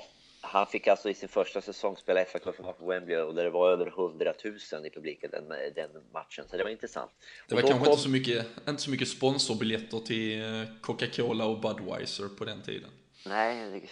han 0.56 0.68
fick 0.68 0.88
alltså 0.88 1.10
i 1.10 1.14
sin 1.14 1.30
första 1.30 1.61
säsong 1.61 1.98
spela 1.98 2.26
fa 2.26 2.40
Cup 2.40 2.57
på 2.57 2.86
Wembley 2.86 3.18
och 3.18 3.36
det 3.36 3.49
var 3.49 3.72
över 3.72 3.88
100 3.88 4.34
000 4.44 4.86
i 4.86 4.90
publiken 4.90 5.32
den, 5.32 5.48
den 5.76 5.90
matchen. 6.14 6.45
Så 6.49 6.57
det 6.57 6.64
var 6.64 6.69
intressant. 6.69 7.11
Det 7.48 7.56
var 7.56 7.61
kanske 7.61 7.80
kom- 7.80 7.91
inte 7.91 8.03
så 8.03 8.10
mycket, 8.10 8.45
inte 8.68 8.82
så 8.82 8.90
mycket 8.90 9.07
sponsorbiljetter 9.07 9.99
till 9.99 10.41
eh, 10.41 10.68
Coca-Cola 10.82 11.45
och 11.45 11.60
Budweiser 11.60 12.27
på 12.38 12.45
den 12.45 12.61
tiden. 12.61 12.90
Nej, 13.26 13.90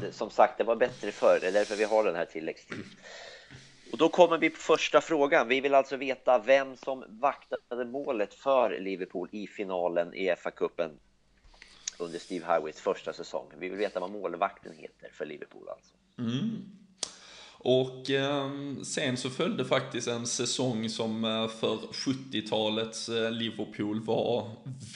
det, 0.00 0.12
som 0.12 0.30
sagt, 0.30 0.58
det 0.58 0.64
var 0.64 0.76
bättre 0.76 1.12
förr. 1.12 1.38
Det 1.40 1.48
är 1.48 1.52
därför 1.52 1.76
vi 1.76 1.84
har 1.84 2.04
den 2.04 2.14
här 2.14 2.24
tilläggstiden. 2.24 2.84
Och 3.92 3.98
då 3.98 4.08
kommer 4.08 4.38
vi 4.38 4.50
på 4.50 4.58
första 4.58 5.00
frågan. 5.00 5.48
Vi 5.48 5.60
vill 5.60 5.74
alltså 5.74 5.96
veta 5.96 6.38
vem 6.38 6.76
som 6.76 7.04
vaktade 7.08 7.84
målet 7.84 8.34
för 8.34 8.78
Liverpool 8.80 9.28
i 9.32 9.46
finalen 9.46 10.14
i 10.14 10.30
FA-cupen 10.30 10.90
under 12.04 12.18
Steve 12.18 12.46
Highways 12.46 12.80
första 12.80 13.12
säsong. 13.12 13.46
Vi 13.58 13.68
vill 13.68 13.78
veta 13.78 14.00
vad 14.00 14.10
målvakten 14.10 14.72
heter 14.76 15.10
för 15.12 15.26
Liverpool 15.26 15.68
alltså. 15.68 15.94
Mm. 16.18 16.64
Och 17.64 18.10
eh, 18.10 18.50
sen 18.82 19.16
så 19.16 19.30
följde 19.30 19.64
faktiskt 19.64 20.08
en 20.08 20.26
säsong 20.26 20.88
som 20.88 21.24
eh, 21.24 21.48
för 21.48 21.76
70-talets 21.76 23.08
eh, 23.08 23.30
Liverpool 23.30 24.00
var 24.00 24.50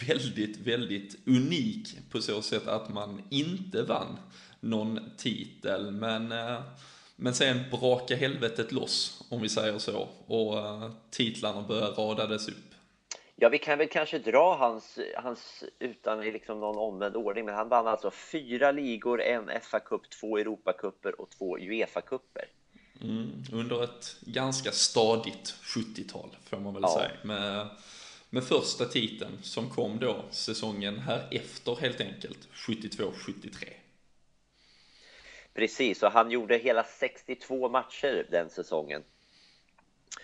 väldigt, 0.09 0.59
väldigt 0.59 1.17
unik 1.27 1.99
på 2.11 2.21
så 2.21 2.43
sätt 2.43 2.67
att 2.67 2.89
man 2.89 3.23
inte 3.31 3.83
vann 3.83 4.19
någon 4.61 5.01
titel. 5.17 5.91
Men, 5.91 6.33
eh, 6.33 6.61
men 7.17 7.35
sen 7.35 7.61
brakade 7.71 8.21
helvetet 8.21 8.73
loss, 8.73 9.25
om 9.29 9.43
vi 9.43 9.49
säger 9.49 9.79
så, 9.79 10.09
och 10.27 10.59
eh, 10.59 10.91
titlarna 11.11 11.63
började 11.63 11.91
radades 11.91 12.49
upp. 12.49 12.66
Ja, 13.39 13.49
vi 13.49 13.59
kan 13.59 13.79
väl 13.79 13.89
kanske 13.89 14.19
dra 14.19 14.57
hans, 14.57 14.99
hans 15.17 15.65
utan 15.79 16.23
i 16.23 16.33
liksom 16.33 16.61
någon 16.61 16.77
omvänd 16.79 17.17
ordning, 17.17 17.45
men 17.45 17.55
han 17.55 17.69
vann 17.69 17.87
alltså 17.87 18.11
fyra 18.11 18.71
ligor, 18.71 19.23
en 19.23 19.51
FA-cup, 19.51 20.01
två 20.21 20.39
Europacuper 20.39 21.21
och 21.21 21.31
två 21.31 21.59
Uefa-cuper. 21.59 22.45
Mm, 23.03 23.45
under 23.53 23.85
ett 23.85 24.17
ganska 24.21 24.73
stadigt 24.73 25.55
70-tal, 25.63 26.37
får 26.45 26.57
man 26.57 26.75
väl 26.75 26.83
Ja. 26.83 26.95
säga. 26.99 27.11
Med, 27.23 27.69
med 28.31 28.45
första 28.45 28.85
titeln 28.85 29.39
som 29.43 29.71
kom 29.71 29.99
då 29.99 30.25
säsongen 30.31 30.99
här 30.99 31.29
efter 31.31 31.77
helt 31.77 32.01
enkelt, 32.01 32.49
72-73. 32.53 33.69
Precis, 35.55 36.03
och 36.03 36.13
han 36.13 36.31
gjorde 36.31 36.57
hela 36.57 36.85
62 36.85 37.69
matcher 37.69 38.27
den 38.31 38.51
säsongen 38.51 39.03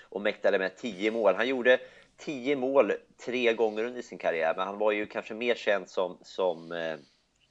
och 0.03 0.21
mäktade 0.21 0.59
med 0.59 0.77
10 0.77 1.11
mål. 1.11 1.35
Han 1.35 1.49
gjorde 1.49 1.81
10 2.25 2.57
mål 2.57 2.93
tre 3.25 3.55
gånger 3.55 3.85
under 3.85 4.03
sin 4.03 4.19
karriär, 4.19 4.55
men 4.57 4.67
han 4.67 4.79
var 4.79 4.93
ju 4.93 5.07
kanske 5.07 5.35
mer 5.35 5.55
känd 5.55 5.89
som, 5.89 6.19
som, 6.23 6.73
eh, 6.73 6.97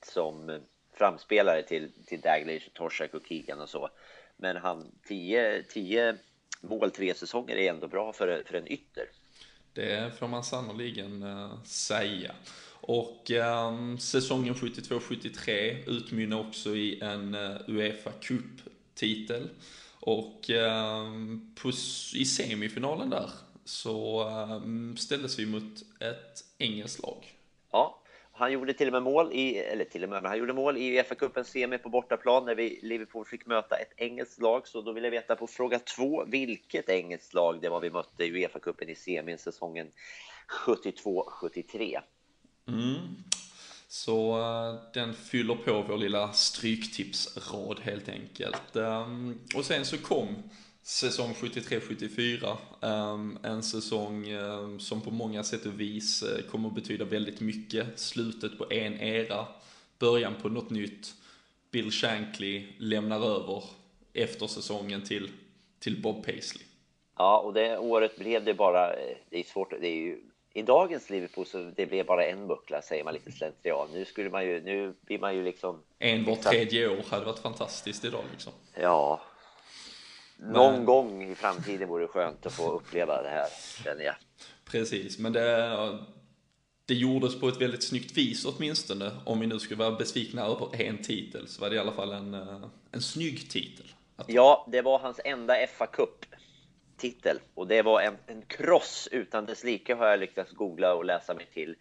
som 0.05 0.59
framspelare 0.93 1.63
till, 1.63 1.91
till 2.05 2.21
Daglish, 2.21 2.69
Torsak 2.73 3.13
och 3.13 3.27
Keegan 3.27 3.61
och 3.61 3.69
så. 3.69 3.89
Men 4.37 4.57
han 4.57 4.91
10, 5.07 5.63
10 5.63 6.17
mål 6.61 6.91
tre 6.91 7.13
säsonger 7.13 7.55
är 7.55 7.69
ändå 7.69 7.87
bra 7.87 8.13
för, 8.13 8.43
för 8.45 8.53
en 8.53 8.71
ytter. 8.71 9.05
Det 9.73 10.19
får 10.19 10.27
man 10.27 10.43
sannoliken 10.43 11.23
eh, 11.23 11.63
säga. 11.63 12.31
Och 12.83 13.31
um, 13.31 13.99
säsongen 13.99 14.53
72-73 14.53 15.89
utmynnar 15.89 16.39
också 16.39 16.69
i 16.69 16.99
en 17.01 17.35
uh, 17.35 17.57
Uefa 17.67 18.11
Cup-titel. 18.11 19.49
Och 19.99 20.49
um, 20.49 21.55
på, 21.61 21.69
i 22.15 22.25
semifinalen 22.25 23.09
där 23.09 23.29
så 23.71 24.29
ehm, 24.29 24.97
ställdes 24.97 25.39
vi 25.39 25.45
mot 25.45 25.81
ett 25.99 26.43
engelskt 26.57 27.03
lag. 27.03 27.35
Ja, 27.71 28.01
han 28.31 28.51
gjorde 28.51 28.73
till 28.73 28.87
och 28.87 28.93
med 28.93 29.03
mål 29.03 29.33
i, 29.33 29.57
eller 29.57 29.85
till 29.85 30.03
och 30.03 30.09
med, 30.09 30.23
han 30.23 30.37
gjorde 30.37 30.53
mål 30.53 30.77
i 30.77 30.91
Uefa-cupen 30.91 31.43
semi 31.43 31.77
på 31.77 31.89
bortaplan 31.89 32.45
när 32.45 32.55
vi 32.55 32.79
Liverpool 32.83 33.25
fick 33.25 33.45
möta 33.45 33.75
ett 33.75 33.93
engelskt 33.97 34.41
lag. 34.41 34.67
Så 34.67 34.81
då 34.81 34.93
vill 34.93 35.03
jag 35.03 35.11
veta 35.11 35.35
på 35.35 35.47
fråga 35.47 35.79
två, 35.79 36.25
vilket 36.27 36.89
engelskt 36.89 37.33
lag 37.33 37.61
det 37.61 37.69
var 37.69 37.79
vi 37.79 37.89
mötte 37.89 38.23
i 38.23 38.31
Uefa-cupen 38.31 38.89
i 38.89 38.95
semin 38.95 39.37
säsongen 39.37 39.87
72-73. 40.65 41.99
Mm. 42.67 42.97
Så 43.87 44.39
eh, 44.39 44.75
den 44.93 45.13
fyller 45.13 45.55
på 45.55 45.81
vår 45.81 45.97
lilla 45.97 46.33
stryktipsrad 46.33 47.79
helt 47.79 48.09
enkelt. 48.09 48.75
Ehm, 48.75 49.39
och 49.55 49.65
sen 49.65 49.85
så 49.85 49.97
kom 49.97 50.43
säsong 50.91 51.33
73-74, 51.33 52.57
ehm, 52.81 53.37
en 53.43 53.63
säsong 53.63 54.27
ehm, 54.27 54.79
som 54.79 55.01
på 55.01 55.11
många 55.11 55.43
sätt 55.43 55.65
och 55.65 55.79
vis 55.79 56.23
eh, 56.23 56.41
kommer 56.41 56.69
att 56.69 56.75
betyda 56.75 57.05
väldigt 57.05 57.39
mycket. 57.39 57.99
Slutet 57.99 58.57
på 58.57 58.71
en 58.71 59.01
era, 59.01 59.45
början 59.99 60.33
på 60.41 60.49
något 60.49 60.69
nytt. 60.69 61.13
Bill 61.71 61.91
Shankly 61.91 62.67
lämnar 62.77 63.17
över 63.17 63.63
efter 64.13 64.47
säsongen 64.47 65.03
till, 65.03 65.31
till 65.79 66.01
Bob 66.01 66.25
Paisley. 66.25 66.65
Ja, 67.17 67.37
och 67.39 67.53
det 67.53 67.77
året 67.77 68.17
blev 68.17 68.43
det 68.43 68.53
bara, 68.53 68.93
eh, 68.93 69.17
det 69.29 69.39
är 69.39 69.43
svårt, 69.43 69.69
det 69.81 69.87
är 69.87 69.95
ju 69.95 70.21
i 70.53 70.61
dagens 70.61 71.09
Liverpool 71.09 71.45
så 71.45 71.71
det 71.75 71.85
blev 71.85 72.05
bara 72.05 72.25
en 72.25 72.47
buckla 72.47 72.81
säger 72.81 73.03
man 73.03 73.13
lite 73.13 73.31
slentrian. 73.31 73.87
Nu 73.93 74.05
skulle 74.05 74.29
man 74.29 74.45
ju, 74.45 74.61
nu 74.61 74.93
blir 75.01 75.19
man 75.19 75.35
ju 75.35 75.43
liksom, 75.43 75.83
En 75.99 76.25
var 76.25 76.35
tredje 76.35 76.87
år 76.87 77.03
hade 77.09 77.25
varit 77.25 77.39
fantastiskt 77.39 78.05
idag 78.05 78.23
liksom. 78.31 78.53
ja. 78.75 79.21
Någon 80.41 80.73
Men- 80.75 80.85
gång 80.85 81.23
i 81.23 81.35
framtiden 81.35 81.89
vore 81.89 82.03
det 82.03 82.07
skönt 82.07 82.45
att 82.45 82.53
få 82.53 82.71
uppleva 82.71 83.21
det 83.21 83.29
här, 83.29 83.47
känner 83.83 84.03
jag. 84.03 84.15
Precis, 84.65 85.19
men 85.19 85.33
det, 85.33 85.99
det 86.85 86.93
gjordes 86.93 87.39
på 87.39 87.47
ett 87.47 87.61
väldigt 87.61 87.83
snyggt 87.83 88.17
vis 88.17 88.45
åtminstone. 88.45 89.11
Om 89.25 89.39
vi 89.39 89.47
nu 89.47 89.59
skulle 89.59 89.79
vara 89.79 89.91
besvikna 89.91 90.45
över 90.45 90.81
en 90.81 90.97
titel 90.97 91.47
så 91.47 91.61
var 91.61 91.69
det 91.69 91.75
i 91.75 91.79
alla 91.79 91.91
fall 91.91 92.11
en, 92.11 92.33
eh, 92.33 92.61
en 92.91 93.01
snygg 93.01 93.49
titel 93.49 93.85
Ja, 94.27 94.67
det 94.71 94.81
var 94.81 94.99
hans 94.99 95.19
enda 95.25 95.67
fa 95.67 95.85
Cup 95.87 96.25
titel 96.97 97.39
och 97.53 97.67
det 97.67 97.81
var 97.81 98.01
en, 98.01 98.17
en 98.27 98.41
kross 98.41 99.09
utan 99.11 99.45
dess 99.45 99.63
like 99.63 99.95
har 99.95 100.07
jag 100.07 100.19
lyckats 100.19 100.51
googla 100.51 100.93
och 100.93 101.05
läsa 101.05 101.33
mig 101.33 101.45
till. 101.53 101.75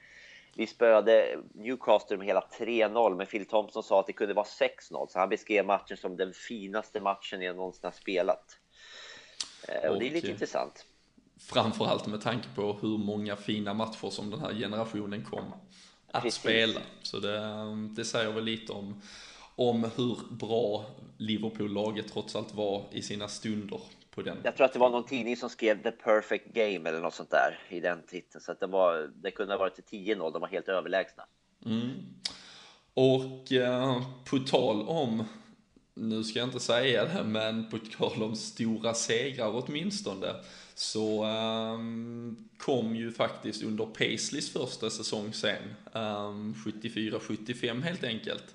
Vi 0.55 0.67
spöade 0.67 1.39
Newcastle 1.55 2.17
med 2.17 2.27
hela 2.27 2.45
3-0, 2.59 3.17
men 3.17 3.27
Phil 3.27 3.47
Thompson 3.47 3.83
sa 3.83 4.01
att 4.01 4.07
det 4.07 4.13
kunde 4.13 4.35
vara 4.35 4.47
6-0, 4.47 5.07
så 5.09 5.19
han 5.19 5.29
beskrev 5.29 5.67
matchen 5.67 5.97
som 5.97 6.17
den 6.17 6.33
finaste 6.33 7.01
matchen 7.01 7.43
jag 7.43 7.57
någonsin 7.57 7.81
har 7.85 7.93
spelat. 7.93 8.59
Eh, 9.69 9.91
och, 9.91 9.99
det 9.99 10.07
är 10.07 10.11
lite 10.11 10.19
Och, 10.19 10.25
eh, 10.25 10.31
intressant. 10.31 10.87
Framförallt 11.41 12.07
med 12.07 12.21
tanke 12.21 12.49
på 12.55 12.73
hur 12.73 12.99
många 12.99 13.37
fina 13.37 13.75
matcher 13.75 14.11
som 14.11 14.31
den 14.31 14.41
här 14.41 14.55
generationen 14.55 15.25
kom 15.25 15.53
att 16.11 16.23
Precis. 16.23 16.41
spela. 16.41 16.81
Så 17.03 17.19
det, 17.19 17.41
det 17.97 18.05
säger 18.05 18.33
väl 18.33 18.45
lite 18.45 18.73
om, 18.73 19.03
om 19.57 19.91
hur 19.97 20.19
bra 20.31 20.85
Liverpool-laget 21.19 22.13
trots 22.13 22.37
allt 22.37 22.55
var 22.55 22.85
i 22.93 23.03
sina 23.03 23.29
stunder 23.29 23.81
på 24.23 24.31
den. 24.31 24.39
Jag 24.45 24.57
tror 24.57 24.65
att 24.65 24.73
det 24.73 24.79
var 24.79 24.91
någon 24.91 25.07
tidning 25.07 25.37
som 25.37 25.51
skrev 25.51 25.83
The 25.83 25.91
Perfect 25.91 26.47
Game 26.55 26.89
eller 26.89 27.01
något 27.01 27.15
sånt 27.15 27.31
där 27.31 27.59
i 27.69 27.81
den 27.81 28.03
titeln, 28.03 28.43
så 28.43 28.53
att 28.53 28.61
det, 28.61 28.67
var, 28.67 29.11
det 29.23 29.31
kunde 29.31 29.55
ha 29.55 29.59
varit 29.59 29.75
till 29.75 29.99
10-0, 29.99 30.33
de 30.33 30.41
var 30.41 30.49
helt 30.49 30.69
överlägsna. 30.69 31.25
Och 32.95 33.53
eh, 33.53 34.03
på 34.31 34.39
tal 34.39 34.89
om, 34.89 35.25
nu 35.95 36.25
ska 36.25 36.39
jag 36.39 36.49
inte 36.49 36.61
säga 36.61 37.05
det, 37.05 37.25
men 37.25 37.71
på 37.71 37.79
tal 37.99 38.23
om 38.23 38.37
stora 38.37 38.95
segrar 38.95 39.65
åtminstone, 39.65 40.35
så 40.75 41.25
ehm, 41.25 42.49
kom 42.59 42.97
ju 42.97 43.13
faktiskt 43.13 43.63
under 43.63 43.87
Paisleys 43.87 44.53
första 44.53 44.91
säsong 44.91 45.33
sen, 45.33 45.75
ehm, 45.95 46.55
74-75 46.55 47.83
helt 47.83 48.05
enkelt, 48.05 48.55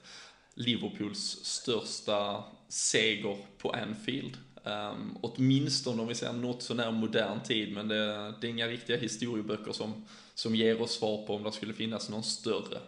Liverpools 0.54 1.40
största 1.44 2.44
seger 2.70 3.38
på 3.58 3.72
Anfield. 3.72 4.38
Um, 4.68 5.18
åtminstone 5.22 6.02
om 6.02 6.08
vi 6.08 6.16
ser 6.16 6.34
något 6.34 6.64
sånär 6.64 6.92
modern 6.92 7.44
tid, 7.44 7.74
men 7.74 7.88
det, 7.88 8.34
det 8.42 8.48
är 8.48 8.52
inga 8.52 8.68
riktiga 8.68 8.98
historieböcker 8.98 9.72
som, 9.72 10.06
som 10.34 10.56
ger 10.56 10.82
oss 10.82 10.92
svar 10.92 11.28
på 11.28 11.36
om 11.36 11.44
det 11.44 11.52
skulle 11.52 11.74
finnas 11.74 12.10
någon 12.10 12.24
större. 12.24 12.80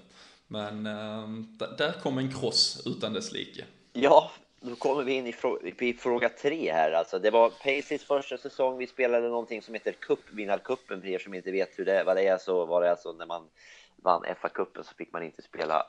Men 0.47 0.87
um, 0.87 1.57
d- 1.59 1.65
där 1.77 1.91
kom 1.91 2.17
en 2.17 2.33
kross 2.33 2.81
utan 2.85 3.13
dess 3.13 3.31
like. 3.31 3.65
Ja, 3.93 4.31
då 4.61 4.75
kommer 4.75 5.03
vi 5.03 5.13
in 5.13 5.27
i, 5.27 5.31
frå- 5.31 5.83
i 5.83 5.93
fråga 5.93 6.29
tre 6.29 6.71
här. 6.71 6.91
Alltså, 6.91 7.19
det 7.19 7.31
var 7.31 7.49
Paceys 7.49 8.03
första 8.03 8.37
säsong. 8.37 8.77
Vi 8.77 8.87
spelade 8.87 9.27
någonting 9.27 9.61
som 9.61 9.73
heter 9.73 9.91
cupvinnarcupen. 9.91 11.01
För 11.01 11.07
er 11.07 11.19
som 11.19 11.33
inte 11.33 11.51
vet 11.51 11.79
hur 11.79 11.85
det, 11.85 12.03
vad 12.03 12.17
det 12.17 12.27
är 12.27 12.37
så 12.37 12.65
var 12.65 12.81
det 12.81 12.91
alltså 12.91 13.11
när 13.11 13.25
man 13.25 13.49
vann 13.95 14.23
FA-cupen 14.23 14.83
så 14.83 14.95
fick 14.97 15.13
man 15.13 15.23
inte 15.23 15.41
spela 15.41 15.85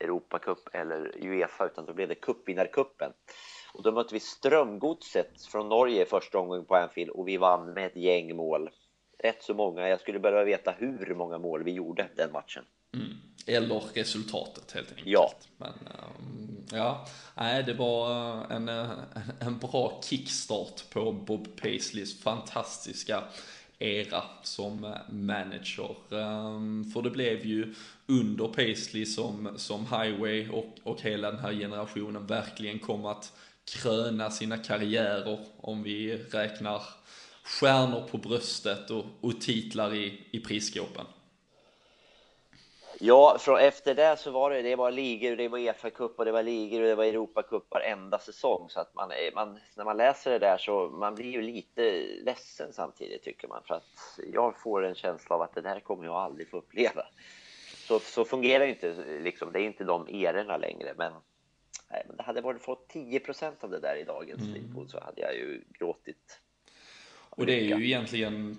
Europacup 0.00 0.68
eller 0.72 1.24
Uefa 1.26 1.66
utan 1.66 1.86
då 1.86 1.92
blev 1.92 2.08
det 2.08 2.14
cupvinnarcupen. 2.14 3.12
Och 3.72 3.82
då 3.82 3.92
mötte 3.92 4.14
vi 4.14 4.20
Strömgodset 4.20 5.42
från 5.42 5.68
Norge 5.68 6.04
första 6.04 6.38
omgången 6.38 6.64
på 6.64 6.76
Anfield 6.76 7.10
och 7.10 7.28
vi 7.28 7.36
vann 7.36 7.72
med 7.72 7.86
ett 7.86 7.96
gäng 7.96 8.36
mål. 8.36 8.70
Rätt 9.18 9.42
så 9.42 9.54
många. 9.54 9.88
Jag 9.88 10.00
skulle 10.00 10.18
behöva 10.18 10.44
veta 10.44 10.74
hur 10.78 11.14
många 11.14 11.38
mål 11.38 11.64
vi 11.64 11.72
gjorde 11.72 12.08
den 12.16 12.32
matchen. 12.32 12.64
Mm. 12.94 13.08
Eller 13.46 13.82
resultatet 13.94 14.72
helt 14.72 14.88
enkelt. 14.88 15.06
Ja. 15.08 15.32
Men 15.56 15.68
ehm, 15.68 16.66
ja, 16.72 17.06
nej 17.34 17.62
det 17.62 17.74
var 17.74 18.10
eh, 18.10 18.56
en, 18.56 18.68
eh, 18.68 18.90
en 19.40 19.58
bra 19.58 20.00
kickstart 20.04 20.90
på 20.90 21.12
Bob 21.12 21.60
Paisleys 21.60 22.22
fantastiska 22.22 23.22
era 23.78 24.22
som 24.42 24.84
eh, 24.84 24.90
manager. 25.08 25.96
Ehm, 26.10 26.84
För 26.84 27.02
det 27.02 27.10
blev 27.10 27.46
ju 27.46 27.74
under 28.06 28.48
Paisley 28.48 29.06
som, 29.06 29.48
som 29.56 29.80
Highway 29.80 30.48
och, 30.48 30.78
och 30.82 31.00
hela 31.00 31.30
den 31.30 31.40
här 31.40 31.52
generationen 31.52 32.26
verkligen 32.26 32.78
kom 32.78 33.06
att 33.06 33.32
kröna 33.64 34.30
sina 34.30 34.58
karriärer 34.58 35.38
om 35.56 35.82
vi 35.82 36.16
räknar 36.16 36.82
stjärnor 37.44 38.08
på 38.10 38.18
bröstet 38.18 38.90
och, 38.90 39.04
och 39.20 39.40
titlar 39.40 39.94
i, 39.94 40.28
i 40.30 40.40
prisskåpen. 40.40 41.06
Ja, 43.04 43.36
från 43.40 43.58
efter 43.58 43.94
det 43.94 44.16
så 44.18 44.30
var 44.30 44.50
det, 44.50 44.62
det 44.62 44.76
var 44.76 44.90
ligor, 44.90 45.36
det 45.36 45.48
var 45.48 45.58
Uefa-cup 45.58 46.14
och 46.16 46.24
det 46.24 46.32
var 46.32 46.42
ligor 46.42 46.80
och 46.80 46.86
det 46.86 46.94
var 46.94 47.04
Europacup 47.04 47.70
varenda 47.70 48.18
säsong. 48.18 48.70
Så 48.70 48.80
att 48.80 48.94
man, 48.94 49.12
man, 49.34 49.58
när 49.76 49.84
man 49.84 49.96
läser 49.96 50.30
det 50.30 50.38
där 50.38 50.58
så 50.58 50.88
man 50.88 51.14
blir 51.14 51.30
ju 51.30 51.42
lite 51.42 52.06
ledsen 52.24 52.72
samtidigt 52.72 53.22
tycker 53.22 53.48
man. 53.48 53.62
För 53.66 53.74
att 53.74 54.18
jag 54.32 54.60
får 54.60 54.84
en 54.84 54.94
känsla 54.94 55.36
av 55.36 55.42
att 55.42 55.54
det 55.54 55.60
där 55.60 55.80
kommer 55.80 56.04
jag 56.04 56.14
aldrig 56.14 56.50
få 56.50 56.56
uppleva. 56.56 57.02
Så, 57.88 57.98
så 57.98 58.24
fungerar 58.24 58.64
ju 58.64 58.70
inte, 58.70 58.94
liksom, 59.22 59.52
det 59.52 59.60
är 59.60 59.64
inte 59.64 59.84
de 59.84 60.08
erorna 60.08 60.56
längre. 60.56 60.94
Men, 60.96 61.12
nej, 61.92 62.02
men 62.06 62.16
det 62.16 62.22
hade 62.22 62.40
varit 62.40 62.62
fått 62.62 62.92
10% 62.92 63.52
av 63.60 63.70
det 63.70 63.80
där 63.80 63.96
i 63.96 64.04
dagens 64.04 64.42
Liverpool 64.42 64.88
så 64.88 65.00
hade 65.00 65.20
jag 65.20 65.34
ju 65.34 65.64
gråtit. 65.78 66.40
Och 67.14 67.46
det 67.46 67.60
är 67.60 67.78
ju 67.78 67.86
egentligen 67.86 68.56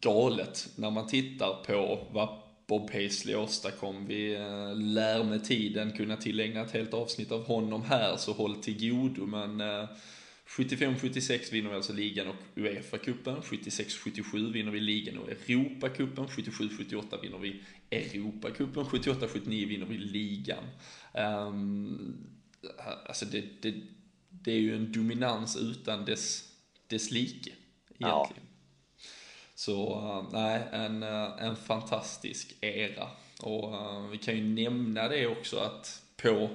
galet 0.00 0.68
när 0.76 0.90
man 0.90 1.06
tittar 1.06 1.64
på 1.64 2.06
vad 2.10 2.28
Bob 2.66 2.90
Paisley 2.90 3.34
åstadkom. 3.34 4.06
Vi 4.06 4.34
eh, 4.34 4.74
lär 4.74 5.24
med 5.24 5.44
tiden 5.44 5.92
kunna 5.92 6.16
tillägna 6.16 6.60
ett 6.60 6.72
helt 6.72 6.94
avsnitt 6.94 7.32
av 7.32 7.46
honom 7.46 7.82
här, 7.82 8.16
så 8.16 8.32
håll 8.32 8.56
till 8.56 8.90
godo. 8.90 9.26
Men 9.26 9.60
eh, 9.60 9.88
75-76 10.46 11.52
vinner 11.52 11.70
vi 11.70 11.76
alltså 11.76 11.92
ligan 11.92 12.28
och 12.28 12.34
Uefa-cupen. 12.54 13.40
76-77 13.42 14.52
vinner 14.52 14.72
vi 14.72 14.80
ligan 14.80 15.18
och 15.18 15.28
Europacupen. 15.28 16.26
77-78 16.26 17.20
vinner 17.22 17.38
vi 17.38 17.62
Europacupen. 17.90 18.84
78-79 18.84 19.68
vinner 19.68 19.86
vi 19.86 19.96
ligan. 19.96 20.64
Um, 21.14 22.26
alltså 23.06 23.24
det, 23.24 23.44
det, 23.62 23.74
det 24.28 24.52
är 24.52 24.60
ju 24.60 24.76
en 24.76 24.92
dominans 24.92 25.56
utan 25.56 26.04
dess, 26.04 26.52
dess 26.86 27.10
like 27.10 27.50
Ja. 27.98 28.08
egentligen. 28.08 28.46
Så 29.54 29.92
eh, 29.92 30.32
nej, 30.32 30.62
en, 30.72 31.02
eh, 31.02 31.44
en 31.44 31.56
fantastisk 31.56 32.54
era. 32.60 33.08
Och 33.40 33.74
eh, 33.74 34.06
vi 34.06 34.18
kan 34.18 34.36
ju 34.36 34.42
nämna 34.42 35.08
det 35.08 35.26
också 35.26 35.58
att 35.58 36.02
på, 36.16 36.48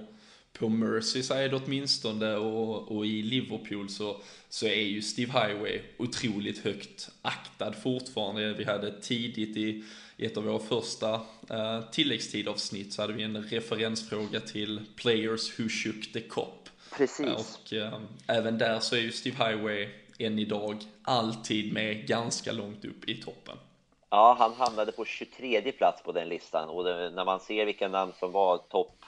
på 0.61 0.69
Merseyside 0.69 1.53
åtminstone 1.53 2.35
och, 2.35 2.97
och 2.97 3.05
i 3.05 3.21
Liverpool 3.21 3.89
så, 3.89 4.17
så 4.49 4.65
är 4.65 4.83
ju 4.83 5.01
Steve 5.01 5.31
Highway 5.31 5.81
otroligt 5.97 6.63
högt 6.63 7.09
aktad 7.21 7.73
fortfarande. 7.73 8.53
Vi 8.53 8.63
hade 8.63 9.01
tidigt 9.01 9.57
i, 9.57 9.83
i 10.17 10.25
ett 10.25 10.37
av 10.37 10.43
våra 10.43 10.59
första 10.59 11.13
uh, 11.13 11.89
tilläggstidavsnitt 11.91 12.93
så 12.93 13.01
hade 13.01 13.13
vi 13.13 13.23
en 13.23 13.43
referensfråga 13.43 14.39
till 14.39 14.81
Players 14.95 15.59
Who 15.59 15.69
Shook 15.69 16.13
the 16.13 16.21
Cop. 16.21 16.69
Precis. 16.97 17.27
Och 17.29 17.73
eh, 17.73 17.99
även 18.27 18.57
där 18.57 18.79
så 18.79 18.95
är 18.95 18.99
ju 18.99 19.11
Steve 19.11 19.45
Highway 19.45 19.89
än 20.19 20.39
idag 20.39 20.77
alltid 21.01 21.73
med 21.73 22.07
ganska 22.07 22.51
långt 22.51 22.85
upp 22.85 23.09
i 23.09 23.21
toppen. 23.21 23.57
Ja, 24.09 24.35
han 24.39 24.53
hamnade 24.53 24.91
på 24.91 25.05
23 25.05 25.71
plats 25.71 26.03
på 26.03 26.11
den 26.11 26.29
listan 26.29 26.69
och 26.69 26.83
det, 26.83 27.09
när 27.09 27.25
man 27.25 27.39
ser 27.39 27.65
vilka 27.65 27.87
namn 27.87 28.13
som 28.19 28.31
var 28.31 28.57
topp 28.57 29.00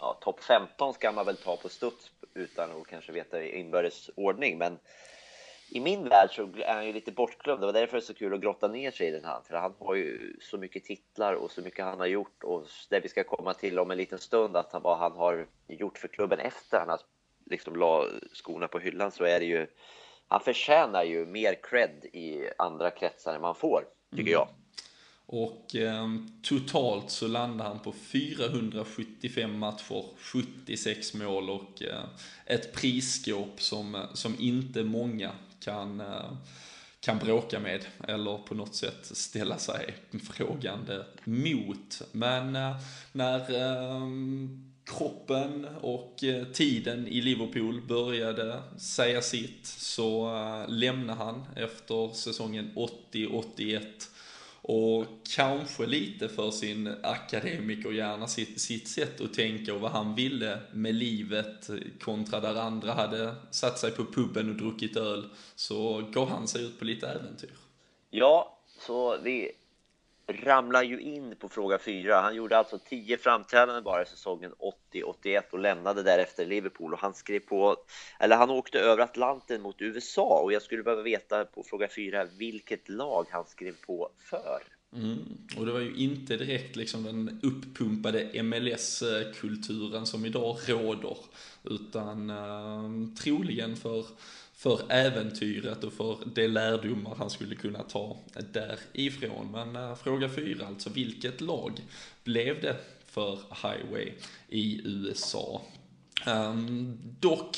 ja, 0.00 0.18
top 0.20 0.42
15 0.42 0.94
ska 0.94 1.12
man 1.12 1.26
väl 1.26 1.36
ta 1.36 1.56
på 1.56 1.68
studs 1.68 2.10
utan 2.34 2.70
att 2.70 2.86
kanske 2.86 3.12
veta 3.12 3.42
inbördes 3.42 4.10
ordning. 4.16 4.58
Men 4.58 4.78
i 5.70 5.80
min 5.80 6.08
värld 6.08 6.30
så 6.30 6.42
är 6.42 6.74
han 6.74 6.86
ju 6.86 6.92
lite 6.92 7.12
bortglömd. 7.12 7.62
Det 7.62 7.66
var 7.66 7.72
därför 7.72 7.96
det 7.96 8.02
är 8.02 8.06
så 8.06 8.14
kul 8.14 8.34
att 8.34 8.40
grotta 8.40 8.68
ner 8.68 8.90
sig 8.90 9.08
i 9.08 9.10
den 9.10 9.24
här. 9.24 9.40
För 9.48 9.54
han 9.54 9.74
har 9.78 9.94
ju 9.94 10.36
så 10.40 10.58
mycket 10.58 10.84
titlar 10.84 11.34
och 11.34 11.50
så 11.50 11.62
mycket 11.62 11.84
han 11.84 11.98
har 11.98 12.06
gjort 12.06 12.44
och 12.44 12.66
det 12.90 13.00
vi 13.00 13.08
ska 13.08 13.24
komma 13.24 13.54
till 13.54 13.78
om 13.78 13.90
en 13.90 13.96
liten 13.96 14.18
stund 14.18 14.56
att 14.56 14.72
han, 14.72 14.82
vad 14.82 14.98
han 14.98 15.12
har 15.12 15.46
gjort 15.68 15.98
för 15.98 16.08
klubben 16.08 16.38
efter 16.38 16.78
han 16.78 16.88
har 16.88 17.00
liksom 17.46 17.76
la 17.76 18.06
skorna 18.32 18.68
på 18.68 18.78
hyllan 18.78 19.10
så 19.10 19.24
är 19.24 19.40
det 19.40 19.46
ju 19.46 19.66
han 20.28 20.40
förtjänar 20.40 21.04
ju 21.04 21.26
mer 21.26 21.54
cred 21.62 22.04
i 22.04 22.50
andra 22.58 22.90
kretsar 22.90 23.34
än 23.34 23.40
man 23.40 23.54
får, 23.54 23.84
tycker 24.16 24.32
jag. 24.32 24.48
Och 25.32 25.76
eh, 25.76 26.08
totalt 26.42 27.10
så 27.10 27.28
landar 27.28 27.64
han 27.64 27.78
på 27.78 27.92
475 27.92 29.58
matcher, 29.58 30.04
76 30.18 31.14
mål 31.14 31.50
och 31.50 31.82
eh, 31.82 32.04
ett 32.46 32.72
prisskåp 32.72 33.62
som, 33.62 33.94
eh, 33.94 34.12
som 34.14 34.36
inte 34.38 34.84
många 34.84 35.32
kan, 35.60 36.00
eh, 36.00 36.32
kan 37.00 37.18
bråka 37.18 37.60
med 37.60 37.84
eller 38.08 38.38
på 38.38 38.54
något 38.54 38.74
sätt 38.74 38.98
ställa 39.02 39.58
sig 39.58 39.94
frågande 40.32 41.04
mot. 41.24 42.02
Men 42.12 42.56
eh, 42.56 42.76
när 43.12 43.38
eh, 43.38 44.08
kroppen 44.84 45.66
och 45.80 46.24
eh, 46.24 46.44
tiden 46.44 47.08
i 47.08 47.20
Liverpool 47.20 47.80
började 47.88 48.62
säga 48.78 49.22
sitt 49.22 49.66
så 49.66 50.36
eh, 50.36 50.68
lämnade 50.68 51.24
han 51.24 51.46
efter 51.56 52.14
säsongen 52.14 52.70
80-81 53.12 53.82
och 54.62 55.06
kanske 55.34 55.86
lite 55.86 56.28
för 56.28 56.50
sin 56.50 56.94
akademikerhjärna, 57.02 58.26
sitt, 58.26 58.60
sitt 58.60 58.88
sätt 58.88 59.20
att 59.20 59.34
tänka 59.34 59.74
och 59.74 59.80
vad 59.80 59.90
han 59.90 60.14
ville 60.14 60.58
med 60.72 60.94
livet 60.94 61.70
kontra 62.00 62.40
där 62.40 62.54
andra 62.54 62.92
hade 62.92 63.34
satt 63.50 63.78
sig 63.78 63.90
på 63.90 64.04
puben 64.04 64.50
och 64.50 64.56
druckit 64.56 64.96
öl, 64.96 65.28
så 65.54 66.02
gav 66.12 66.28
han 66.28 66.48
sig 66.48 66.64
ut 66.64 66.78
på 66.78 66.84
lite 66.84 67.08
äventyr. 67.08 67.54
Ja, 68.10 68.58
så 68.86 69.16
det 69.16 69.52
ramlar 70.32 70.82
ju 70.82 71.00
in 71.00 71.36
på 71.36 71.48
fråga 71.48 71.78
fyra. 71.78 72.20
Han 72.20 72.34
gjorde 72.34 72.58
alltså 72.58 72.78
10 72.78 73.18
framträdanden 73.18 73.84
bara 73.84 74.02
i 74.02 74.06
säsongen 74.06 74.52
80-81 74.92 75.42
och 75.50 75.58
lämnade 75.58 76.02
därefter 76.02 76.46
Liverpool 76.46 76.92
och 76.92 77.00
han 77.00 77.14
skrev 77.14 77.40
på, 77.40 77.76
eller 78.20 78.36
han 78.36 78.50
åkte 78.50 78.78
över 78.80 79.02
Atlanten 79.02 79.62
mot 79.62 79.82
USA 79.82 80.40
och 80.44 80.52
jag 80.52 80.62
skulle 80.62 80.82
behöva 80.82 81.02
veta 81.02 81.44
på 81.44 81.62
fråga 81.62 81.88
fyra 81.96 82.24
vilket 82.24 82.88
lag 82.88 83.26
han 83.30 83.44
skrev 83.44 83.74
på 83.86 84.10
för. 84.18 84.62
Mm. 84.96 85.18
Och 85.56 85.66
det 85.66 85.72
var 85.72 85.80
ju 85.80 85.94
inte 85.94 86.36
direkt 86.36 86.76
liksom 86.76 87.02
den 87.02 87.40
uppumpade 87.42 88.42
MLS-kulturen 88.42 90.06
som 90.06 90.26
idag 90.26 90.56
råder, 90.66 91.16
utan 91.64 92.30
eh, 92.30 93.14
troligen 93.22 93.76
för 93.76 94.04
för 94.60 94.92
äventyret 94.92 95.84
och 95.84 95.92
för 95.92 96.18
de 96.34 96.48
lärdomar 96.48 97.14
han 97.14 97.30
skulle 97.30 97.54
kunna 97.54 97.82
ta 97.82 98.18
därifrån. 98.52 99.50
Men 99.52 99.76
eh, 99.76 99.94
fråga 99.94 100.28
fyra 100.28 100.66
alltså, 100.66 100.90
vilket 100.90 101.40
lag 101.40 101.80
blev 102.24 102.60
det 102.60 102.76
för 103.06 103.38
Highway 103.62 104.12
i 104.48 104.80
USA? 104.84 105.62
Um, 106.26 106.98
dock, 107.20 107.56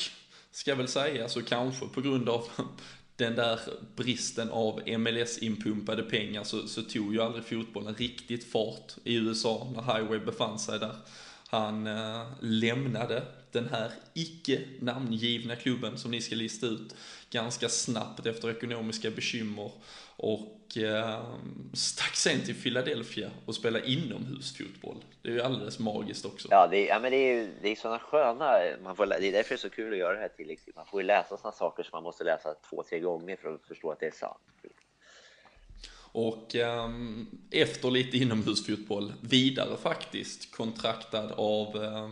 ska 0.51 0.71
jag 0.71 0.75
väl 0.75 0.87
säga, 0.87 1.29
så 1.29 1.41
kanske 1.41 1.85
på 1.87 2.01
grund 2.01 2.29
av 2.29 2.47
den 3.15 3.35
där 3.35 3.59
bristen 3.95 4.49
av 4.49 4.81
MLS-inpumpade 4.87 6.03
pengar 6.03 6.43
så, 6.43 6.67
så 6.67 6.81
tog 6.81 7.13
ju 7.13 7.21
aldrig 7.21 7.45
fotbollen 7.45 7.95
riktigt 7.95 8.51
fart 8.51 8.93
i 9.03 9.15
USA 9.15 9.67
när 9.75 9.81
Highway 9.81 10.19
befann 10.19 10.59
sig 10.59 10.79
där. 10.79 10.95
Han 11.47 11.87
äh, 11.87 12.25
lämnade 12.39 13.23
den 13.53 13.67
här 13.67 13.91
icke 14.13 14.61
namngivna 14.79 15.55
klubben 15.55 15.97
som 15.97 16.11
ni 16.11 16.21
ska 16.21 16.35
lista 16.35 16.65
ut 16.65 16.95
ganska 17.29 17.69
snabbt 17.69 18.25
efter 18.25 18.49
ekonomiska 18.49 19.11
bekymmer 19.11 19.71
och 20.15 20.77
eh, 20.77 21.23
stack 21.73 22.15
sen 22.15 22.45
till 22.45 22.55
Philadelphia 22.55 23.31
och 23.45 23.55
spelade 23.55 23.89
inomhusfotboll. 23.89 25.03
Det 25.21 25.29
är 25.29 25.33
ju 25.33 25.41
alldeles 25.41 25.79
magiskt 25.79 26.25
också. 26.25 26.47
Ja, 26.51 26.67
det 26.71 26.77
är, 26.77 26.87
ja, 26.87 26.99
men 26.99 27.11
det 27.11 27.17
är, 27.17 27.49
det 27.61 27.69
är 27.69 27.75
sådana 27.75 27.99
sköna, 27.99 28.51
man 28.83 28.95
får, 28.95 29.05
det 29.05 29.27
är 29.27 29.31
därför 29.31 29.49
det 29.49 29.55
är 29.55 29.57
så 29.57 29.69
kul 29.69 29.93
att 29.93 29.99
göra 29.99 30.13
det 30.13 30.19
här 30.19 30.29
tillägget. 30.37 30.75
Man 30.75 30.85
får 30.85 31.01
ju 31.01 31.07
läsa 31.07 31.37
sådana 31.37 31.51
saker 31.51 31.83
som 31.83 31.89
man 31.93 32.03
måste 32.03 32.23
läsa 32.23 32.55
två, 32.69 32.83
tre 32.89 32.99
gånger 32.99 33.35
för 33.35 33.53
att 33.53 33.67
förstå 33.67 33.91
att 33.91 33.99
det 33.99 34.07
är 34.07 34.11
sant. 34.11 34.39
Och 36.13 36.55
eh, 36.55 36.89
efter 37.51 37.91
lite 37.91 38.17
inomhusfotboll, 38.17 39.13
vidare 39.21 39.77
faktiskt, 39.77 40.55
kontraktad 40.55 41.31
av 41.31 41.83
eh, 41.83 42.09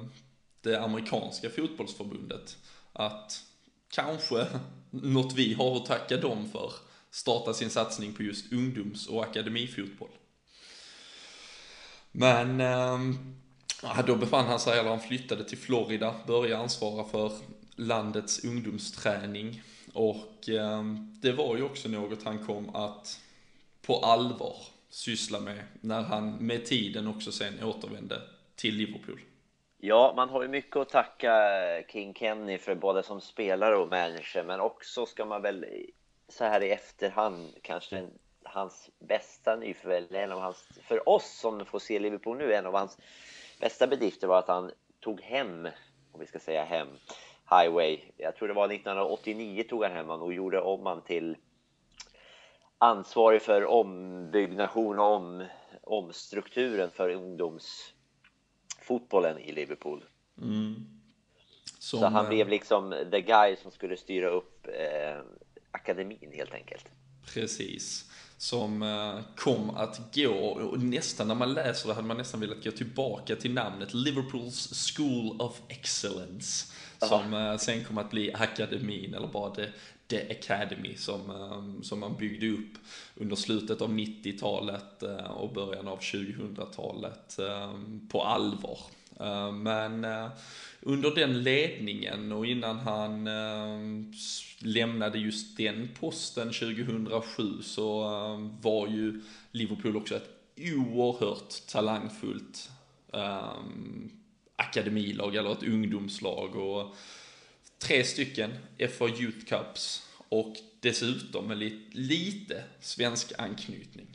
det 0.62 0.82
amerikanska 0.82 1.50
fotbollsförbundet 1.50 2.58
att 2.94 3.44
kanske 3.90 4.48
något 4.90 5.34
vi 5.34 5.54
har 5.54 5.78
att 5.78 5.86
tacka 5.86 6.18
dem 6.18 6.50
för 6.52 6.74
starta 7.12 7.54
sin 7.54 7.70
satsning 7.70 8.14
på 8.14 8.24
just 8.24 8.54
ungdoms 8.54 9.08
och 9.08 9.24
akademifotboll. 9.24 10.10
Men 12.12 12.62
eh, 12.62 14.06
då 14.06 14.16
befann 14.16 14.46
han 14.46 14.60
sig, 14.60 14.80
eller 14.80 14.90
han 14.90 15.00
flyttade 15.00 15.44
till 15.44 15.58
Florida, 15.58 16.16
började 16.28 16.62
ansvara 16.64 17.06
för 17.06 17.32
landets 17.76 18.44
ungdomsträning 18.44 19.62
och 19.94 20.50
eh, 20.50 20.84
det 21.22 21.32
var 21.32 21.58
ju 21.58 21.64
också 21.64 21.90
något 21.90 22.24
han 22.24 22.46
kom 22.46 22.76
att 22.76 23.20
på 23.82 23.98
allvar 23.98 24.56
syssla 24.90 25.40
med 25.40 25.64
när 25.82 26.02
han 26.02 26.32
med 26.32 26.66
tiden 26.66 27.08
också 27.08 27.32
sen 27.32 27.64
återvände 27.64 28.22
till 28.56 28.76
Liverpool. 28.76 29.20
Ja, 29.84 30.14
man 30.16 30.30
har 30.30 30.42
ju 30.42 30.48
mycket 30.48 30.76
att 30.76 30.90
tacka 30.90 31.34
King 31.88 32.14
Kenny 32.14 32.58
för 32.58 32.76
både 32.76 33.04
som 33.04 33.22
spelare 33.22 33.76
och 33.78 33.90
manager, 33.90 34.44
men 34.44 34.60
också 34.60 35.06
ska 35.06 35.26
man 35.26 35.42
väl 35.42 35.66
så 36.28 36.44
här 36.44 36.64
i 36.64 36.72
efterhand 36.72 37.50
kanske 37.62 38.08
hans 38.44 38.90
bästa 39.00 39.56
nyförvärv, 39.56 40.16
en 40.16 40.32
av 40.32 40.40
hans, 40.40 40.80
för 40.84 41.10
oss 41.10 41.40
som 41.40 41.66
får 41.66 41.80
se 41.80 42.00
Liverpool 42.00 42.38
nu, 42.38 42.54
en 42.54 42.66
av 42.66 42.74
hans 42.74 42.98
bästa 43.60 43.88
bedrifter 43.88 44.28
var 44.28 44.40
att 44.40 44.48
han 44.48 44.72
tog 45.00 45.22
hem, 45.22 45.68
om 46.12 46.20
vi 46.20 46.26
ska 46.26 46.40
säga 46.40 46.64
hem, 46.64 46.88
Highway. 47.50 48.00
Jag 48.18 48.36
tror 48.36 48.48
det 48.48 48.54
var 48.54 48.66
1989 48.72 49.64
tog 49.70 49.84
han 49.84 49.92
hem 49.92 50.08
honom 50.08 50.26
och 50.26 50.34
gjorde 50.34 50.62
om 50.62 50.86
han 50.86 51.02
till 51.02 51.38
ansvarig 52.78 53.42
för 53.42 53.66
ombyggnation 53.66 55.00
och 55.00 55.06
om, 55.06 55.46
omstrukturen 55.82 56.90
för 56.92 57.10
ungdoms 57.10 57.94
fotbollen 58.92 59.40
i 59.40 59.52
Liverpool. 59.52 60.04
Mm. 60.42 60.76
Som, 61.80 62.00
så 62.00 62.08
han 62.08 62.30
blev 62.30 62.50
liksom 62.50 62.96
the 63.12 63.22
guy 63.22 63.56
som 63.62 63.72
skulle 63.72 63.98
styra 63.98 64.30
upp 64.30 64.68
eh, 64.68 65.22
akademin 65.72 66.32
helt 66.34 66.54
enkelt. 66.54 66.86
Precis. 67.34 68.12
Som 68.38 68.82
eh, 68.82 69.20
kom 69.36 69.70
att 69.70 70.16
gå, 70.16 70.34
och 70.34 70.80
nästan 70.80 71.28
när 71.28 71.36
man 71.36 71.54
läser 71.54 71.88
det 71.88 71.94
hade 71.94 72.08
man 72.08 72.18
nästan 72.18 72.40
velat 72.40 72.64
gå 72.64 72.72
tillbaka 72.72 73.36
till 73.36 73.54
namnet 73.54 73.94
Liverpools 73.94 74.94
School 74.96 75.42
of 75.42 75.62
Excellence. 75.68 76.74
Som. 77.00 77.34
Eh, 77.34 77.58
sen 77.58 77.84
kom 77.84 77.98
att 77.98 78.10
bli 78.10 78.34
akademin, 78.34 79.14
eller 79.14 79.28
bara 79.28 79.54
det, 79.54 79.70
The 80.12 80.32
Academy 80.32 80.96
som, 80.96 81.30
ehm, 81.30 81.84
som 81.84 82.00
man 82.00 82.18
byggde 82.18 82.50
upp 82.50 82.78
under 83.16 83.36
slutet 83.36 83.82
av 83.82 83.90
90-talet 83.90 85.04
eh, 85.04 85.32
och 85.32 85.54
början 85.54 85.88
av 85.88 86.00
2000-talet 86.00 87.40
ehm, 87.40 88.08
på 88.12 88.24
allvar. 88.24 88.80
Ehm, 89.20 89.64
men 89.64 90.06
eh, 90.06 90.30
under 90.82 91.16
den 91.16 91.44
ledningen 91.44 92.32
och 92.32 92.46
innan 92.46 92.80
han 92.80 93.30
lämnade 94.60 95.20
just 95.20 95.58
den 95.58 95.90
posten 96.00 96.48
2007 96.48 97.62
så 97.62 98.04
var 98.62 98.88
ju 98.88 99.22
Liverpool 99.52 99.98
också 99.98 100.16
ett 100.16 100.30
oerhört 100.58 101.68
talangfullt 101.68 102.70
akademilag 104.56 105.36
eller 105.36 105.52
ett 105.52 105.64
ungdomslag 105.64 106.56
och 106.56 106.96
tre 107.82 108.04
stycken 108.04 108.52
FA 108.98 109.08
Youth 109.08 109.46
Cups 109.46 110.08
och 110.30 110.54
dessutom 110.80 111.48
med 111.48 111.58
lite, 111.58 111.98
lite 111.98 112.64
svensk 112.80 113.34
anknytning. 113.38 114.08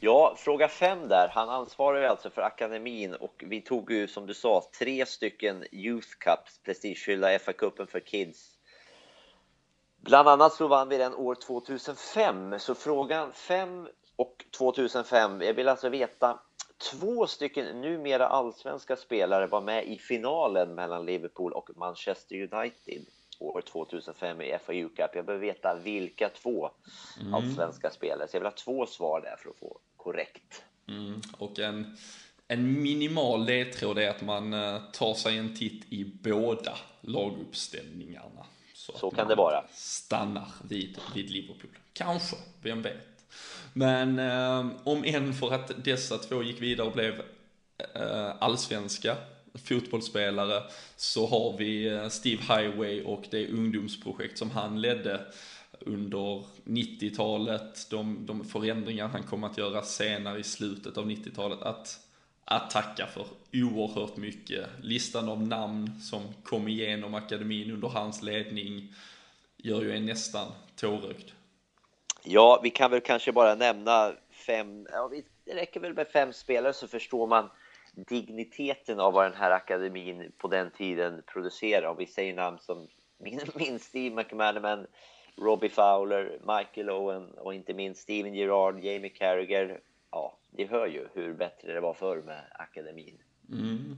Ja, 0.00 0.34
fråga 0.38 0.68
fem 0.68 1.08
där. 1.08 1.28
Han 1.28 1.48
ansvarar 1.48 2.00
ju 2.00 2.06
alltså 2.06 2.30
för 2.30 2.42
akademin 2.42 3.14
och 3.14 3.44
vi 3.46 3.60
tog 3.60 3.92
ju 3.92 4.08
som 4.08 4.26
du 4.26 4.34
sa 4.34 4.70
tre 4.78 5.06
stycken 5.06 5.64
Youth 5.72 6.08
Cups, 6.18 6.60
prestigefyllda 6.64 7.38
FA-cupen 7.38 7.86
för 7.86 8.00
kids. 8.00 8.58
Bland 10.00 10.28
annat 10.28 10.52
så 10.52 10.68
vann 10.68 10.88
vi 10.88 10.98
den 10.98 11.14
år 11.14 11.34
2005, 11.34 12.58
så 12.58 12.74
frågan 12.74 13.32
5 13.32 13.88
och 14.16 14.44
2005. 14.58 15.40
Jag 15.40 15.54
vill 15.54 15.68
alltså 15.68 15.88
veta 15.88 16.40
två 16.90 17.26
stycken 17.26 17.80
numera 17.80 18.26
allsvenska 18.26 18.96
spelare 18.96 19.46
var 19.46 19.60
med 19.60 19.86
i 19.86 19.98
finalen 19.98 20.74
mellan 20.74 21.06
Liverpool 21.06 21.52
och 21.52 21.70
Manchester 21.76 22.36
United 22.36 23.06
år 23.38 23.60
2005 23.60 24.40
i 24.40 24.58
FAU 24.66 24.88
Cup. 24.88 25.10
Jag 25.14 25.26
behöver 25.26 25.46
veta 25.46 25.74
vilka 25.74 26.28
två 26.28 26.70
mm. 27.20 27.34
allsvenska 27.34 27.90
spelare. 27.90 28.28
Så 28.28 28.36
jag 28.36 28.40
vill 28.40 28.46
ha 28.46 28.56
två 28.56 28.86
svar 28.86 29.20
där 29.20 29.36
för 29.36 29.50
att 29.50 29.56
få 29.56 29.78
korrekt. 29.96 30.62
Mm. 30.88 31.20
Och 31.38 31.58
en, 31.58 31.96
en 32.48 32.82
minimal 32.82 33.44
ledtråd 33.44 33.98
är 33.98 34.10
att 34.10 34.22
man 34.22 34.54
uh, 34.54 34.82
tar 34.92 35.14
sig 35.14 35.38
en 35.38 35.56
titt 35.56 35.92
i 35.92 36.04
båda 36.04 36.78
laguppställningarna. 37.00 38.46
Så, 38.74 38.92
så 38.92 39.10
kan 39.10 39.28
det 39.28 39.34
vara. 39.34 39.64
Stannar 39.72 40.48
vid, 40.68 40.98
vid 41.14 41.30
Liverpool. 41.30 41.78
Kanske, 41.92 42.36
vem 42.62 42.82
vet. 42.82 43.11
Men 43.72 44.18
eh, 44.18 44.66
om 44.84 45.04
än 45.04 45.34
för 45.34 45.54
att 45.54 45.84
dessa 45.84 46.18
två 46.18 46.42
gick 46.42 46.62
vidare 46.62 46.86
och 46.86 46.92
blev 46.92 47.22
eh, 47.94 48.30
allsvenska 48.38 49.16
fotbollsspelare 49.54 50.62
så 50.96 51.26
har 51.26 51.58
vi 51.58 51.86
eh, 51.86 52.08
Steve 52.08 52.42
Highway 52.42 53.02
och 53.02 53.24
det 53.30 53.48
ungdomsprojekt 53.48 54.38
som 54.38 54.50
han 54.50 54.80
ledde 54.80 55.20
under 55.80 56.44
90-talet, 56.64 57.90
de, 57.90 58.26
de 58.26 58.44
förändringar 58.44 59.08
han 59.08 59.22
kom 59.22 59.44
att 59.44 59.58
göra 59.58 59.82
senare 59.82 60.38
i 60.38 60.42
slutet 60.42 60.98
av 60.98 61.10
90-talet, 61.10 61.62
att, 61.62 62.00
att 62.44 62.70
tacka 62.70 63.06
för 63.06 63.26
oerhört 63.52 64.16
mycket. 64.16 64.66
Listan 64.80 65.28
av 65.28 65.42
namn 65.42 66.00
som 66.00 66.22
kom 66.42 66.68
igenom 66.68 67.14
akademin 67.14 67.70
under 67.70 67.88
hans 67.88 68.22
ledning 68.22 68.94
gör 69.56 69.82
ju 69.82 69.96
en 69.96 70.06
nästan 70.06 70.46
tårögd. 70.76 71.30
Ja, 72.24 72.60
vi 72.62 72.70
kan 72.70 72.90
väl 72.90 73.00
kanske 73.00 73.32
bara 73.32 73.54
nämna 73.54 74.12
fem, 74.46 74.86
ja, 74.92 75.10
det 75.44 75.54
räcker 75.54 75.80
väl 75.80 75.94
med 75.94 76.08
fem 76.08 76.32
spelare 76.32 76.72
så 76.72 76.88
förstår 76.88 77.26
man 77.26 77.50
digniteten 77.94 79.00
av 79.00 79.12
vad 79.12 79.24
den 79.24 79.34
här 79.34 79.50
akademin 79.50 80.32
på 80.38 80.48
den 80.48 80.70
tiden 80.70 81.22
producerade. 81.26 81.88
Om 81.88 81.96
vi 81.96 82.06
säger 82.06 82.34
namn 82.34 82.58
som 82.58 82.88
minst 83.56 83.84
Steve 83.88 84.14
McManaman, 84.14 84.86
Robbie 85.36 85.68
Fowler, 85.68 86.38
Michael 86.40 86.90
Owen 86.90 87.30
och 87.38 87.54
inte 87.54 87.74
minst 87.74 88.02
Steven 88.02 88.34
Gerrard, 88.34 88.84
Jamie 88.84 89.10
Carragher. 89.10 89.80
Ja, 90.10 90.38
det 90.50 90.66
hör 90.66 90.86
ju 90.86 91.08
hur 91.14 91.34
bättre 91.34 91.72
det 91.72 91.80
var 91.80 91.94
förr 91.94 92.22
med 92.22 92.42
akademin. 92.52 93.18
Mm. 93.52 93.96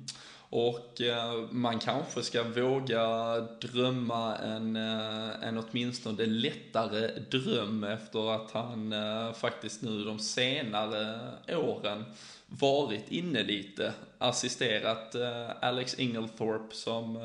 Och 0.56 1.00
eh, 1.00 1.34
man 1.50 1.78
kanske 1.78 2.22
ska 2.22 2.42
våga 2.42 3.40
drömma 3.40 4.36
en, 4.36 4.76
eh, 4.76 5.48
en 5.48 5.58
åtminstone 5.58 6.26
lättare 6.26 7.20
dröm 7.30 7.84
efter 7.84 8.34
att 8.34 8.50
han 8.50 8.92
eh, 8.92 9.32
faktiskt 9.32 9.82
nu 9.82 10.04
de 10.04 10.18
senare 10.18 11.20
åren 11.48 12.04
varit 12.46 13.12
inne 13.12 13.42
lite, 13.42 13.92
assisterat 14.18 15.14
Alex 15.60 15.98
Inglethorpe 15.98 16.74
som 16.74 17.16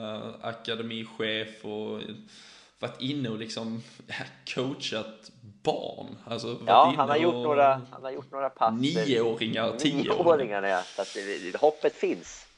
akademichef 0.42 1.66
och 1.66 2.02
varit 2.80 3.02
inne 3.02 3.30
och 3.30 3.38
liksom 3.38 3.84
coachat 4.56 5.32
barn. 5.64 6.18
Alltså 6.26 6.58
Ja, 6.68 6.94
han 6.98 7.10
har, 7.10 7.18
gjort 7.18 7.34
några, 7.34 7.82
han 7.92 8.04
har 8.04 8.12
gjort 8.12 8.32
några 8.32 8.50
pass. 8.50 8.74
Nioåringar, 8.80 9.78
tioåringar. 9.78 10.16
Nioåringar, 10.16 10.64
ja. 10.64 10.82
Så 10.96 11.02
att 11.02 11.14
det, 11.14 11.58
hoppet 11.58 11.96
finns. 11.96 12.49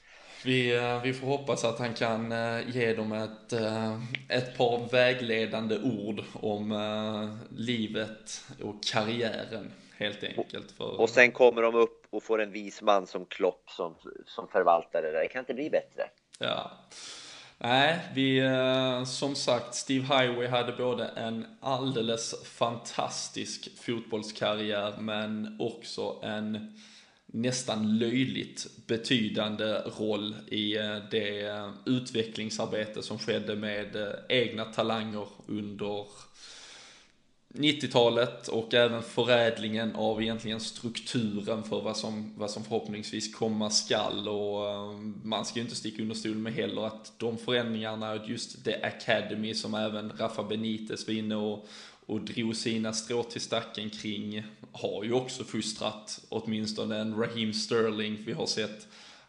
Vi, 0.46 0.76
eh, 0.76 1.02
vi 1.02 1.14
får 1.14 1.28
hoppas 1.28 1.66
att 1.66 1.80
han 1.80 1.94
kan 1.94 2.32
eh, 2.32 2.70
ge 2.70 2.94
dem 2.94 3.12
ett, 3.12 3.54
eh, 3.54 4.00
ett 4.30 4.58
par 4.58 4.92
vägledande 4.92 5.78
ord 5.78 6.24
om 6.34 7.40
livet 7.58 8.44
och 8.64 8.84
karriären 8.84 9.74
helt 9.98 10.24
enkelt. 10.24 10.72
För, 10.72 11.02
Och 11.02 11.10
sen 11.10 11.32
kommer 11.32 11.62
de 11.62 11.76
upp 11.76 12.08
och 12.10 12.24
får 12.24 12.42
en 12.42 12.52
vis 12.52 12.82
man 12.82 13.08
som 13.08 13.26
Klopp 13.26 13.70
som, 13.70 13.96
som 14.26 14.48
förvaltar 14.48 15.02
det 15.02 15.12
där. 15.12 15.20
Det 15.20 15.28
kan 15.28 15.40
inte 15.40 15.54
bli 15.54 15.70
bättre. 15.70 16.04
Ja. 16.40 16.72
Nej, 17.58 18.00
vi, 18.14 18.42
som 19.08 19.36
sagt, 19.36 19.76
Steve 19.76 20.04
Highway 20.04 20.48
hade 20.48 20.72
både 20.72 21.06
en 21.06 21.58
alldeles 21.62 22.44
fantastisk 22.44 23.70
fotbollskarriär 23.82 24.94
men 25.00 25.58
också 25.60 26.20
en 26.24 26.74
nästan 27.32 27.98
löjligt 27.98 28.68
betydande 28.88 29.82
roll 30.00 30.36
i 30.48 30.78
eh, 30.78 30.98
det 31.12 31.42
eh, 31.42 31.70
utvecklingsarbete 31.86 33.02
som 33.02 33.20
skedde 33.20 33.56
med 33.56 33.96
eh, 33.96 34.14
egna 34.30 34.66
talanger 34.66 35.28
under 35.48 36.06
90-talet 37.54 38.48
och 38.48 38.74
även 38.74 39.04
förädlingen 39.04 39.96
av 39.96 40.22
egentligen 40.22 40.60
strukturen 40.60 41.64
för 41.64 41.82
vad 41.82 41.98
som, 41.98 42.34
vad 42.38 42.52
som 42.52 42.64
förhoppningsvis 42.64 43.36
komma 43.36 43.70
skall. 43.70 44.28
Och 44.28 44.94
man 45.24 45.46
ska 45.46 45.56
ju 45.56 45.64
inte 45.64 45.76
sticka 45.76 46.02
under 46.02 46.16
stol 46.16 46.36
med 46.36 46.54
heller 46.54 46.88
att 46.88 47.14
de 47.18 47.38
förändringarna, 47.38 48.26
just 48.26 48.66
The 48.66 48.84
Academy 48.84 49.54
som 49.54 49.74
även 49.74 50.12
Rafa 50.18 50.44
Benitez 50.44 51.08
var 51.08 51.14
inne 51.14 51.36
och, 51.36 51.68
och 52.12 52.22
drog 52.22 52.56
sina 52.56 52.94
strå 52.94 53.24
till 53.24 53.42
stacken 53.42 53.90
kring 53.90 54.44
har 54.72 55.04
ju 55.04 55.14
också 55.14 55.44
fostrat 55.44 56.26
åtminstone 56.30 56.98
en 56.98 57.16
Raheem 57.16 57.54
Sterling. 57.54 58.18
Vi 58.26 58.34
har 58.34 58.46
sett 58.46 58.88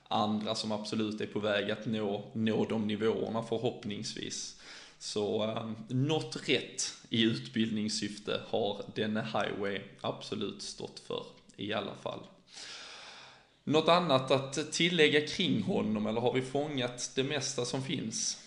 andra 0.08 0.54
som 0.54 0.72
absolut 0.72 1.20
är 1.20 1.26
på 1.26 1.38
väg 1.38 1.70
att 1.70 1.86
nå, 1.86 2.24
nå 2.32 2.64
de 2.64 2.86
nivåerna 2.86 3.42
förhoppningsvis. 3.42 4.60
Så 4.98 5.44
eh, 5.44 5.70
något 5.88 6.48
rätt 6.48 6.94
i 7.08 7.22
utbildningssyfte 7.22 8.40
har 8.48 8.84
denne 8.94 9.20
Highway 9.20 9.80
absolut 10.00 10.62
stått 10.62 11.00
för 11.06 11.24
i 11.56 11.72
alla 11.72 11.94
fall. 12.02 12.20
Något 13.64 13.88
annat 13.88 14.30
att 14.30 14.72
tillägga 14.72 15.26
kring 15.26 15.62
honom 15.62 16.06
eller 16.06 16.20
har 16.20 16.32
vi 16.32 16.42
fångat 16.42 17.12
det 17.14 17.24
mesta 17.24 17.64
som 17.64 17.82
finns? 17.82 18.38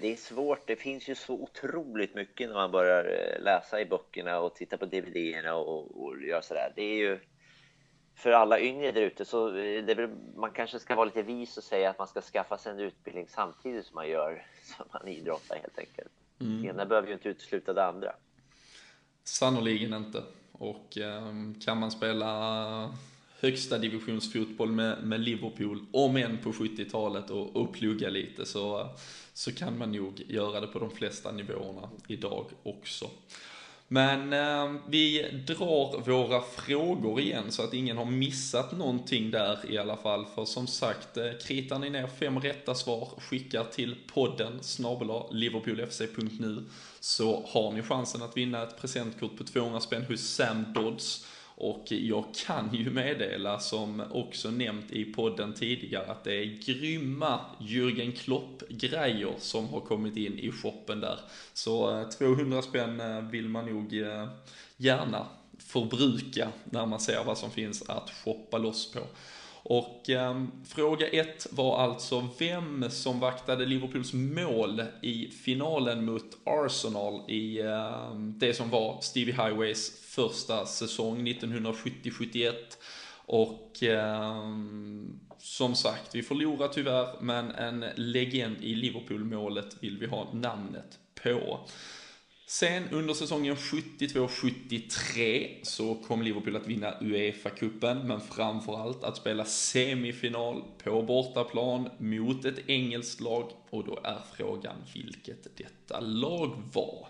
Det 0.00 0.12
är 0.12 0.16
svårt. 0.16 0.66
Det 0.66 0.76
finns 0.76 1.08
ju 1.08 1.14
så 1.14 1.34
otroligt 1.34 2.14
mycket 2.14 2.48
när 2.48 2.54
man 2.54 2.70
börjar 2.70 3.04
eh, 3.04 3.42
läsa 3.42 3.80
i 3.80 3.84
böckerna 3.84 4.40
och 4.40 4.54
titta 4.54 4.78
på 4.78 4.84
DVD-erna 4.84 5.54
och, 5.54 6.02
och 6.02 6.22
göra 6.22 6.42
sådär. 6.42 6.72
Det 6.76 6.82
är 6.82 6.96
ju 6.96 7.18
för 8.14 8.30
alla 8.30 8.60
yngre 8.60 8.92
där 8.92 9.02
ute 9.02 9.24
så 9.24 9.56
eh, 9.56 9.84
väl, 9.84 10.10
man 10.36 10.50
kanske 10.50 10.78
ska 10.78 10.94
vara 10.94 11.04
lite 11.04 11.22
vis 11.22 11.56
och 11.56 11.64
säga 11.64 11.90
att 11.90 11.98
man 11.98 12.08
ska 12.08 12.20
skaffa 12.20 12.58
sig 12.58 12.72
en 12.72 12.80
utbildning 12.80 13.28
samtidigt 13.28 13.86
som 13.86 13.94
man 13.94 14.08
gör 14.08 14.46
som 14.76 14.86
man 14.92 15.08
idrottar 15.08 15.56
helt 15.56 15.78
enkelt. 15.78 16.12
Det 16.38 16.68
ena 16.68 16.86
behöver 16.86 17.08
ju 17.08 17.14
inte 17.14 17.28
utesluta 17.28 17.72
det 17.72 17.84
andra. 17.84 18.12
Sannoliken 19.24 19.94
inte. 19.94 20.22
Och 20.52 20.98
eh, 20.98 21.32
kan 21.64 21.78
man 21.78 21.90
spela 21.90 22.94
högsta 23.40 23.78
divisionsfotboll 23.78 24.72
med, 24.72 25.02
med 25.02 25.20
Liverpool, 25.20 25.86
om 25.92 26.16
än 26.16 26.38
på 26.38 26.52
70-talet 26.52 27.30
och, 27.30 27.56
och 27.56 27.72
plugga 27.72 28.08
lite 28.10 28.46
så, 28.46 28.90
så 29.36 29.52
kan 29.52 29.78
man 29.78 29.92
nog 29.92 30.22
göra 30.28 30.60
det 30.60 30.66
på 30.66 30.78
de 30.78 30.90
flesta 30.90 31.32
nivåerna 31.32 31.88
idag 32.08 32.46
också. 32.62 33.10
Men 33.88 34.32
eh, 34.32 34.80
vi 34.88 35.22
drar 35.46 36.00
våra 36.00 36.40
frågor 36.40 37.20
igen 37.20 37.52
så 37.52 37.62
att 37.62 37.74
ingen 37.74 37.96
har 37.96 38.04
missat 38.04 38.72
någonting 38.72 39.30
där 39.30 39.58
i 39.70 39.78
alla 39.78 39.96
fall. 39.96 40.26
För 40.34 40.44
som 40.44 40.66
sagt, 40.66 41.16
eh, 41.16 41.32
kritar 41.46 41.78
ni 41.78 41.90
ner 41.90 42.06
fem 42.06 42.40
rätta 42.40 42.74
svar, 42.74 43.08
skickar 43.18 43.64
till 43.64 43.96
podden 44.14 44.62
snabel 44.62 45.08
liverpoolfc.nu 45.30 46.64
så 47.00 47.46
har 47.46 47.72
ni 47.72 47.82
chansen 47.82 48.22
att 48.22 48.36
vinna 48.36 48.62
ett 48.62 48.80
presentkort 48.80 49.38
på 49.38 49.44
200 49.44 49.80
spänn 49.80 50.04
hos 50.08 50.20
Sam 50.20 50.72
Dodds. 50.72 51.26
Och 51.58 51.84
jag 51.88 52.24
kan 52.46 52.74
ju 52.74 52.90
meddela, 52.90 53.58
som 53.58 54.02
också 54.10 54.50
nämnt 54.50 54.90
i 54.90 55.04
podden 55.04 55.54
tidigare, 55.54 56.06
att 56.06 56.24
det 56.24 56.34
är 56.34 56.58
grymma 56.66 57.40
Jürgen 57.60 58.12
Klopp-grejer 58.12 59.34
som 59.38 59.68
har 59.68 59.80
kommit 59.80 60.16
in 60.16 60.38
i 60.38 60.52
shoppen 60.52 61.00
där. 61.00 61.20
Så 61.52 62.00
eh, 62.00 62.08
200 62.08 62.62
spänn 62.62 63.00
eh, 63.00 63.20
vill 63.20 63.48
man 63.48 63.66
nog 63.66 63.98
eh, 63.98 64.28
gärna 64.76 65.26
förbruka 65.58 66.48
när 66.64 66.86
man 66.86 67.00
ser 67.00 67.24
vad 67.24 67.38
som 67.38 67.50
finns 67.50 67.88
att 67.88 68.10
shoppa 68.10 68.58
loss 68.58 68.92
på. 68.92 69.00
Och 69.68 70.10
eh, 70.10 70.44
fråga 70.64 71.08
ett 71.08 71.46
var 71.50 71.78
alltså 71.78 72.28
vem 72.38 72.90
som 72.90 73.20
vaktade 73.20 73.66
Liverpools 73.66 74.12
mål 74.12 74.82
i 75.02 75.28
finalen 75.28 76.04
mot 76.04 76.38
Arsenal 76.44 77.30
i 77.30 77.60
eh, 77.60 78.14
det 78.14 78.54
som 78.54 78.70
var 78.70 79.00
Stevie 79.00 79.34
Highways 79.34 80.00
första 80.00 80.66
säsong 80.66 81.28
1970-71. 81.28 82.52
Och 83.26 83.82
eh, 83.82 84.44
som 85.38 85.74
sagt, 85.74 86.14
vi 86.14 86.22
förlorar 86.22 86.68
tyvärr, 86.68 87.08
men 87.20 87.50
en 87.50 87.84
legend 87.96 88.56
i 88.60 88.74
Liverpool-målet 88.74 89.76
vill 89.82 89.98
vi 89.98 90.06
ha 90.06 90.32
namnet 90.32 90.98
på. 91.22 91.60
Sen 92.48 92.88
under 92.90 93.14
säsongen 93.14 93.54
72-73 93.54 95.48
så 95.62 95.94
kom 95.94 96.22
Liverpool 96.22 96.56
att 96.56 96.66
vinna 96.66 96.94
Uefa-cupen, 97.00 98.06
men 98.06 98.20
framförallt 98.20 99.04
att 99.04 99.16
spela 99.16 99.44
semifinal 99.44 100.62
på 100.84 101.02
bortaplan 101.02 101.88
mot 101.98 102.44
ett 102.44 102.68
engelskt 102.68 103.20
lag 103.20 103.50
och 103.70 103.84
då 103.84 103.98
är 104.04 104.18
frågan 104.36 104.76
vilket 104.94 105.56
detta 105.56 106.00
lag 106.00 106.62
var. 106.72 107.08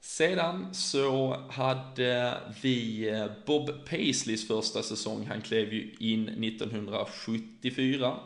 Sedan 0.00 0.74
så 0.74 1.36
hade 1.50 2.34
vi 2.62 3.08
eh, 3.08 3.26
Bob 3.46 3.88
Paisleys 3.88 4.48
första 4.48 4.82
säsong, 4.82 5.26
han 5.26 5.40
klev 5.40 5.72
ju 5.72 5.94
in 5.98 6.28
1974 6.28 8.16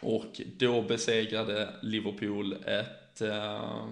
och 0.00 0.40
då 0.58 0.82
besegrade 0.82 1.74
Liverpool 1.82 2.52
ett 2.52 3.20
eh, 3.20 3.86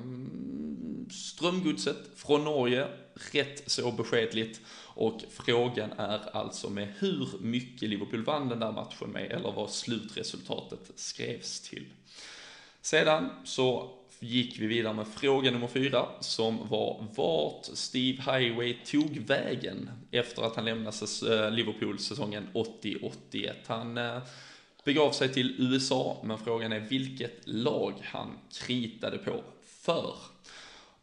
Strömgodset 1.11 1.97
från 2.17 2.45
Norge, 2.45 2.89
rätt 3.33 3.71
så 3.71 3.93
beskedligt. 3.93 4.61
Och 4.85 5.21
frågan 5.31 5.93
är 5.93 6.37
alltså 6.37 6.71
med 6.71 6.95
hur 6.99 7.29
mycket 7.41 7.89
Liverpool 7.89 8.25
vann 8.25 8.49
den 8.49 8.61
där 8.61 8.73
matchen 8.73 9.11
med, 9.11 9.33
eller 9.33 9.53
vad 9.53 9.71
slutresultatet 9.71 10.93
skrevs 10.95 11.61
till. 11.61 11.85
Sedan 12.81 13.31
så 13.45 13.91
gick 14.21 14.61
vi 14.61 14.67
vidare 14.67 14.95
med 14.95 15.09
fråga 15.09 15.51
nummer 15.51 15.69
fyra, 15.69 16.07
som 16.21 16.69
var 16.69 17.07
vart 17.17 17.65
Steve 17.65 18.23
Highway 18.23 18.77
tog 18.85 19.19
vägen 19.19 19.91
efter 20.11 20.43
att 20.43 20.57
han 20.57 20.65
lämnade 20.65 20.97
eh, 21.31 21.51
Liverpool 21.51 21.99
säsongen 21.99 22.49
80-81. 22.55 23.53
Han 23.67 23.99
eh, 23.99 24.19
begav 24.85 25.13
sig 25.13 25.33
till 25.33 25.55
USA, 25.59 26.23
men 26.25 26.39
frågan 26.39 26.73
är 26.73 26.81
vilket 26.81 27.41
lag 27.45 27.95
han 28.03 28.39
kritade 28.53 29.19
på 29.19 29.43
för. 29.65 30.15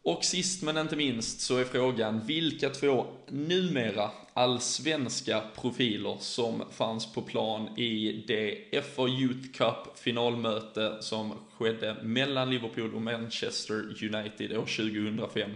Och 0.04 0.24
sist 0.24 0.62
men 0.62 0.78
inte 0.78 0.96
minst 0.96 1.40
så 1.40 1.56
är 1.56 1.64
frågan 1.64 2.26
vilka 2.26 2.70
två 2.70 3.06
numera 3.28 4.10
allsvenska 4.34 5.42
profiler 5.60 6.16
som 6.20 6.62
fanns 6.70 7.12
på 7.12 7.22
plan 7.22 7.78
i 7.78 8.24
det 8.26 8.82
FA 8.84 9.08
Youth 9.08 9.52
Cup 9.52 9.98
finalmöte 9.98 10.96
som 11.00 11.32
skedde 11.58 11.96
mellan 12.02 12.50
Liverpool 12.50 12.94
och 12.94 13.02
Manchester 13.02 13.74
United 14.14 14.56
år 14.56 14.66
2005 14.66 15.50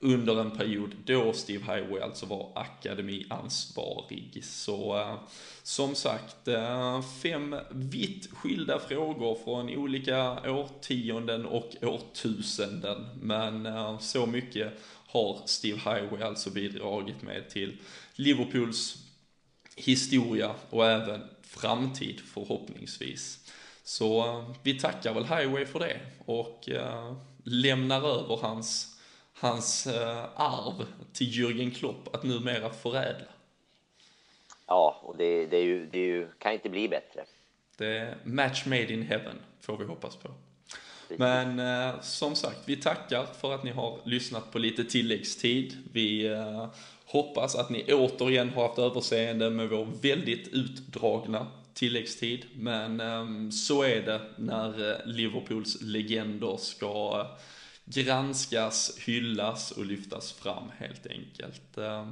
under 0.00 0.40
en 0.40 0.50
period 0.50 0.94
då 1.04 1.32
Steve 1.32 1.74
Highway 1.74 2.00
alltså 2.00 2.26
var 2.26 2.52
akademiansvarig. 2.54 4.44
Så 4.44 4.98
eh, 4.98 5.16
som 5.62 5.94
sagt, 5.94 6.48
eh, 6.48 7.02
fem 7.22 7.56
vitt 7.70 8.30
skilda 8.32 8.78
frågor 8.78 9.38
från 9.44 9.70
olika 9.76 10.50
årtionden 10.50 11.46
och 11.46 11.70
årtusenden. 11.82 13.06
Men 13.22 13.66
eh, 13.66 13.98
så 13.98 14.26
mycket 14.26 14.72
har 15.06 15.40
Steve 15.46 15.78
Highway 15.78 16.22
alltså 16.22 16.50
bidragit 16.50 17.22
med 17.22 17.50
till 17.50 17.76
Liverpools 18.14 18.96
historia 19.76 20.54
och 20.70 20.86
även 20.86 21.22
framtid 21.42 22.20
förhoppningsvis. 22.20 23.52
Så 23.84 24.26
eh, 24.26 24.50
vi 24.62 24.78
tackar 24.78 25.14
väl 25.14 25.24
Highway 25.24 25.66
för 25.66 25.78
det 25.78 26.00
och 26.26 26.68
eh, 26.68 27.16
lämnar 27.44 27.98
över 27.98 28.36
hans, 28.36 28.95
hans 29.38 29.86
arv 30.34 30.86
till 31.12 31.26
Jürgen 31.26 31.70
Klopp 31.74 32.14
att 32.14 32.22
numera 32.22 32.70
förädla. 32.70 33.26
Ja, 34.66 35.00
och 35.02 35.16
det, 35.16 35.46
det, 35.46 35.60
ju, 35.60 35.86
det 35.86 35.98
ju, 35.98 36.28
kan 36.38 36.52
inte 36.52 36.68
bli 36.68 36.88
bättre. 36.88 37.24
Det 37.76 37.86
är 37.86 38.16
match 38.24 38.66
made 38.66 38.92
in 38.92 39.02
heaven, 39.02 39.36
får 39.60 39.76
vi 39.76 39.84
hoppas 39.84 40.16
på. 40.16 40.28
Men 41.08 41.58
eh, 41.58 42.00
som 42.00 42.34
sagt, 42.34 42.58
vi 42.66 42.76
tackar 42.76 43.26
för 43.40 43.54
att 43.54 43.64
ni 43.64 43.70
har 43.70 43.98
lyssnat 44.04 44.52
på 44.52 44.58
lite 44.58 44.84
tilläggstid. 44.84 45.76
Vi 45.92 46.26
eh, 46.26 46.68
hoppas 47.06 47.56
att 47.56 47.70
ni 47.70 47.84
återigen 47.92 48.50
har 48.50 48.62
haft 48.62 48.78
överseende 48.78 49.50
med 49.50 49.68
vår 49.68 49.88
väldigt 50.02 50.48
utdragna 50.48 51.46
tilläggstid. 51.74 52.44
Men 52.54 53.00
eh, 53.00 53.50
så 53.50 53.82
är 53.82 54.02
det 54.02 54.20
när 54.36 54.90
eh, 54.90 55.06
Liverpools 55.06 55.82
legender 55.82 56.56
ska 56.56 57.20
eh, 57.20 57.42
granskas, 57.86 58.98
hyllas 58.98 59.70
och 59.70 59.86
lyftas 59.86 60.32
fram 60.32 60.70
helt 60.78 61.06
enkelt. 61.06 61.78
Eh, 61.78 62.08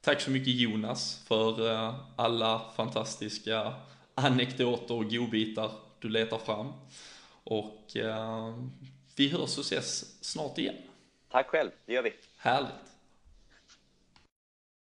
tack 0.00 0.20
så 0.20 0.30
mycket 0.30 0.54
Jonas 0.54 1.24
för 1.26 1.94
alla 2.16 2.62
fantastiska 2.76 3.74
anekdoter 4.14 4.94
och 4.94 5.10
godbitar 5.10 5.70
du 6.00 6.08
letar 6.08 6.38
fram. 6.38 6.72
Och 7.44 7.96
eh, 7.96 8.54
vi 9.16 9.28
hörs 9.28 9.58
och 9.58 9.64
ses 9.64 10.24
snart 10.24 10.58
igen. 10.58 10.76
Tack 11.30 11.46
själv, 11.46 11.70
det 11.86 11.92
gör 11.92 12.02
vi. 12.02 12.12
Härligt. 12.36 12.87